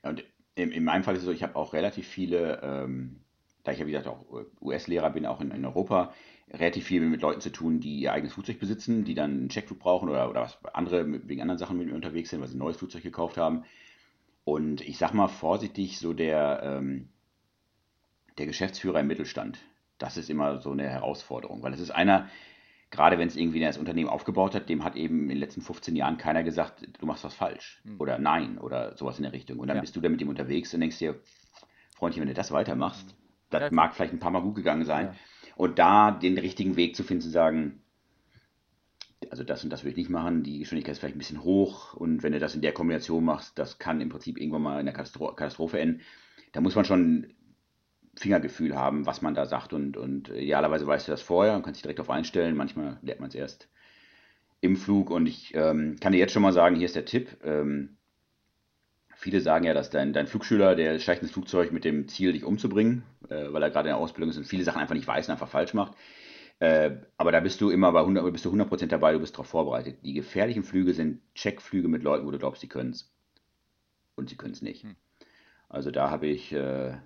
und 0.02 0.24
in, 0.54 0.72
in 0.72 0.84
meinem 0.84 1.04
Fall 1.04 1.14
ist 1.14 1.20
es 1.20 1.26
so, 1.26 1.32
ich 1.32 1.42
habe 1.42 1.56
auch 1.56 1.72
relativ 1.72 2.06
viele, 2.06 2.60
ähm, 2.62 3.20
da 3.64 3.72
ich 3.72 3.78
ja 3.78 3.86
wie 3.86 3.92
gesagt 3.92 4.08
auch 4.08 4.24
US-Lehrer 4.60 5.10
bin, 5.10 5.26
auch 5.26 5.40
in, 5.40 5.50
in, 5.50 5.64
Europa, 5.64 6.12
relativ 6.50 6.86
viel 6.86 7.00
mit 7.02 7.22
Leuten 7.22 7.40
zu 7.40 7.50
tun, 7.50 7.80
die 7.80 8.00
ihr 8.00 8.12
eigenes 8.12 8.34
Flugzeug 8.34 8.58
besitzen, 8.58 9.04
die 9.04 9.14
dann 9.14 9.30
einen 9.30 9.48
Checkflug 9.48 9.78
brauchen 9.78 10.08
oder, 10.08 10.28
oder 10.28 10.42
was 10.42 10.58
andere 10.74 11.28
wegen 11.28 11.42
anderen 11.42 11.58
Sachen 11.58 11.78
mit 11.78 11.86
mir 11.86 11.94
unterwegs 11.94 12.30
sind, 12.30 12.40
weil 12.40 12.48
sie 12.48 12.56
ein 12.56 12.58
neues 12.58 12.76
Flugzeug 12.76 13.02
gekauft 13.02 13.36
haben. 13.36 13.64
Und 14.44 14.80
ich 14.80 14.98
sag 14.98 15.14
mal 15.14 15.28
vorsichtig, 15.28 15.98
so 15.98 16.12
der, 16.12 16.60
ähm, 16.64 17.08
der 18.38 18.46
Geschäftsführer 18.46 19.00
im 19.00 19.06
Mittelstand, 19.06 19.58
das 19.98 20.16
ist 20.16 20.30
immer 20.30 20.60
so 20.60 20.72
eine 20.72 20.88
Herausforderung, 20.88 21.62
weil 21.62 21.74
es 21.74 21.80
ist 21.80 21.90
einer, 21.90 22.28
gerade 22.90 23.18
wenn 23.18 23.28
es 23.28 23.36
irgendwie 23.36 23.60
das 23.60 23.78
Unternehmen 23.78 24.08
aufgebaut 24.08 24.54
hat, 24.54 24.68
dem 24.68 24.84
hat 24.84 24.96
eben 24.96 25.22
in 25.22 25.28
den 25.28 25.38
letzten 25.38 25.62
15 25.62 25.94
Jahren 25.94 26.18
keiner 26.18 26.42
gesagt, 26.42 26.86
du 26.98 27.06
machst 27.06 27.24
was 27.24 27.34
falsch 27.34 27.80
mhm. 27.84 28.00
oder 28.00 28.18
nein 28.18 28.58
oder 28.58 28.96
sowas 28.96 29.18
in 29.18 29.22
der 29.22 29.32
Richtung. 29.32 29.58
Und 29.58 29.68
dann 29.68 29.76
ja. 29.76 29.80
bist 29.80 29.94
du 29.94 30.00
da 30.00 30.08
mit 30.08 30.20
ihm 30.20 30.28
unterwegs 30.28 30.74
und 30.74 30.80
denkst 30.80 30.98
dir, 30.98 31.20
Freundchen, 31.96 32.22
wenn 32.22 32.28
du 32.28 32.34
das 32.34 32.50
weitermachst, 32.50 33.06
mhm. 33.06 33.14
das 33.50 33.62
ja. 33.62 33.68
mag 33.70 33.94
vielleicht 33.94 34.12
ein 34.12 34.18
paar 34.18 34.32
Mal 34.32 34.42
gut 34.42 34.56
gegangen 34.56 34.84
sein. 34.84 35.06
Ja. 35.06 35.14
Und 35.56 35.78
da 35.78 36.10
den 36.10 36.38
richtigen 36.38 36.76
Weg 36.76 36.96
zu 36.96 37.04
finden, 37.04 37.22
zu 37.22 37.30
sagen, 37.30 37.82
also 39.30 39.44
das 39.44 39.62
und 39.62 39.70
das 39.70 39.84
will 39.84 39.90
ich 39.92 39.98
nicht 39.98 40.10
machen, 40.10 40.42
die 40.42 40.58
Geschwindigkeit 40.58 40.92
ist 40.92 40.98
vielleicht 40.98 41.14
ein 41.14 41.18
bisschen 41.18 41.44
hoch 41.44 41.94
und 41.94 42.22
wenn 42.22 42.32
du 42.32 42.38
das 42.38 42.54
in 42.54 42.62
der 42.62 42.72
Kombination 42.72 43.24
machst, 43.24 43.58
das 43.58 43.78
kann 43.78 44.00
im 44.00 44.08
Prinzip 44.08 44.38
irgendwann 44.38 44.62
mal 44.62 44.80
in 44.80 44.86
der 44.86 44.94
Katastrophe 44.94 45.78
enden. 45.78 46.00
Da 46.52 46.60
muss 46.60 46.74
man 46.74 46.86
schon 46.86 47.34
Fingergefühl 48.20 48.76
haben, 48.76 49.06
was 49.06 49.22
man 49.22 49.34
da 49.34 49.46
sagt 49.46 49.72
und, 49.72 49.96
und 49.96 50.28
idealerweise 50.28 50.86
weißt 50.86 51.08
du 51.08 51.12
das 51.12 51.22
vorher 51.22 51.56
und 51.56 51.62
kannst 51.62 51.78
dich 51.78 51.82
direkt 51.82 52.00
darauf 52.00 52.10
einstellen. 52.10 52.54
Manchmal 52.54 52.98
lernt 53.00 53.20
man 53.20 53.30
es 53.30 53.34
erst 53.34 53.68
im 54.60 54.76
Flug 54.76 55.08
und 55.08 55.26
ich 55.26 55.54
ähm, 55.54 55.96
kann 56.00 56.12
dir 56.12 56.18
jetzt 56.18 56.32
schon 56.32 56.42
mal 56.42 56.52
sagen, 56.52 56.76
hier 56.76 56.84
ist 56.84 56.96
der 56.96 57.06
Tipp. 57.06 57.38
Ähm, 57.42 57.96
viele 59.16 59.40
sagen 59.40 59.64
ja, 59.64 59.72
dass 59.72 59.88
dein, 59.88 60.12
dein 60.12 60.26
Flugschüler, 60.26 60.74
der 60.74 60.98
steigt 60.98 61.22
ins 61.22 61.32
Flugzeug 61.32 61.72
mit 61.72 61.86
dem 61.86 62.08
Ziel, 62.08 62.34
dich 62.34 62.44
umzubringen, 62.44 63.04
äh, 63.30 63.50
weil 63.52 63.62
er 63.62 63.70
gerade 63.70 63.88
in 63.88 63.94
der 63.94 63.96
Ausbildung 63.96 64.28
ist 64.28 64.36
und 64.36 64.44
viele 64.44 64.64
Sachen 64.64 64.82
einfach 64.82 64.94
nicht 64.94 65.08
weiß 65.08 65.28
und 65.28 65.32
einfach 65.32 65.48
falsch 65.48 65.72
macht. 65.72 65.96
Äh, 66.58 66.96
aber 67.16 67.32
da 67.32 67.40
bist 67.40 67.62
du 67.62 67.70
immer 67.70 67.90
bei 67.90 68.00
100, 68.00 68.30
bist 68.30 68.44
du 68.44 68.52
100% 68.52 68.88
dabei, 68.88 69.14
du 69.14 69.20
bist 69.20 69.34
darauf 69.34 69.46
vorbereitet. 69.46 69.96
Die 70.04 70.12
gefährlichen 70.12 70.62
Flüge 70.62 70.92
sind 70.92 71.22
Checkflüge 71.34 71.88
mit 71.88 72.02
Leuten, 72.02 72.26
wo 72.26 72.30
du 72.30 72.38
glaubst, 72.38 72.60
sie 72.60 72.68
können 72.68 72.90
es. 72.90 73.10
Und 74.14 74.28
sie 74.28 74.36
können 74.36 74.52
es 74.52 74.60
nicht. 74.60 74.82
Hm. 74.82 74.96
Also 75.70 75.90
da 75.90 76.10
habe 76.10 76.26
ich 76.26 76.52
äh, 76.52 76.98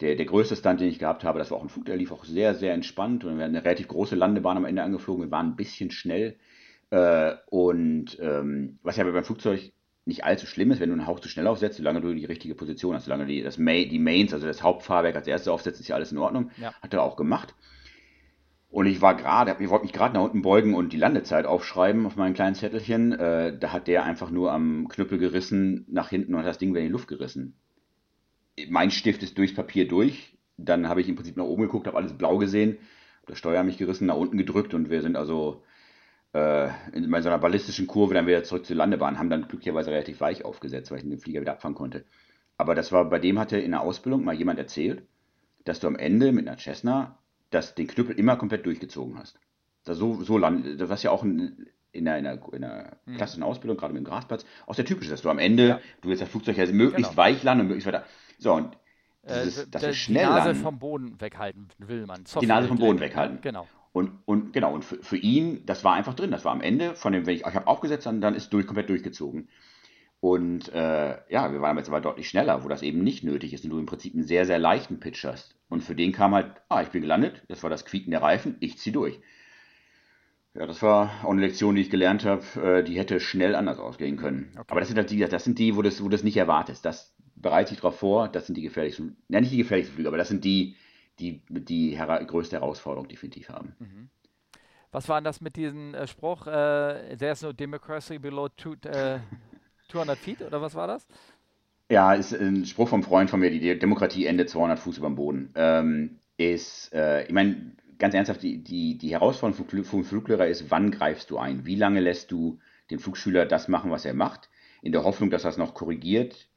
der, 0.00 0.14
der 0.14 0.26
größte 0.26 0.56
Stunt, 0.56 0.80
den 0.80 0.88
ich 0.88 0.98
gehabt 0.98 1.24
habe, 1.24 1.38
das 1.38 1.50
war 1.50 1.58
auch 1.58 1.62
ein 1.62 1.68
Flug, 1.68 1.86
der 1.86 1.96
lief 1.96 2.12
auch 2.12 2.24
sehr, 2.24 2.54
sehr 2.54 2.74
entspannt 2.74 3.24
und 3.24 3.38
wir 3.38 3.44
hatten 3.44 3.56
eine 3.56 3.64
relativ 3.64 3.88
große 3.88 4.14
Landebahn 4.14 4.56
am 4.56 4.66
Ende 4.66 4.82
angeflogen. 4.82 5.24
Wir 5.24 5.30
waren 5.30 5.50
ein 5.50 5.56
bisschen 5.56 5.90
schnell. 5.90 6.36
Äh, 6.90 7.34
und 7.46 8.18
ähm, 8.20 8.78
was 8.82 8.96
ja 8.96 9.04
beim 9.04 9.24
Flugzeug 9.24 9.72
nicht 10.04 10.24
allzu 10.24 10.46
schlimm 10.46 10.70
ist, 10.70 10.80
wenn 10.80 10.90
du 10.90 10.94
einen 10.94 11.06
Hauch 11.06 11.20
zu 11.20 11.28
schnell 11.28 11.46
aufsetzt, 11.46 11.78
solange 11.78 12.00
du 12.00 12.14
die 12.14 12.26
richtige 12.26 12.54
Position 12.54 12.94
hast, 12.94 13.06
solange 13.06 13.26
die, 13.26 13.42
das 13.42 13.58
Main, 13.58 13.88
die 13.88 13.98
Mains, 13.98 14.32
also 14.32 14.46
das 14.46 14.62
Hauptfahrwerk 14.62 15.16
als 15.16 15.26
erstes 15.26 15.48
aufsetzt, 15.48 15.80
ist 15.80 15.88
ja 15.88 15.96
alles 15.96 16.12
in 16.12 16.18
Ordnung. 16.18 16.50
Ja. 16.60 16.72
Hat 16.80 16.94
er 16.94 17.02
auch 17.02 17.16
gemacht. 17.16 17.54
Und 18.68 18.86
ich 18.86 19.00
war 19.00 19.16
gerade, 19.16 19.56
ich 19.58 19.70
wollte 19.70 19.84
mich 19.84 19.94
gerade 19.94 20.14
nach 20.14 20.22
unten 20.22 20.42
beugen 20.42 20.74
und 20.74 20.92
die 20.92 20.98
Landezeit 20.98 21.46
aufschreiben 21.46 22.04
auf 22.06 22.16
meinem 22.16 22.34
kleinen 22.34 22.54
Zettelchen. 22.54 23.12
Äh, 23.12 23.58
da 23.58 23.72
hat 23.72 23.88
der 23.88 24.04
einfach 24.04 24.30
nur 24.30 24.52
am 24.52 24.88
Knüppel 24.88 25.18
gerissen 25.18 25.86
nach 25.88 26.10
hinten 26.10 26.34
und 26.34 26.40
hat 26.40 26.46
das 26.46 26.58
Ding 26.58 26.70
wieder 26.70 26.80
in 26.80 26.88
die 26.88 26.92
Luft 26.92 27.08
gerissen 27.08 27.56
mein 28.68 28.90
Stift 28.90 29.22
ist 29.22 29.36
durchs 29.38 29.54
Papier 29.54 29.86
durch. 29.88 30.36
Dann 30.56 30.88
habe 30.88 31.00
ich 31.00 31.08
im 31.08 31.16
Prinzip 31.16 31.36
nach 31.36 31.44
oben 31.44 31.62
geguckt, 31.62 31.86
habe 31.86 31.96
alles 31.96 32.16
blau 32.16 32.38
gesehen, 32.38 32.78
der 33.28 33.34
Steuer 33.34 33.62
mich 33.62 33.78
gerissen, 33.78 34.06
nach 34.06 34.16
unten 34.16 34.38
gedrückt 34.38 34.72
und 34.72 34.88
wir 34.88 35.02
sind 35.02 35.16
also 35.16 35.62
äh, 36.32 36.68
in 36.92 37.04
so 37.04 37.28
einer 37.28 37.38
ballistischen 37.38 37.86
Kurve 37.86 38.14
dann 38.14 38.26
wieder 38.26 38.44
zurück 38.44 38.64
zur 38.64 38.76
Landebahn, 38.76 39.18
haben 39.18 39.30
dann 39.30 39.48
glücklicherweise 39.48 39.90
relativ 39.90 40.20
weich 40.20 40.44
aufgesetzt, 40.44 40.90
weil 40.90 40.98
ich 40.98 41.04
den 41.04 41.18
Flieger 41.18 41.40
wieder 41.40 41.52
abfangen 41.52 41.76
konnte. 41.76 42.04
Aber 42.56 42.74
das 42.74 42.92
war, 42.92 43.04
bei 43.08 43.18
dem 43.18 43.38
hatte 43.38 43.58
in 43.58 43.72
der 43.72 43.82
Ausbildung 43.82 44.24
mal 44.24 44.34
jemand 44.34 44.58
erzählt, 44.58 45.02
dass 45.64 45.80
du 45.80 45.86
am 45.88 45.96
Ende 45.96 46.32
mit 46.32 46.48
einer 46.48 46.58
Cessna 46.58 47.18
das, 47.50 47.74
den 47.74 47.86
Knüppel 47.86 48.18
immer 48.18 48.36
komplett 48.36 48.64
durchgezogen 48.64 49.18
hast. 49.18 49.38
Das 49.84 49.98
so, 49.98 50.22
so 50.22 50.38
land, 50.38 50.80
was 50.80 51.02
ja 51.02 51.10
auch 51.10 51.22
in, 51.22 51.66
in 51.92 52.08
einer, 52.08 52.18
in 52.18 52.26
einer, 52.26 52.52
in 52.54 52.64
einer 52.64 52.96
mhm. 53.04 53.16
klassischen 53.16 53.42
Ausbildung, 53.42 53.76
gerade 53.76 53.92
mit 53.92 54.02
dem 54.02 54.06
Grasplatz, 54.06 54.44
auch 54.66 54.74
sehr 54.74 54.84
typisch 54.84 55.06
ist, 55.06 55.12
dass 55.12 55.22
du 55.22 55.30
am 55.30 55.38
Ende, 55.38 55.68
ja. 55.68 55.80
du 56.00 56.08
willst 56.08 56.22
das 56.22 56.28
Flugzeug 56.28 56.56
ja 56.56 56.66
möglichst 56.66 57.12
genau. 57.12 57.22
weich 57.22 57.42
landen 57.42 57.62
und 57.62 57.68
möglichst 57.68 57.86
weiter. 57.86 58.04
So, 58.38 58.52
und 58.54 58.76
dieses, 59.28 59.64
äh, 59.64 59.66
das 59.70 59.82
ist 59.82 59.96
schnell 59.96 60.26
Die 60.26 60.30
Nase 60.30 60.54
vom 60.54 60.78
Boden 60.78 61.20
weghalten 61.20 61.68
will 61.78 62.06
man. 62.06 62.24
Software 62.26 62.40
die 62.40 62.46
Nase 62.46 62.68
vom 62.68 62.78
Boden 62.78 63.00
weghalten. 63.00 63.40
Genau. 63.40 63.66
Und, 63.92 64.18
und 64.26 64.52
genau, 64.52 64.74
und 64.74 64.84
für, 64.84 65.02
für, 65.02 65.16
ihn, 65.16 65.64
das 65.64 65.82
war 65.82 65.94
einfach 65.94 66.14
drin. 66.14 66.30
Das 66.30 66.44
war 66.44 66.52
am 66.52 66.60
Ende 66.60 66.94
von 66.94 67.12
dem, 67.12 67.26
wenn 67.26 67.34
ich, 67.34 67.46
ich 67.46 67.54
habe 67.54 67.66
aufgesetzt, 67.66 68.06
dann, 68.06 68.20
dann 68.20 68.34
ist 68.34 68.52
durch, 68.52 68.66
komplett 68.66 68.90
durchgezogen. 68.90 69.48
Und 70.20 70.68
äh, 70.72 71.16
ja, 71.30 71.52
wir 71.52 71.60
waren 71.60 71.76
jetzt 71.76 71.88
aber 71.88 72.00
deutlich 72.00 72.28
schneller, 72.28 72.64
wo 72.64 72.68
das 72.68 72.82
eben 72.82 73.02
nicht 73.02 73.24
nötig 73.24 73.52
ist 73.52 73.64
und 73.64 73.70
du 73.70 73.78
im 73.78 73.86
Prinzip 73.86 74.14
einen 74.14 74.24
sehr, 74.24 74.44
sehr 74.46 74.58
leichten 74.58 75.00
Pitch 75.00 75.24
hast. 75.24 75.56
Und 75.68 75.82
für 75.82 75.94
den 75.94 76.12
kam 76.12 76.34
halt, 76.34 76.52
ah, 76.68 76.82
ich 76.82 76.88
bin 76.88 77.02
gelandet, 77.02 77.42
das 77.48 77.62
war 77.62 77.70
das 77.70 77.84
Quieken 77.84 78.10
der 78.10 78.22
Reifen, 78.22 78.56
ich 78.60 78.78
zieh 78.78 78.92
durch. 78.92 79.18
Ja, 80.54 80.66
das 80.66 80.82
war 80.82 81.10
auch 81.22 81.30
eine 81.30 81.42
Lektion, 81.42 81.74
die 81.74 81.82
ich 81.82 81.90
gelernt 81.90 82.24
habe, 82.24 82.42
äh, 82.62 82.82
die 82.82 82.98
hätte 82.98 83.20
schnell 83.20 83.54
anders 83.54 83.78
ausgehen 83.78 84.16
können. 84.16 84.50
Okay. 84.54 84.64
Aber 84.68 84.80
das 84.80 84.88
sind 84.88 84.96
halt 84.96 85.10
die, 85.10 85.18
das 85.18 85.44
sind 85.44 85.58
die, 85.58 85.76
wo 85.76 85.82
du 85.82 85.90
das, 85.90 86.02
wo 86.02 86.08
das 86.08 86.22
nicht 86.22 86.36
erwartest. 86.36 86.84
Das 86.84 87.14
bereitet 87.36 87.68
sich 87.68 87.78
darauf 87.78 87.98
vor, 87.98 88.28
das 88.28 88.46
sind 88.46 88.56
die 88.56 88.62
gefährlichsten, 88.62 89.16
ja 89.28 89.40
nicht 89.40 89.52
die 89.52 89.58
gefährlichsten 89.58 89.94
Flüge, 89.94 90.08
aber 90.08 90.18
das 90.18 90.28
sind 90.28 90.44
die, 90.44 90.76
die 91.18 91.42
die 91.48 91.96
hera 91.96 92.22
größte 92.22 92.56
Herausforderung 92.56 93.08
definitiv 93.08 93.48
haben. 93.48 93.74
Mhm. 93.78 94.08
Was 94.92 95.08
war 95.08 95.20
denn 95.20 95.24
das 95.24 95.40
mit 95.40 95.56
diesem 95.56 95.94
äh, 95.94 96.06
Spruch, 96.06 96.46
äh, 96.46 97.16
there's 97.16 97.42
no 97.42 97.52
democracy 97.52 98.18
below 98.18 98.48
two, 98.48 98.74
äh, 98.84 99.18
200 99.90 100.18
feet, 100.18 100.42
oder 100.42 100.60
was 100.60 100.74
war 100.74 100.86
das? 100.86 101.06
Ja, 101.90 102.14
ist 102.14 102.32
ein 102.32 102.64
Spruch 102.64 102.88
vom 102.88 103.02
Freund 103.02 103.30
von 103.30 103.40
mir, 103.40 103.50
die 103.50 103.78
Demokratie 103.78 104.26
endet 104.26 104.50
200 104.50 104.78
Fuß 104.78 104.98
über 104.98 105.08
dem 105.08 105.16
Boden. 105.16 105.52
Ähm, 105.54 106.18
ist, 106.36 106.92
äh, 106.92 107.24
ich 107.24 107.32
meine, 107.32 107.72
ganz 107.98 108.14
ernsthaft, 108.14 108.42
die, 108.42 108.62
die, 108.62 108.98
die 108.98 109.10
Herausforderung 109.10 109.66
vom, 109.66 109.84
vom 109.84 110.04
Fluglehrer 110.04 110.46
ist, 110.46 110.70
wann 110.70 110.90
greifst 110.90 111.30
du 111.30 111.38
ein? 111.38 111.64
Wie 111.64 111.76
lange 111.76 112.00
lässt 112.00 112.32
du 112.32 112.58
den 112.90 112.98
Flugschüler 112.98 113.46
das 113.46 113.68
machen, 113.68 113.90
was 113.90 114.04
er 114.04 114.14
macht, 114.14 114.48
in 114.82 114.92
der 114.92 115.04
Hoffnung, 115.04 115.30
dass 115.30 115.44
er 115.44 115.50
es 115.50 115.56
noch 115.56 115.74
korrigiert, 115.74 116.48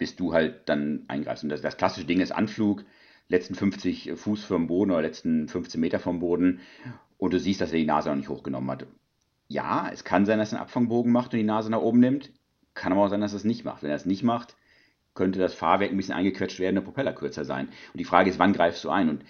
bis 0.00 0.16
du 0.16 0.32
halt 0.32 0.66
dann 0.66 1.04
eingreifst. 1.08 1.44
Und 1.44 1.50
das, 1.50 1.60
das 1.60 1.76
klassische 1.76 2.06
Ding 2.06 2.20
ist 2.20 2.32
Anflug, 2.32 2.84
letzten 3.28 3.54
50 3.54 4.12
Fuß 4.16 4.42
vom 4.44 4.66
Boden 4.66 4.90
oder 4.90 5.02
letzten 5.02 5.46
15 5.46 5.78
Meter 5.78 6.00
vom 6.00 6.20
Boden 6.20 6.60
und 7.18 7.34
du 7.34 7.38
siehst, 7.38 7.60
dass 7.60 7.70
er 7.70 7.78
die 7.78 7.84
Nase 7.84 8.08
noch 8.08 8.16
nicht 8.16 8.30
hochgenommen 8.30 8.70
hat. 8.70 8.86
Ja, 9.48 9.90
es 9.92 10.02
kann 10.02 10.24
sein, 10.24 10.38
dass 10.38 10.52
er 10.52 10.58
einen 10.58 10.62
Abfangbogen 10.62 11.12
macht 11.12 11.34
und 11.34 11.38
die 11.38 11.44
Nase 11.44 11.70
nach 11.70 11.82
oben 11.82 12.00
nimmt. 12.00 12.32
Kann 12.72 12.92
aber 12.92 13.02
auch 13.04 13.08
sein, 13.08 13.20
dass 13.20 13.34
er 13.34 13.36
es 13.36 13.44
nicht 13.44 13.66
macht. 13.66 13.82
Wenn 13.82 13.90
er 13.90 13.96
es 13.96 14.06
nicht 14.06 14.22
macht, 14.22 14.56
könnte 15.14 15.38
das 15.38 15.52
Fahrwerk 15.52 15.90
ein 15.90 15.98
bisschen 15.98 16.14
eingequetscht 16.14 16.60
werden, 16.60 16.76
der 16.76 16.82
Propeller 16.82 17.12
kürzer 17.12 17.44
sein. 17.44 17.68
Und 17.92 17.98
die 17.98 18.04
Frage 18.04 18.30
ist, 18.30 18.38
wann 18.38 18.54
greifst 18.54 18.82
du 18.84 18.88
ein? 18.88 19.10
Und 19.10 19.24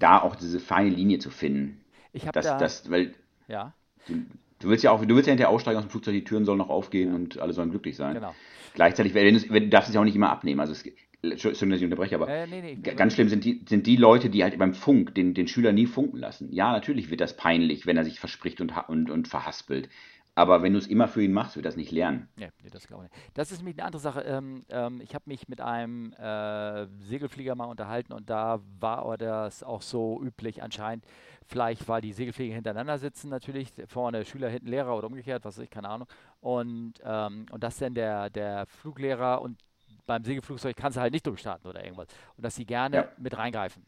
da 0.00 0.20
auch 0.20 0.34
diese 0.34 0.58
feine 0.58 0.90
Linie 0.90 1.20
zu 1.20 1.30
finden. 1.30 1.80
Ich 2.12 2.26
habe 2.26 2.40
da, 2.40 2.58
das, 2.58 2.90
weil 2.90 3.14
ja. 3.46 3.72
Du, 4.08 4.14
du, 4.60 4.68
willst 4.68 4.84
ja 4.84 4.92
auch, 4.92 5.04
du 5.04 5.14
willst 5.14 5.26
ja 5.26 5.32
hinterher 5.32 5.50
aussteigen 5.50 5.78
aus 5.78 5.84
dem 5.84 5.90
Flugzeug, 5.90 6.14
die 6.14 6.24
Türen 6.24 6.44
sollen 6.44 6.58
noch 6.58 6.70
aufgehen 6.70 7.14
und 7.14 7.38
alle 7.38 7.52
sollen 7.52 7.70
glücklich 7.70 7.96
sein. 7.96 8.14
Genau. 8.14 8.34
Gleichzeitig, 8.74 9.14
wenn 9.14 9.34
du, 9.34 9.50
wenn, 9.50 9.64
du 9.64 9.68
darfst 9.68 9.88
es 9.88 9.94
ja 9.94 10.00
auch 10.00 10.04
nicht 10.04 10.14
immer 10.14 10.30
abnehmen. 10.30 10.60
Also 10.60 10.72
es, 10.72 10.84
Entschuldigung, 11.22 11.70
dass 11.70 11.80
ich 11.80 11.84
unterbreche, 11.84 12.14
aber 12.14 12.28
äh, 12.28 12.46
nee, 12.46 12.62
nee, 12.62 12.76
ganz 12.76 13.14
schlimm 13.14 13.28
sind 13.28 13.44
die, 13.44 13.62
sind 13.68 13.86
die 13.86 13.96
Leute, 13.96 14.30
die 14.30 14.42
halt 14.42 14.58
beim 14.58 14.72
Funk 14.72 15.14
den, 15.14 15.34
den 15.34 15.48
Schüler 15.48 15.72
nie 15.72 15.86
funken 15.86 16.16
lassen. 16.16 16.50
Ja, 16.50 16.72
natürlich 16.72 17.10
wird 17.10 17.20
das 17.20 17.36
peinlich, 17.36 17.86
wenn 17.86 17.98
er 17.98 18.04
sich 18.04 18.20
verspricht 18.20 18.60
und, 18.60 18.72
und, 18.88 19.10
und 19.10 19.28
verhaspelt. 19.28 19.90
Aber 20.34 20.62
wenn 20.62 20.72
du 20.72 20.78
es 20.78 20.86
immer 20.86 21.08
für 21.08 21.22
ihn 21.22 21.32
machst, 21.32 21.56
wird 21.56 21.66
das 21.66 21.76
nicht 21.76 21.90
lernen. 21.90 22.28
Ja, 22.36 22.48
nee, 22.62 22.70
das 22.70 22.86
glaube 22.86 23.04
ich 23.04 23.10
nicht. 23.10 23.30
Das 23.34 23.50
ist 23.50 23.58
nämlich 23.58 23.76
eine 23.76 23.86
andere 23.86 24.00
Sache. 24.00 24.20
Ähm, 24.22 24.64
ähm, 24.70 25.00
ich 25.00 25.14
habe 25.14 25.24
mich 25.26 25.48
mit 25.48 25.60
einem 25.60 26.12
äh, 26.14 26.86
Segelflieger 27.00 27.54
mal 27.54 27.64
unterhalten 27.64 28.12
und 28.12 28.30
da 28.30 28.60
war 28.78 29.18
das 29.18 29.62
auch 29.62 29.82
so 29.82 30.20
üblich 30.22 30.62
anscheinend. 30.62 31.04
Vielleicht, 31.46 31.88
weil 31.88 32.00
die 32.00 32.12
Segelflieger 32.12 32.54
hintereinander 32.54 32.98
sitzen, 32.98 33.28
natürlich, 33.28 33.72
vorne 33.88 34.24
Schüler, 34.24 34.48
hinten 34.48 34.68
Lehrer 34.68 34.96
oder 34.96 35.08
umgekehrt, 35.08 35.44
was 35.44 35.58
weiß 35.58 35.64
ich, 35.64 35.70
keine 35.70 35.88
Ahnung. 35.88 36.08
Und, 36.40 36.94
ähm, 37.04 37.46
und 37.50 37.64
dass 37.64 37.78
dann 37.78 37.94
der, 37.94 38.30
der 38.30 38.66
Fluglehrer 38.66 39.42
und 39.42 39.58
beim 40.06 40.24
Segelflugzeug 40.24 40.76
kannst 40.76 40.96
du 40.96 41.00
halt 41.00 41.12
nicht 41.12 41.26
durchstarten 41.26 41.68
oder 41.68 41.82
irgendwas. 41.82 42.06
Und 42.36 42.44
dass 42.44 42.54
sie 42.54 42.64
gerne 42.64 42.96
ja. 42.96 43.08
mit 43.18 43.36
reingreifen. 43.36 43.84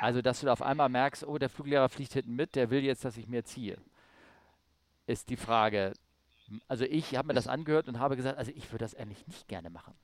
Also, 0.00 0.20
dass 0.22 0.40
du 0.40 0.50
auf 0.50 0.62
einmal 0.62 0.88
merkst, 0.88 1.26
oh, 1.26 1.38
der 1.38 1.48
Fluglehrer 1.48 1.88
fliegt 1.88 2.14
hinten 2.14 2.34
mit, 2.34 2.56
der 2.56 2.70
will 2.70 2.82
jetzt, 2.82 3.04
dass 3.04 3.16
ich 3.16 3.28
mir 3.28 3.44
ziehe 3.44 3.76
ist 5.06 5.30
die 5.30 5.36
Frage. 5.36 5.92
Also 6.68 6.84
ich 6.84 7.16
habe 7.16 7.28
mir 7.28 7.34
das 7.34 7.46
angehört 7.46 7.88
und 7.88 7.98
habe 7.98 8.16
gesagt, 8.16 8.38
also 8.38 8.52
ich 8.54 8.70
würde 8.70 8.84
das 8.84 8.94
eigentlich 8.94 9.26
nicht 9.26 9.48
gerne 9.48 9.70
machen. 9.70 9.94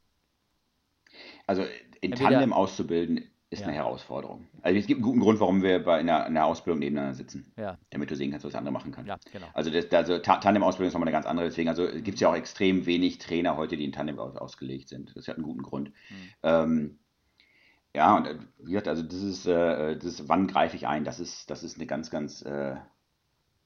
Also 1.46 1.62
in 2.00 2.12
Entweder, 2.12 2.30
Tandem 2.30 2.52
auszubilden 2.52 3.30
ist 3.50 3.60
ja. 3.60 3.66
eine 3.66 3.76
Herausforderung. 3.76 4.46
Also 4.60 4.78
es 4.78 4.86
gibt 4.86 4.98
einen 4.98 5.04
guten 5.04 5.20
Grund, 5.20 5.40
warum 5.40 5.62
wir 5.62 5.82
bei 5.82 5.98
einer, 5.98 6.24
einer 6.24 6.44
Ausbildung 6.44 6.80
nebeneinander 6.80 7.14
sitzen. 7.14 7.50
Ja. 7.56 7.78
Damit 7.90 8.10
du 8.10 8.16
sehen 8.16 8.30
kannst, 8.30 8.44
was 8.44 8.52
der 8.52 8.58
andere 8.58 8.72
machen 8.72 8.92
kann. 8.92 9.06
Ja, 9.06 9.18
genau. 9.32 9.46
Also, 9.54 9.70
das, 9.70 9.90
also 9.90 10.18
Tandem-Ausbildung 10.18 10.88
ist 10.88 10.94
nochmal 10.94 11.08
eine 11.08 11.16
ganz 11.16 11.26
andere. 11.26 11.46
Deswegen 11.46 11.68
also, 11.70 11.86
gibt 11.86 12.14
es 12.14 12.20
ja 12.20 12.30
auch 12.30 12.36
extrem 12.36 12.84
wenig 12.84 13.18
Trainer 13.18 13.56
heute, 13.56 13.76
die 13.78 13.84
in 13.84 13.92
Tandem 13.92 14.18
aus, 14.18 14.36
ausgelegt 14.36 14.88
sind. 14.90 15.16
Das 15.16 15.28
hat 15.28 15.36
einen 15.36 15.44
guten 15.44 15.62
Grund. 15.62 15.92
Hm. 16.08 16.16
Ähm, 16.42 16.98
ja, 17.96 18.16
und 18.16 18.26
äh, 18.26 18.38
wie 18.58 18.72
gesagt, 18.72 18.88
also 18.88 19.02
das 19.02 19.22
ist, 19.22 19.46
äh, 19.46 19.96
das 19.96 20.04
ist, 20.04 20.28
wann 20.28 20.46
greife 20.46 20.76
ich 20.76 20.86
ein? 20.86 21.04
Das 21.04 21.18
ist, 21.18 21.48
das 21.48 21.62
ist 21.62 21.76
eine 21.76 21.86
ganz, 21.86 22.10
ganz 22.10 22.42
äh, 22.42 22.72
äh, 22.72 22.76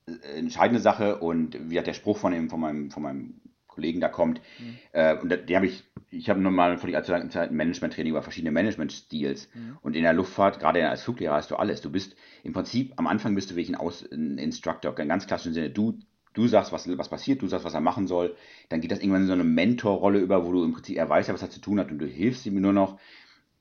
entscheidende 0.07 0.81
Sache 0.81 1.19
und 1.19 1.71
wie 1.71 1.79
hat 1.79 1.87
der 1.87 1.95
Spruch 1.95 2.19
von, 2.19 2.33
dem, 2.33 2.51
von, 2.51 2.61
meinem, 2.61 2.91
von 2.91 3.03
meinem 3.03 3.41
Kollegen 3.73 4.01
da 4.01 4.09
kommt. 4.09 4.41
Mhm. 4.59 4.79
Äh, 4.93 5.17
und 5.17 5.49
die 5.49 5.57
habe 5.57 5.67
ich, 5.67 5.85
ich 6.11 6.29
habe 6.29 6.41
nun 6.41 6.55
mal 6.55 6.77
vor 6.79 6.89
die 6.89 6.97
allzu 6.97 7.13
langen 7.13 7.31
Zeit 7.31 7.51
ein 7.51 7.57
Management-Training 7.57 8.11
über 8.11 8.23
verschiedene 8.23 8.53
Management-Stils. 8.53 9.49
Mhm. 9.55 9.79
Und 9.81 9.97
in 9.97 10.03
der 10.03 10.13
Luftfahrt, 10.13 10.61
gerade 10.61 10.89
als 10.89 11.03
Fluglehrer, 11.03 11.35
hast 11.35 11.51
du 11.51 11.57
alles. 11.57 11.81
Du 11.81 11.91
bist 11.91 12.15
im 12.43 12.53
Prinzip, 12.53 12.93
am 12.97 13.07
Anfang 13.07 13.35
bist 13.35 13.51
du 13.51 13.57
wirklich 13.57 13.71
ein, 13.71 13.81
Aus, 13.81 14.05
ein 14.11 14.39
Instructor, 14.39 14.99
in 14.99 15.09
ganz 15.09 15.27
klassischen 15.27 15.55
Sinne. 15.55 15.71
Du, 15.71 15.99
du 16.35 16.47
sagst, 16.47 16.73
was, 16.73 16.87
was 16.99 17.09
passiert, 17.09 17.41
du 17.43 17.47
sagst, 17.47 17.65
was 17.65 17.75
er 17.75 17.81
machen 17.81 18.07
soll. 18.07 18.37
Dann 18.69 18.81
geht 18.81 18.91
das 18.91 19.01
irgendwann 19.01 19.23
in 19.23 19.29
so 19.29 19.33
eine 19.33 19.45
Mentorrolle 19.45 20.19
über, 20.19 20.45
wo 20.45 20.53
du 20.53 20.65
im 20.65 20.73
Prinzip, 20.73 20.97
er 20.97 21.09
weiß 21.09 21.29
ja, 21.29 21.35
was 21.35 21.43
er 21.43 21.51
zu 21.51 21.61
tun 21.61 21.81
hat 21.81 21.91
und 21.91 21.99
du 21.99 22.07
hilfst 22.07 22.45
ihm 22.47 22.61
nur 22.61 22.73
noch. 22.73 22.99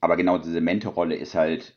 Aber 0.01 0.17
genau 0.17 0.37
diese 0.37 0.61
Mentorrolle 0.61 1.15
ist 1.15 1.35
halt 1.35 1.75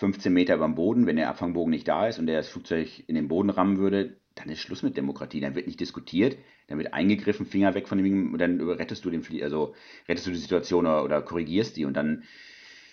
15 0.00 0.32
Meter 0.32 0.54
über 0.54 0.64
dem 0.64 0.74
Boden, 0.74 1.06
wenn 1.06 1.16
der 1.16 1.28
Abfangbogen 1.28 1.70
nicht 1.70 1.86
da 1.86 2.08
ist 2.08 2.18
und 2.18 2.26
der 2.26 2.38
das 2.38 2.48
Flugzeug 2.48 3.04
in 3.06 3.14
den 3.14 3.28
Boden 3.28 3.50
rammen 3.50 3.76
würde, 3.76 4.16
dann 4.34 4.48
ist 4.48 4.60
Schluss 4.60 4.82
mit 4.82 4.96
Demokratie. 4.96 5.40
Dann 5.40 5.54
wird 5.54 5.66
nicht 5.66 5.78
diskutiert, 5.78 6.38
dann 6.68 6.78
wird 6.78 6.94
eingegriffen, 6.94 7.44
Finger 7.44 7.74
weg 7.74 7.86
von 7.86 7.98
dem, 7.98 8.32
und 8.32 8.40
dann 8.40 8.60
rettest 8.62 9.04
du 9.04 9.10
den 9.10 9.22
Flie 9.22 9.44
also 9.44 9.74
rettest 10.08 10.26
du 10.26 10.30
die 10.30 10.38
Situation 10.38 10.86
oder, 10.86 11.04
oder, 11.04 11.20
korrigierst 11.20 11.76
die 11.76 11.84
und 11.84 11.94
dann 11.98 12.22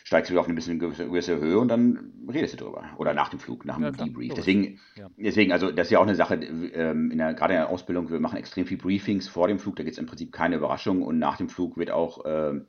steigst 0.03 0.29
du 0.29 0.33
wieder 0.33 0.41
auf 0.41 0.47
eine 0.47 0.55
bisschen 0.55 0.79
gewisse 0.79 1.39
Höhe 1.39 1.57
und 1.57 1.69
dann 1.69 2.11
redest 2.27 2.55
du 2.55 2.65
drüber. 2.65 2.83
Oder 2.97 3.13
nach 3.13 3.29
dem 3.29 3.39
Flug, 3.39 3.63
nach 3.63 3.75
dem 3.75 3.85
ja, 3.85 3.91
Debrief. 3.91 4.33
Deswegen, 4.33 4.79
ja. 4.97 5.09
deswegen, 5.15 5.53
also 5.53 5.71
das 5.71 5.87
ist 5.87 5.91
ja 5.91 5.99
auch 5.99 6.03
eine 6.03 6.15
Sache, 6.15 6.35
ähm, 6.35 7.09
in 7.11 7.19
der, 7.19 7.33
gerade 7.35 7.53
in 7.53 7.59
der 7.61 7.69
Ausbildung, 7.69 8.09
wir 8.09 8.19
machen 8.19 8.37
extrem 8.37 8.65
viel 8.65 8.77
Briefings 8.77 9.29
vor 9.29 9.47
dem 9.47 9.59
Flug, 9.59 9.77
da 9.77 9.83
gibt 9.83 9.93
es 9.93 9.99
im 9.99 10.07
Prinzip 10.07 10.33
keine 10.33 10.57
Überraschung 10.57 11.03
und 11.03 11.19
nach 11.19 11.37
dem 11.37 11.47
Flug 11.47 11.77
wird 11.77 11.91
auch 11.91 12.25
äh, 12.25 12.59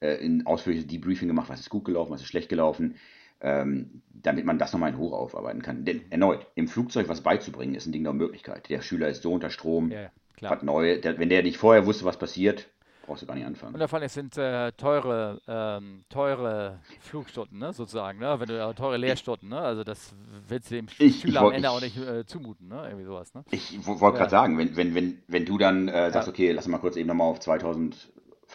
ein 0.00 0.40
äh, 0.40 0.44
ausführliches 0.44 0.88
Debriefing 0.88 1.28
gemacht, 1.28 1.48
was 1.48 1.60
ist 1.60 1.70
gut 1.70 1.84
gelaufen, 1.84 2.10
was 2.10 2.22
ist 2.22 2.28
schlecht 2.28 2.48
gelaufen 2.48 2.96
ähm, 3.40 4.02
damit 4.12 4.44
man 4.44 4.58
das 4.58 4.72
nochmal 4.72 4.90
in 4.90 4.98
hoch 4.98 5.12
aufarbeiten 5.12 5.62
kann. 5.62 5.84
Denn 5.84 6.02
erneut, 6.10 6.46
im 6.54 6.68
Flugzeug 6.68 7.08
was 7.08 7.20
beizubringen, 7.20 7.74
ist 7.74 7.86
ein 7.86 7.92
Ding 7.92 8.04
der 8.04 8.12
Möglichkeit. 8.12 8.68
Der 8.68 8.82
Schüler 8.82 9.08
ist 9.08 9.22
so 9.22 9.32
unter 9.32 9.50
Strom, 9.50 9.90
ja, 9.90 10.10
ja, 10.40 10.50
hat 10.50 10.62
neu, 10.62 11.00
der, 11.00 11.18
wenn 11.18 11.28
der 11.28 11.42
nicht 11.42 11.58
vorher 11.58 11.86
wusste, 11.86 12.04
was 12.04 12.18
passiert, 12.18 12.68
brauchst 13.06 13.22
du 13.22 13.26
gar 13.26 13.34
nicht 13.34 13.46
anfangen. 13.46 13.74
Und 13.74 13.80
davon 13.80 14.02
es 14.02 14.14
sind 14.14 14.36
äh, 14.36 14.72
teure, 14.72 15.40
ähm, 15.46 16.04
teure 16.08 16.80
Flugstunden, 17.00 17.58
ne, 17.58 17.72
sozusagen, 17.72 18.18
ne? 18.18 18.38
Wenn 18.38 18.48
du 18.48 18.60
äh, 18.60 18.74
teure 18.74 18.96
Lehrstunden, 18.96 19.48
ne? 19.48 19.60
Also 19.60 19.84
das 19.84 20.14
willst 20.48 20.70
du 20.70 20.76
dem 20.76 20.88
ich, 20.98 21.20
Schüler 21.20 21.40
ich 21.40 21.46
am 21.46 21.52
Ende 21.52 21.70
auch 21.70 21.80
nicht 21.80 21.96
äh, 21.96 22.26
zumuten, 22.26 22.68
ne? 22.68 22.82
Irgendwie 22.84 23.04
sowas, 23.04 23.32
ne? 23.34 23.44
Ich 23.50 23.86
wollte 23.86 24.18
gerade 24.18 24.30
sagen, 24.30 24.58
wenn, 24.58 24.76
wenn, 24.76 24.94
wenn, 24.94 25.22
wenn 25.28 25.44
du 25.44 25.56
dann 25.56 25.88
äh, 25.88 26.10
sagst, 26.10 26.28
okay, 26.28 26.52
lass 26.52 26.66
mal 26.66 26.78
kurz 26.78 26.96
eben 26.96 27.06
nochmal 27.06 27.28
auf 27.28 27.38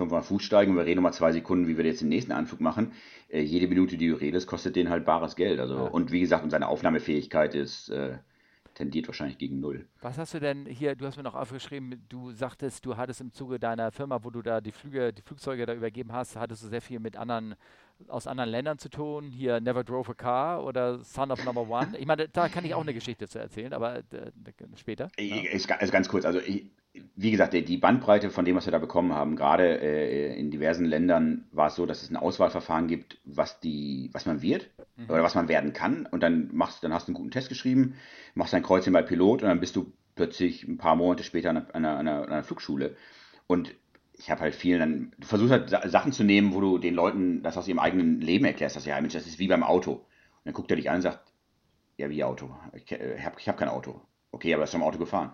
2500 0.10 0.26
Fuß 0.26 0.44
steigen 0.44 0.72
und 0.72 0.78
wir 0.78 0.86
reden 0.86 0.98
nochmal 0.98 1.14
zwei 1.14 1.32
Sekunden, 1.32 1.68
wie 1.68 1.78
wir 1.78 1.86
jetzt 1.86 2.02
den 2.02 2.10
nächsten 2.10 2.32
Anflug 2.32 2.62
machen, 2.62 2.94
äh, 3.30 3.42
jede 3.42 3.68
Minute, 3.68 3.98
die 3.98 4.08
du 4.08 4.16
redest, 4.16 4.48
kostet 4.48 4.76
den 4.76 4.90
halt 4.90 5.06
bares 5.06 5.36
Geld. 5.36 5.60
Also, 5.60 5.76
ja. 5.76 5.82
Und 5.82 6.12
wie 6.12 6.20
gesagt, 6.20 6.44
und 6.44 6.50
seine 6.50 6.68
Aufnahmefähigkeit 6.68 7.56
ist, 7.56 7.90
äh, 7.90 8.18
tendiert 8.74 9.08
wahrscheinlich 9.08 9.38
gegen 9.38 9.60
null. 9.60 9.86
Was 10.02 10.18
hast 10.18 10.34
du 10.34 10.40
denn 10.40 10.66
hier, 10.66 10.96
du 10.96 11.06
hast 11.06 11.18
mir 11.18 11.24
noch 11.24 11.36
aufgeschrieben, 11.36 12.04
du 12.10 12.32
sagtest, 12.32 12.86
du 12.86 12.98
hattest 12.98 13.22
im 13.22 13.32
Zuge 13.32 13.60
deiner 13.60 13.92
Firma, 13.92 14.24
wo 14.24 14.30
du 14.30 14.42
da 14.42 14.62
die 14.62 14.72
Flüge, 14.72 15.14
die 15.14 15.22
Flugzeuge 15.22 15.66
da 15.66 15.74
übergeben 15.74 16.12
hast, 16.14 16.36
hattest 16.36 16.64
du 16.64 16.68
sehr 16.68 16.82
viel 16.82 17.00
mit 17.00 17.18
anderen 17.18 17.56
aus 18.08 18.26
anderen 18.26 18.50
Ländern 18.50 18.80
zu 18.80 18.90
tun, 18.90 19.30
hier 19.30 19.60
Never 19.60 19.84
Drove 19.84 20.12
a 20.12 20.14
Car 20.16 20.66
oder 20.66 21.04
Son 21.04 21.32
of 21.32 21.44
Number 21.46 21.70
One. 21.70 21.96
Ich 22.00 22.08
meine, 22.08 22.28
da 22.28 22.50
kann 22.50 22.66
ich 22.66 22.74
auch 22.74 22.82
eine 22.82 22.94
Geschichte 22.94 23.28
zu 23.28 23.40
erzählen, 23.40 23.74
aber 23.74 23.98
äh, 23.98 24.32
später. 24.76 25.10
Ja. 25.20 25.36
Ist, 25.52 25.70
ist, 25.70 25.92
ganz 25.92 26.10
kurz, 26.10 26.26
also 26.26 26.40
ich, 26.40 26.66
wie 26.94 27.32
gesagt, 27.32 27.54
die 27.54 27.78
Bandbreite 27.78 28.30
von 28.30 28.44
dem, 28.44 28.56
was 28.56 28.66
wir 28.66 28.72
da 28.72 28.80
bekommen 28.80 29.14
haben, 29.14 29.36
gerade 29.36 29.80
äh, 29.80 30.38
in 30.38 30.52
diversen 30.52 30.86
Ländern 30.86 31.46
war 31.52 31.68
es 31.68 31.76
so, 31.76 31.86
dass 31.86 32.04
es 32.04 32.10
ein 32.10 32.18
Auswahlverfahren 32.18 32.88
gibt, 32.88 33.20
was 33.24 33.60
die, 33.62 34.10
was 34.12 34.26
man 34.26 34.42
wird 34.42 34.70
mhm. 34.98 35.06
oder 35.06 35.24
was 35.24 35.36
man 35.36 35.48
werden 35.48 35.72
kann. 35.72 36.06
Und 36.06 36.22
dann 36.22 36.50
machst, 36.52 36.84
dann 36.84 36.94
hast 36.94 37.08
du 37.08 37.12
einen 37.12 37.18
guten 37.18 37.32
Test 37.32 37.50
geschrieben, 37.50 37.96
machst 38.36 38.54
ein 38.54 38.64
Kreuzchen 38.64 38.92
bei 38.92 39.04
Pilot 39.04 39.42
und 39.42 39.48
dann 39.48 39.62
bist 39.62 39.76
du 39.76 39.94
plötzlich 40.16 40.68
ein 40.68 40.78
paar 40.78 40.96
Monate 40.96 41.24
später 41.24 41.52
an 41.52 41.72
einer, 41.72 41.98
einer, 41.98 42.28
einer 42.28 42.44
Flugschule. 42.44 42.98
Und 43.48 43.74
ich 44.14 44.30
habe 44.30 44.42
halt 44.42 44.56
vielen 44.56 44.80
dann, 44.80 45.12
du 45.18 45.28
versuchst 45.28 45.52
halt 45.52 45.92
Sachen 45.92 46.12
zu 46.12 46.24
nehmen, 46.24 46.54
wo 46.54 46.60
du 46.60 46.78
den 46.78 46.94
Leuten 46.94 47.42
das 47.42 47.58
aus 47.58 47.68
ihrem 47.68 47.80
eigenen 47.80 48.20
Leben 48.20 48.46
erklärst, 48.46 48.76
dass 48.76 48.86
ja, 48.86 49.00
Mensch, 49.00 49.14
das 49.14 49.28
ist 49.28 49.40
wie 49.40 49.48
beim 49.48 49.64
Auto. 49.64 49.94
Und 49.94 50.06
dann 50.46 50.54
guckt 50.54 50.70
er 50.72 50.78
dich 50.78 50.90
an 50.90 50.98
und 50.98 51.02
sagt, 51.04 51.32
ja, 51.98 52.10
wie 52.10 52.24
Auto? 52.24 52.54
Ich, 52.74 52.92
äh, 52.92 53.20
habe 53.22 53.36
ich 53.40 53.48
hab 53.48 53.58
kein 53.58 53.70
Auto. 53.70 54.02
Okay, 54.32 54.54
aber 54.54 54.62
du 54.62 54.68
hast 54.68 54.74
im 54.74 54.84
Auto 54.84 54.98
gefahren. 54.98 55.32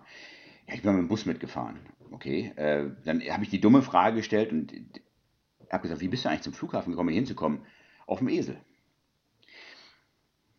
Ja, 0.68 0.74
ich 0.74 0.82
bin 0.82 0.92
mit 0.92 1.00
dem 1.00 1.08
Bus 1.08 1.26
mitgefahren. 1.26 1.80
Okay, 2.10 2.52
äh, 2.56 2.90
dann 3.04 3.20
habe 3.22 3.44
ich 3.44 3.50
die 3.50 3.60
dumme 3.60 3.82
Frage 3.82 4.16
gestellt 4.16 4.52
und 4.52 4.72
habe 5.70 5.82
gesagt, 5.82 6.00
wie 6.00 6.08
bist 6.08 6.24
du 6.24 6.28
eigentlich 6.28 6.42
zum 6.42 6.52
Flughafen 6.52 6.92
gekommen, 6.92 7.10
hier 7.10 7.18
hinzukommen? 7.18 7.62
Auf 8.06 8.18
dem 8.18 8.28
Esel. 8.28 8.58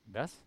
Was? 0.06 0.44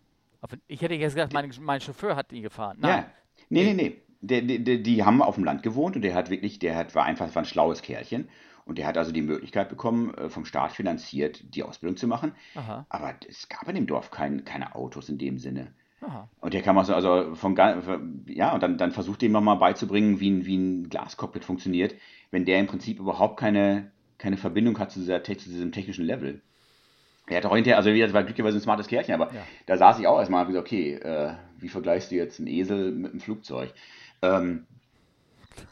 Ich 0.67 0.81
hätte 0.81 0.93
jetzt 0.95 1.15
gesagt, 1.15 1.33
mein, 1.33 1.51
mein 1.61 1.81
Chauffeur 1.81 2.15
hat 2.15 2.31
ihn 2.33 2.43
gefahren. 2.43 2.77
Nein. 2.79 3.05
Ja. 3.05 3.11
Nee, 3.49 3.63
nee, 3.63 3.73
nee. 3.73 4.01
Die, 4.21 4.63
die, 4.63 4.83
die, 4.83 5.03
haben 5.03 5.21
auf 5.21 5.35
dem 5.35 5.43
Land 5.43 5.63
gewohnt 5.63 5.97
und 5.97 6.01
der 6.01 6.15
hat 6.15 6.29
wirklich, 6.29 6.59
der 6.59 6.75
hat, 6.75 6.95
war 6.95 7.03
einfach 7.03 7.33
war 7.35 7.41
ein 7.41 7.45
schlaues 7.45 7.81
Kerlchen. 7.81 8.29
Und 8.65 8.77
der 8.77 8.87
hat 8.87 8.97
also 8.97 9.11
die 9.11 9.21
Möglichkeit 9.21 9.67
bekommen, 9.67 10.13
äh, 10.15 10.29
vom 10.29 10.45
Staat 10.45 10.71
finanziert 10.71 11.55
die 11.55 11.63
Ausbildung 11.63 11.97
zu 11.97 12.07
machen. 12.07 12.33
Aha. 12.55 12.85
Aber 12.87 13.15
es 13.27 13.49
gab 13.49 13.67
in 13.67 13.75
dem 13.75 13.87
Dorf 13.87 14.11
kein, 14.11 14.45
keine 14.45 14.75
Autos 14.75 15.09
in 15.09 15.17
dem 15.17 15.37
Sinne. 15.37 15.73
Aha. 16.05 16.27
Und 16.41 16.53
der 16.53 16.61
kann 16.61 16.75
man 16.75 16.85
so, 16.85 16.93
also 16.93 17.33
von, 17.35 17.55
ja, 18.27 18.53
und 18.53 18.61
dann, 18.61 18.77
dann 18.77 18.91
versucht 18.91 19.21
dem 19.21 19.31
nochmal 19.31 19.57
beizubringen, 19.57 20.19
wie 20.19 20.29
ein, 20.29 20.45
wie 20.45 20.57
ein 20.57 20.89
Glascockpit 20.89 21.45
funktioniert, 21.45 21.95
wenn 22.31 22.45
der 22.45 22.59
im 22.59 22.67
Prinzip 22.67 22.99
überhaupt 22.99 23.39
keine, 23.39 23.91
keine 24.17 24.37
Verbindung 24.37 24.77
hat 24.79 24.91
zu, 24.91 24.99
dieser, 24.99 25.23
zu 25.23 25.33
diesem 25.33 25.71
technischen 25.71 26.05
Level. 26.05 26.41
Er 27.27 27.37
hat 27.37 27.45
auch 27.45 27.55
hinterher, 27.55 27.77
also 27.77 27.89
das 27.89 28.13
war 28.13 28.23
glücklicherweise 28.23 28.57
ein 28.57 28.61
smartes 28.61 28.87
Kärtchen, 28.87 29.15
aber 29.15 29.33
ja. 29.33 29.41
da 29.65 29.77
saß 29.77 29.99
ich 29.99 30.07
auch 30.07 30.19
erstmal 30.19 30.41
und 30.41 30.51
gesagt, 30.51 30.67
okay, 30.67 30.95
äh, 30.95 31.35
wie 31.57 31.69
vergleichst 31.69 32.11
du 32.11 32.15
jetzt 32.15 32.39
einen 32.39 32.47
Esel 32.47 32.91
mit 32.91 33.11
einem 33.11 33.21
Flugzeug? 33.21 33.73
Ähm, 34.21 34.65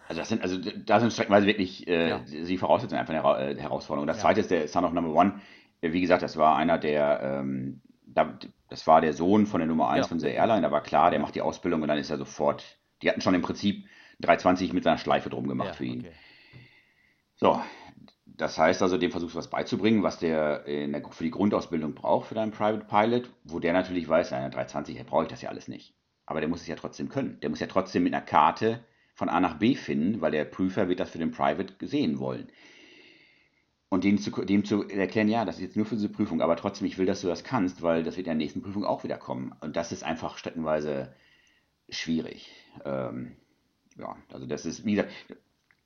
also 0.08 0.22
das 0.22 0.30
sind, 0.30 0.42
also 0.42 0.58
da 0.58 1.00
sind 1.00 1.12
streckenweise 1.12 1.48
wirklich 1.48 1.88
äh, 1.88 2.10
ja. 2.10 2.20
die 2.20 2.58
Voraussetzungen 2.58 3.02
einfach 3.02 3.14
eine 3.14 3.52
äh, 3.52 3.60
Herausforderung. 3.60 4.04
Und 4.04 4.08
das 4.08 4.18
ja. 4.18 4.22
zweite 4.22 4.40
ist 4.40 4.52
der 4.52 4.68
Son 4.70 4.86
of 4.86 4.94
Number 4.94 5.14
One. 5.14 5.42
Wie 5.82 6.00
gesagt, 6.00 6.22
das 6.22 6.38
war 6.38 6.56
einer 6.56 6.78
der, 6.78 7.42
ähm, 7.42 7.82
das 8.14 8.88
war 8.88 9.02
der 9.02 9.14
Sohn 9.14 9.46
von 9.46 9.60
der 9.60 9.68
Nummer 9.68 9.90
1 9.90 10.06
ja. 10.06 10.08
von 10.08 10.20
der 10.20 10.34
Airline, 10.34 10.62
da 10.62 10.72
war 10.72 10.82
klar, 10.82 11.12
der 11.12 11.20
macht 11.20 11.36
die 11.36 11.42
Ausbildung 11.42 11.82
und 11.82 11.88
dann 11.88 11.98
ist 11.98 12.10
er 12.10 12.18
sofort, 12.18 12.80
die 13.02 13.10
hatten 13.10 13.22
schon 13.22 13.34
im 13.34 13.42
Prinzip 13.42 13.86
320 14.20 14.74
mit 14.74 14.84
seiner 14.84 14.98
Schleife 14.98 15.30
drum 15.30 15.48
gemacht 15.48 15.76
für 15.76 15.86
ihn. 15.86 16.02
Okay. 16.02 16.12
So, 17.36 17.60
das 18.26 18.58
heißt 18.58 18.82
also, 18.82 18.98
dem 18.98 19.12
versuchst 19.12 19.36
du 19.36 19.40
was 19.40 19.50
beizubringen, 19.50 20.04
was 20.04 20.20
der, 20.20 20.60
der, 20.60 21.04
für 21.12 21.24
die 21.24 21.32
Grundausbildung 21.32 21.94
braucht 21.94 22.28
für 22.28 22.36
deinen 22.36 22.52
Private 22.52 22.86
Pilot, 22.86 23.30
wo 23.44 23.60
der 23.60 23.74
natürlich 23.74 24.08
weiß, 24.08 24.34
einer 24.34 24.50
320, 24.50 25.06
brauche 25.06 25.24
ich 25.24 25.30
das 25.30 25.42
ja 25.42 25.50
alles 25.50 25.68
nicht. 25.68 25.96
Aber 26.26 26.40
der 26.40 26.50
muss 26.50 26.62
es 26.62 26.68
ja 26.68 26.76
trotzdem 26.76 27.10
können. 27.10 27.40
Der 27.42 27.50
muss 27.50 27.60
ja 27.60 27.68
trotzdem 27.68 28.04
mit 28.04 28.14
einer 28.14 28.24
Karte 28.24 28.86
von 29.16 29.30
A 29.30 29.40
nach 29.40 29.60
B 29.60 29.76
finden, 29.76 30.22
weil 30.22 30.32
der 30.32 30.46
Prüfer 30.46 30.88
wird 30.88 31.00
das 31.00 31.10
für 31.10 31.18
den 31.18 31.32
Private 31.32 31.74
sehen 31.86 32.20
wollen. 32.20 32.52
Und 33.92 34.06
dem 34.06 34.18
zu, 34.18 34.32
dem 34.46 34.64
zu 34.64 34.88
erklären, 34.88 35.28
ja, 35.28 35.44
das 35.44 35.58
ist 35.58 35.64
jetzt 35.64 35.76
nur 35.76 35.86
für 35.86 35.96
diese 35.96 36.08
Prüfung, 36.08 36.40
aber 36.40 36.56
trotzdem, 36.56 36.88
ich 36.88 36.98
will, 36.98 37.06
dass 37.06 37.20
du 37.20 37.28
das 37.28 37.44
kannst, 37.44 37.82
weil 37.82 38.04
das 38.04 38.16
wird 38.16 38.26
in 38.26 38.32
der 38.32 38.36
nächsten 38.36 38.62
Prüfung 38.62 38.86
auch 38.86 39.04
wieder 39.04 39.18
kommen. 39.18 39.54
Und 39.60 39.76
das 39.76 39.92
ist 39.92 40.02
einfach 40.02 40.38
streckenweise 40.38 41.14
schwierig. 41.90 42.50
Ähm, 42.86 43.36
ja, 44.00 44.16
also 44.32 44.46
das 44.46 44.66
ist, 44.66 44.86
wie 44.86 44.92
gesagt, 44.96 45.12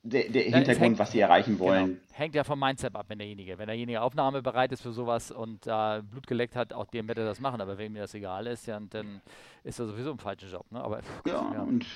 der, 0.04 0.30
der 0.30 0.44
Hintergrund, 0.44 0.80
hängt, 0.80 1.00
was 1.00 1.14
sie 1.14 1.20
erreichen 1.20 1.58
genau. 1.58 1.72
wollen. 1.72 1.86
Genau. 1.86 2.00
Hängt 2.14 2.36
ja 2.36 2.44
vom 2.44 2.60
Mindset 2.60 2.96
ab, 2.96 3.06
wenn 3.08 3.18
derjenige, 3.18 3.58
wenn 3.58 3.66
derjenige 3.66 4.00
aufnahmebereit 4.00 4.72
ist 4.72 4.84
für 4.84 4.92
sowas 4.92 5.32
und 5.32 5.66
äh, 5.66 6.04
Blut 6.04 6.28
geleckt 6.28 6.56
hat, 6.56 6.74
auch 6.74 6.86
dem 6.86 7.08
wird 7.08 7.18
er 7.18 7.26
das 7.26 7.40
machen, 7.40 7.60
aber 7.60 7.80
wenn 7.80 7.92
mir 7.92 8.04
das 8.04 8.14
egal 8.14 8.46
ist, 8.46 8.68
ja, 8.68 8.80
dann 8.80 9.20
ist 9.64 9.80
er 9.80 9.88
sowieso 9.88 10.12
im 10.12 10.20
falschen 10.20 10.52
Job. 10.52 10.72
Ne? 10.72 10.80
Aber, 10.80 11.00
ja, 11.26 11.54
ja, 11.54 11.62
und 11.64 11.88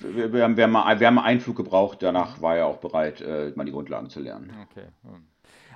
wir, 0.00 0.32
wir, 0.32 0.44
haben, 0.44 0.56
wir, 0.56 0.64
haben 0.64 0.72
mal, 0.72 0.98
wir 0.98 1.06
haben 1.06 1.18
einen 1.18 1.40
Flug 1.40 1.56
gebraucht, 1.56 1.98
danach 2.02 2.40
war 2.40 2.56
er 2.56 2.64
auch 2.64 2.78
bereit, 2.78 3.20
äh, 3.20 3.52
mal 3.54 3.66
die 3.66 3.72
Grundlagen 3.72 4.08
zu 4.08 4.20
lernen. 4.20 4.50
Okay. 4.70 4.86
Hm. 5.02 5.26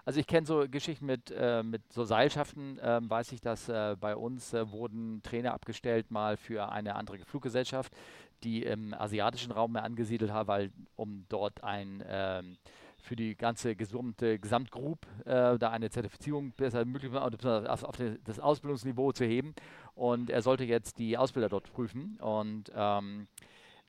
Also 0.05 0.19
ich 0.19 0.27
kenne 0.27 0.47
so 0.47 0.67
Geschichten 0.69 1.07
mit, 1.07 1.31
äh, 1.31 1.63
mit 1.63 1.93
so 1.93 2.05
Seilschaften, 2.05 2.79
ähm, 2.83 3.09
weiß 3.09 3.31
ich, 3.33 3.41
dass 3.41 3.69
äh, 3.69 3.97
bei 4.01 4.17
uns 4.17 4.53
äh, 4.53 4.71
wurden 4.71 5.23
Trainer 5.23 5.55
abgestellt 5.55 6.11
mal 6.11 6.37
für 6.37 6.71
eine 6.73 6.97
andere 6.97 7.19
Fluggesellschaft, 7.25 7.93
die 8.43 8.65
im 8.65 8.95
asiatischen 8.95 9.53
Raum 9.53 9.73
mehr 9.73 9.85
angesiedelt 9.85 10.33
haben, 10.33 10.49
weil 10.49 10.73
um 10.97 11.25
dort 11.29 11.63
ein 11.63 12.03
ähm, 12.09 12.57
für 13.03 13.17
die 13.17 13.37
ganze 13.37 13.75
gesamte 13.75 14.39
Gesamtgroup 14.39 15.07
äh, 15.25 15.59
da 15.59 15.71
eine 15.71 15.91
Zertifizierung 15.91 16.53
besser 16.53 16.85
möglich 16.85 17.13
auf, 17.13 17.85
auf 17.85 17.97
das 18.25 18.39
Ausbildungsniveau 18.39 19.13
zu 19.13 19.25
heben. 19.25 19.55
Und 19.95 20.31
er 20.31 20.41
sollte 20.41 20.65
jetzt 20.65 20.99
die 20.99 21.19
Ausbilder 21.19 21.49
dort 21.49 21.73
prüfen. 21.73 22.17
Und 22.21 22.71
ähm, 22.75 23.27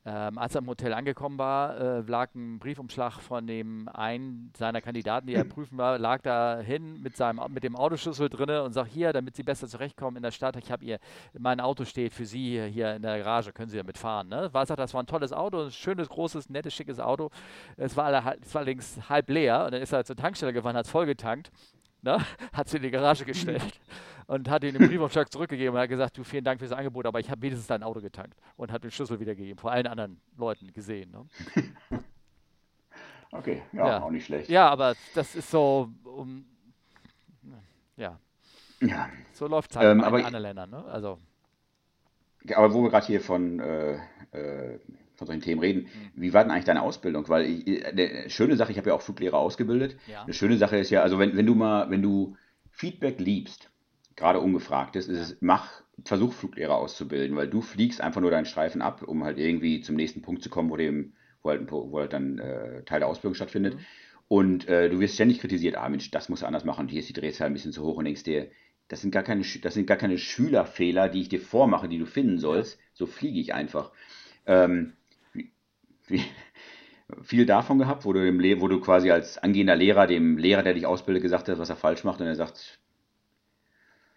ähm, 0.05 0.37
als 0.37 0.53
er 0.53 0.61
im 0.61 0.67
Hotel 0.67 0.93
angekommen 0.93 1.37
war, 1.37 1.77
äh, 1.77 1.99
lag 2.01 2.35
ein 2.35 2.59
Briefumschlag 2.59 3.21
von 3.21 3.47
dem 3.47 3.87
einen 3.87 4.51
seiner 4.57 4.81
Kandidaten, 4.81 5.27
die 5.27 5.35
er 5.35 5.43
prüfen 5.45 5.77
war, 5.77 5.97
lag 5.97 6.21
da 6.21 6.59
hin 6.59 7.01
mit, 7.01 7.15
seinem, 7.15 7.39
mit 7.53 7.63
dem 7.63 7.75
Autoschlüssel 7.75 8.29
drin 8.29 8.49
und 8.49 8.73
sagt, 8.73 8.91
hier, 8.91 9.13
damit 9.13 9.35
Sie 9.35 9.43
besser 9.43 9.67
zurechtkommen 9.67 10.17
in 10.17 10.23
der 10.23 10.31
Stadt, 10.31 10.57
ich 10.57 10.71
habe 10.71 10.83
ihr, 10.83 10.99
mein 11.37 11.61
Auto 11.61 11.85
steht 11.85 12.13
für 12.13 12.25
Sie 12.25 12.61
hier 12.69 12.95
in 12.95 13.01
der 13.01 13.19
Garage, 13.19 13.53
können 13.53 13.69
Sie 13.69 13.77
damit 13.77 13.97
fahren. 13.97 14.27
Ne? 14.27 14.49
War, 14.51 14.65
sagt, 14.65 14.79
das 14.79 14.93
war 14.93 15.01
ein 15.01 15.07
tolles 15.07 15.31
Auto, 15.31 15.63
ein 15.63 15.71
schönes, 15.71 16.09
großes, 16.09 16.49
nettes, 16.49 16.73
schickes 16.73 16.99
Auto. 16.99 17.29
Es 17.77 17.95
war, 17.95 18.11
es 18.41 18.53
war 18.53 18.61
allerdings 18.61 19.09
halb 19.09 19.29
leer 19.29 19.65
und 19.65 19.73
dann 19.73 19.81
ist 19.81 19.93
er 19.93 20.03
zur 20.03 20.17
Tankstelle 20.17 20.51
gefahren, 20.51 20.75
hat 20.75 20.85
es 20.85 20.91
vollgetankt, 20.91 21.49
ne? 22.03 22.23
hat 22.53 22.69
sie 22.69 22.77
in 22.77 22.83
die 22.83 22.91
Garage 22.91 23.25
gestellt 23.25 23.63
und 24.27 24.49
hat 24.49 24.63
ihn 24.63 24.73
den 24.77 24.87
Briefumschlag 24.87 25.31
zurückgegeben 25.31 25.73
und 25.75 25.81
hat 25.81 25.89
gesagt, 25.89 26.17
du, 26.17 26.23
vielen 26.23 26.43
Dank 26.43 26.59
für 26.59 26.67
das 26.67 26.77
Angebot, 26.77 27.05
aber 27.05 27.19
ich 27.19 27.29
habe 27.29 27.41
wenigstens 27.41 27.67
dein 27.67 27.83
Auto 27.83 28.01
getankt 28.01 28.37
und 28.57 28.71
hat 28.71 28.83
den 28.83 28.91
Schlüssel 28.91 29.19
wiedergegeben, 29.19 29.57
vor 29.57 29.71
allen 29.71 29.87
anderen 29.87 30.21
Leuten 30.37 30.71
gesehen. 30.71 31.11
Ne? 31.11 31.25
okay, 33.31 33.63
ja, 33.71 33.87
ja, 33.87 34.03
auch 34.03 34.11
nicht 34.11 34.25
schlecht. 34.25 34.49
Ja, 34.49 34.69
aber 34.69 34.95
das 35.15 35.35
ist 35.35 35.49
so, 35.49 35.89
um, 36.03 36.45
ja. 37.97 38.19
ja. 38.81 39.09
So 39.31 39.47
läuft 39.47 39.71
es 39.71 39.77
halt 39.77 39.91
ähm, 39.91 39.99
in 39.99 40.05
anderen 40.05 40.41
Ländern. 40.41 40.69
Ne? 40.69 40.83
Also. 40.85 41.19
Aber 42.53 42.73
wo 42.73 42.83
wir 42.83 42.89
gerade 42.89 43.05
hier 43.05 43.21
von, 43.21 43.59
äh, 43.59 43.93
äh, 44.31 44.79
von 45.25 45.27
solchen 45.27 45.41
Themen 45.41 45.61
reden, 45.61 45.81
mhm. 45.83 46.21
wie 46.21 46.33
war 46.33 46.43
denn 46.43 46.51
eigentlich 46.51 46.65
deine 46.65 46.81
Ausbildung? 46.81 47.27
Weil 47.29 47.45
ich, 47.45 47.85
eine 47.85 48.29
schöne 48.29 48.55
Sache, 48.55 48.71
ich 48.71 48.77
habe 48.77 48.89
ja 48.89 48.95
auch 48.95 49.01
Fluglehrer 49.01 49.37
ausgebildet. 49.37 49.97
Ja. 50.07 50.23
Eine 50.23 50.33
schöne 50.33 50.57
Sache 50.57 50.77
ist 50.77 50.89
ja, 50.89 51.01
also 51.01 51.19
wenn, 51.19 51.35
wenn 51.35 51.45
du 51.45 51.55
mal, 51.55 51.89
wenn 51.89 52.01
du 52.01 52.35
Feedback 52.71 53.19
liebst, 53.19 53.69
gerade 54.15 54.39
ungefragt 54.39 54.95
ist, 54.95 55.07
ist 55.07 55.19
es, 55.19 55.37
mach, 55.41 55.81
versuch 56.05 56.33
Fluglehrer 56.33 56.75
auszubilden, 56.75 57.35
weil 57.35 57.47
du 57.47 57.61
fliegst 57.61 58.01
einfach 58.01 58.21
nur 58.21 58.31
deinen 58.31 58.45
Streifen 58.45 58.81
ab, 58.81 59.03
um 59.03 59.23
halt 59.23 59.37
irgendwie 59.37 59.81
zum 59.81 59.95
nächsten 59.95 60.21
Punkt 60.21 60.43
zu 60.43 60.49
kommen, 60.49 60.69
wo, 60.69 60.77
dem, 60.77 61.13
wo, 61.41 61.49
halt, 61.49 61.71
wo 61.71 61.99
halt 61.99 62.13
dann 62.13 62.39
äh, 62.39 62.83
Teil 62.83 62.99
der 62.99 63.07
Ausbildung 63.07 63.35
stattfindet. 63.35 63.75
Mhm. 63.75 63.79
Und 64.27 64.67
äh, 64.67 64.89
du 64.89 64.99
wirst 64.99 65.15
ständig 65.15 65.39
kritisiert, 65.39 65.75
ah 65.75 65.89
Mensch, 65.89 66.09
das 66.11 66.29
muss 66.29 66.41
er 66.41 66.47
anders 66.47 66.65
machen, 66.65 66.87
hier 66.87 66.99
ist 66.99 67.09
die 67.09 67.13
Drehzahl 67.13 67.47
ein 67.47 67.53
bisschen 67.53 67.71
zu 67.71 67.83
hoch 67.83 67.97
und 67.97 68.05
denkst 68.05 68.23
dir, 68.23 68.49
das 68.87 69.01
sind 69.01 69.11
gar 69.11 69.23
keine, 69.23 69.43
das 69.61 69.73
sind 69.73 69.87
gar 69.87 69.97
keine 69.97 70.17
Schülerfehler, 70.17 71.09
die 71.09 71.21
ich 71.21 71.29
dir 71.29 71.39
vormache, 71.39 71.87
die 71.87 71.97
du 71.97 72.05
finden 72.05 72.37
sollst. 72.37 72.79
So 72.93 73.05
fliege 73.05 73.39
ich 73.39 73.53
einfach. 73.53 73.91
Ähm, 74.45 74.93
viel 77.21 77.45
davon 77.45 77.79
gehabt, 77.79 78.05
wo 78.05 78.13
du, 78.13 78.19
dem, 78.19 78.61
wo 78.61 78.67
du 78.67 78.79
quasi 78.79 79.11
als 79.11 79.37
angehender 79.37 79.75
Lehrer 79.75 80.07
dem 80.07 80.37
Lehrer, 80.37 80.63
der 80.63 80.73
dich 80.73 80.85
ausbildet, 80.85 81.23
gesagt 81.23 81.49
hast, 81.49 81.59
was 81.59 81.69
er 81.69 81.75
falsch 81.75 82.03
macht 82.03 82.21
und 82.21 82.27
er 82.27 82.35
sagt, 82.35 82.79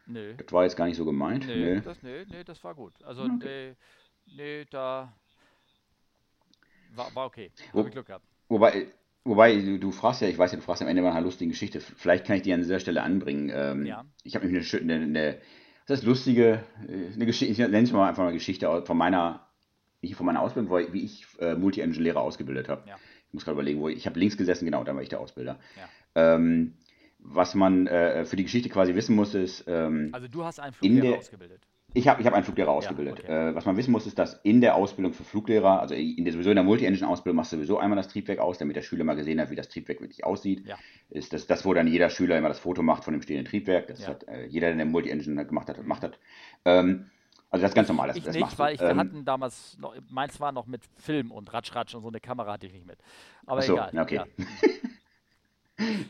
Nö. 0.06 0.34
Das 0.34 0.52
war 0.52 0.62
jetzt 0.62 0.76
gar 0.76 0.86
nicht 0.86 0.96
so 0.96 1.04
gemeint. 1.04 1.46
Nee, 1.46 1.74
nee. 1.74 1.80
Das, 1.80 2.02
nee, 2.02 2.24
nee 2.30 2.44
das 2.44 2.62
war 2.62 2.74
gut. 2.74 2.92
Also, 3.02 3.22
okay. 3.24 3.74
nee, 4.26 4.36
nee, 4.36 4.66
da 4.70 5.12
war, 6.94 7.14
war 7.14 7.26
okay. 7.26 7.50
Wo, 7.72 7.80
Habe 7.80 7.88
ich 7.88 7.94
Glück 7.94 8.06
gehabt. 8.06 8.24
Wobei, 8.48 8.86
wobei, 9.24 9.56
du, 9.56 9.78
du, 9.78 9.90
fragst 9.90 10.22
ja, 10.22 10.28
ich 10.28 10.38
weiß 10.38 10.52
ja, 10.52 10.58
du 10.58 10.62
fragst 10.62 10.82
am 10.82 10.88
Ende 10.88 11.02
mal 11.02 11.12
eine 11.12 11.24
lustige 11.24 11.50
Geschichte. 11.50 11.80
Vielleicht 11.80 12.24
kann 12.24 12.36
ich 12.36 12.42
die 12.42 12.52
an 12.52 12.60
dieser 12.60 12.78
Stelle 12.78 13.02
anbringen. 13.02 13.50
Ähm, 13.52 13.84
ja. 13.84 14.04
Ich 14.22 14.36
habe 14.36 14.46
nämlich 14.46 14.74
eine, 14.74 14.94
eine, 14.94 15.04
eine, 15.04 15.40
das 15.86 16.00
ist 16.00 16.04
lustige, 16.04 16.64
äh, 16.88 17.12
eine 17.12 17.26
Geschichte, 17.26 17.52
ich 17.52 17.58
nenne 17.58 17.82
es 17.82 17.92
mal 17.92 18.08
einfach 18.08 18.22
eine 18.22 18.32
Geschichte 18.32 18.82
von 18.82 18.96
meiner, 18.96 19.45
nicht 20.08 20.16
von 20.16 20.26
meiner 20.26 20.42
Ausbildung, 20.42 20.70
wie 20.92 21.04
ich 21.04 21.26
äh, 21.38 21.54
Multi-Engine-Lehrer 21.54 22.20
ausgebildet 22.20 22.68
habe. 22.68 22.88
Ja. 22.88 22.96
Ich 23.28 23.34
muss 23.34 23.44
gerade 23.44 23.54
überlegen, 23.54 23.80
wo 23.80 23.88
ich, 23.88 23.96
ich 23.96 24.06
habe 24.06 24.18
links 24.18 24.36
gesessen, 24.36 24.64
genau, 24.64 24.84
da 24.84 24.94
war 24.94 25.02
ich 25.02 25.08
der 25.08 25.20
Ausbilder. 25.20 25.58
Ja. 26.14 26.34
Ähm, 26.36 26.74
was 27.18 27.54
man 27.54 27.86
äh, 27.86 28.24
für 28.24 28.36
die 28.36 28.44
Geschichte 28.44 28.68
quasi 28.68 28.94
wissen 28.94 29.16
muss, 29.16 29.34
ist. 29.34 29.64
Ähm, 29.66 30.10
also, 30.12 30.28
du 30.28 30.44
hast 30.44 30.60
einen 30.60 30.72
Fluglehrer 30.72 31.18
ausgebildet. 31.18 31.66
Ich 31.94 32.08
habe 32.08 32.20
ich 32.20 32.26
hab 32.26 32.34
einen 32.34 32.44
Fluglehrer 32.44 32.72
ausgebildet. 32.72 33.20
Ja, 33.20 33.24
okay. 33.24 33.50
äh, 33.50 33.54
was 33.54 33.64
man 33.64 33.76
wissen 33.78 33.90
muss, 33.90 34.06
ist, 34.06 34.18
dass 34.18 34.34
in 34.44 34.60
der 34.60 34.74
Ausbildung 34.74 35.14
für 35.14 35.24
Fluglehrer, 35.24 35.80
also 35.80 35.94
in 35.94 36.24
der, 36.24 36.32
sowieso 36.32 36.50
in 36.50 36.56
der 36.56 36.64
Multi-Engine-Ausbildung, 36.64 37.36
machst 37.36 37.52
du 37.52 37.56
sowieso 37.56 37.78
einmal 37.78 37.96
das 37.96 38.08
Triebwerk 38.08 38.38
aus, 38.38 38.58
damit 38.58 38.76
der 38.76 38.82
Schüler 38.82 39.04
mal 39.04 39.16
gesehen 39.16 39.40
hat, 39.40 39.50
wie 39.50 39.56
das 39.56 39.70
Triebwerk 39.70 40.02
wirklich 40.02 40.22
aussieht. 40.22 40.66
Ja. 40.66 40.76
Ist 41.08 41.32
das, 41.32 41.46
das, 41.46 41.64
wo 41.64 41.72
dann 41.72 41.86
jeder 41.86 42.10
Schüler 42.10 42.36
immer 42.36 42.48
das 42.48 42.58
Foto 42.58 42.82
macht 42.82 43.04
von 43.04 43.14
dem 43.14 43.22
stehenden 43.22 43.46
Triebwerk. 43.46 43.86
Das 43.86 44.02
ja. 44.02 44.08
hat 44.08 44.28
äh, 44.28 44.44
jeder, 44.46 44.66
der 44.66 44.74
eine 44.74 44.84
Multi-Engine 44.84 45.46
gemacht 45.46 45.68
hat, 45.68 45.76
gemacht 45.76 46.02
hat. 46.02 46.18
Ähm, 46.66 47.06
also 47.56 47.62
das 47.62 47.70
ist 47.70 47.74
ganz 47.74 47.88
normal. 47.88 48.08
Das, 48.08 48.16
ich 48.16 48.24
das 48.24 48.34
nicht, 48.34 48.58
weil 48.58 48.74
ich, 48.74 48.80
ähm, 48.80 48.88
wir 48.88 48.96
hatten 48.96 49.24
damals, 49.24 49.76
noch, 49.78 49.94
meins 50.08 50.40
war 50.40 50.52
noch 50.52 50.66
mit 50.66 50.82
Film 50.98 51.30
und 51.30 51.52
Ratsch-Ratsch 51.52 51.94
und 51.94 52.02
so 52.02 52.08
eine 52.08 52.20
Kamera 52.20 52.52
hatte 52.52 52.66
ich 52.66 52.72
nicht 52.72 52.86
mit. 52.86 52.98
Aber 53.46 53.62
so, 53.62 53.74
egal. 53.74 53.98
Okay. 53.98 54.16
Ja. 54.16 54.24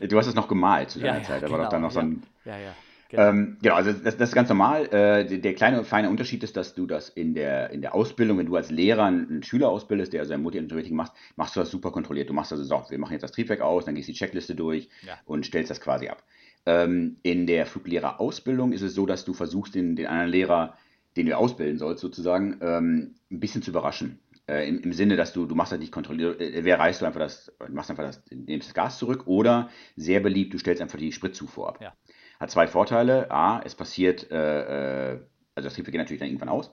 Du 0.07 0.17
hast 0.17 0.27
es 0.27 0.33
noch 0.33 0.47
gemalt 0.47 0.91
zu 0.91 0.99
deiner 0.99 1.17
ja, 1.17 1.23
Zeit, 1.23 1.41
da 1.41 1.47
genau, 1.47 1.57
war 1.57 1.65
doch 1.65 1.71
dann 1.71 1.81
noch 1.81 1.91
so 1.91 1.99
ein. 1.99 2.23
Ja, 2.45 2.57
ja. 2.57 2.73
Genau. 3.09 3.29
Ähm, 3.29 3.57
genau, 3.61 3.75
also 3.75 3.93
das, 3.93 4.17
das, 4.17 4.29
ist 4.29 4.35
ganz 4.35 4.49
normal. 4.49 4.85
Äh, 4.93 5.39
der, 5.39 5.53
kleine 5.53 5.83
feine 5.85 6.09
Unterschied 6.09 6.43
ist, 6.43 6.57
dass 6.57 6.73
du 6.73 6.85
das 6.85 7.07
in 7.07 7.33
der, 7.33 7.69
in 7.69 7.81
der 7.81 7.95
Ausbildung, 7.95 8.37
wenn 8.37 8.47
du 8.47 8.55
als 8.55 8.69
Lehrer 8.69 9.05
einen 9.05 9.43
Schüler 9.43 9.69
ausbildest, 9.69 10.11
der 10.11 10.25
sein 10.25 10.41
Multi-Rating 10.41 10.95
macht, 10.95 11.13
machst 11.37 11.55
du 11.55 11.61
das 11.61 11.69
super 11.69 11.91
kontrolliert. 11.91 12.29
Du 12.29 12.33
machst 12.33 12.51
also 12.51 12.65
so, 12.65 12.83
wir 12.89 12.97
machen 12.97 13.13
jetzt 13.13 13.23
das 13.23 13.31
Triebwerk 13.31 13.61
aus, 13.61 13.85
dann 13.85 13.95
gehst 13.95 14.09
du 14.09 14.11
die 14.11 14.17
Checkliste 14.17 14.55
durch 14.55 14.89
ja. 15.05 15.17
und 15.25 15.45
stellst 15.45 15.71
das 15.71 15.79
quasi 15.79 16.09
ab. 16.09 16.21
Ähm, 16.65 17.15
in 17.23 17.47
der 17.47 17.65
Fluglehrerausbildung 17.65 18.73
ist 18.73 18.81
es 18.81 18.93
so, 18.93 19.05
dass 19.05 19.23
du 19.23 19.33
versuchst, 19.33 19.75
den, 19.75 19.95
den 19.95 20.07
anderen 20.07 20.29
Lehrer, 20.29 20.77
den 21.17 21.27
du 21.27 21.37
ausbilden 21.37 21.77
sollst, 21.77 22.01
sozusagen, 22.01 22.57
ähm, 22.61 23.15
ein 23.31 23.39
bisschen 23.39 23.61
zu 23.61 23.71
überraschen. 23.71 24.19
Äh, 24.47 24.69
im, 24.69 24.79
im, 24.79 24.93
Sinne, 24.93 25.17
dass 25.17 25.33
du, 25.33 25.45
du 25.45 25.55
machst 25.55 25.73
das 25.73 25.79
nicht 25.79 25.91
kontrolliert, 25.91 26.39
äh, 26.39 26.63
wer 26.63 26.79
reißt 26.79 27.01
du 27.01 27.05
einfach 27.05 27.19
das, 27.19 27.51
machst 27.69 27.89
einfach 27.89 28.05
das, 28.05 28.23
nimmst 28.31 28.69
das 28.69 28.73
Gas 28.73 28.97
zurück 28.97 29.27
oder 29.27 29.69
sehr 29.95 30.21
beliebt, 30.21 30.53
du 30.53 30.57
stellst 30.57 30.81
einfach 30.81 30.99
die 30.99 31.11
Spritzufuhr 31.11 31.69
ab. 31.69 31.79
Ja. 31.81 31.93
Hat 32.39 32.51
zwei 32.51 32.67
Vorteile. 32.67 33.29
A, 33.31 33.61
es 33.65 33.75
passiert, 33.75 34.31
äh, 34.31 35.13
äh 35.13 35.19
also 35.55 35.67
das 35.67 35.73
Triebwerk 35.73 35.93
geht 35.93 35.99
natürlich 35.99 36.19
dann 36.19 36.29
irgendwann 36.29 36.49
aus. 36.49 36.71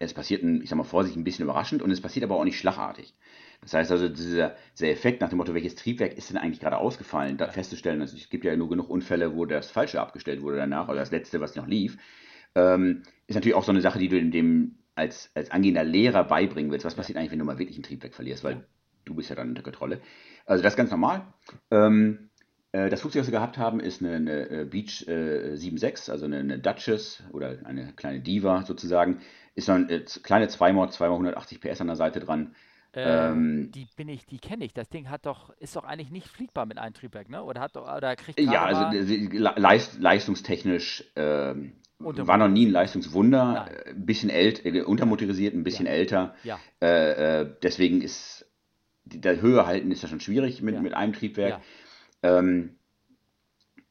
Es 0.00 0.12
passiert, 0.12 0.42
ein, 0.42 0.60
ich 0.62 0.68
sag 0.68 0.76
mal 0.76 0.82
vorsichtig, 0.82 1.20
ein 1.20 1.24
bisschen 1.24 1.44
überraschend 1.44 1.80
und 1.80 1.92
es 1.92 2.00
passiert 2.00 2.24
aber 2.24 2.36
auch 2.36 2.44
nicht 2.44 2.58
schlagartig. 2.58 3.14
Das 3.60 3.72
heißt 3.72 3.90
also, 3.92 4.08
dieser, 4.08 4.56
dieser 4.74 4.88
Effekt 4.88 5.20
nach 5.20 5.30
dem 5.30 5.38
Motto, 5.38 5.54
welches 5.54 5.76
Triebwerk 5.76 6.18
ist 6.18 6.28
denn 6.28 6.36
eigentlich 6.36 6.60
gerade 6.60 6.76
ausgefallen, 6.76 7.38
da 7.38 7.48
festzustellen, 7.48 8.00
also 8.00 8.16
es 8.16 8.28
gibt 8.28 8.44
ja 8.44 8.54
nur 8.56 8.68
genug 8.68 8.90
Unfälle, 8.90 9.36
wo 9.36 9.46
das 9.46 9.70
Falsche 9.70 10.00
abgestellt 10.00 10.42
wurde 10.42 10.56
danach, 10.56 10.88
oder 10.88 10.98
das 10.98 11.12
letzte, 11.12 11.40
was 11.40 11.54
noch 11.54 11.66
lief, 11.66 11.96
Ähm, 12.54 13.02
ist 13.26 13.34
natürlich 13.34 13.54
auch 13.54 13.64
so 13.64 13.72
eine 13.72 13.80
Sache, 13.80 13.98
die 13.98 14.08
du 14.08 14.22
dem 14.30 14.76
als, 14.94 15.30
als 15.34 15.50
angehender 15.50 15.84
Lehrer 15.84 16.24
beibringen 16.24 16.70
willst. 16.70 16.86
Was 16.86 16.94
passiert 16.94 17.18
eigentlich, 17.18 17.32
wenn 17.32 17.38
du 17.38 17.44
mal 17.44 17.58
wirklich 17.58 17.78
ein 17.78 17.82
Triebwerk 17.82 18.14
verlierst? 18.14 18.44
Weil 18.44 18.66
du 19.04 19.14
bist 19.14 19.30
ja 19.30 19.36
dann 19.36 19.48
unter 19.48 19.62
Kontrolle. 19.62 20.00
Also 20.46 20.62
das 20.62 20.74
ist 20.74 20.76
ganz 20.76 20.90
normal. 20.90 21.26
Ähm, 21.70 22.30
äh, 22.72 22.90
das 22.90 23.00
Flugzeug, 23.00 23.20
was 23.20 23.28
wir 23.28 23.38
gehabt 23.38 23.58
haben, 23.58 23.80
ist 23.80 24.02
eine, 24.02 24.16
eine 24.16 24.50
äh, 24.50 24.64
Beach 24.64 25.06
äh, 25.08 25.54
7.6, 25.54 26.10
also 26.10 26.26
eine, 26.26 26.38
eine, 26.38 26.58
Duchess 26.58 27.22
oder 27.32 27.58
eine 27.64 27.92
kleine 27.94 28.20
Diva 28.20 28.64
sozusagen. 28.64 29.20
Ist 29.54 29.68
noch 29.68 29.76
eine 29.76 29.90
äh, 29.90 30.04
kleine 30.22 30.48
2 30.48 30.70
x 30.84 31.00
180 31.00 31.60
PS 31.60 31.80
an 31.80 31.88
der 31.88 31.96
Seite 31.96 32.20
dran. 32.20 32.54
Ähm, 32.96 33.72
die 33.74 33.88
bin 33.96 34.08
ich, 34.08 34.24
die 34.26 34.38
kenne 34.38 34.64
ich. 34.64 34.72
Das 34.72 34.88
Ding 34.88 35.10
hat 35.10 35.26
doch, 35.26 35.50
ist 35.58 35.74
doch 35.74 35.84
eigentlich 35.84 36.10
nicht 36.10 36.28
fliegbar 36.28 36.64
mit 36.66 36.78
einem 36.78 36.94
Triebwerk, 36.94 37.28
ne? 37.28 37.42
Oder 37.42 37.60
hat 37.60 37.74
doch, 37.74 37.92
oder 37.92 38.14
kriegt 38.14 38.38
Ja, 38.38 38.64
also 38.64 38.86
leist, 39.32 40.00
leistungstechnisch 40.00 41.04
ähm, 41.16 41.72
war 41.98 42.36
noch 42.38 42.48
nie 42.48 42.66
ein 42.66 42.72
Leistungswunder. 42.72 43.68
Ein 43.86 44.06
bisschen 44.06 44.30
älter, 44.30 44.66
äh, 44.66 44.82
untermotorisiert, 44.82 45.54
ein 45.54 45.64
bisschen 45.64 45.86
ja. 45.86 45.92
älter. 45.92 46.34
Ja. 46.44 46.60
Äh, 46.80 47.40
äh, 47.42 47.56
deswegen 47.62 48.00
ist 48.00 48.46
der 49.04 49.40
Höhe 49.40 49.66
halten 49.66 49.90
ist 49.90 50.02
ja 50.02 50.08
schon 50.08 50.20
schwierig 50.20 50.62
mit, 50.62 50.74
ja. 50.74 50.80
mit 50.80 50.94
einem 50.94 51.12
Triebwerk. 51.12 51.60
Ähm, 52.22 52.76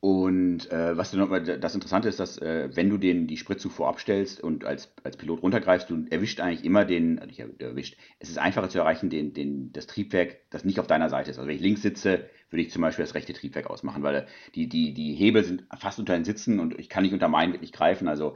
und 0.04 0.70
äh, 0.70 0.98
was 0.98 1.12
du 1.12 1.18
noch, 1.18 1.30
das 1.30 1.76
Interessante 1.76 2.10
ist, 2.10 2.20
dass 2.20 2.38
äh, 2.38 2.68
wenn 2.74 2.90
du 2.90 2.98
den 2.98 3.26
die 3.26 3.38
Spritzufuhr 3.38 3.88
abstellst 3.88 4.44
und 4.44 4.66
als, 4.66 4.94
als 5.02 5.16
Pilot 5.16 5.42
runtergreifst, 5.42 5.90
du 5.90 6.06
erwischt 6.10 6.42
eigentlich 6.42 6.66
immer 6.66 6.84
den, 6.84 7.20
also 7.20 7.28
nicht 7.30 7.62
erwischt, 7.62 7.96
es 8.20 8.28
ist 8.28 8.38
einfacher 8.38 8.68
zu 8.68 8.80
erreichen, 8.80 9.10
den, 9.10 9.34
den, 9.34 9.72
das 9.72 9.88
Triebwerk, 9.88 10.42
das 10.50 10.66
nicht 10.66 10.82
auf 10.82 10.88
deiner 10.88 11.08
Seite 11.08 11.32
ist. 11.32 11.38
Also 11.38 11.48
wenn 11.48 11.56
ich 11.56 11.62
links 11.62 11.84
sitze, 11.84 12.26
würde 12.50 12.64
ich 12.64 12.70
zum 12.70 12.82
Beispiel 12.82 13.06
das 13.06 13.16
rechte 13.16 13.32
Triebwerk 13.32 13.70
ausmachen, 13.70 14.04
weil 14.04 14.28
die, 14.56 14.68
die, 14.68 14.94
die 14.94 15.14
Hebel 15.14 15.46
sind 15.46 15.64
fast 15.80 16.00
unter 16.00 16.16
den 16.16 16.26
Sitzen 16.26 16.60
und 16.60 16.78
ich 16.78 16.90
kann 16.90 17.04
nicht 17.04 17.14
unter 17.14 17.30
meinen 17.30 17.54
wirklich 17.54 17.72
greifen. 17.72 18.10
Also 18.10 18.36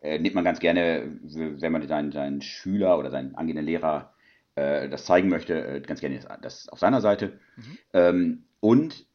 äh, 0.00 0.20
nimmt 0.20 0.36
man 0.36 0.44
ganz 0.44 0.60
gerne, 0.60 1.18
wenn 1.24 1.72
man 1.72 1.84
seinen, 1.88 2.12
seinen 2.12 2.42
Schüler 2.42 2.96
oder 2.96 3.10
seinen 3.10 3.34
angehenden 3.34 3.66
Lehrer 3.66 4.14
äh, 4.54 4.88
das 4.88 5.04
zeigen 5.04 5.30
möchte, 5.30 5.66
äh, 5.66 5.80
ganz 5.80 5.98
gerne 5.98 6.14
das, 6.14 6.28
das 6.42 6.68
auf 6.68 6.78
seiner 6.78 7.00
Seite. 7.00 7.40
Mhm. 7.56 7.78
Ähm, 7.92 8.44
und 8.60 9.07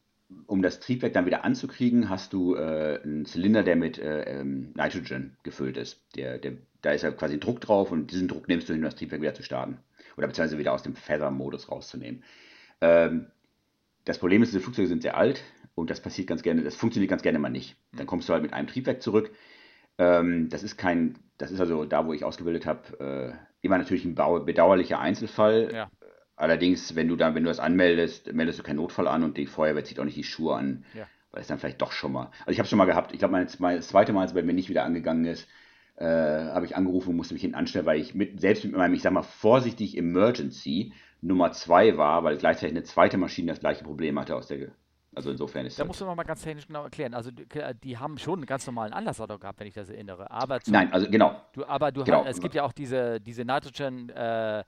um 0.48 0.62
das 0.62 0.80
Triebwerk 0.80 1.14
dann 1.14 1.26
wieder 1.26 1.44
anzukriegen, 1.44 2.10
hast 2.10 2.34
du 2.34 2.56
äh, 2.56 3.00
einen 3.04 3.26
Zylinder, 3.26 3.64
der 3.64 3.76
mit 3.76 3.98
äh, 3.98 4.24
ähm, 4.24 4.74
Nitrogen 4.76 5.38
gefüllt 5.44 5.78
ist. 5.78 6.02
Der, 6.16 6.38
der, 6.38 6.54
da 6.82 6.92
ist 6.92 7.04
ja 7.04 7.12
quasi 7.12 7.40
Druck 7.40 7.62
drauf 7.62 7.92
und 7.92 8.12
diesen 8.12 8.28
Druck 8.28 8.48
nimmst 8.48 8.70
du 8.70 8.74
hin, 8.74 8.82
um 8.82 8.86
das 8.86 8.96
Triebwerk 8.96 9.22
wieder 9.22 9.34
zu 9.34 9.44
starten. 9.44 9.78
Oder 10.18 10.28
beziehungsweise 10.28 10.58
wieder 10.58 10.74
aus 10.74 10.84
dem 10.84 10.96
Feather-Modus 10.96 11.72
rauszunehmen. 11.72 12.24
Ähm, 12.82 13.28
das 14.06 14.18
Problem 14.18 14.44
ist, 14.44 14.50
diese 14.50 14.62
Flugzeuge 14.62 14.88
sind 14.88 15.02
sehr 15.02 15.18
alt 15.18 15.44
und 15.76 15.90
das 15.90 16.02
passiert 16.02 16.28
ganz 16.28 16.44
gerne, 16.44 16.64
das 16.64 16.76
funktioniert 16.76 17.10
ganz 17.10 17.24
gerne 17.24 17.40
mal 17.40 17.50
nicht. 17.50 17.76
Dann 17.94 18.06
kommst 18.06 18.28
du 18.28 18.34
halt 18.34 18.44
mit 18.44 18.54
einem 18.54 18.68
Triebwerk 18.68 19.02
zurück. 19.02 19.32
Ähm, 19.98 20.50
das 20.50 20.64
ist 20.64 20.78
kein, 20.78 21.18
das 21.38 21.52
ist 21.52 21.60
also 21.60 21.86
da, 21.86 22.06
wo 22.06 22.14
ich 22.14 22.24
ausgebildet 22.24 22.66
habe, 22.66 23.00
äh, 23.00 23.34
immer 23.62 23.78
natürlich 23.78 24.06
ein 24.06 24.16
bedauerlicher 24.16 25.00
Einzelfall. 25.00 25.72
Ja. 25.74 25.92
Allerdings, 26.36 26.96
wenn 26.96 27.08
du 27.08 27.16
dann, 27.16 27.36
wenn 27.36 27.44
du 27.44 27.50
das 27.50 27.60
anmeldest, 27.60 28.34
meldest 28.34 28.60
du 28.60 28.64
keinen 28.64 28.78
Notfall 28.78 29.08
an 29.08 29.24
und 29.24 29.38
die 29.38 29.46
Feuerwehr 29.46 29.84
zieht 29.84 30.00
auch 30.00 30.06
nicht 30.06 30.18
die 30.18 30.24
Schuhe 30.24 30.56
an, 30.56 30.84
ja. 30.94 31.06
weil 31.32 31.42
es 31.42 31.48
dann 31.48 31.60
vielleicht 31.60 31.82
doch 31.82 31.92
schon 31.92 32.12
mal. 32.12 32.32
Also 32.40 32.52
ich 32.52 32.60
habe 32.60 32.68
schon 32.68 32.78
mal 32.78 32.86
gehabt, 32.86 33.12
ich 33.14 33.20
glaube, 33.20 33.40
das 33.40 33.88
zweite 33.88 34.14
Mal, 34.14 34.22
als 34.22 34.32
es 34.32 34.36
bei 34.36 34.42
mir 34.42 34.54
nicht 34.54 34.70
wieder 34.70 34.84
angegangen 34.84 35.26
ist, 35.26 35.48
äh, 35.96 36.06
habe 36.06 36.66
ich 36.66 36.76
angerufen 36.76 37.10
und 37.10 37.18
musste 37.18 37.36
mich 37.36 37.42
hinten 37.42 37.56
anstellen, 37.56 37.86
weil 37.86 38.00
ich 38.00 38.16
mit, 38.16 38.42
selbst 38.42 38.64
mit 38.64 38.74
meinem, 38.74 38.96
ich 38.96 39.04
sag 39.04 39.14
mal, 39.14 39.22
vorsichtig 39.22 39.96
Emergency 39.96 40.92
Nummer 41.22 41.52
zwei 41.52 41.98
war, 41.98 42.24
weil 42.24 42.38
gleichzeitig 42.38 42.76
eine 42.76 42.84
zweite 42.84 43.18
Maschine 43.18 43.52
das 43.52 43.60
gleiche 43.60 43.84
Problem 43.84 44.20
hatte 44.20 44.36
aus 44.36 44.48
der 44.48 44.74
also 45.16 45.32
insofern 45.32 45.66
ist 45.66 45.80
Da 45.80 45.86
musst 45.86 46.02
du 46.02 46.06
noch 46.06 46.16
mal 46.16 46.24
ganz 46.24 46.42
technisch 46.42 46.68
genau 46.68 46.84
erklären. 46.84 47.14
Also 47.14 47.32
die, 47.32 47.46
die 47.84 47.98
haben 47.98 48.18
schon 48.18 48.40
einen 48.40 48.46
ganz 48.46 48.66
normalen 48.66 48.94
Anlassauto 48.94 49.38
gehabt, 49.38 49.60
wenn 49.60 49.68
ich 49.68 49.74
das 49.74 49.90
erinnere. 49.90 50.32
Aber 50.32 50.60
Nein, 50.68 50.92
also 50.92 51.10
genau. 51.10 51.40
Du, 51.54 51.66
aber 51.66 51.92
du 51.92 52.04
genau. 52.04 52.26
Hast, 52.26 52.38
es 52.38 52.42
gibt 52.42 52.56
ja 52.56 52.64
auch 52.64 52.72
diese, 52.72 53.22
diese 53.22 53.46
Nitrogen, 53.46 54.10
äh, 54.10 54.64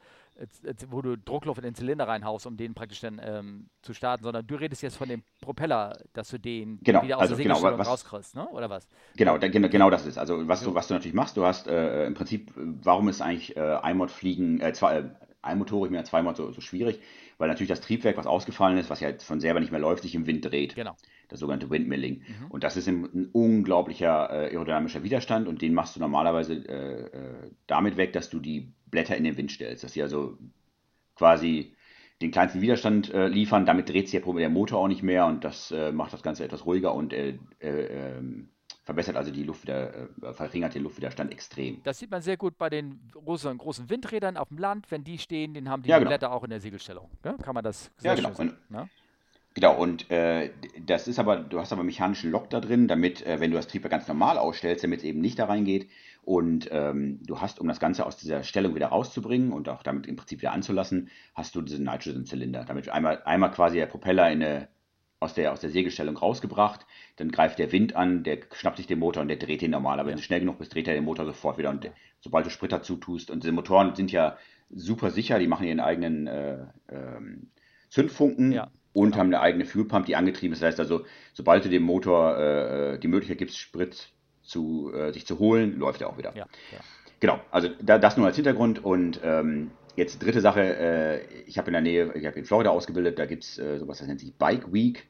wo 0.90 1.02
du 1.02 1.18
Druckluft 1.18 1.60
in 1.60 1.64
den 1.64 1.76
Zylinder 1.76 2.07
reinhaust, 2.07 2.45
um 2.45 2.57
den 2.57 2.74
praktisch 2.74 2.99
dann 2.99 3.22
ähm, 3.24 3.70
zu 3.82 3.94
starten, 3.94 4.24
sondern 4.24 4.45
du 4.45 4.56
redest 4.56 4.82
jetzt 4.82 4.98
von 4.98 5.07
dem 5.07 5.24
Propeller, 5.41 5.98
dass 6.14 6.30
du 6.30 6.38
den 6.38 6.80
genau, 6.84 7.03
wieder 7.03 7.18
aus 7.18 7.24
also 7.24 7.36
der 7.36 7.44
genau, 7.45 7.62
was, 7.62 7.88
rauskriegst, 7.88 8.36
ne? 8.36 8.48
oder 8.49 8.70
was? 8.70 8.88
Genau, 9.16 9.38
da, 9.38 9.48
genau 9.48 9.90
das 9.90 10.06
ist. 10.06 10.18
Also 10.18 10.48
was, 10.48 10.62
so. 10.62 10.72
du, 10.72 10.76
was 10.76 10.88
du 10.88 10.94
natürlich 10.94 11.14
machst, 11.14 11.38
du 11.38 11.45
hast 11.45 11.68
äh, 11.68 12.06
im 12.06 12.14
Prinzip, 12.14 12.52
warum 12.56 13.07
ist 13.07 13.22
eigentlich 13.22 13.56
äh, 13.56 13.60
Einmod-Fliegen, 13.60 14.60
äh, 14.60 14.74
zwei, 14.74 14.98
äh, 14.98 15.10
einmotorig 15.41 15.91
mit 15.91 16.06
zweimal 16.06 16.36
so, 16.36 16.52
so 16.52 16.62
schwierig? 16.62 16.99
Weil 17.38 17.48
natürlich 17.48 17.70
das 17.70 17.82
Triebwerk, 17.82 18.18
was 18.18 18.28
ausgefallen 18.28 18.78
ist, 18.78 18.90
was 18.90 18.99
ja 18.99 19.10
von 19.20 19.40
selber 19.40 19.60
nicht 19.60 19.72
mehr 19.72 19.82
läuft, 19.82 20.03
sich 20.03 20.16
im 20.16 20.26
Wind 20.26 20.45
dreht. 20.45 20.76
Genau. 20.76 20.95
Das 21.36 21.41
sogenannte 21.41 21.70
Windmilling. 21.70 22.20
Mhm. 22.20 22.48
Und 22.49 22.64
das 22.64 22.78
ist 22.78 22.88
ein, 22.88 23.30
unglaublicher 23.32 24.30
äh, 24.30 24.53
aerodynamischer 24.53 25.03
Widerstand 25.03 25.48
und 25.48 25.62
den 25.62 25.74
machst 25.74 25.95
du 25.95 25.99
normalerweise 25.99 26.53
äh, 26.53 27.02
äh, 27.02 27.52
damit 27.68 27.98
weg, 27.98 28.14
dass 28.14 28.30
du 28.30 28.40
die 28.40 28.74
Blätter 28.88 29.16
in 29.16 29.24
den 29.24 29.38
Wind 29.38 29.52
stellst. 29.52 29.84
Dass 29.84 29.94
sie 29.94 30.02
also 30.02 30.38
quasi 31.16 31.76
den 32.22 32.32
kleinsten 32.32 32.62
Widerstand 32.62 33.14
äh, 33.14 33.28
liefern. 33.28 33.66
Damit 33.66 33.90
dreht 33.90 34.10
sich 34.10 34.22
der 34.22 34.49
Motor 34.49 34.80
auch 34.80 34.88
nicht 34.88 35.03
mehr 35.03 35.26
und 35.26 35.44
das 35.44 35.72
äh, 35.72 35.91
macht 35.91 36.14
das 36.14 36.24
Ganze 36.24 36.44
etwas 36.45 36.66
ruhiger 36.66 36.94
und 36.94 37.14
äh, 37.14 37.38
äh 37.60 38.18
ähm, 38.18 38.49
verbessert 38.84 39.16
also 39.16 39.32
die 39.32 39.44
Luft 39.44 39.68
äh, 39.68 40.07
verringert 40.34 40.76
den 40.76 40.84
Luftwiderstand 40.84 41.32
extrem. 41.32 41.82
Das 41.84 41.98
sieht 41.98 42.12
man 42.12 42.22
sehr 42.22 42.38
gut 42.38 42.56
bei 42.57 42.70
den 42.70 42.99
großen, 43.12 43.57
großen 43.57 43.90
Windrädern 43.90 44.38
auf 44.38 44.49
dem 44.49 44.60
Land. 44.60 44.91
Wenn 44.91 45.03
die 45.03 45.18
stehen, 45.18 45.56
den 45.56 45.70
haben 45.70 45.82
die, 45.82 45.90
ja, 45.90 45.98
genau. 45.98 46.10
Blätter 46.10 46.32
auch 46.32 46.44
in 46.44 46.52
der 46.52 46.62
Segelstellung. 46.62 47.10
Ja? 47.24 47.34
Kann 47.34 47.56
man 47.56 47.64
das 47.64 47.90
sehr 47.98 48.12
ja, 48.12 48.16
genau. 48.16 48.34
Sehen, 48.34 48.53
ne? 48.70 48.88
Genau, 49.56 49.73
und 49.73 50.11
äh, 50.11 50.52
das 50.86 51.07
ist 51.07 51.18
aber, 51.18 51.38
du 51.38 51.60
hast 51.61 51.72
aber 51.72 51.84
mechanischen 51.84 52.30
Lock 52.30 52.49
da 52.49 52.60
drin, 52.60 52.90
damit, 52.90 53.26
äh, 53.26 53.40
wenn 53.40 53.52
du 53.52 53.57
das 53.57 53.69
Triebwerk 53.69 53.91
ganz 53.91 54.06
normal 54.06 54.38
ausstellst, 54.38 54.84
damit 54.84 54.99
es 54.99 55.06
eben 55.06 55.22
nicht 55.22 55.40
da 55.40 55.45
reingeht. 55.45 55.90
Und 56.23 56.68
ähm, 56.72 57.22
du 57.26 57.40
hast, 57.40 57.61
um 57.61 57.68
das 57.69 57.80
Ganze 57.80 58.06
aus 58.06 58.18
dieser 58.18 58.44
Stellung 58.44 58.76
wieder 58.76 58.88
rauszubringen 58.88 59.53
und 59.53 59.69
auch 59.69 59.82
damit 59.82 60.07
im 60.07 60.18
Prinzip 60.18 60.41
wieder 60.41 60.52
anzulassen, 60.52 61.10
hast 61.36 61.56
du 61.56 61.61
diesen 61.61 61.86
Nitrogen-Zylinder. 61.86 62.65
Damit 62.65 62.90
einmal, 62.90 63.23
einmal 63.23 63.52
quasi 63.52 63.77
der 63.77 63.86
Propeller 63.86 64.30
in 64.30 64.44
eine, 64.44 64.68
aus, 65.22 65.36
der, 65.36 65.53
aus 65.53 65.61
der 65.61 65.69
Segelstellung 65.69 66.18
rausgebracht, 66.18 66.86
dann 67.15 67.32
greift 67.32 67.57
der 67.57 67.72
Wind 67.72 67.95
an, 67.95 68.23
der 68.23 68.40
schnappt 68.52 68.76
sich 68.76 68.88
den 68.88 68.99
Motor 68.99 69.22
und 69.22 69.30
der 69.30 69.38
dreht 69.38 69.61
ihn 69.61 69.72
normal. 69.72 70.02
Aber 70.02 70.10
wenn 70.10 70.18
du 70.18 70.22
schnell 70.22 70.41
genug 70.41 70.57
bist, 70.57 70.76
dreht 70.76 70.90
er 70.90 70.95
den 70.95 71.06
Motor 71.06 71.26
sofort 71.27 71.57
wieder. 71.57 71.69
Und 71.69 71.90
sobald 72.19 72.45
du 72.45 72.49
Sprit 72.49 72.73
dazu 72.73 72.98
tust, 72.98 73.32
und 73.32 73.44
diese 73.44 73.53
Motoren 73.53 73.95
sind 73.95 74.11
ja 74.11 74.38
super 74.69 75.11
sicher, 75.11 75.40
die 75.40 75.48
machen 75.48 75.65
ihren 75.65 75.80
eigenen 75.80 76.27
äh, 76.27 76.57
ähm, 76.90 77.52
Zündfunken. 77.90 78.52
Ja 78.52 78.69
und 78.95 79.11
genau. 79.11 79.17
haben 79.17 79.27
eine 79.27 79.41
eigene 79.41 79.65
Fuelpump, 79.65 80.05
die 80.05 80.15
angetrieben 80.15 80.53
ist. 80.53 80.61
Das 80.61 80.69
heißt 80.69 80.80
also, 80.80 81.05
sobald 81.34 81.65
du 81.65 81.69
dem 81.69 81.84
Motor 81.84 82.38
äh, 82.38 82.99
die 82.99 83.09
Möglichkeit 83.09 83.39
gibst, 83.39 83.57
Sprit 83.57 84.09
zu, 84.41 84.91
äh, 84.93 85.11
sich 85.11 85.27
zu 85.27 85.38
holen, 85.38 85.77
läuft 85.77 86.01
er 86.01 86.09
auch 86.09 86.17
wieder. 86.17 86.31
Ja, 86.35 86.45
ja. 86.72 86.80
Genau, 87.19 87.39
also 87.51 87.69
da, 87.81 87.97
das 87.97 88.15
nur 88.15 88.26
als 88.26 88.38
Hintergrund 88.38 88.84
und 88.84 89.19
ähm, 89.22 89.72
jetzt 89.97 90.23
dritte 90.23 90.39
Sache, 90.39 90.61
äh, 90.61 91.41
ich 91.45 91.57
habe 91.57 91.67
in 91.67 91.73
der 91.73 91.81
Nähe, 91.81 92.13
ich 92.15 92.26
habe 92.26 92.39
in 92.39 92.45
Florida 92.45 92.69
ausgebildet, 92.69 93.19
da 93.19 93.26
gibt 93.26 93.43
es 93.43 93.59
äh, 93.59 93.80
sowas, 93.80 93.99
das 93.99 94.07
nennt 94.07 94.22
sich 94.22 94.34
Bike 94.34 94.72
Week 94.72 95.05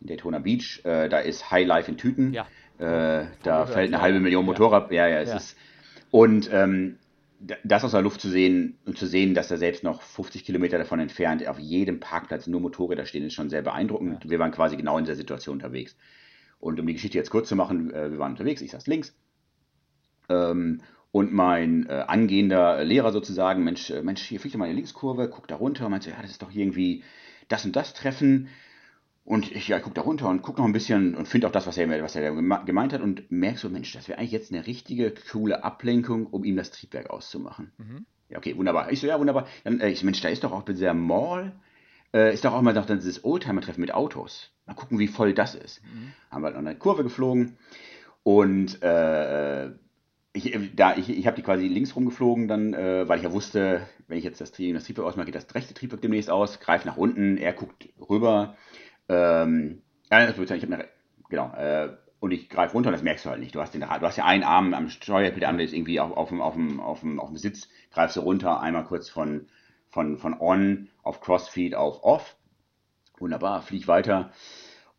in 0.00 0.06
Daytona 0.06 0.38
Beach, 0.38 0.80
äh, 0.84 1.08
da 1.08 1.18
ist 1.18 1.50
High 1.50 1.66
Life 1.66 1.90
in 1.90 1.96
Tüten, 1.96 2.32
ja. 2.32 2.46
Äh, 2.78 3.26
da 3.42 3.66
fällt 3.66 3.92
eine 3.92 4.00
halbe 4.02 4.20
Million 4.20 4.44
Motorrad, 4.44 4.90
ja, 4.92 5.08
ja, 5.08 5.20
es 5.20 5.32
ist 5.32 5.56
und 6.10 6.48
ähm, 6.52 6.98
das 7.40 7.84
aus 7.84 7.90
der 7.90 8.02
Luft 8.02 8.20
zu 8.20 8.28
sehen 8.28 8.78
und 8.86 8.96
zu 8.96 9.06
sehen, 9.06 9.34
dass 9.34 9.48
da 9.48 9.56
selbst 9.56 9.84
noch 9.84 10.02
50 10.02 10.44
Kilometer 10.44 10.78
davon 10.78 11.00
entfernt 11.00 11.46
auf 11.46 11.58
jedem 11.58 12.00
Parkplatz 12.00 12.46
nur 12.46 12.60
Motorräder 12.60 13.06
stehen, 13.06 13.24
ist 13.24 13.34
schon 13.34 13.50
sehr 13.50 13.62
beeindruckend. 13.62 14.24
Ja. 14.24 14.30
Wir 14.30 14.38
waren 14.38 14.52
quasi 14.52 14.76
genau 14.76 14.98
in 14.98 15.04
der 15.04 15.16
Situation 15.16 15.54
unterwegs. 15.54 15.96
Und 16.58 16.80
um 16.80 16.86
die 16.86 16.94
Geschichte 16.94 17.18
jetzt 17.18 17.30
kurz 17.30 17.48
zu 17.48 17.56
machen, 17.56 17.92
äh, 17.92 18.10
wir 18.10 18.18
waren 18.18 18.32
unterwegs, 18.32 18.62
ich 18.62 18.70
saß 18.70 18.86
links. 18.86 19.14
Ähm, 20.28 20.80
und 21.12 21.32
mein 21.32 21.86
äh, 21.86 22.04
angehender 22.08 22.82
Lehrer 22.84 23.12
sozusagen, 23.12 23.62
Mensch, 23.62 23.90
äh, 23.90 24.02
Mensch, 24.02 24.22
hier 24.22 24.40
fliegt 24.40 24.56
mal 24.56 24.64
eine 24.64 24.74
Linkskurve, 24.74 25.28
guckt 25.28 25.50
da 25.50 25.56
runter 25.56 25.84
und 25.84 25.90
meinte, 25.90 26.10
ja, 26.10 26.20
das 26.20 26.30
ist 26.30 26.42
doch 26.42 26.52
irgendwie 26.52 27.04
das 27.48 27.64
und 27.64 27.76
das 27.76 27.94
Treffen. 27.94 28.48
Und 29.24 29.50
ich, 29.50 29.68
ja, 29.68 29.80
gucke 29.80 29.94
da 29.94 30.02
runter 30.02 30.28
und 30.28 30.42
gucke 30.42 30.60
noch 30.60 30.66
ein 30.66 30.74
bisschen 30.74 31.14
und 31.14 31.26
finde 31.26 31.46
auch 31.46 31.52
das, 31.52 31.66
was 31.66 31.78
er, 31.78 32.02
was 32.02 32.14
er 32.14 32.32
gemeint 32.32 32.92
hat 32.92 33.00
und 33.00 33.30
merke 33.30 33.58
so, 33.58 33.70
Mensch, 33.70 33.92
das 33.92 34.06
wäre 34.06 34.18
eigentlich 34.18 34.32
jetzt 34.32 34.52
eine 34.52 34.66
richtige, 34.66 35.14
coole 35.32 35.64
Ablenkung, 35.64 36.26
um 36.26 36.44
ihm 36.44 36.56
das 36.56 36.70
Triebwerk 36.70 37.08
auszumachen. 37.08 37.72
Mhm. 37.78 38.04
Ja, 38.28 38.36
okay, 38.36 38.56
wunderbar. 38.56 38.92
Ich 38.92 39.00
so, 39.00 39.06
ja, 39.06 39.18
wunderbar. 39.18 39.46
Dann, 39.64 39.80
äh, 39.80 39.88
ich, 39.88 40.02
Mensch, 40.04 40.20
da 40.20 40.28
ist 40.28 40.44
doch 40.44 40.52
auch 40.52 40.62
bei 40.62 40.74
dieser 40.74 40.92
Mall, 40.92 41.52
äh, 42.12 42.34
ist 42.34 42.44
doch 42.44 42.52
auch 42.52 42.60
mal 42.60 42.74
noch 42.74 42.84
dann 42.84 42.98
dieses 42.98 43.24
Oldtimer-Treffen 43.24 43.80
mit 43.80 43.94
Autos. 43.94 44.50
Mal 44.66 44.74
gucken, 44.74 44.98
wie 44.98 45.08
voll 45.08 45.32
das 45.32 45.54
ist. 45.54 45.82
Mhm. 45.82 46.12
Haben 46.30 46.42
wir 46.42 46.46
halt 46.46 46.56
noch 46.56 46.60
eine 46.60 46.76
Kurve 46.76 47.02
geflogen 47.02 47.56
und 48.24 48.82
äh, 48.82 49.70
ich, 50.34 50.58
da, 50.74 50.96
ich, 50.96 51.08
ich 51.08 51.26
habe 51.26 51.36
die 51.36 51.42
quasi 51.42 51.68
links 51.68 51.94
rumgeflogen, 51.94 52.48
dann, 52.48 52.74
äh, 52.74 53.08
weil 53.08 53.18
ich 53.18 53.24
ja 53.24 53.32
wusste, 53.32 53.86
wenn 54.08 54.18
ich 54.18 54.24
jetzt 54.24 54.40
das, 54.40 54.50
Triebwerk, 54.50 54.74
das 54.74 54.84
Triebwerk 54.84 55.06
ausmache, 55.06 55.26
geht 55.26 55.34
das 55.34 55.54
rechte 55.54 55.74
Triebwerk 55.74 56.02
demnächst 56.02 56.28
aus, 56.28 56.58
greift 56.60 56.86
nach 56.86 56.96
unten, 56.96 57.36
er 57.36 57.52
guckt 57.52 57.88
rüber 58.10 58.56
ähm, 59.08 59.82
ja, 60.10 60.26
das 60.26 60.38
ich 60.38 60.62
habe 60.62 60.74
eine, 60.74 60.88
genau, 61.28 61.52
äh, 61.54 61.96
und 62.20 62.30
ich 62.30 62.48
greife 62.48 62.72
runter 62.72 62.88
und 62.88 62.94
das 62.94 63.02
merkst 63.02 63.26
du 63.26 63.30
halt 63.30 63.40
nicht. 63.40 63.54
Du 63.54 63.60
hast, 63.60 63.74
den, 63.74 63.82
du 63.82 63.86
hast 63.86 64.16
ja 64.16 64.24
einen 64.24 64.44
Arm 64.44 64.72
am 64.72 64.88
Steuerpedal, 64.88 65.40
der 65.40 65.48
andere 65.50 65.64
ist 65.66 65.74
irgendwie 65.74 66.00
auf, 66.00 66.16
auf, 66.16 66.30
dem, 66.30 66.40
auf, 66.40 66.54
dem, 66.54 66.80
auf, 66.80 67.00
dem, 67.00 67.20
auf 67.20 67.28
dem 67.28 67.36
Sitz, 67.36 67.68
greifst 67.90 68.16
du 68.16 68.20
runter, 68.20 68.60
einmal 68.60 68.84
kurz 68.84 69.10
von, 69.10 69.46
von, 69.90 70.16
von 70.16 70.40
on 70.40 70.88
auf 71.02 71.20
Crossfeed 71.20 71.74
auf 71.74 72.02
off. 72.02 72.36
Wunderbar, 73.18 73.60
flieg 73.60 73.86
weiter. 73.88 74.32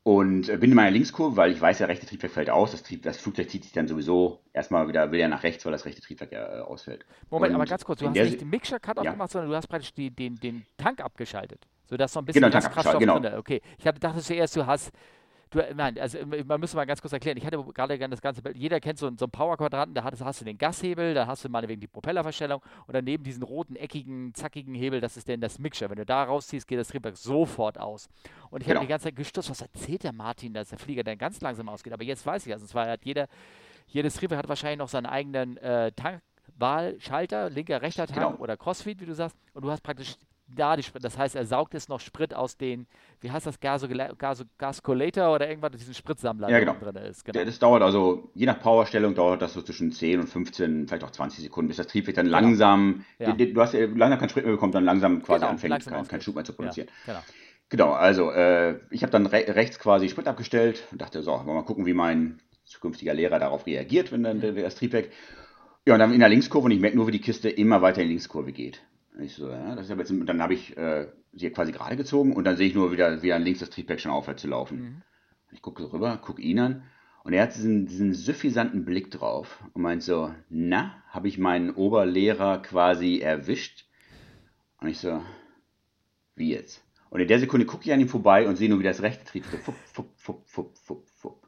Und 0.04 0.50
äh, 0.50 0.58
bin 0.58 0.70
in 0.70 0.76
meiner 0.76 0.92
Linkskurve, 0.92 1.36
weil 1.36 1.52
ich 1.52 1.60
weiß, 1.60 1.80
der 1.80 1.88
rechte 1.88 2.06
Triebwerk 2.06 2.32
fällt 2.32 2.52
aus. 2.52 2.72
Das, 2.72 2.84
Trieb, 2.84 3.02
das 3.02 3.18
Flugzeug 3.18 3.50
zieht 3.50 3.64
sich 3.64 3.74
dann 3.74 3.88
sowieso 3.88 4.42
erstmal 4.54 4.88
wieder, 4.88 5.12
will 5.12 5.20
ja 5.20 5.28
nach 5.28 5.42
rechts, 5.42 5.66
weil 5.66 5.72
das 5.72 5.86
rechte 5.86 6.02
Triebwerk 6.02 6.32
ja 6.32 6.60
äh, 6.60 6.62
ausfällt. 6.62 7.08
Moment, 7.32 7.50
und 7.50 7.56
aber 7.56 7.66
ganz 7.66 7.84
kurz, 7.84 8.02
du 8.02 8.08
hast 8.08 8.16
nicht 8.16 8.40
den 8.40 8.52
Mixture 8.52 8.80
Cut 8.80 8.98
ja. 8.98 9.02
aufgemacht, 9.02 9.32
sondern 9.32 9.50
du 9.50 9.56
hast 9.56 9.68
praktisch 9.68 9.96
die, 9.96 10.12
den, 10.12 10.36
den 10.36 10.68
Tank 10.78 11.02
abgeschaltet. 11.02 11.68
Sodass 11.86 12.14
so 12.14 12.20
ein 12.20 12.26
bisschen 12.26 12.42
genau, 12.42 12.60
Kraftstoff 12.60 13.00
genau. 13.00 13.20
drin 13.20 13.36
Okay, 13.36 13.62
ich 13.78 13.86
hatte, 13.86 14.00
dachte 14.00 14.20
zuerst, 14.22 14.56
du 14.56 14.66
hast 14.66 14.92
Du, 15.52 15.62
nein, 15.74 15.98
also 16.00 16.18
man 16.46 16.60
müsste 16.60 16.76
mal 16.76 16.86
ganz 16.86 17.02
kurz 17.02 17.14
erklären. 17.14 17.38
Ich 17.38 17.46
hatte 17.46 17.64
gerade 17.64 17.98
gerne 17.98 18.12
das 18.12 18.22
ganze 18.22 18.42
Bild. 18.42 18.58
Jeder 18.58 18.80
kennt 18.80 18.98
so, 18.98 19.10
so 19.16 19.26
einen 19.26 19.32
Power-Quadranten, 19.32 19.94
da 19.94 20.04
hast, 20.04 20.24
hast, 20.24 20.42
du 20.42 20.46
den 20.46 20.58
Gashebel, 20.58 21.14
da 21.14 21.28
hast 21.28 21.46
du 21.46 21.50
meinetwegen 21.50 21.80
die 21.80 21.88
Propellerverstellung 21.88 22.62
und 22.88 22.94
daneben 22.94 23.24
diesen 23.24 23.44
roten, 23.44 23.76
eckigen, 23.76 24.34
zackigen 24.34 24.74
Hebel, 24.74 25.02
das 25.02 25.18
ist 25.18 25.28
denn 25.28 25.42
das 25.42 25.60
Mixture. 25.60 25.90
Wenn 25.90 25.98
du 25.98 26.06
da 26.06 26.24
rausziehst, 26.24 26.68
geht 26.68 26.80
das 26.80 26.90
Triebwerk 26.90 27.16
sofort 27.16 27.80
aus. 27.80 28.10
Und 28.50 28.62
ich 28.62 28.68
genau. 28.68 28.80
habe 28.80 28.88
die 28.88 28.90
ganze 28.90 29.06
Zeit 29.06 29.16
gestürzt, 29.16 29.50
was 29.50 29.62
erzählt 29.62 30.04
der 30.04 30.14
Martin, 30.14 30.54
dass 30.54 30.70
der 30.70 30.80
Flieger 30.80 31.04
dann 31.04 31.18
ganz 31.18 31.40
langsam 31.42 31.70
ausgeht. 31.70 31.94
Aber 31.94 32.04
jetzt 32.04 32.26
weiß 32.26 32.46
ich 32.46 32.52
das. 32.52 32.62
Und 32.62 32.68
zwar 32.68 32.90
hat 32.90 33.06
jeder, 33.06 33.28
jedes 33.88 34.16
Triebwerk 34.16 34.40
hat 34.40 34.50
wahrscheinlich 34.50 34.80
noch 34.80 34.90
seinen 34.90 35.06
eigenen 35.06 35.58
äh, 35.58 35.92
Tankwahlschalter, 35.92 37.50
linker, 37.50 37.82
rechter 37.82 38.08
Tank 38.08 38.32
genau. 38.32 38.44
oder 38.44 38.58
Crossfeed, 38.58 39.00
wie 39.00 39.06
du 39.06 39.14
sagst. 39.14 39.38
Und 39.54 39.64
du 39.64 39.72
hast 39.72 39.84
praktisch 39.84 40.16
da 40.48 40.76
die 40.76 40.84
Sprit. 40.84 41.04
Das 41.04 41.18
heißt, 41.18 41.36
er 41.36 41.46
saugt 41.46 41.74
jetzt 41.74 41.90
noch 41.90 42.00
Sprit 42.00 42.34
aus 42.34 42.58
den, 42.58 42.88
wie 43.22 43.32
heißt 43.32 43.46
das, 43.46 43.60
Gascolator 43.60 45.34
oder 45.34 45.50
irgendwas, 45.50 45.72
diesen 45.72 45.94
Spritsammler, 45.94 46.50
ja, 46.50 46.60
genau. 46.60 46.74
der 46.74 46.92
drin 46.92 47.04
ist. 47.10 47.26
Genau. 47.26 47.44
Das 47.44 47.60
dauert 47.60 47.82
also, 47.82 48.30
je 48.34 48.46
nach 48.46 48.60
Powerstellung 48.60 49.16
dauert 49.16 49.42
das 49.42 49.54
so 49.54 49.62
zwischen 49.62 49.92
10 49.92 50.22
und 50.22 50.28
15, 50.28 50.88
vielleicht 50.88 51.04
auch 51.04 51.12
20 51.12 51.44
Sekunden, 51.44 51.68
bis 51.68 51.78
das 51.78 51.88
Triebwerk 51.88 52.16
dann 52.16 52.28
genau. 52.28 52.40
langsam, 52.40 53.06
ja. 53.20 53.34
du 53.34 53.62
hast 53.62 53.74
langsam 53.74 54.20
keinen 54.20 54.30
Sprit 54.30 54.46
mehr 54.46 54.54
bekommen, 54.54 54.72
dann 54.72 54.86
langsam 54.86 55.22
quasi 55.24 55.40
genau, 55.40 55.52
anfängt, 55.52 55.72
langsam 55.72 55.94
keinen 55.94 56.08
kein 56.08 56.22
Schub 56.22 56.36
mehr 56.36 56.46
zu 56.46 56.54
produzieren. 56.54 56.88
Ja, 57.08 57.14
genau. 57.14 57.26
Genau, 57.70 57.94
also 57.94 58.30
äh, 58.30 58.80
ich 58.92 59.02
habe 59.02 59.12
dann 59.12 59.26
re 59.26 59.44
rechts 59.56 59.80
quasi 59.80 60.08
Sprit 60.08 60.28
abgestellt 60.28 60.84
und 60.92 61.02
dachte, 61.02 61.24
so, 61.24 61.32
wollen 61.32 61.48
wir 61.48 61.54
mal 61.56 61.64
gucken, 61.64 61.88
wie 61.88 61.94
mein 61.94 62.40
zukünftiger 62.64 63.14
Lehrer 63.14 63.40
darauf 63.40 63.66
reagiert, 63.66 64.12
wenn 64.12 64.24
dann 64.24 64.40
das 64.40 64.76
Triebwerk. 64.76 65.10
Ja, 65.88 65.94
und 65.94 66.00
dann 66.00 66.14
in 66.14 66.20
der 66.20 66.30
Linkskurve 66.30 66.66
und 66.66 66.72
ich 66.72 66.80
merke 66.80 66.98
nur, 66.98 67.08
wie 67.08 67.12
die 67.12 67.22
Kiste 67.22 67.50
immer 67.50 67.82
weiter 67.82 68.02
in 68.02 68.08
die 68.08 68.14
Linkskurve 68.14 68.52
geht. 68.52 68.82
Ich 69.20 69.36
so, 69.36 69.50
ja, 69.50 69.76
das 69.76 69.90
ist 69.90 69.98
jetzt, 69.98 70.14
dann 70.26 70.42
habe 70.42 70.54
ich 70.54 70.76
äh, 70.78 71.08
sie 71.34 71.50
quasi 71.50 71.72
gerade 71.72 71.96
gezogen 71.96 72.34
und 72.34 72.44
dann 72.44 72.58
sehe 72.58 72.68
ich 72.68 72.76
nur 72.76 72.92
wieder, 72.92 73.22
wie 73.22 73.32
links 73.32 73.60
das 73.60 73.70
Triebwerk 73.70 74.00
schon 74.00 74.12
aufhört 74.12 74.40
zu 74.40 74.48
laufen. 74.48 74.82
Mhm. 74.82 75.02
Ich 75.52 75.62
gucke 75.62 75.82
so 75.82 75.90
rüber, 75.90 76.18
gucke 76.18 76.42
ihn 76.42 76.60
an 76.60 76.84
und 77.24 77.34
er 77.34 77.44
hat 77.44 77.56
diesen, 77.56 77.88
diesen 77.88 78.14
suffisanten 78.14 78.86
Blick 78.86 79.12
drauf 79.12 79.64
und 79.74 79.82
meint 79.82 80.04
so, 80.04 80.34
na, 80.50 81.02
habe 81.10 81.28
ich 81.28 81.38
meinen 81.38 81.72
Oberlehrer 81.72 82.62
quasi 82.62 83.20
erwischt? 83.20 83.86
Und 84.80 84.90
ich 84.90 85.00
so, 85.00 85.22
wie 86.36 86.52
jetzt? 86.52 86.84
Und 87.10 87.22
in 87.22 87.28
der 87.28 87.40
Sekunde 87.40 87.66
gucke 87.66 87.86
ich 87.86 87.94
an 87.94 88.00
ihm 88.00 88.10
vorbei 88.10 88.48
und 88.48 88.58
sehe 88.58 88.70
nur, 88.70 88.80
wie 88.80 88.84
das 88.84 89.02
rechte 89.02 89.24
Triebwerk 89.26 89.64
fupp, 89.64 89.76
fupp, 89.86 90.10
fupp, 90.18 90.48
fupp, 90.48 90.78
fupp, 90.78 91.10
fupp. 91.10 91.48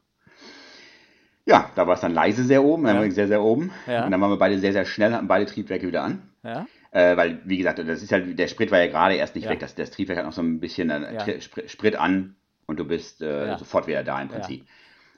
Ja, 1.45 1.71
da 1.75 1.87
war 1.87 1.95
es 1.95 2.01
dann 2.01 2.13
leise 2.13 2.43
sehr 2.43 2.63
oben, 2.63 2.85
ja. 2.87 3.09
sehr, 3.11 3.27
sehr 3.27 3.41
oben. 3.41 3.71
Ja. 3.85 4.05
Und 4.05 4.11
dann 4.11 4.19
waren 4.19 4.31
wir 4.31 4.37
beide 4.37 4.59
sehr, 4.59 4.73
sehr 4.73 4.85
schnell, 4.85 5.13
hatten 5.13 5.27
beide 5.27 5.45
Triebwerke 5.45 5.87
wieder 5.87 6.03
an. 6.03 6.29
Ja. 6.43 6.65
Äh, 6.97 7.15
weil, 7.15 7.41
wie 7.45 7.57
gesagt, 7.57 7.77
das 7.77 8.01
ist 8.01 8.11
halt, 8.11 8.39
der 8.39 8.47
Sprit 8.47 8.71
war 8.71 8.79
ja 8.79 8.87
gerade 8.87 9.13
erst 9.13 9.35
nicht 9.35 9.43
ja. 9.43 9.51
weg. 9.51 9.59
Das, 9.59 9.75
das 9.75 9.91
Triebwerk 9.91 10.17
hat 10.17 10.25
noch 10.25 10.33
so 10.33 10.41
ein 10.41 10.59
bisschen 10.59 10.89
ja. 10.89 11.25
Sprit 11.67 11.95
an 11.95 12.35
und 12.65 12.79
du 12.79 12.85
bist 12.85 13.21
äh, 13.21 13.49
ja. 13.49 13.57
sofort 13.59 13.85
wieder 13.85 14.03
da 14.03 14.19
im 14.19 14.29
Prinzip. 14.29 14.65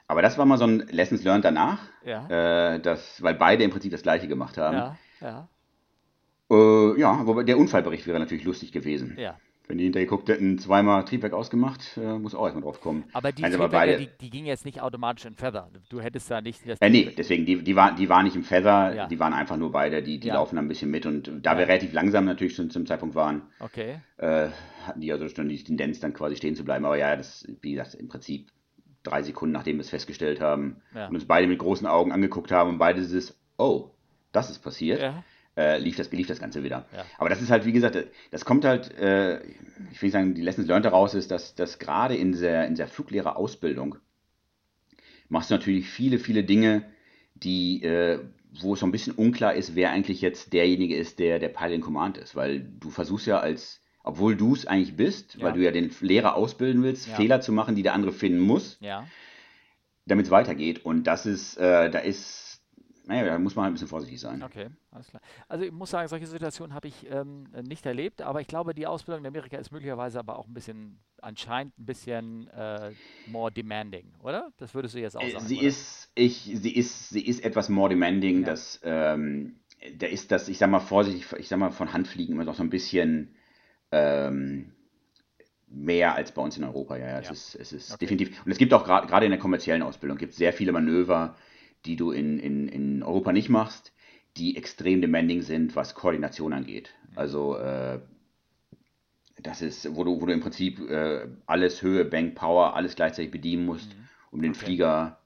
Aber 0.05 0.21
das 0.21 0.37
war 0.37 0.45
mal 0.45 0.57
so 0.57 0.65
ein 0.65 0.79
Lessons 0.89 1.23
Learned 1.23 1.45
danach, 1.45 1.79
äh, 2.03 2.81
das, 2.81 3.23
weil 3.23 3.35
beide 3.35 3.63
im 3.63 3.71
Prinzip 3.71 3.93
das 3.93 4.01
gleiche 4.01 4.27
gemacht 4.27 4.57
haben. 4.57 4.75
Ja, 4.75 4.97
ja. 5.21 5.49
Äh, 6.51 6.99
ja, 6.99 7.25
wobei 7.25 7.43
der 7.43 7.57
Unfallbericht 7.57 8.07
wäre 8.07 8.19
natürlich 8.19 8.43
lustig 8.43 8.73
gewesen. 8.73 9.15
Ja. 9.17 9.37
Wenn 9.69 9.77
die 9.77 9.83
hinterher 9.83 10.07
geguckt 10.07 10.27
hätten, 10.29 10.57
zweimal 10.57 11.05
Triebwerk 11.05 11.33
ausgemacht, 11.33 11.95
äh, 11.95 12.17
muss 12.17 12.33
auch 12.33 12.45
erstmal 12.45 12.63
drauf 12.63 12.81
kommen. 12.81 13.03
Aber 13.13 13.31
die 13.31 13.43
also 13.43 13.59
Triebwerke, 13.59 13.97
die, 13.99 14.09
die 14.19 14.31
gingen 14.31 14.47
jetzt 14.47 14.65
nicht 14.65 14.81
automatisch 14.81 15.25
in 15.25 15.35
Feather. 15.35 15.69
Du 15.89 16.01
hättest 16.01 16.31
da 16.31 16.41
nicht 16.41 16.67
das. 16.67 16.81
Äh, 16.81 16.89
nee, 16.89 17.13
deswegen, 17.15 17.45
die, 17.45 17.63
die, 17.63 17.75
war, 17.75 17.93
die 17.93 18.09
waren 18.09 18.23
nicht 18.25 18.35
im 18.35 18.43
Feather, 18.43 18.95
ja. 18.95 19.07
die 19.07 19.19
waren 19.19 19.31
einfach 19.31 19.57
nur 19.57 19.71
beide, 19.71 20.01
die, 20.01 20.19
die 20.19 20.29
ja. 20.29 20.33
laufen 20.33 20.57
ein 20.57 20.67
bisschen 20.67 20.89
mit. 20.89 21.05
Und 21.05 21.31
da 21.43 21.55
wir 21.55 21.67
relativ 21.67 21.93
langsam 21.93 22.25
natürlich 22.25 22.55
schon 22.55 22.71
zum 22.71 22.87
Zeitpunkt 22.87 23.13
waren, 23.13 23.43
okay. 23.59 23.99
äh, 24.17 24.47
hatten 24.87 25.01
die 25.01 25.11
also 25.11 25.29
schon 25.29 25.47
die 25.47 25.63
Tendenz, 25.63 25.99
dann 25.99 26.15
quasi 26.15 26.35
stehen 26.35 26.55
zu 26.55 26.65
bleiben. 26.65 26.85
Aber 26.85 26.97
ja, 26.97 27.15
das, 27.15 27.45
wie 27.61 27.73
gesagt, 27.73 27.93
im 27.93 28.07
Prinzip 28.07 28.51
drei 29.03 29.21
Sekunden, 29.21 29.53
nachdem 29.53 29.75
wir 29.75 29.81
es 29.81 29.91
festgestellt 29.91 30.41
haben 30.41 30.81
und 30.95 31.13
uns 31.13 31.25
beide 31.25 31.45
mit 31.45 31.59
großen 31.59 31.85
Augen 31.85 32.11
angeguckt 32.11 32.51
haben 32.51 32.71
und 32.71 32.77
beide 32.79 33.01
dieses, 33.01 33.39
oh, 33.59 33.91
das 34.31 34.49
ist 34.49 34.63
passiert. 34.63 34.99
Ja 34.99 35.23
äh, 35.59 35.77
lief, 35.77 35.97
das, 35.97 36.09
lief 36.11 36.27
das 36.27 36.39
Ganze 36.39 36.63
wieder. 36.63 36.85
Ja. 36.95 37.05
Aber 37.17 37.27
das 37.27 37.41
ist 37.41 37.51
halt, 37.51 37.65
wie 37.65 37.73
gesagt, 37.73 37.97
das 38.31 38.45
kommt 38.45 38.63
halt, 38.63 38.97
äh, 38.97 39.41
ich 39.91 40.01
will 40.01 40.09
sagen, 40.09 40.33
die 40.33 40.41
Lessons 40.41 40.67
learned 40.67 40.85
daraus 40.85 41.13
ist, 41.13 41.31
dass, 41.31 41.53
dass 41.53 41.79
gerade 41.79 42.15
in 42.15 42.31
der, 42.31 42.65
in 42.65 42.75
der 42.75 42.87
Fluglehrerausbildung 42.87 43.97
machst 45.27 45.51
du 45.51 45.55
natürlich 45.55 45.89
viele, 45.89 46.17
viele 46.17 46.45
Dinge, 46.45 46.85
die, 47.35 47.83
äh, 47.83 48.19
wo 48.61 48.73
es 48.73 48.79
so 48.79 48.85
ein 48.85 48.91
bisschen 48.91 49.13
unklar 49.13 49.53
ist, 49.53 49.75
wer 49.75 49.91
eigentlich 49.91 50.21
jetzt 50.21 50.53
derjenige 50.53 50.95
ist, 50.95 51.19
der 51.19 51.39
der 51.39 51.49
Pilot 51.49 51.75
in 51.75 51.81
Command 51.81 52.17
ist. 52.17 52.35
Weil 52.37 52.61
du 52.61 52.89
versuchst 52.89 53.27
ja 53.27 53.39
als, 53.39 53.81
obwohl 54.03 54.37
du 54.37 54.53
es 54.53 54.65
eigentlich 54.65 54.95
bist, 54.95 55.35
ja. 55.35 55.43
weil 55.43 55.53
du 55.53 55.63
ja 55.63 55.71
den 55.71 55.91
Lehrer 55.99 56.35
ausbilden 56.35 56.83
willst, 56.83 57.09
ja. 57.09 57.15
Fehler 57.15 57.41
zu 57.41 57.51
machen, 57.51 57.75
die 57.75 57.83
der 57.83 57.93
andere 57.93 58.13
finden 58.13 58.39
muss, 58.39 58.79
damit 60.05 60.25
es 60.25 60.31
weitergeht. 60.31 60.85
Und 60.85 61.03
das 61.03 61.25
ist, 61.25 61.57
äh, 61.57 61.89
da 61.91 61.99
ist 61.99 62.48
naja, 63.09 63.25
da 63.25 63.39
muss 63.39 63.55
man 63.55 63.63
halt 63.63 63.71
ein 63.71 63.73
bisschen 63.73 63.87
vorsichtig 63.87 64.19
sein. 64.19 64.43
Okay, 64.43 64.67
alles 64.91 65.07
klar. 65.07 65.21
Also 65.47 65.65
ich 65.65 65.71
muss 65.71 65.89
sagen, 65.89 66.07
solche 66.07 66.27
Situationen 66.27 66.75
habe 66.75 66.87
ich 66.87 67.09
ähm, 67.09 67.47
nicht 67.67 67.83
erlebt, 67.87 68.21
aber 68.21 68.39
ich 68.39 68.45
glaube, 68.45 68.75
die 68.75 68.85
Ausbildung 68.85 69.23
in 69.23 69.27
Amerika 69.27 69.57
ist 69.57 69.71
möglicherweise 69.71 70.19
aber 70.19 70.37
auch 70.37 70.47
ein 70.47 70.53
bisschen, 70.53 70.99
anscheinend 71.19 71.77
ein 71.79 71.85
bisschen 71.85 72.47
äh, 72.49 72.91
more 73.25 73.51
demanding, 73.51 74.13
oder? 74.21 74.51
Das 74.57 74.75
würdest 74.75 74.93
du 74.93 74.99
jetzt 74.99 75.17
auch 75.17 75.23
äh, 75.23 75.31
sagen. 75.31 75.43
Sie 75.43 75.57
oder? 75.57 75.67
ist, 75.67 76.11
ich, 76.13 76.51
sie 76.53 76.75
ist, 76.75 77.09
sie 77.09 77.25
ist 77.25 77.43
etwas 77.43 77.67
more 77.67 77.89
demanding, 77.89 78.41
ja. 78.41 78.45
dass 78.45 78.79
ähm, 78.83 79.55
da 79.97 80.05
ist 80.05 80.31
das, 80.31 80.47
ich 80.47 80.59
sag 80.59 80.69
mal 80.69 80.79
vorsichtig, 80.79 81.25
ich 81.39 81.47
sag 81.47 81.57
mal 81.57 81.71
von 81.71 81.91
Handfliegen 81.91 82.35
immer 82.35 82.45
noch 82.45 82.53
so 82.53 82.61
ein 82.61 82.69
bisschen 82.69 83.33
ähm, 83.91 84.71
mehr 85.67 86.13
als 86.13 86.31
bei 86.31 86.43
uns 86.43 86.57
in 86.57 86.63
Europa. 86.63 86.95
Ja, 86.97 87.07
ja. 87.07 87.19
es 87.21 87.31
ist, 87.31 87.55
es 87.55 87.73
ist 87.73 87.91
okay. 87.91 88.05
definitiv. 88.05 88.45
Und 88.45 88.51
es 88.51 88.59
gibt 88.59 88.71
auch 88.71 88.83
gerade 88.83 89.25
in 89.25 89.31
der 89.31 89.39
kommerziellen 89.39 89.81
Ausbildung 89.81 90.19
gibt 90.19 90.33
sehr 90.33 90.53
viele 90.53 90.71
Manöver, 90.71 91.35
die 91.85 91.95
du 91.95 92.11
in, 92.11 92.39
in, 92.39 92.67
in 92.67 93.03
Europa 93.03 93.31
nicht 93.31 93.49
machst, 93.49 93.93
die 94.37 94.57
extrem 94.57 95.01
demanding 95.01 95.41
sind, 95.41 95.75
was 95.75 95.95
Koordination 95.95 96.53
angeht. 96.53 96.93
Also 97.15 97.57
äh, 97.57 97.99
das 99.41 99.61
ist, 99.61 99.95
wo 99.95 100.03
du, 100.03 100.21
wo 100.21 100.25
du 100.25 100.33
im 100.33 100.41
Prinzip 100.41 100.79
äh, 100.89 101.27
alles 101.45 101.81
Höhe, 101.81 102.05
Bank, 102.05 102.35
Power, 102.35 102.75
alles 102.75 102.95
gleichzeitig 102.95 103.31
bedienen 103.31 103.65
musst, 103.65 103.89
mhm. 103.89 104.07
um 104.31 104.41
den 104.41 104.51
okay. 104.51 104.59
Flieger, 104.59 105.19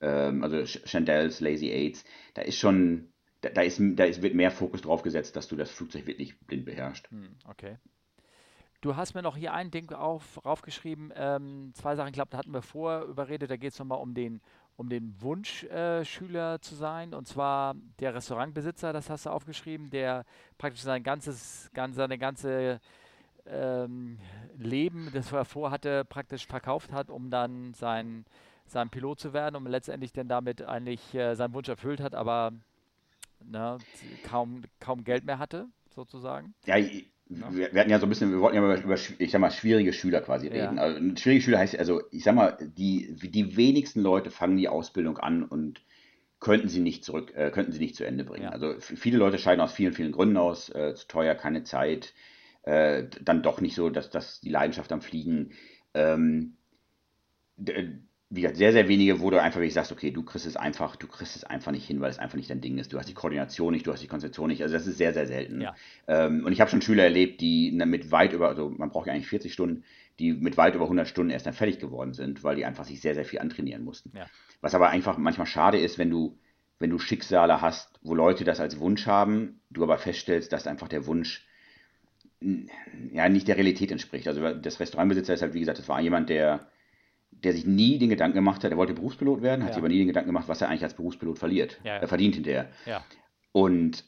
ähm, 0.00 0.42
also 0.42 0.64
Chandels, 0.64 1.40
Lazy 1.40 1.70
Aids, 1.70 2.04
da 2.34 2.42
ist 2.42 2.58
schon, 2.58 3.08
da, 3.40 3.50
da, 3.50 3.62
ist, 3.62 3.80
da 3.80 4.04
ist, 4.04 4.22
wird 4.22 4.34
mehr 4.34 4.50
Fokus 4.50 4.82
drauf 4.82 5.02
gesetzt, 5.02 5.36
dass 5.36 5.48
du 5.48 5.56
das 5.56 5.70
Flugzeug 5.70 6.06
wirklich 6.06 6.38
blind 6.40 6.64
beherrschst. 6.64 7.10
Mhm. 7.10 7.36
Okay. 7.48 7.78
Du 8.80 8.96
hast 8.96 9.14
mir 9.14 9.22
noch 9.22 9.36
hier 9.36 9.54
ein 9.54 9.70
Ding 9.70 9.92
auf, 9.92 10.44
raufgeschrieben, 10.44 11.10
ähm, 11.16 11.72
zwei 11.72 11.96
Sachen, 11.96 12.08
ich 12.08 12.12
glaube, 12.12 12.28
da 12.30 12.36
hatten 12.36 12.52
wir 12.52 12.60
vorher 12.60 13.04
überredet, 13.06 13.50
da 13.50 13.56
geht 13.56 13.72
es 13.72 13.78
nochmal 13.78 13.98
um 13.98 14.12
den, 14.12 14.42
um 14.76 14.88
den 14.88 15.14
Wunschschüler 15.20 16.54
äh, 16.54 16.60
zu 16.60 16.74
sein. 16.74 17.14
Und 17.14 17.26
zwar 17.26 17.74
der 18.00 18.14
Restaurantbesitzer, 18.14 18.92
das 18.92 19.10
hast 19.10 19.26
du 19.26 19.30
aufgeschrieben, 19.30 19.90
der 19.90 20.24
praktisch 20.58 20.82
sein 20.82 21.02
ganzes, 21.02 21.70
ganz, 21.74 21.96
seine 21.96 22.18
ganze 22.18 22.80
ähm, 23.46 24.18
Leben, 24.56 25.10
das 25.12 25.32
er 25.32 25.44
vorhatte, 25.44 26.04
praktisch 26.04 26.46
verkauft 26.46 26.92
hat, 26.92 27.10
um 27.10 27.30
dann 27.30 27.74
sein, 27.74 28.24
sein 28.66 28.90
Pilot 28.90 29.20
zu 29.20 29.32
werden 29.32 29.56
und 29.56 29.66
letztendlich 29.66 30.12
dann 30.12 30.28
damit 30.28 30.62
eigentlich 30.62 31.14
äh, 31.14 31.34
seinen 31.34 31.54
Wunsch 31.54 31.68
erfüllt 31.68 32.00
hat, 32.00 32.14
aber 32.14 32.52
ne, 33.44 33.78
kaum, 34.24 34.62
kaum 34.80 35.04
Geld 35.04 35.24
mehr 35.24 35.38
hatte, 35.38 35.66
sozusagen. 35.90 36.54
Ja, 36.66 36.76
ja. 37.28 37.54
Wir, 37.54 37.72
wir, 37.72 37.80
hatten 37.80 37.90
ja 37.90 37.98
so 37.98 38.06
ein 38.06 38.08
bisschen, 38.08 38.30
wir 38.30 38.40
wollten 38.40 38.56
ja 38.56 38.62
über, 38.62 38.82
über, 38.82 38.94
ich 39.18 39.30
sag 39.30 39.40
mal, 39.40 39.50
schwierige 39.50 39.92
Schüler 39.92 40.20
quasi 40.20 40.48
reden. 40.48 40.76
Ja. 40.76 40.82
Also, 40.82 41.00
schwierige 41.16 41.42
Schüler 41.42 41.58
heißt, 41.58 41.78
also 41.78 42.02
ich 42.10 42.24
sag 42.24 42.34
mal, 42.34 42.58
die, 42.60 43.14
die 43.16 43.56
wenigsten 43.56 44.00
Leute 44.00 44.30
fangen 44.30 44.56
die 44.56 44.68
Ausbildung 44.68 45.18
an 45.18 45.42
und 45.42 45.82
könnten 46.40 46.68
sie 46.68 46.80
nicht 46.80 47.04
zurück, 47.04 47.32
äh, 47.34 47.50
könnten 47.50 47.72
sie 47.72 47.78
nicht 47.78 47.96
zu 47.96 48.04
Ende 48.04 48.24
bringen. 48.24 48.44
Ja. 48.44 48.50
Also 48.50 48.74
viele 48.78 49.16
Leute 49.16 49.38
scheiden 49.38 49.62
aus 49.62 49.72
vielen, 49.72 49.94
vielen 49.94 50.12
Gründen 50.12 50.36
aus, 50.36 50.68
äh, 50.68 50.94
zu 50.94 51.08
teuer, 51.08 51.34
keine 51.34 51.64
Zeit, 51.64 52.12
äh, 52.62 53.04
dann 53.22 53.42
doch 53.42 53.60
nicht 53.60 53.74
so, 53.74 53.88
dass, 53.88 54.10
dass 54.10 54.40
die 54.40 54.50
Leidenschaft 54.50 54.92
am 54.92 55.00
Fliegen. 55.00 55.52
Ähm, 55.94 56.56
wie 58.34 58.40
gesagt, 58.40 58.56
sehr, 58.56 58.72
sehr 58.72 58.88
wenige, 58.88 59.20
wo 59.20 59.30
du 59.30 59.40
einfach 59.40 59.60
wirklich 59.60 59.74
sagst, 59.74 59.92
okay, 59.92 60.10
du 60.10 60.24
kriegst 60.24 60.44
es 60.44 60.56
einfach, 60.56 60.96
du 60.96 61.06
kriegst 61.06 61.36
es 61.36 61.44
einfach 61.44 61.70
nicht 61.70 61.86
hin, 61.86 62.00
weil 62.00 62.10
es 62.10 62.18
einfach 62.18 62.36
nicht 62.36 62.50
dein 62.50 62.60
Ding 62.60 62.78
ist. 62.78 62.92
Du 62.92 62.98
hast 62.98 63.08
die 63.08 63.14
Koordination 63.14 63.72
nicht, 63.72 63.86
du 63.86 63.92
hast 63.92 64.02
die 64.02 64.08
Konzentration 64.08 64.48
nicht. 64.48 64.60
Also 64.62 64.74
das 64.74 64.88
ist 64.88 64.98
sehr, 64.98 65.12
sehr 65.12 65.26
selten. 65.26 65.60
Ja. 65.60 65.76
Ähm, 66.08 66.44
und 66.44 66.52
ich 66.52 66.60
habe 66.60 66.68
schon 66.68 66.82
Schüler 66.82 67.04
erlebt, 67.04 67.40
die 67.40 67.70
mit 67.70 68.10
weit 68.10 68.32
über, 68.32 68.48
also 68.48 68.70
man 68.70 68.90
braucht 68.90 69.06
ja 69.06 69.12
eigentlich 69.12 69.28
40 69.28 69.52
Stunden, 69.52 69.84
die 70.18 70.32
mit 70.32 70.56
weit 70.56 70.74
über 70.74 70.84
100 70.84 71.06
Stunden 71.06 71.30
erst 71.30 71.46
dann 71.46 71.54
fertig 71.54 71.78
geworden 71.78 72.12
sind, 72.12 72.42
weil 72.42 72.56
die 72.56 72.64
einfach 72.64 72.84
sich 72.84 73.00
sehr, 73.00 73.14
sehr 73.14 73.24
viel 73.24 73.38
antrainieren 73.38 73.84
mussten. 73.84 74.10
Ja. 74.16 74.26
Was 74.60 74.74
aber 74.74 74.88
einfach 74.88 75.16
manchmal 75.16 75.46
schade 75.46 75.78
ist, 75.78 75.98
wenn 75.98 76.10
du, 76.10 76.36
wenn 76.80 76.90
du 76.90 76.98
Schicksale 76.98 77.60
hast, 77.60 78.00
wo 78.02 78.16
Leute 78.16 78.42
das 78.42 78.58
als 78.58 78.80
Wunsch 78.80 79.06
haben, 79.06 79.60
du 79.70 79.84
aber 79.84 79.98
feststellst, 79.98 80.52
dass 80.52 80.66
einfach 80.66 80.88
der 80.88 81.06
Wunsch 81.06 81.46
ja 83.12 83.28
nicht 83.28 83.46
der 83.46 83.56
Realität 83.56 83.92
entspricht. 83.92 84.26
Also 84.26 84.54
das 84.54 84.80
Restaurantbesitzer 84.80 85.34
ist 85.34 85.42
halt, 85.42 85.54
wie 85.54 85.60
gesagt, 85.60 85.78
das 85.78 85.88
war 85.88 86.00
jemand, 86.00 86.28
der 86.30 86.66
der 87.44 87.52
sich 87.52 87.66
nie 87.66 87.98
den 87.98 88.08
Gedanken 88.08 88.36
gemacht 88.36 88.64
hat, 88.64 88.70
er 88.70 88.76
wollte 88.76 88.94
Berufspilot 88.94 89.42
werden, 89.42 89.62
hat 89.62 89.70
ja. 89.70 89.74
sich 89.74 89.80
aber 89.80 89.88
nie 89.88 89.98
den 89.98 90.08
Gedanken 90.08 90.28
gemacht, 90.28 90.48
was 90.48 90.60
er 90.60 90.68
eigentlich 90.68 90.82
als 90.82 90.94
Berufspilot 90.94 91.38
verliert. 91.38 91.80
Ja, 91.84 91.96
Er 91.96 92.08
verdient 92.08 92.34
hinterher. 92.34 92.70
Ja. 92.86 93.04
Und 93.52 94.04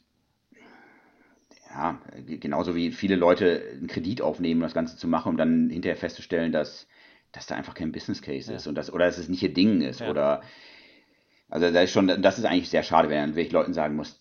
ja, 1.69 2.01
genauso 2.25 2.75
wie 2.75 2.91
viele 2.91 3.15
Leute 3.15 3.61
einen 3.73 3.87
Kredit 3.87 4.21
aufnehmen, 4.21 4.61
um 4.61 4.65
das 4.65 4.73
Ganze 4.73 4.97
zu 4.97 5.07
machen, 5.07 5.29
um 5.29 5.37
dann 5.37 5.69
hinterher 5.69 5.97
festzustellen, 5.97 6.51
dass, 6.51 6.87
dass 7.31 7.45
da 7.45 7.55
einfach 7.55 7.75
kein 7.75 7.91
Business 7.91 8.21
Case 8.21 8.53
ist 8.53 8.67
und 8.67 8.75
das, 8.75 8.91
oder 8.91 9.05
dass 9.05 9.17
es 9.17 9.29
nicht 9.29 9.43
ihr 9.43 9.53
Ding 9.53 9.81
ist. 9.81 10.01
Oder 10.01 10.41
also 11.49 11.71
da 11.71 11.81
ist 11.81 11.91
schon, 11.91 12.07
das 12.21 12.37
ist 12.37 12.45
eigentlich 12.45 12.69
sehr 12.69 12.83
schade, 12.83 13.09
wenn 13.09 13.33
man 13.33 13.49
Leuten 13.49 13.73
sagen 13.73 13.95
muss, 13.95 14.19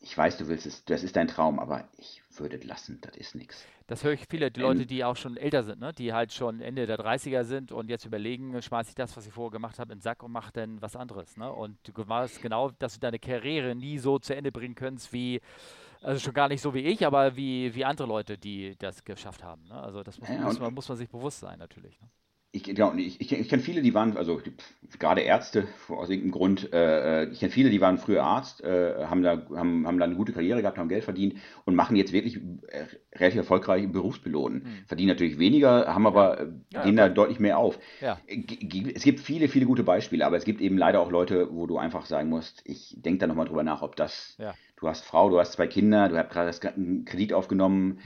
ich 0.00 0.16
weiß, 0.16 0.38
du 0.38 0.48
willst 0.48 0.66
es, 0.66 0.84
das 0.84 1.02
ist 1.02 1.16
dein 1.16 1.28
Traum, 1.28 1.58
aber 1.58 1.88
ich 1.98 2.22
würde 2.40 2.56
es 2.56 2.64
lassen, 2.64 2.98
das 3.00 3.16
ist 3.16 3.34
nichts. 3.34 3.66
Das 3.86 4.04
höre 4.04 4.12
ich 4.12 4.26
viele 4.28 4.50
die 4.50 4.60
Leute, 4.60 4.86
die 4.86 5.04
auch 5.04 5.16
schon 5.16 5.36
älter 5.36 5.62
sind, 5.62 5.80
ne? 5.80 5.92
die 5.92 6.12
halt 6.12 6.32
schon 6.32 6.60
Ende 6.60 6.86
der 6.86 6.98
30er 6.98 7.44
sind 7.44 7.72
und 7.72 7.88
jetzt 7.88 8.04
überlegen, 8.04 8.60
schmeiße 8.60 8.90
ich 8.90 8.94
das, 8.94 9.16
was 9.16 9.26
ich 9.26 9.32
vorher 9.32 9.50
gemacht 9.50 9.78
habe, 9.78 9.92
in 9.92 9.98
den 9.98 10.02
Sack 10.02 10.22
und 10.22 10.32
mache 10.32 10.52
dann 10.52 10.82
was 10.82 10.96
anderes. 10.96 11.36
Ne? 11.36 11.50
Und 11.50 11.78
du 11.84 11.92
weißt 11.96 12.42
genau, 12.42 12.70
dass 12.78 12.94
du 12.94 13.00
deine 13.00 13.18
Karriere 13.18 13.74
nie 13.74 13.98
so 13.98 14.18
zu 14.18 14.34
Ende 14.34 14.52
bringen 14.52 14.74
kannst, 14.74 15.12
wie, 15.12 15.40
also 16.02 16.20
schon 16.20 16.34
gar 16.34 16.48
nicht 16.48 16.60
so 16.60 16.74
wie 16.74 16.80
ich, 16.80 17.06
aber 17.06 17.36
wie, 17.36 17.74
wie 17.74 17.84
andere 17.84 18.06
Leute, 18.06 18.36
die 18.36 18.76
das 18.78 19.04
geschafft 19.04 19.42
haben. 19.42 19.64
Ne? 19.68 19.80
Also 19.80 20.02
das 20.02 20.18
muss, 20.18 20.28
ja, 20.28 20.40
muss, 20.40 20.60
man, 20.60 20.74
muss 20.74 20.88
man 20.88 20.98
sich 20.98 21.08
bewusst 21.08 21.40
sein 21.40 21.58
natürlich. 21.58 22.00
Ne? 22.00 22.08
Ich, 22.50 22.62
genau, 22.62 22.94
ich, 22.94 23.20
ich, 23.20 23.30
ich 23.30 23.48
kenne 23.48 23.62
viele, 23.62 23.82
die 23.82 23.92
waren, 23.92 24.16
also 24.16 24.40
gerade 24.98 25.20
Ärzte 25.20 25.68
aus 25.88 26.08
irgendeinem 26.08 26.32
Grund, 26.32 26.72
äh, 26.72 27.24
äh, 27.24 27.28
ich 27.30 27.40
kenne 27.40 27.52
viele, 27.52 27.68
die 27.68 27.82
waren 27.82 27.98
früher 27.98 28.24
Arzt, 28.24 28.64
äh, 28.64 29.04
haben, 29.04 29.22
da, 29.22 29.42
haben, 29.54 29.86
haben 29.86 29.98
da 29.98 30.06
eine 30.06 30.14
gute 30.14 30.32
Karriere 30.32 30.62
gehabt, 30.62 30.78
haben 30.78 30.88
Geld 30.88 31.04
verdient 31.04 31.34
und 31.66 31.74
machen 31.74 31.94
jetzt 31.94 32.12
wirklich 32.12 32.40
äh, 32.68 32.86
relativ 33.14 33.40
erfolgreiche 33.40 33.88
Berufspiloten. 33.88 34.62
Mhm. 34.62 34.84
Verdienen 34.86 35.08
natürlich 35.08 35.38
weniger, 35.38 35.94
haben 35.94 36.06
aber, 36.06 36.40
äh, 36.40 36.46
ja, 36.72 36.84
gehen 36.84 36.96
ja, 36.96 37.08
da 37.08 37.14
deutlich 37.14 37.38
mehr 37.38 37.58
auf. 37.58 37.78
Ja. 38.00 38.18
Es 38.26 39.02
gibt 39.02 39.20
viele, 39.20 39.48
viele 39.48 39.66
gute 39.66 39.82
Beispiele, 39.82 40.24
aber 40.24 40.38
es 40.38 40.44
gibt 40.44 40.62
eben 40.62 40.78
leider 40.78 41.00
auch 41.00 41.10
Leute, 41.10 41.48
wo 41.52 41.66
du 41.66 41.76
einfach 41.76 42.06
sagen 42.06 42.30
musst, 42.30 42.62
ich 42.64 42.96
denke 42.96 43.18
da 43.18 43.26
nochmal 43.26 43.46
drüber 43.46 43.62
nach, 43.62 43.82
ob 43.82 43.94
das, 43.94 44.38
du 44.76 44.88
hast 44.88 45.04
Frau, 45.04 45.28
du 45.28 45.38
hast 45.38 45.52
zwei 45.52 45.66
Kinder, 45.66 46.08
du 46.08 46.16
hast 46.16 46.60
gerade 46.60 46.76
einen 46.76 47.04
Kredit 47.04 47.34
aufgenommen, 47.34 47.98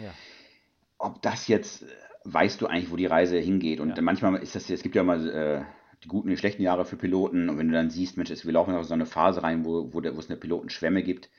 ob 0.98 1.22
das 1.22 1.46
jetzt 1.46 1.86
weißt 2.24 2.60
du 2.60 2.66
eigentlich, 2.66 2.90
wo 2.90 2.96
die 2.96 3.06
Reise 3.06 3.38
hingeht. 3.38 3.80
Und 3.80 3.96
ja. 3.96 4.02
manchmal 4.02 4.36
ist 4.42 4.54
das, 4.54 4.68
es 4.70 4.82
gibt 4.82 4.94
ja 4.94 5.02
mal 5.02 5.28
äh, 5.28 5.62
die 6.04 6.08
guten 6.08 6.28
und 6.28 6.30
die 6.30 6.36
schlechten 6.36 6.62
Jahre 6.62 6.84
für 6.84 6.96
Piloten. 6.96 7.48
Und 7.48 7.58
wenn 7.58 7.68
du 7.68 7.74
dann 7.74 7.90
siehst, 7.90 8.16
Mensch, 8.16 8.30
wir 8.44 8.52
laufen 8.52 8.74
auf 8.74 8.84
so 8.84 8.94
eine 8.94 9.06
Phase 9.06 9.42
rein, 9.42 9.64
wo, 9.64 9.92
wo, 9.92 10.00
der, 10.00 10.14
wo 10.14 10.20
es 10.20 10.28
eine 10.28 10.38
Pilotenschwemme 10.38 11.02
gibt, 11.02 11.30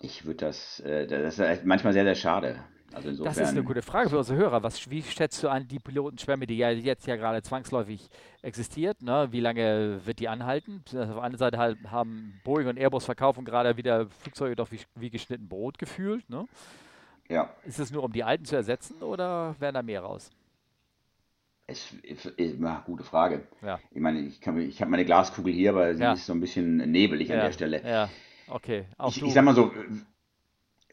ich 0.00 0.24
würde 0.24 0.46
das, 0.46 0.80
äh, 0.80 1.06
das 1.06 1.38
ist 1.38 1.64
manchmal 1.64 1.92
sehr, 1.92 2.04
sehr 2.04 2.14
schade. 2.14 2.64
Also 2.92 3.10
insofern, 3.10 3.34
das 3.34 3.42
ist 3.42 3.50
eine 3.50 3.64
gute 3.64 3.82
Frage 3.82 4.08
für 4.08 4.18
unsere 4.18 4.38
Hörer. 4.38 4.62
Was, 4.62 4.90
wie 4.90 5.02
schätzt 5.02 5.42
du 5.42 5.48
an 5.48 5.68
die 5.68 5.78
Pilotenschwemme, 5.78 6.46
die 6.46 6.56
ja 6.56 6.70
jetzt 6.70 7.06
ja 7.06 7.16
gerade 7.16 7.42
zwangsläufig 7.42 8.08
existiert? 8.40 9.02
Ne? 9.02 9.28
Wie 9.30 9.40
lange 9.40 10.00
wird 10.06 10.20
die 10.20 10.28
anhalten? 10.28 10.82
Auf 10.86 10.92
der 10.92 11.22
einen 11.22 11.36
Seite 11.36 11.58
halt 11.58 11.78
haben 11.90 12.40
Boeing 12.44 12.66
und 12.66 12.78
Airbus 12.78 13.04
verkaufen 13.04 13.44
gerade 13.44 13.76
wieder 13.76 14.06
Flugzeuge 14.08 14.56
doch 14.56 14.72
wie, 14.72 14.80
wie 14.94 15.10
geschnitten 15.10 15.48
Brot 15.48 15.78
gefühlt. 15.78 16.28
Ne? 16.30 16.46
Ja. 17.28 17.50
Ist 17.64 17.78
es 17.78 17.90
nur, 17.90 18.04
um 18.04 18.12
die 18.12 18.24
alten 18.24 18.44
zu 18.44 18.56
ersetzen 18.56 19.02
oder 19.02 19.54
werden 19.58 19.74
da 19.74 19.82
mehr 19.82 20.00
raus? 20.00 20.30
Es 21.66 21.92
ist 22.02 22.34
eine 22.36 22.82
gute 22.86 23.04
Frage. 23.04 23.46
Ja. 23.60 23.78
Ich 23.90 24.00
meine, 24.00 24.20
ich, 24.20 24.40
ich 24.40 24.80
habe 24.80 24.90
meine 24.90 25.04
Glaskugel 25.04 25.52
hier, 25.52 25.70
aber 25.70 25.94
sie 25.94 26.02
ja. 26.02 26.14
ist 26.14 26.24
so 26.24 26.32
ein 26.32 26.40
bisschen 26.40 26.78
nebelig 26.90 27.30
an 27.30 27.40
der 27.40 27.52
Stelle. 27.52 27.82
Ja, 27.86 28.08
okay. 28.48 28.86
Auch 28.96 29.14
ich, 29.14 29.22
ich 29.22 29.34
sag 29.34 29.44
mal 29.44 29.54
so, 29.54 29.70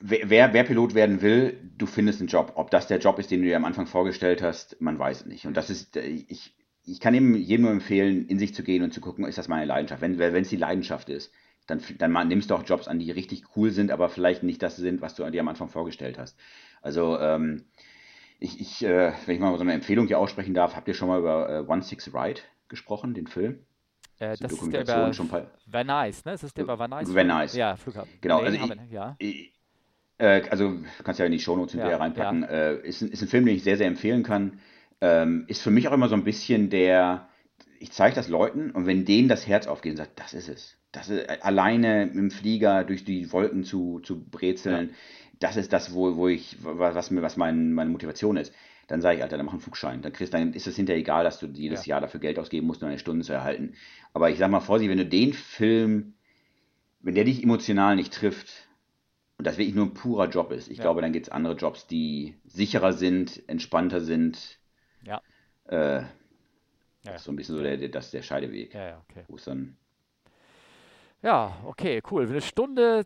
wer, 0.01 0.53
wer, 0.53 0.63
Pilot 0.65 0.93
werden 0.93 1.21
will, 1.21 1.57
du 1.77 1.85
findest 1.85 2.19
einen 2.19 2.27
Job. 2.27 2.53
Ob 2.55 2.71
das 2.71 2.87
der 2.87 2.99
Job 2.99 3.19
ist, 3.19 3.31
den 3.31 3.41
du 3.41 3.47
dir 3.47 3.55
am 3.55 3.63
Anfang 3.63 3.87
vorgestellt 3.87 4.41
hast, 4.41 4.81
man 4.81 4.99
weiß 4.99 5.21
es 5.21 5.25
nicht. 5.27 5.47
Und 5.47 5.55
das 5.55 5.69
ist, 5.69 5.95
ich, 5.95 6.53
ich 6.83 6.99
kann 6.99 7.13
jedem, 7.13 7.35
jedem 7.35 7.63
nur 7.63 7.71
empfehlen, 7.71 8.27
in 8.27 8.37
sich 8.37 8.53
zu 8.53 8.61
gehen 8.61 8.83
und 8.83 8.93
zu 8.93 8.99
gucken, 8.99 9.25
ist 9.25 9.37
das 9.37 9.47
meine 9.47 9.65
Leidenschaft? 9.65 10.01
Wenn 10.01 10.19
es 10.19 10.49
die 10.49 10.57
Leidenschaft 10.57 11.07
ist, 11.07 11.31
dann, 11.67 11.81
dann 11.97 12.27
nimmst 12.27 12.49
du 12.49 12.55
auch 12.55 12.63
Jobs 12.65 12.87
an, 12.87 12.99
die 12.99 13.11
richtig 13.11 13.43
cool 13.55 13.71
sind, 13.71 13.91
aber 13.91 14.09
vielleicht 14.09 14.43
nicht 14.43 14.61
das 14.61 14.77
sind, 14.77 15.01
was 15.01 15.15
du 15.15 15.29
dir 15.29 15.41
am 15.41 15.47
Anfang 15.47 15.69
vorgestellt 15.69 16.17
hast. 16.17 16.37
Also, 16.81 17.19
ähm, 17.19 17.65
ich, 18.39 18.59
ich 18.59 18.85
äh, 18.85 19.13
wenn 19.25 19.35
ich 19.35 19.41
mal 19.41 19.55
so 19.57 19.63
eine 19.63 19.73
Empfehlung 19.73 20.07
hier 20.07 20.19
aussprechen 20.19 20.53
darf, 20.53 20.75
habt 20.75 20.87
ihr 20.87 20.93
schon 20.93 21.07
mal 21.07 21.19
über 21.19 21.49
äh, 21.49 21.71
One 21.71 21.81
Six 21.81 22.13
Ride 22.13 22.41
gesprochen, 22.67 23.13
den 23.13 23.27
Film? 23.27 23.59
Äh, 24.19 24.35
das 24.39 24.51
ist 24.51 24.71
der 24.71 24.81
über 24.81 25.13
schon 25.13 25.29
Van 25.31 25.87
Nice, 25.87 26.25
ne? 26.25 26.33
Das 26.33 26.43
ist 26.43 26.55
der 26.55 26.63
über 26.63 26.77
Van 26.77 26.89
Nice? 26.89 27.13
Van 27.13 27.27
Nice. 27.27 27.55
Ja, 27.55 27.75
Flughafen. 27.75 28.11
Genau, 28.21 28.41
nee, 28.41 28.59
also 28.59 28.73
ich, 28.73 28.91
ja. 28.91 29.15
Ich, 29.17 29.53
äh, 30.17 30.41
also 30.49 30.77
kannst 31.03 31.19
ja 31.19 31.25
in 31.25 31.31
die 31.31 31.39
Shownotes 31.39 31.71
hinterher 31.71 31.97
ja, 31.97 32.03
reinpacken. 32.03 32.43
Ja. 32.43 32.47
Äh, 32.47 32.87
ist, 32.87 33.01
ist 33.01 33.21
ein 33.21 33.27
Film, 33.27 33.45
den 33.45 33.55
ich 33.55 33.63
sehr, 33.63 33.77
sehr 33.77 33.87
empfehlen 33.87 34.23
kann. 34.23 34.59
Ähm, 35.01 35.45
ist 35.47 35.61
für 35.61 35.71
mich 35.71 35.87
auch 35.87 35.93
immer 35.93 36.07
so 36.07 36.15
ein 36.15 36.23
bisschen 36.23 36.69
der, 36.69 37.27
ich 37.79 37.91
zeige 37.91 38.15
das 38.15 38.29
Leuten 38.29 38.71
und 38.71 38.85
wenn 38.85 39.03
denen 39.03 39.27
das 39.27 39.45
Herz 39.45 39.67
aufgeht 39.67 39.91
und 39.91 39.97
sagt, 39.97 40.19
das 40.19 40.33
ist 40.33 40.47
es 40.47 40.77
das 40.95 41.09
ist, 41.09 41.27
äh, 41.27 41.37
alleine 41.41 42.03
im 42.03 42.31
Flieger 42.31 42.83
durch 42.83 43.03
die 43.03 43.31
Wolken 43.31 43.63
zu, 43.63 43.99
zu 43.99 44.23
brezeln, 44.23 44.89
ja. 44.89 44.95
das 45.39 45.57
ist 45.57 45.73
das, 45.73 45.93
wo, 45.93 46.15
wo 46.15 46.27
ich, 46.27 46.57
was, 46.61 47.11
mir, 47.11 47.21
was 47.21 47.37
mein, 47.37 47.73
meine 47.73 47.89
Motivation 47.89 48.37
ist. 48.37 48.53
Dann 48.87 49.01
sage 49.01 49.17
ich, 49.17 49.23
Alter, 49.23 49.37
dann 49.37 49.47
mach 49.47 49.53
einen 49.53 49.61
Flugschein. 49.61 50.01
Dann, 50.01 50.13
kriegst, 50.13 50.33
dann 50.33 50.53
ist 50.53 50.67
es 50.67 50.75
hinterher 50.75 50.99
egal, 50.99 51.23
dass 51.23 51.39
du 51.39 51.47
jedes 51.47 51.85
ja. 51.85 51.95
Jahr 51.95 52.01
dafür 52.01 52.19
Geld 52.19 52.37
ausgeben 52.37 52.67
musst, 52.67 52.83
um 52.83 52.89
eine 52.89 52.99
Stunde 52.99 53.25
zu 53.25 53.33
erhalten. 53.33 53.73
Aber 54.13 54.29
ich 54.29 54.37
sag 54.37 54.51
mal 54.51 54.59
Vorsicht, 54.59 54.91
wenn 54.91 54.99
du 54.99 55.05
den 55.05 55.33
Film, 55.33 56.13
wenn 57.01 57.15
der 57.15 57.23
dich 57.23 57.43
emotional 57.43 57.95
nicht 57.95 58.13
trifft, 58.13 58.67
und 59.37 59.45
das 59.45 59.57
wirklich 59.57 59.75
nur 59.75 59.87
ein 59.87 59.93
purer 59.93 60.29
Job 60.29 60.51
ist, 60.51 60.69
ich 60.69 60.77
ja. 60.77 60.83
glaube, 60.83 61.01
dann 61.01 61.11
gibt 61.11 61.27
es 61.27 61.31
andere 61.31 61.55
Jobs, 61.55 61.87
die 61.87 62.35
sicherer 62.45 62.93
sind, 62.93 63.43
entspannter 63.49 63.99
sind. 63.99 64.59
Ja. 65.03 65.21
Äh, 65.67 66.03
ja. 67.03 67.17
so 67.17 67.31
ein 67.31 67.35
bisschen 67.35 67.57
so 67.57 67.63
der, 67.63 67.75
der, 67.75 67.89
das 67.89 68.11
der 68.11 68.21
Scheideweg. 68.21 68.73
Ja, 68.73 68.87
ja, 68.87 69.05
okay. 69.09 69.25
Wo 69.27 69.35
es 69.35 69.43
dann 69.43 69.75
ja, 71.25 71.57
okay, 71.65 72.03
cool. 72.11 72.27
Eine 72.27 72.39
Stunde 72.39 73.05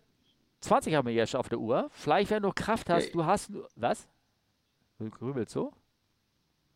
20 0.59 0.93
haben 0.93 1.07
wir 1.07 1.13
jetzt 1.13 1.35
auf 1.35 1.47
der 1.47 1.57
Uhr. 1.57 1.89
Vielleicht, 1.91 2.29
wenn 2.31 2.43
du 2.43 2.51
Kraft 2.51 2.89
hast, 2.89 3.15
du 3.15 3.25
hast. 3.25 3.49
Was? 3.77 4.07
Du 4.99 5.09
grübelst 5.09 5.53
so? 5.53 5.71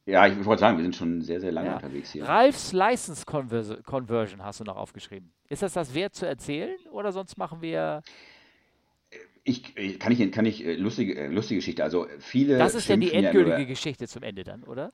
Ja, 0.06 0.26
ich 0.26 0.44
wollte 0.46 0.62
sagen, 0.62 0.78
wir 0.78 0.84
sind 0.84 0.96
schon 0.96 1.22
sehr, 1.22 1.42
sehr 1.42 1.52
lange 1.52 1.68
ja. 1.68 1.76
unterwegs 1.76 2.12
hier. 2.12 2.26
Ralfs 2.26 2.72
License 2.72 3.26
Conversion 3.26 4.44
hast 4.44 4.62
du 4.62 4.64
noch 4.64 4.78
aufgeschrieben. 4.78 5.32
Ist 5.50 5.62
das 5.62 5.74
das 5.74 5.94
wert 5.94 6.16
zu 6.16 6.26
erzählen 6.26 6.78
oder 6.92 7.12
sonst 7.12 7.38
machen 7.38 7.62
wir. 7.62 8.02
Ich, 9.44 9.76
kann 10.00 10.14
ich, 10.14 10.32
kann 10.32 10.46
ich, 10.46 10.66
äh, 10.66 10.76
lustige, 10.76 11.16
äh, 11.16 11.28
lustige 11.28 11.58
Geschichte. 11.58 11.84
Also 11.84 12.08
viele. 12.20 12.58
Das 12.58 12.76
ist 12.76 12.88
ja 12.88 12.96
die 12.96 13.12
endgültige 13.12 13.60
ja 13.60 13.66
Geschichte 13.66 14.08
zum 14.08 14.24
Ende 14.24 14.46
dann, 14.46 14.64
oder? 14.64 14.94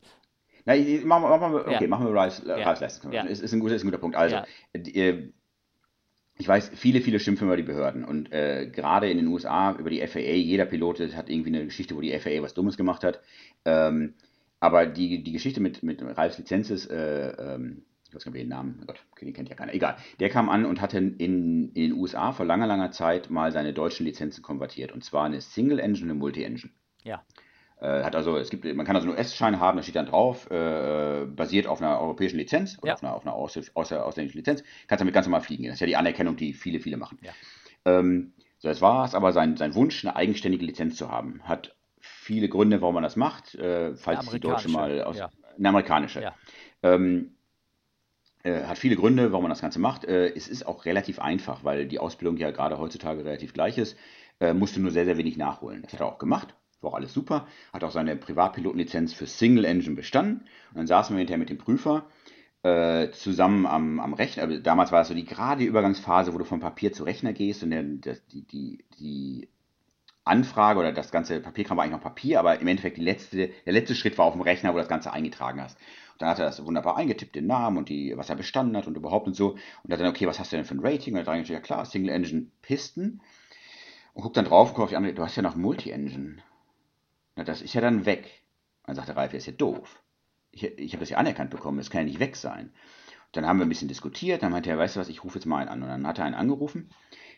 Na, 0.65 0.76
machen, 1.05 1.30
machen 1.30 1.53
wir, 1.53 1.61
okay, 1.61 1.84
ja. 1.84 1.88
machen 1.88 2.07
wir 2.07 2.13
Ralph's, 2.13 2.41
ja. 2.45 2.55
Ralph's 2.55 2.81
License 2.81 3.01
Conversion. 3.01 3.31
Ist, 3.31 3.41
ist, 3.41 3.53
ein 3.53 3.59
guter, 3.59 3.76
ist 3.76 3.84
ein 3.84 3.88
guter 3.88 3.99
Punkt. 3.99 4.15
Also, 4.15 4.38
die, 4.76 4.95
äh, 4.95 5.31
ich 6.40 6.48
weiß, 6.48 6.72
viele, 6.74 7.02
viele 7.02 7.20
schimpfen 7.20 7.48
über 7.48 7.57
die 7.57 7.64
Behörden 7.64 8.06
und 8.06 8.32
äh, 8.32 8.66
gerade 8.74 9.11
in 9.11 9.18
den 9.18 9.28
USA 9.28 9.76
über 9.78 9.90
die 9.90 10.06
FAA, 10.07 10.22
jeder 10.22 10.66
Pilot 10.66 11.02
hat 11.14 11.30
irgendwie 11.30 11.49
eine 11.49 11.66
Geschichte, 11.66 11.98
wo 11.98 12.02
die 12.02 12.18
FAA 12.18 12.41
was 12.41 12.53
Dummes 12.53 12.78
gemacht 12.78 13.03
hat. 13.03 13.22
Ähm, 13.66 14.14
aber 14.61 14.86
die, 14.86 15.22
die 15.22 15.34
Geschichte 15.34 15.60
mit, 15.60 15.84
mit 15.84 16.02
Ralfs 16.02 16.38
Lizenzes, 16.38 16.86
äh, 16.86 17.32
ähm, 17.32 17.84
ich 18.07 18.16
weiß 18.16 18.24
gar 18.24 18.32
nicht, 18.32 18.41
den 18.41 18.49
Namen, 18.49 18.80
oh 18.82 18.86
Gott, 18.86 19.03
den 19.22 19.34
kennt 19.34 19.49
ja 19.49 19.56
keiner, 19.56 19.74
egal. 19.74 19.98
Der 20.22 20.30
kam 20.30 20.49
an 20.49 20.66
und 20.66 20.80
hatte 20.80 20.98
in, 20.98 21.18
in 21.18 21.74
den 21.74 21.94
USA 21.94 22.32
vor 22.32 22.45
langer, 22.45 22.68
langer 22.68 22.91
Zeit 22.91 23.30
mal 23.30 23.52
seine 23.52 23.74
deutschen 23.74 24.06
Lizenzen 24.06 24.41
konvertiert. 24.41 24.94
Und 24.94 25.03
zwar 25.03 25.26
eine 25.26 25.41
Single 25.41 25.80
Engine 25.80 26.06
und 26.06 26.11
eine 26.11 26.20
Multi-Engine. 26.20 26.72
Ja. 27.03 27.22
Äh, 27.81 28.03
hat 28.03 28.15
also, 28.15 28.38
es 28.38 28.49
gibt, 28.49 28.65
man 28.65 28.85
kann 28.85 28.95
also 28.95 29.07
einen 29.07 29.18
US-Schein 29.18 29.60
haben, 29.60 29.77
da 29.77 29.84
steht 29.84 29.95
dann 29.95 30.07
drauf, 30.07 30.49
äh, 30.51 31.26
basiert 31.26 31.65
auf 31.68 31.81
einer 31.81 31.99
europäischen 31.99 32.38
Lizenz 32.38 32.77
oder 32.80 32.89
ja. 32.89 32.93
auf 32.95 33.03
einer, 33.03 33.14
auf 33.14 33.26
einer 33.26 33.35
außer, 33.35 34.06
ausländischen 34.06 34.38
Lizenz, 34.38 34.64
kannst 34.88 34.99
damit 34.99 35.14
ganz 35.14 35.27
normal 35.27 35.41
fliegen. 35.41 35.65
Das 35.65 35.76
ist 35.76 35.80
ja 35.80 35.88
die 35.88 35.95
Anerkennung, 35.95 36.35
die 36.35 36.53
viele, 36.53 36.81
viele 36.81 36.97
machen. 36.97 37.19
Ja. 37.22 37.31
Ähm, 37.85 38.34
so, 38.57 38.68
jetzt 38.68 38.81
war 38.81 39.06
es 39.06 39.15
aber 39.15 39.31
sein, 39.31 39.56
sein 39.56 39.76
Wunsch, 39.76 40.03
eine 40.03 40.15
eigenständige 40.15 40.65
Lizenz 40.65 40.97
zu 40.97 41.10
haben. 41.10 41.41
Hat 41.43 41.76
viele 42.01 42.49
Gründe, 42.49 42.81
warum 42.81 42.95
man 42.95 43.03
das 43.03 43.15
macht, 43.15 43.56
äh, 43.56 43.95
falls 43.95 44.30
die 44.30 44.41
Deutsche 44.41 44.69
mal 44.69 45.01
aus. 45.03 45.18
Ja. 45.18 45.30
Eine 45.57 45.69
amerikanische. 45.69 46.22
Ja. 46.22 46.35
Ähm, 46.84 47.35
äh, 48.43 48.64
hat 48.64 48.77
viele 48.77 48.97
Gründe, 48.97 49.31
warum 49.31 49.43
man 49.43 49.49
das 49.49 49.61
Ganze 49.61 49.80
macht. 49.80 50.03
Äh, 50.03 50.34
es 50.35 50.49
ist 50.49 50.68
auch 50.68 50.84
relativ 50.84 51.19
einfach, 51.19 51.64
weil 51.64 51.88
die 51.88 51.99
Ausbildung 51.99 52.35
ja 52.35 52.51
gerade 52.51 52.77
heutzutage 52.77 53.23
relativ 53.23 53.53
gleich 53.53 53.77
ist. 53.77 53.97
Äh, 54.41 54.53
musst 54.53 54.76
du 54.76 54.81
nur 54.81 54.91
sehr, 54.91 55.06
sehr 55.06 55.18
wenig 55.18 55.38
nachholen. 55.38 55.81
Das 55.81 55.93
hat 55.93 56.01
er 56.01 56.07
auch 56.07 56.18
gemacht 56.18 56.56
war 56.81 56.91
auch 56.91 56.95
alles 56.95 57.14
super, 57.14 57.47
hat 57.73 57.84
auch 57.84 57.91
seine 57.91 58.15
Privatpilotenlizenz 58.15 59.14
für 59.14 59.26
Single 59.27 59.65
Engine 59.65 59.95
bestanden. 59.95 60.45
Und 60.72 60.77
dann 60.77 60.88
saßen 60.88 61.15
wir 61.15 61.19
hinterher 61.19 61.39
mit 61.39 61.49
dem 61.49 61.57
Prüfer 61.57 62.06
äh, 62.64 63.10
zusammen 63.11 63.65
am, 63.65 63.99
am 63.99 64.14
Rechner. 64.14 64.43
Also 64.43 64.60
damals 64.60 64.91
war 64.91 65.01
es 65.01 65.07
so 65.07 65.14
die 65.14 65.26
gerade 65.26 65.64
Übergangsphase, 65.64 66.34
wo 66.34 66.38
du 66.38 66.45
von 66.45 66.60
Papier 66.60 66.91
zu 66.91 67.03
Rechner 67.03 67.34
gehst 67.34 67.64
und 67.64 67.72
der, 67.72 67.84
der, 67.84 68.18
die, 68.31 68.43
die, 68.43 68.85
die 68.99 69.49
Anfrage 70.26 70.80
oder 70.80 70.91
das 70.91 71.11
ganze 71.11 71.39
Papierkram 71.39 71.77
war 71.77 71.84
eigentlich 71.84 71.95
noch 71.95 72.03
Papier, 72.03 72.39
aber 72.39 72.60
im 72.60 72.68
Endeffekt 72.68 72.97
letzte, 72.97 73.49
der 73.65 73.73
letzte 73.73 73.95
Schritt 73.95 74.18
war 74.18 74.26
auf 74.26 74.34
dem 74.34 74.41
Rechner, 74.41 74.69
wo 74.69 74.73
du 74.73 74.80
das 74.80 74.89
Ganze 74.89 75.11
eingetragen 75.11 75.61
hast. 75.61 75.77
Und 76.14 76.22
dann 76.22 76.30
hat 76.30 76.39
er 76.39 76.45
das 76.45 76.64
wunderbar 76.64 76.97
eingetippt, 76.97 77.35
den 77.35 77.47
Namen 77.47 77.77
und 77.77 77.89
die, 77.89 78.14
was 78.15 78.30
er 78.30 78.35
bestanden 78.35 78.76
hat 78.77 78.88
und 78.88 78.97
überhaupt 78.97 79.27
und 79.27 79.35
so. 79.35 79.56
Und 79.84 79.91
hat 79.91 79.99
dann, 79.99 80.07
okay, 80.07 80.27
was 80.27 80.39
hast 80.39 80.51
du 80.51 80.57
denn 80.57 80.65
für 80.65 80.76
ein 80.76 80.85
Rating? 80.85 81.18
Und 81.18 81.26
dann 81.26 81.39
hat 81.39 81.47
ja 81.47 81.61
klar, 81.61 81.85
Single 81.85 82.14
Engine 82.14 82.47
Pisten. 82.61 83.22
Und 84.14 84.23
guckt 84.23 84.35
dann 84.35 84.45
drauf 84.45 84.69
und 84.69 84.76
guckt 84.76 84.84
auf 84.84 84.89
die 84.89 84.97
andere, 84.97 85.14
du 85.14 85.23
hast 85.23 85.38
ja 85.38 85.41
noch 85.41 85.56
Multi-Engine. 85.56 86.43
Na, 87.40 87.45
das 87.45 87.61
ist 87.61 87.74
ja 87.74 87.80
dann 87.80 88.06
weg. 88.06 88.44
Dann 88.86 88.98
sagt 88.98 89.07
der 89.07 89.16
Ralf, 89.16 89.32
der 89.32 89.38
ist 89.38 89.45
ja 89.45 89.53
doof. 89.53 90.03
ich, 90.52 90.66
ich 90.78 90.91
habe 90.91 90.99
das 90.99 91.10
ja 91.10 91.18
anerkannt 91.18 91.52
bekommen, 91.52 91.78
das 91.78 91.90
kann 91.90 92.02
ja 92.02 92.07
nicht 92.07 92.20
weg 92.20 92.36
sein. 92.36 92.74
Dann 93.32 93.45
haben 93.45 93.60
wir 93.60 93.66
ein 93.66 93.70
bisschen 93.70 93.88
diskutiert, 93.88 94.44
dann 94.44 94.52
meinte 94.52 94.70
er, 94.70 94.78
weißt 94.78 94.98
du 94.98 94.99
was, 94.99 95.07
ich 95.07 95.24
rufe 95.24 95.36
jetzt 95.36 95.45
mal 95.45 95.60
einen 95.60 95.70
an. 95.70 95.84
Und 95.84 95.88
dann 95.88 96.06
hat 96.06 96.20
er 96.20 96.26
einen 96.26 96.36
angerufen. 96.36 96.90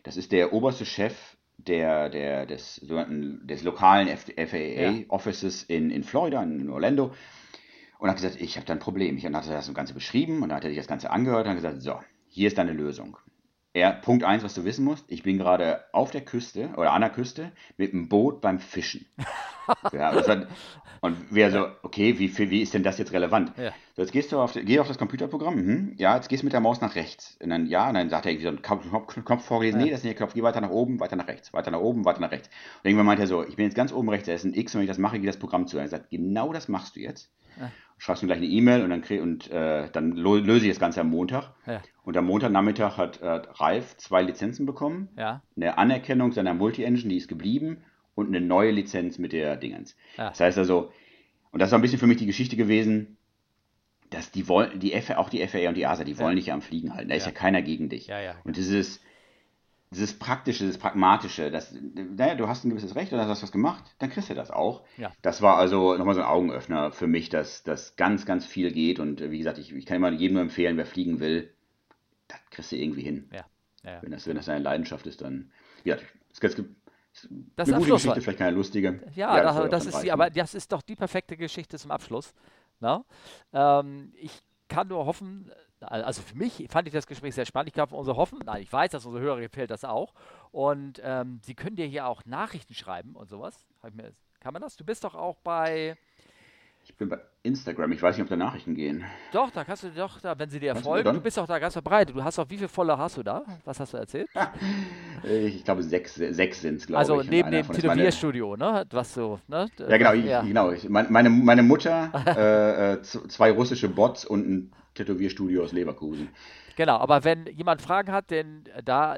Das 0.02 0.18
ist 0.18 0.32
der 0.32 0.54
oberste 0.54 0.88
Chef 0.88 1.38
der, 1.58 2.10
der, 2.10 2.48
des, 2.48 2.82
des 2.84 3.62
lokalen 3.62 4.08
FAA-Offices 4.08 5.68
ja. 5.68 5.76
in, 5.76 5.92
in 5.92 6.04
Florida, 6.04 6.42
in 6.42 6.68
Orlando. 6.72 7.14
Und 8.00 8.10
hat 8.10 8.16
gesagt, 8.16 8.42
ich 8.42 8.56
habe 8.56 8.66
da 8.66 8.74
ein 8.74 8.80
Problem. 8.80 9.18
Ich, 9.18 9.24
dann 9.24 9.36
hat 9.36 9.46
er 9.46 9.54
das 9.54 9.72
Ganze 9.72 9.94
beschrieben 9.94 10.42
und 10.42 10.50
dann 10.50 10.56
hat 10.56 10.64
er 10.64 10.72
sich 10.72 10.80
das 10.80 10.88
Ganze 10.88 11.12
angehört 11.12 11.46
und 11.46 11.50
hat 11.50 11.58
gesagt, 11.58 11.84
so, 11.84 12.00
hier 12.28 12.48
ist 12.48 12.58
deine 12.58 12.74
Lösung. 12.74 13.18
Er, 13.74 13.94
Punkt 13.94 14.26
eins, 14.26 14.44
was 14.44 14.54
du 14.54 14.66
wissen 14.66 14.84
musst, 14.84 15.06
ich 15.08 15.24
bin 15.24 15.38
gerade 15.38 15.86
auf 15.94 16.12
der 16.12 16.22
Küste 16.22 16.72
oder 16.76 16.92
an 16.92 17.02
der 17.02 17.10
Küste 17.10 17.54
mit 17.78 17.94
einem 17.94 18.10
Boot 18.10 18.42
beim 18.42 18.60
Fischen. 18.60 19.06
ja, 19.94 20.14
hat, 20.14 20.48
und 21.00 21.34
wir 21.34 21.52
so, 21.52 21.68
okay, 21.82 22.20
wie, 22.20 22.38
wie 22.52 22.62
ist 22.62 22.74
denn 22.74 22.84
das 22.84 22.98
jetzt 22.98 23.14
relevant? 23.14 23.54
Ja. 23.58 23.72
So, 23.96 24.02
jetzt 24.02 24.12
gehst 24.12 24.32
du 24.32 24.40
auf, 24.40 24.54
geh 24.54 24.80
auf 24.80 24.88
das 24.88 24.98
Computerprogramm, 24.98 25.56
hm, 25.56 25.96
ja, 25.98 26.16
jetzt 26.16 26.28
gehst 26.28 26.44
du 26.44 26.46
mit 26.46 26.54
der 26.54 26.60
Maus 26.60 26.82
nach 26.82 26.96
rechts. 26.96 27.38
Und 27.42 27.50
dann, 27.50 27.66
ja, 27.66 27.88
und 27.88 27.96
dann 27.96 28.10
sagt 28.10 28.26
er 28.26 28.34
irgendwie 28.34 28.44
so 28.44 28.50
einen 28.50 28.62
Knopf, 28.62 29.24
Knopf 29.26 29.46
vorgelesen, 29.46 29.80
ja. 29.80 29.86
nee, 29.86 29.92
das 29.92 30.02
ist 30.02 30.04
nicht 30.04 30.20
der 30.20 30.26
Knopf, 30.26 30.34
geh 30.34 30.44
weiter 30.44 30.60
nach 30.60 30.70
oben, 30.70 31.00
weiter 31.00 31.16
nach 31.16 31.28
rechts, 31.28 31.54
weiter 31.54 31.72
nach 31.72 31.80
oben, 31.80 32.04
weiter 32.04 32.20
nach 32.20 32.32
rechts. 32.32 32.50
Und 32.84 32.90
irgendwann 32.90 33.06
meint 33.06 33.22
er 33.22 33.28
so, 33.28 33.44
ich 33.44 33.56
bin 33.56 33.66
jetzt 33.66 33.76
ganz 33.76 33.94
oben 33.94 34.10
rechts, 34.10 34.28
da 34.28 34.34
ist 34.34 34.44
ein 34.44 34.54
X 34.54 34.76
und 34.76 34.80
wenn 34.80 34.86
ich 34.86 34.92
das 34.92 34.98
mache, 34.98 35.18
geht 35.18 35.30
das 35.30 35.40
Programm 35.40 35.66
zu. 35.66 35.78
Und 35.78 35.84
er 35.84 35.90
sagt, 35.90 36.10
genau 36.10 36.52
das 36.52 36.68
machst 36.68 36.98
du 36.98 37.00
jetzt. 37.00 37.32
Ja 37.60 37.72
schreibst 38.02 38.24
mir 38.24 38.28
gleich 38.28 38.40
eine 38.40 38.48
E-Mail 38.48 38.82
und 38.82 38.90
dann 38.90 39.02
krieg, 39.02 39.22
und 39.22 39.52
äh, 39.52 39.88
dann 39.92 40.14
löse 40.14 40.66
ich 40.66 40.72
das 40.72 40.80
Ganze 40.80 41.02
am 41.02 41.12
Montag. 41.12 41.54
Ja. 41.68 41.84
Und 42.04 42.18
am 42.18 42.26
Montagnachmittag 42.26 42.98
hat 42.98 43.22
äh, 43.22 43.28
Ralf 43.28 43.96
zwei 43.98 44.24
Lizenzen 44.24 44.66
bekommen. 44.66 45.10
Ja. 45.16 45.44
Eine 45.56 45.78
Anerkennung 45.78 46.32
seiner 46.32 46.56
Multi-Engine, 46.56 47.10
die 47.10 47.18
ist 47.18 47.28
geblieben, 47.28 47.84
und 48.16 48.28
eine 48.28 48.42
neue 48.42 48.72
Lizenz 48.72 49.20
mit 49.20 49.34
der 49.34 49.56
Dingens. 49.56 49.96
Das 50.18 50.40
heißt 50.40 50.58
also, 50.58 50.92
und 51.52 51.62
das 51.62 51.70
ist 51.70 51.74
ein 51.74 51.82
bisschen 51.82 52.00
für 52.00 52.08
mich 52.08 52.18
die 52.18 52.26
Geschichte 52.26 52.58
gewesen, 52.58 53.18
dass 54.10 54.32
die 54.32 54.48
wollen, 54.48 54.80
die 54.80 55.00
FA, 55.00 55.18
auch 55.18 55.30
die 55.30 55.48
FAA 55.48 55.70
und 55.70 55.78
die 55.78 55.86
ASA, 55.86 56.04
die 56.04 56.18
wollen 56.18 56.38
dich 56.38 56.48
ja 56.48 56.56
am 56.56 56.62
Fliegen 56.62 56.96
halten. 56.96 57.10
Da 57.10 57.16
ist 57.16 57.28
ja 57.28 57.32
keiner 57.32 57.62
gegen 57.62 57.88
dich. 57.88 58.08
Und 58.44 58.58
dieses, 58.58 59.00
dieses 59.92 60.18
Praktische, 60.18 60.66
das 60.66 60.78
Pragmatische, 60.78 61.52
das, 61.52 61.74
naja, 61.74 62.36
du 62.36 62.48
hast 62.48 62.64
ein 62.64 62.70
gewisses 62.70 62.96
Recht 62.96 63.12
oder 63.12 63.28
hast 63.28 63.44
was 63.44 63.52
gemacht, 63.52 63.84
dann 64.00 64.10
kriegst 64.10 64.30
du 64.30 64.34
das 64.34 64.50
auch. 64.50 64.84
Ja. 64.98 65.12
Das 65.22 65.42
war 65.42 65.58
also 65.58 65.98
nochmal 65.98 66.16
so 66.16 66.22
ein 66.22 66.28
Augenöffner 66.28 66.92
für 66.92 67.08
mich, 67.08 67.30
dass 67.30 67.64
das 67.64 67.98
ganz, 67.98 68.26
ganz 68.26 68.46
viel 68.46 68.72
geht 68.72 69.00
und 69.00 69.20
wie 69.20 69.38
gesagt, 69.38 69.58
ich, 69.58 69.74
ich 69.74 69.86
kann 69.86 69.98
immer 69.98 70.12
jedem 70.12 70.36
nur 70.36 70.44
empfehlen, 70.44 70.78
wer 70.78 70.86
fliegen 70.86 71.20
will, 71.20 71.54
das 72.30 72.40
kriegst 72.50 72.72
du 72.72 72.78
irgendwie 72.78 73.02
hin. 73.02 73.30
Ja. 73.34 73.46
Ja, 73.84 74.02
wenn, 74.02 74.12
das, 74.12 74.28
wenn 74.28 74.36
das 74.36 74.46
deine 74.46 74.64
Leidenschaft 74.64 75.08
ist, 75.08 75.22
dann, 75.22 75.52
ja, 75.84 75.98
es 76.32 76.40
gibt 76.40 76.56
das 77.56 77.68
eine 77.68 77.80
gute 77.80 77.94
Geschichte, 77.94 78.22
vielleicht 78.22 78.38
keine 78.38 78.56
lustige. 78.56 79.02
Ja, 79.16 79.38
ja 79.38 79.44
das, 79.44 79.70
das 79.70 79.86
ist 79.88 80.04
die, 80.04 80.12
aber 80.12 80.30
das 80.30 80.54
ist 80.54 80.72
doch 80.72 80.82
die 80.82 80.96
perfekte 80.96 81.36
Geschichte 81.36 81.78
zum 81.78 81.92
Abschluss. 81.92 82.34
Ne? 82.80 83.04
Ähm, 83.54 84.14
ich 84.16 84.40
kann 84.68 84.88
nur 84.88 85.06
hoffen, 85.06 85.52
also 85.82 86.22
für 86.22 86.38
mich 86.38 86.68
fand 86.70 86.88
ich 86.88 86.94
das 86.94 87.08
Gespräch 87.08 87.36
sehr 87.36 87.46
spannend. 87.46 87.70
Ich 87.70 87.74
glaube, 87.74 87.96
unsere 87.96 88.18
hoffen, 88.18 88.40
nein, 88.46 88.62
ich 88.62 88.72
weiß, 88.72 88.92
dass 88.92 89.06
unsere 89.06 89.24
Hörer 89.24 89.42
gefällt 89.42 89.72
das 89.72 89.84
auch. 89.84 90.14
Und 90.52 91.02
ähm, 91.04 91.40
sie 91.44 91.56
können 91.56 91.76
dir 91.76 91.86
hier 91.86 92.06
auch 92.08 92.26
Nachrichten 92.26 92.74
schreiben 92.74 93.16
und 93.16 93.30
sowas. 93.30 93.66
Kann 94.40 94.54
man 94.54 94.62
das? 94.62 94.76
Du 94.76 94.84
bist 94.84 95.04
doch 95.04 95.16
auch 95.16 95.38
bei. 95.38 95.98
Ich 96.84 96.96
bin 96.96 97.10
bei 97.10 97.20
Instagram. 97.44 97.92
Ich 97.92 98.02
weiß 98.02 98.18
nicht, 98.18 98.24
ob 98.24 98.30
da 98.30 98.36
Nachrichten 98.36 98.74
gehen. 98.74 99.04
Doch, 99.32 99.52
da 99.52 99.64
kannst 99.64 99.84
du 99.84 99.90
doch, 99.92 100.20
da, 100.20 100.38
wenn 100.38 100.50
sie 100.50 100.60
dir 100.60 100.76
folgen, 100.76 101.14
du 101.14 101.22
bist 101.22 101.38
doch 101.38 101.46
da 101.46 101.60
ganz 101.60 101.74
verbreitet. 101.74 102.16
Du 102.16 102.24
hast 102.24 102.40
doch, 102.40 102.50
wie 102.50 102.58
viele 102.58 102.70
Follower 102.70 102.98
hast 102.98 103.18
du 103.18 103.24
da? 103.24 103.44
Was 103.66 103.80
hast 103.80 103.94
du 103.94 103.98
erzählt? 103.98 104.28
ich 105.24 105.64
glaube, 105.64 105.84
sechs, 105.84 106.16
sechs 106.16 106.62
sind 106.62 106.78
es, 106.78 106.88
glaube 106.88 106.98
also 107.00 107.14
ich. 107.14 107.20
Also 107.20 107.32
neben 107.32 107.52
dem 107.52 107.68
Tätowierstudio, 107.68 108.56
ne? 108.56 108.86
Was 108.90 109.14
so, 109.14 109.40
ne? 109.48 109.70
Ja, 109.78 109.98
genau. 109.98 110.14
Ich, 110.14 110.26
ja. 110.26 110.42
genau. 110.42 110.72
Ich, 110.72 110.90
meine, 110.90 111.30
meine 111.30 111.64
Mutter, 111.64 112.12
äh, 112.26 112.94
äh 112.94 113.02
zwei 113.02 113.52
russische 113.52 113.88
Bots 113.88 114.26
und 114.26 114.50
ein 114.50 114.72
Tätowierstudio 114.94 115.64
aus 115.64 115.72
Leverkusen. 115.72 116.30
Genau, 116.76 116.98
aber 116.98 117.24
wenn 117.24 117.46
jemand 117.48 117.82
Fragen 117.82 118.12
hat, 118.12 118.32
denn 118.32 118.64
da, 118.84 119.18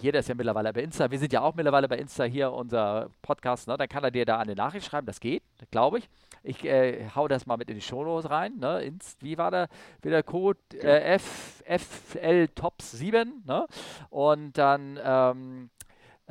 jeder 0.00 0.20
ist 0.20 0.28
ja 0.28 0.34
mittlerweile 0.34 0.72
bei 0.72 0.82
Insta, 0.82 1.10
wir 1.10 1.18
sind 1.18 1.32
ja 1.32 1.40
auch 1.42 1.54
mittlerweile 1.54 1.88
bei 1.88 1.98
Insta 1.98 2.24
hier, 2.24 2.52
unser 2.52 3.10
Podcast, 3.22 3.68
ne, 3.68 3.76
dann 3.76 3.88
kann 3.88 4.04
er 4.04 4.10
dir 4.10 4.24
da 4.24 4.38
eine 4.38 4.54
Nachricht 4.54 4.86
schreiben, 4.86 5.06
das 5.06 5.20
geht, 5.20 5.42
glaube 5.70 5.98
ich. 5.98 6.08
Ich 6.44 6.64
äh, 6.64 7.08
hau 7.14 7.28
das 7.28 7.46
mal 7.46 7.56
mit 7.56 7.68
in 7.68 7.76
die 7.76 7.80
Shownotes 7.80 8.28
rein. 8.30 8.58
Ne? 8.58 8.82
Inst, 8.82 9.22
wie 9.22 9.38
war 9.38 9.50
der, 9.50 9.68
wie 10.02 10.10
der 10.10 10.24
Code? 10.24 10.58
Äh, 10.74 11.14
F, 11.14 11.62
FL 11.66 12.48
Tops 12.48 12.92
7. 12.92 13.44
Ne? 13.46 13.66
Und 14.10 14.58
dann 14.58 14.98
ähm, 15.04 15.70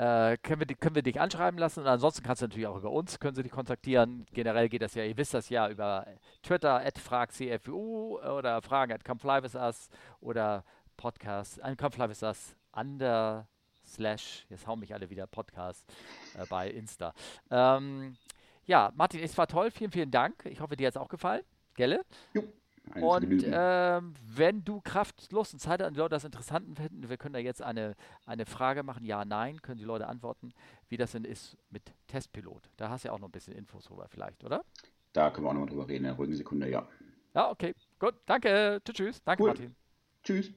äh, 0.02 0.38
können, 0.38 0.68
wir, 0.68 0.76
können 0.76 0.96
wir 0.96 1.04
dich 1.04 1.22
anschreiben 1.22 1.60
lassen 1.60 1.82
und 1.82 1.88
ansonsten 1.88 2.24
kannst 2.24 2.42
du 2.42 2.46
natürlich 2.48 2.66
auch 2.66 2.78
über 2.78 2.90
uns, 2.90 3.20
können 3.20 3.36
sie 3.36 3.44
dich 3.44 3.52
kontaktieren. 3.52 4.26
Generell 4.34 4.68
geht 4.68 4.82
das 4.82 4.96
ja, 4.96 5.04
ihr 5.04 5.16
wisst 5.16 5.36
das 5.36 5.50
ja, 5.50 5.70
über 5.70 6.08
Twitter, 6.42 6.84
at 6.84 6.98
fragcfu 6.98 8.20
oder 8.20 8.64
fragen 8.64 8.94
at 8.94 9.56
us 9.56 9.90
oder 10.20 10.64
Podcast, 10.98 11.62
an 11.62 11.78
us 12.24 12.56
under 12.72 13.48
slash, 13.86 14.48
jetzt 14.50 14.66
hauen 14.66 14.80
mich 14.80 14.92
alle 14.92 15.08
wieder, 15.12 15.28
Podcast 15.28 15.86
äh, 16.34 16.48
bei 16.50 16.72
Insta. 16.72 17.14
Ähm, 17.52 18.18
ja, 18.66 18.92
Martin, 18.96 19.20
es 19.20 19.38
war 19.38 19.46
toll, 19.46 19.70
vielen, 19.70 19.92
vielen 19.92 20.10
Dank. 20.10 20.46
Ich 20.46 20.62
hoffe, 20.62 20.76
dir 20.76 20.88
hat 20.88 20.96
es 20.96 21.02
auch 21.02 21.10
gefallen. 21.10 21.44
Gelle? 21.76 22.04
Jo. 22.34 22.44
Und 22.96 23.44
ähm, 23.46 24.14
wenn 24.26 24.64
du 24.64 24.82
Kraft, 24.82 25.32
Lust 25.32 25.54
und 25.54 25.60
Zeit 25.60 25.82
an 25.82 25.94
die 25.94 26.00
Leute 26.00 26.16
das 26.16 26.26
interessant 26.26 26.78
finden, 26.78 27.10
wir 27.10 27.18
können 27.18 27.34
da 27.34 27.40
jetzt 27.40 27.62
eine, 27.62 27.96
eine 28.26 28.46
Frage 28.46 28.84
machen, 28.84 29.06
ja, 29.06 29.24
nein, 29.24 29.62
können 29.62 29.78
die 29.78 29.86
Leute 29.86 30.08
antworten, 30.08 30.52
wie 30.90 30.98
das 30.98 31.14
denn 31.14 31.24
ist 31.24 31.58
mit 31.70 31.84
Testpilot. 32.08 32.70
Da 32.78 32.90
hast 32.90 33.04
du 33.04 33.10
ja 33.10 33.14
auch 33.14 33.20
noch 33.20 33.30
ein 33.30 33.32
bisschen 33.32 33.54
Infos 33.54 33.86
drüber 33.86 34.08
vielleicht, 34.10 34.44
oder? 34.44 34.64
Da 35.14 35.30
können 35.30 35.46
wir 35.46 35.50
auch 35.52 35.54
noch 35.54 35.62
mal 35.62 35.68
drüber 35.68 35.88
reden, 35.88 36.06
in 36.06 36.10
einer 36.10 36.18
ruhigen 36.18 36.36
Sekunde, 36.36 36.70
ja. 36.70 36.88
Ja, 37.34 37.50
okay, 37.50 37.74
gut, 37.98 38.16
danke, 38.26 38.82
tschüss, 38.84 38.96
tschüss, 38.96 39.24
danke 39.24 39.44
cool. 39.44 39.50
Martin. 39.50 39.76
Tschüss. 40.24 40.52